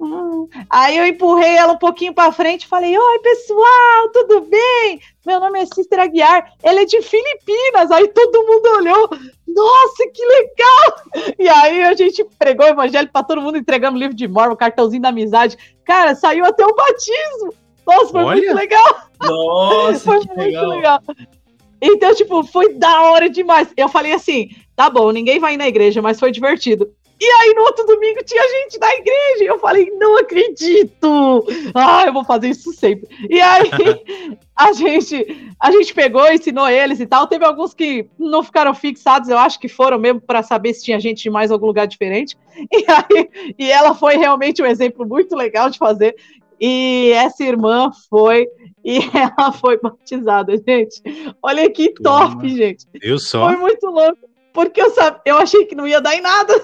Hum. 0.00 0.48
Aí 0.68 0.98
eu 0.98 1.06
empurrei 1.06 1.56
ela 1.56 1.72
um 1.72 1.78
pouquinho 1.78 2.12
para 2.12 2.32
frente 2.32 2.64
e 2.64 2.68
falei: 2.68 2.96
Oi, 2.96 3.18
pessoal, 3.20 4.08
tudo 4.12 4.42
bem? 4.42 5.00
Meu 5.24 5.38
nome 5.40 5.60
é 5.60 5.66
Sister 5.66 6.00
Aguiar, 6.00 6.52
ela 6.62 6.80
é 6.80 6.84
de 6.84 7.00
Filipinas. 7.00 7.90
Aí 7.90 8.08
todo 8.08 8.46
mundo 8.46 8.66
olhou: 8.76 9.10
Nossa, 9.46 10.08
que 10.12 10.24
legal! 10.24 11.34
E 11.38 11.48
aí 11.48 11.82
a 11.82 11.94
gente 11.94 12.24
pregou 12.38 12.66
o 12.66 12.70
evangelho 12.70 13.08
para 13.12 13.24
todo 13.24 13.40
mundo, 13.40 13.56
entregamos 13.56 14.00
livro 14.00 14.16
de 14.16 14.26
Mormon, 14.26 14.56
cartãozinho 14.56 15.02
da 15.02 15.10
amizade. 15.10 15.56
Cara, 15.84 16.14
saiu 16.14 16.44
até 16.44 16.66
o 16.66 16.74
batismo. 16.74 17.54
Nossa, 17.86 18.12
foi 18.12 18.24
Olha. 18.24 18.40
muito 18.40 18.54
legal. 18.54 19.00
Nossa, 19.20 20.00
foi 20.04 20.16
muito 20.16 20.36
legal. 20.36 20.68
legal. 20.68 21.00
Então, 21.80 22.14
tipo, 22.14 22.42
foi 22.44 22.74
da 22.74 23.02
hora 23.02 23.28
demais. 23.30 23.68
Eu 23.76 23.88
falei 23.88 24.12
assim: 24.12 24.48
tá 24.74 24.90
bom, 24.90 25.10
ninguém 25.12 25.38
vai 25.38 25.56
na 25.56 25.68
igreja, 25.68 26.02
mas 26.02 26.18
foi 26.18 26.32
divertido. 26.32 26.90
E 27.20 27.24
aí, 27.24 27.54
no 27.54 27.62
outro 27.62 27.86
domingo, 27.86 28.24
tinha 28.24 28.42
gente 28.42 28.78
na 28.78 28.92
igreja. 28.94 29.44
E 29.44 29.46
eu 29.46 29.58
falei, 29.58 29.90
não 29.98 30.18
acredito! 30.18 31.46
Ah, 31.74 32.04
eu 32.06 32.12
vou 32.12 32.24
fazer 32.24 32.48
isso 32.48 32.72
sempre. 32.72 33.08
E 33.28 33.40
aí, 33.40 33.70
a 34.56 34.72
gente, 34.72 35.54
a 35.60 35.70
gente 35.70 35.94
pegou, 35.94 36.30
ensinou 36.30 36.68
eles 36.68 37.00
e 37.00 37.06
tal. 37.06 37.26
Teve 37.26 37.44
alguns 37.44 37.72
que 37.72 38.08
não 38.18 38.42
ficaram 38.42 38.74
fixados, 38.74 39.28
eu 39.28 39.38
acho 39.38 39.58
que 39.58 39.68
foram 39.68 39.98
mesmo 39.98 40.20
para 40.20 40.42
saber 40.42 40.74
se 40.74 40.84
tinha 40.84 41.00
gente 41.00 41.22
de 41.22 41.30
mais 41.30 41.50
algum 41.50 41.66
lugar 41.66 41.86
diferente. 41.86 42.36
E 42.72 42.84
aí, 42.88 43.54
e 43.58 43.70
ela 43.70 43.94
foi 43.94 44.16
realmente 44.16 44.62
um 44.62 44.66
exemplo 44.66 45.06
muito 45.06 45.34
legal 45.34 45.70
de 45.70 45.78
fazer. 45.78 46.14
E 46.60 47.10
essa 47.14 47.42
irmã 47.42 47.90
foi 48.08 48.46
e 48.84 48.98
ela 49.16 49.52
foi 49.52 49.78
batizada, 49.80 50.56
gente. 50.56 51.02
Olha 51.42 51.68
que 51.70 51.92
top, 51.94 52.36
Toma. 52.36 52.48
gente. 52.48 52.86
Eu 53.02 53.18
só. 53.18 53.48
Foi 53.48 53.56
muito 53.56 53.86
louco, 53.86 54.18
porque 54.52 54.80
eu, 54.80 54.90
sab... 54.90 55.20
eu 55.24 55.38
achei 55.38 55.64
que 55.64 55.74
não 55.74 55.86
ia 55.86 56.00
dar 56.00 56.14
em 56.14 56.20
nada 56.20 56.54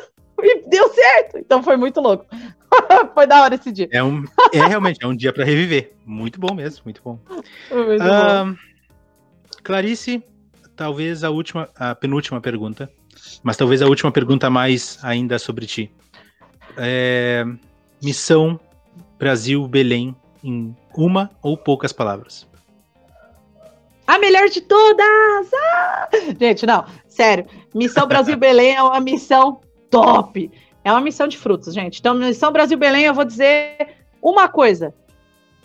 e 0.44 0.68
deu 0.68 0.88
certo. 0.92 1.38
Então 1.38 1.62
foi 1.62 1.76
muito 1.76 2.00
louco. 2.00 2.26
foi 3.14 3.26
da 3.26 3.42
hora 3.42 3.54
esse 3.54 3.72
dia. 3.72 3.88
É, 3.90 4.02
um, 4.02 4.24
é 4.52 4.66
realmente 4.66 5.02
é 5.02 5.06
um 5.06 5.14
dia 5.14 5.32
para 5.32 5.44
reviver. 5.44 5.92
Muito 6.04 6.40
bom 6.40 6.54
mesmo, 6.54 6.82
muito 6.84 7.00
bom. 7.02 7.18
Muito 7.70 8.02
uh, 8.02 8.46
bom. 8.46 8.56
Clarice, 9.62 10.22
talvez 10.76 11.22
a 11.24 11.30
última, 11.30 11.68
a 11.76 11.94
penúltima 11.94 12.40
pergunta, 12.40 12.90
mas 13.42 13.56
talvez 13.56 13.82
a 13.82 13.86
última 13.86 14.10
pergunta 14.10 14.48
mais 14.48 14.98
ainda 15.02 15.38
sobre 15.38 15.66
ti. 15.66 15.92
É, 16.76 17.44
missão 18.02 18.58
Brasil 19.18 19.66
Belém 19.68 20.16
em 20.42 20.74
uma 20.96 21.30
ou 21.42 21.56
poucas 21.56 21.92
palavras. 21.92 22.48
A 24.06 24.18
melhor 24.18 24.48
de 24.48 24.60
todas! 24.60 25.50
Ah! 25.54 26.08
Gente, 26.40 26.66
não, 26.66 26.84
sério. 27.06 27.46
Missão 27.74 28.08
Brasil 28.08 28.34
Belém 28.38 28.74
é 28.74 28.82
uma 28.82 29.00
missão 29.00 29.60
top. 29.90 30.50
É 30.84 30.90
uma 30.90 31.00
missão 31.00 31.28
de 31.28 31.36
frutos, 31.36 31.74
gente. 31.74 32.00
Então, 32.00 32.14
Missão 32.14 32.52
Brasil 32.52 32.78
Belém, 32.78 33.04
eu 33.04 33.14
vou 33.14 33.24
dizer 33.24 33.96
uma 34.22 34.48
coisa. 34.48 34.94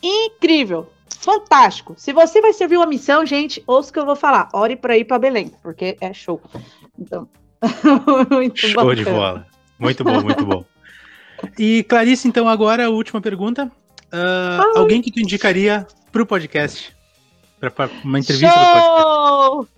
Incrível. 0.03 0.91
Fantástico. 1.19 1.95
Se 1.97 2.11
você 2.11 2.41
vai 2.41 2.53
servir 2.53 2.77
uma 2.77 2.85
missão, 2.85 3.25
gente, 3.25 3.63
ouça 3.65 3.89
o 3.89 3.93
que 3.93 3.99
eu 3.99 4.05
vou 4.05 4.15
falar. 4.15 4.49
Ore 4.53 4.75
para 4.75 4.97
ir 4.97 5.05
para 5.05 5.17
Belém, 5.17 5.51
porque 5.63 5.97
é 6.01 6.13
show. 6.13 6.41
Então, 6.99 7.27
show 8.53 8.75
bacana. 8.75 8.95
de 8.95 9.05
bola. 9.05 9.47
Muito 9.79 10.03
bom, 10.03 10.21
muito 10.21 10.45
bom. 10.45 10.65
E 11.57 11.83
Clarice, 11.83 12.27
então, 12.27 12.47
agora 12.47 12.85
a 12.85 12.89
última 12.89 13.21
pergunta. 13.21 13.71
Uh, 14.13 14.77
alguém 14.77 15.01
que 15.01 15.11
tu 15.11 15.19
indicaria 15.19 15.87
para 16.11 16.21
o 16.21 16.25
podcast? 16.25 16.95
Para 17.59 17.89
uma 18.03 18.19
entrevista 18.19 18.53
Show! 18.53 18.63
do 18.63 19.57
podcast? 19.57 19.75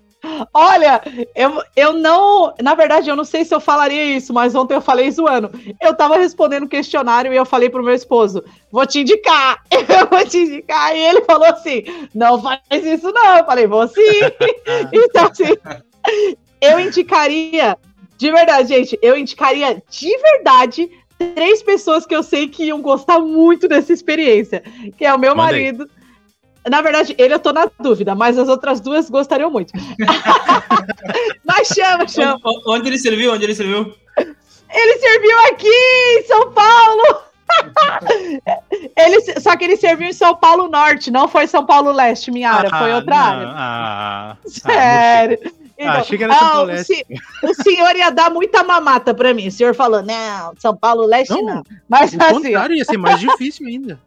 Olha, 0.53 1.01
eu, 1.35 1.61
eu 1.75 1.93
não. 1.93 2.53
Na 2.61 2.75
verdade, 2.75 3.09
eu 3.09 3.15
não 3.15 3.23
sei 3.23 3.45
se 3.45 3.53
eu 3.53 3.59
falaria 3.59 4.03
isso, 4.03 4.33
mas 4.33 4.55
ontem 4.55 4.73
eu 4.73 4.81
falei 4.81 5.09
zoando. 5.11 5.51
Eu 5.81 5.95
tava 5.95 6.17
respondendo 6.17 6.67
questionário 6.67 7.33
e 7.33 7.37
eu 7.37 7.45
falei 7.45 7.69
pro 7.69 7.83
meu 7.83 7.93
esposo: 7.93 8.43
vou 8.71 8.85
te 8.85 8.99
indicar, 8.99 9.63
eu 9.71 10.07
vou 10.09 10.25
te 10.25 10.37
indicar. 10.37 10.95
E 10.95 10.99
ele 10.99 11.21
falou 11.23 11.47
assim: 11.47 11.83
não 12.13 12.41
faz 12.41 12.59
isso, 12.71 13.11
não. 13.11 13.37
Eu 13.37 13.45
falei, 13.45 13.67
vou 13.67 13.87
sim. 13.87 14.01
então, 14.91 15.29
assim, 15.29 15.55
eu 16.61 16.79
indicaria, 16.79 17.77
de 18.17 18.31
verdade, 18.31 18.69
gente, 18.69 18.99
eu 19.01 19.17
indicaria 19.17 19.81
de 19.89 20.17
verdade 20.17 20.89
três 21.33 21.63
pessoas 21.63 22.05
que 22.05 22.15
eu 22.15 22.21
sei 22.21 22.47
que 22.47 22.65
iam 22.65 22.81
gostar 22.81 23.19
muito 23.19 23.67
dessa 23.67 23.91
experiência, 23.91 24.63
que 24.97 25.05
é 25.05 25.13
o 25.13 25.19
meu 25.19 25.35
Manda 25.35 25.51
marido. 25.51 25.89
Na 26.69 26.81
verdade, 26.81 27.15
ele 27.17 27.33
eu 27.33 27.39
tô 27.39 27.51
na 27.51 27.69
dúvida, 27.79 28.15
mas 28.15 28.37
as 28.37 28.47
outras 28.47 28.79
duas 28.79 29.09
gostariam 29.09 29.49
muito. 29.49 29.71
mas 31.45 31.67
chama, 31.67 32.07
chama. 32.07 32.39
Onde, 32.43 32.61
onde, 32.67 32.89
ele 32.89 32.99
serviu? 32.99 33.33
Onde 33.33 33.43
ele 33.43 33.55
serviu? 33.55 33.93
Ele 34.17 34.97
serviu 34.99 35.39
aqui 35.51 35.67
em 35.67 36.23
São 36.23 36.51
Paulo. 36.51 37.27
ele, 38.97 39.39
só 39.39 39.55
que 39.55 39.63
ele 39.63 39.77
serviu 39.77 40.09
em 40.09 40.13
São 40.13 40.35
Paulo 40.35 40.67
Norte, 40.67 41.09
não 41.09 41.27
foi 41.27 41.47
São 41.47 41.65
Paulo 41.65 41.91
Leste, 41.91 42.29
minha 42.29 42.51
área, 42.51 42.69
ah, 42.71 42.79
foi 42.79 42.93
outra 42.93 43.15
não, 43.15 43.23
área. 43.23 43.47
Ah, 43.47 44.31
ah 44.31 44.37
Sério. 44.45 45.39
Ah, 45.43 45.57
então, 45.77 45.93
ah, 45.93 46.03
chega 46.03 46.27
ah, 46.29 46.63
o, 46.63 46.77
se, 46.83 47.05
o, 47.43 47.53
senhor 47.53 47.95
ia 47.95 48.09
dar 48.09 48.31
muita 48.31 48.63
mamata 48.63 49.13
para 49.13 49.33
mim. 49.33 49.47
O 49.47 49.51
senhor 49.51 49.75
falou, 49.75 50.01
não, 50.01 50.53
São 50.57 50.75
Paulo 50.75 51.05
Leste 51.05 51.29
não. 51.29 51.43
não. 51.43 51.63
Mas 51.87 52.15
assim. 52.19 52.33
contrário, 52.33 52.75
ia 52.75 52.83
ser 52.83 52.97
mais 52.97 53.19
difícil 53.19 53.67
ainda. 53.67 53.99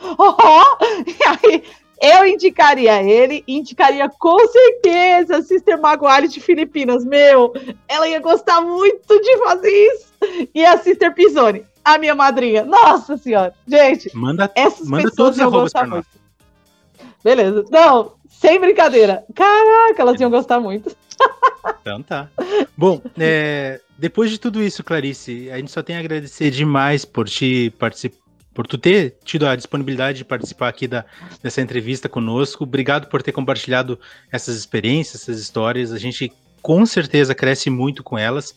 Oh, 0.00 0.76
e 1.06 1.48
aí, 1.48 1.64
eu 2.00 2.26
indicaria 2.26 3.02
ele, 3.02 3.42
indicaria 3.46 4.08
com 4.08 4.38
certeza 4.48 5.38
a 5.38 5.42
Sister 5.42 5.80
Maguire 5.80 6.28
de 6.28 6.40
Filipinas. 6.40 7.04
Meu, 7.04 7.52
ela 7.88 8.08
ia 8.08 8.20
gostar 8.20 8.60
muito 8.60 9.20
de 9.20 9.38
fazer 9.38 9.70
isso. 9.70 10.08
E 10.54 10.64
a 10.64 10.78
Sister 10.78 11.12
Pisoni, 11.14 11.64
a 11.84 11.98
minha 11.98 12.14
madrinha. 12.14 12.64
Nossa 12.64 13.16
senhora, 13.16 13.52
gente, 13.66 14.14
manda, 14.16 14.50
essas 14.54 14.88
manda 14.88 15.04
pessoas 15.10 15.36
iam 15.38 15.50
gostar 15.50 15.86
muito. 15.86 16.06
Beleza. 17.22 17.64
Não, 17.70 18.12
sem 18.28 18.60
brincadeira. 18.60 19.24
Caraca, 19.34 20.00
elas 20.00 20.20
iam 20.20 20.30
gostar 20.30 20.60
muito. 20.60 20.96
Então 21.80 22.02
tá. 22.02 22.28
Bom, 22.76 23.02
é, 23.18 23.80
depois 23.98 24.30
de 24.30 24.38
tudo 24.38 24.62
isso, 24.62 24.84
Clarice, 24.84 25.50
a 25.50 25.56
gente 25.56 25.72
só 25.72 25.82
tem 25.82 25.96
a 25.96 25.98
agradecer 25.98 26.50
demais 26.50 27.04
por 27.04 27.28
te 27.28 27.70
participar 27.78 28.27
por 28.58 28.66
tu 28.66 28.76
ter 28.76 29.16
tido 29.22 29.46
a 29.46 29.54
disponibilidade 29.54 30.18
de 30.18 30.24
participar 30.24 30.66
aqui 30.66 30.88
da, 30.88 31.04
dessa 31.40 31.62
entrevista 31.62 32.08
conosco. 32.08 32.64
Obrigado 32.64 33.06
por 33.06 33.22
ter 33.22 33.30
compartilhado 33.30 34.00
essas 34.32 34.56
experiências, 34.56 35.22
essas 35.22 35.40
histórias. 35.40 35.92
A 35.92 35.96
gente 35.96 36.32
com 36.60 36.84
certeza 36.84 37.36
cresce 37.36 37.70
muito 37.70 38.02
com 38.02 38.18
elas. 38.18 38.56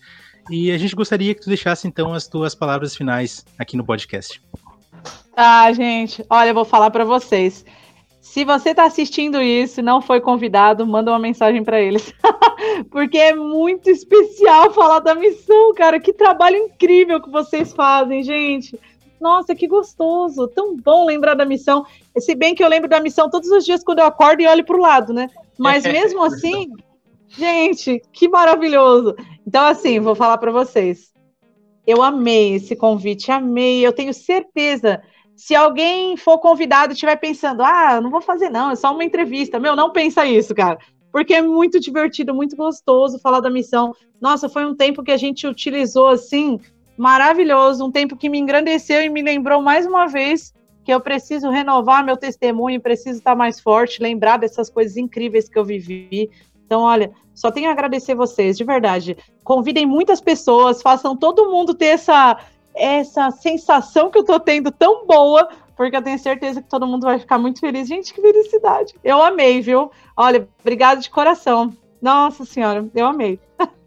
E 0.49 0.71
a 0.71 0.77
gente 0.79 0.95
gostaria 0.95 1.35
que 1.35 1.41
tu 1.41 1.49
deixasse 1.49 1.87
então 1.87 2.15
as 2.15 2.25
tuas 2.27 2.55
palavras 2.55 2.95
finais 2.95 3.45
aqui 3.59 3.77
no 3.77 3.85
podcast. 3.85 4.41
Ah, 5.37 5.71
gente, 5.71 6.25
olha, 6.27 6.49
eu 6.49 6.55
vou 6.55 6.65
falar 6.65 6.89
para 6.89 7.05
vocês. 7.05 7.63
Se 8.19 8.43
você 8.43 8.71
está 8.71 8.85
assistindo 8.85 9.39
isso 9.39 9.81
e 9.81 9.83
não 9.83 10.01
foi 10.01 10.19
convidado, 10.19 10.83
manda 10.83 11.11
uma 11.11 11.19
mensagem 11.19 11.63
para 11.63 11.79
eles. 11.79 12.11
Porque 12.89 13.19
é 13.19 13.35
muito 13.35 13.87
especial 13.87 14.73
falar 14.73 14.97
da 14.97 15.13
missão, 15.13 15.75
cara. 15.75 15.99
Que 15.99 16.11
trabalho 16.11 16.57
incrível 16.57 17.21
que 17.21 17.29
vocês 17.29 17.71
fazem, 17.71 18.23
gente 18.23 18.79
nossa, 19.21 19.55
que 19.55 19.67
gostoso, 19.67 20.47
tão 20.47 20.75
bom 20.75 21.05
lembrar 21.05 21.35
da 21.35 21.45
missão. 21.45 21.85
Se 22.17 22.33
bem 22.35 22.55
que 22.55 22.63
eu 22.63 22.67
lembro 22.67 22.89
da 22.89 22.99
missão 22.99 23.29
todos 23.29 23.49
os 23.49 23.63
dias 23.63 23.83
quando 23.83 23.99
eu 23.99 24.05
acordo 24.05 24.41
e 24.41 24.47
olho 24.47 24.65
para 24.65 24.75
o 24.75 24.81
lado, 24.81 25.13
né? 25.13 25.29
Mas 25.57 25.83
mesmo 25.85 26.23
assim, 26.23 26.71
gente, 27.29 28.01
que 28.11 28.27
maravilhoso. 28.27 29.15
Então, 29.45 29.65
assim, 29.65 29.99
vou 29.99 30.15
falar 30.15 30.37
para 30.37 30.51
vocês. 30.51 31.11
Eu 31.85 32.01
amei 32.01 32.55
esse 32.55 32.75
convite, 32.75 33.31
amei. 33.31 33.85
Eu 33.85 33.93
tenho 33.93 34.13
certeza. 34.13 35.01
Se 35.35 35.55
alguém 35.55 36.17
for 36.17 36.37
convidado 36.39 36.91
e 36.91 36.93
estiver 36.93 37.15
pensando, 37.15 37.63
ah, 37.63 37.99
não 38.01 38.09
vou 38.09 38.21
fazer, 38.21 38.49
não, 38.49 38.71
é 38.71 38.75
só 38.75 38.91
uma 38.93 39.03
entrevista. 39.03 39.59
Meu, 39.59 39.75
não 39.75 39.91
pensa 39.91 40.25
isso, 40.25 40.53
cara. 40.53 40.77
Porque 41.11 41.33
é 41.33 41.41
muito 41.41 41.79
divertido, 41.79 42.33
muito 42.33 42.55
gostoso 42.55 43.19
falar 43.19 43.39
da 43.39 43.49
missão. 43.49 43.93
Nossa, 44.19 44.47
foi 44.47 44.65
um 44.65 44.75
tempo 44.75 45.03
que 45.03 45.11
a 45.11 45.17
gente 45.17 45.47
utilizou 45.47 46.07
assim 46.07 46.59
maravilhoso, 46.97 47.85
um 47.85 47.91
tempo 47.91 48.15
que 48.15 48.29
me 48.29 48.39
engrandeceu 48.39 49.01
e 49.01 49.09
me 49.09 49.21
lembrou 49.21 49.61
mais 49.61 49.85
uma 49.85 50.07
vez 50.07 50.53
que 50.83 50.93
eu 50.93 50.99
preciso 50.99 51.49
renovar 51.49 52.03
meu 52.03 52.17
testemunho, 52.17 52.81
preciso 52.81 53.19
estar 53.19 53.35
mais 53.35 53.59
forte, 53.59 54.01
lembrar 54.01 54.37
dessas 54.37 54.69
coisas 54.69 54.97
incríveis 54.97 55.47
que 55.47 55.57
eu 55.57 55.63
vivi. 55.63 56.29
Então, 56.65 56.81
olha, 56.81 57.11
só 57.33 57.51
tenho 57.51 57.69
a 57.69 57.71
agradecer 57.71 58.15
vocês, 58.15 58.57
de 58.57 58.63
verdade. 58.63 59.17
Convidem 59.43 59.85
muitas 59.85 60.21
pessoas, 60.21 60.81
façam 60.81 61.15
todo 61.15 61.51
mundo 61.51 61.73
ter 61.73 61.87
essa 61.87 62.37
essa 62.73 63.29
sensação 63.31 64.09
que 64.09 64.17
eu 64.17 64.23
tô 64.23 64.39
tendo 64.39 64.71
tão 64.71 65.05
boa, 65.05 65.49
porque 65.75 65.97
eu 65.97 66.01
tenho 66.01 66.17
certeza 66.17 66.61
que 66.61 66.69
todo 66.69 66.87
mundo 66.87 67.03
vai 67.03 67.19
ficar 67.19 67.37
muito 67.37 67.59
feliz. 67.59 67.87
Gente, 67.87 68.13
que 68.13 68.21
felicidade. 68.21 68.95
Eu 69.03 69.21
amei, 69.21 69.61
viu? 69.61 69.91
Olha, 70.15 70.47
obrigado 70.61 71.01
de 71.01 71.09
coração. 71.09 71.73
Nossa 72.01 72.45
senhora, 72.45 72.89
eu 72.95 73.05
amei. 73.05 73.39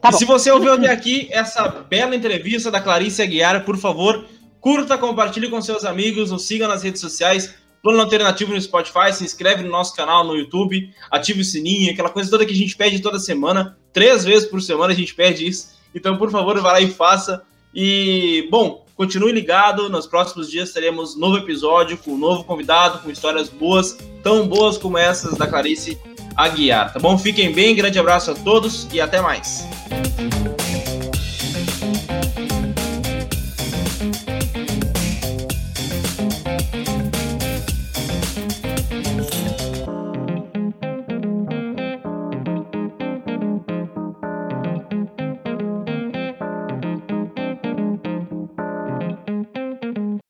Tá 0.00 0.10
e 0.10 0.12
se 0.12 0.24
você 0.24 0.50
ouviu 0.50 0.72
até 0.72 0.90
aqui 0.90 1.28
essa 1.30 1.68
bela 1.68 2.14
entrevista 2.14 2.70
da 2.70 2.80
Clarice 2.80 3.20
Aguiar, 3.20 3.64
por 3.64 3.76
favor, 3.76 4.24
curta, 4.60 4.96
compartilhe 4.96 5.48
com 5.48 5.60
seus 5.60 5.84
amigos, 5.84 6.30
nos 6.30 6.44
siga 6.46 6.68
nas 6.68 6.82
redes 6.82 7.00
sociais, 7.00 7.54
Plano 7.82 8.00
Alternativo 8.00 8.52
no 8.52 8.60
Spotify, 8.60 9.12
se 9.12 9.24
inscreve 9.24 9.62
no 9.62 9.70
nosso 9.70 9.94
canal 9.94 10.24
no 10.24 10.36
YouTube, 10.36 10.90
ative 11.10 11.40
o 11.40 11.44
sininho, 11.44 11.92
aquela 11.92 12.10
coisa 12.10 12.30
toda 12.30 12.44
que 12.44 12.52
a 12.52 12.56
gente 12.56 12.76
pede 12.76 13.00
toda 13.00 13.18
semana, 13.18 13.76
três 13.92 14.24
vezes 14.24 14.48
por 14.48 14.60
semana 14.60 14.92
a 14.92 14.96
gente 14.96 15.14
pede 15.14 15.46
isso. 15.46 15.78
Então, 15.94 16.16
por 16.16 16.30
favor, 16.30 16.60
vá 16.60 16.72
lá 16.72 16.80
e 16.80 16.90
faça. 16.90 17.42
E, 17.74 18.48
bom, 18.50 18.84
continue 18.96 19.32
ligado, 19.32 19.88
nos 19.88 20.06
próximos 20.06 20.50
dias 20.50 20.72
teremos 20.72 21.16
novo 21.16 21.38
episódio 21.38 21.96
com 21.98 22.12
um 22.12 22.18
novo 22.18 22.44
convidado, 22.44 22.98
com 22.98 23.10
histórias 23.10 23.48
boas, 23.48 23.96
tão 24.22 24.46
boas 24.46 24.76
como 24.76 24.98
essas 24.98 25.38
da 25.38 25.46
Clarice 25.46 25.98
Aguiar, 26.38 26.92
tá 26.92 27.00
bom? 27.00 27.18
Fiquem 27.18 27.52
bem, 27.52 27.74
grande 27.74 27.98
abraço 27.98 28.30
a 28.30 28.34
todos 28.34 28.86
e 28.92 29.00
até 29.00 29.20
mais. 29.20 29.66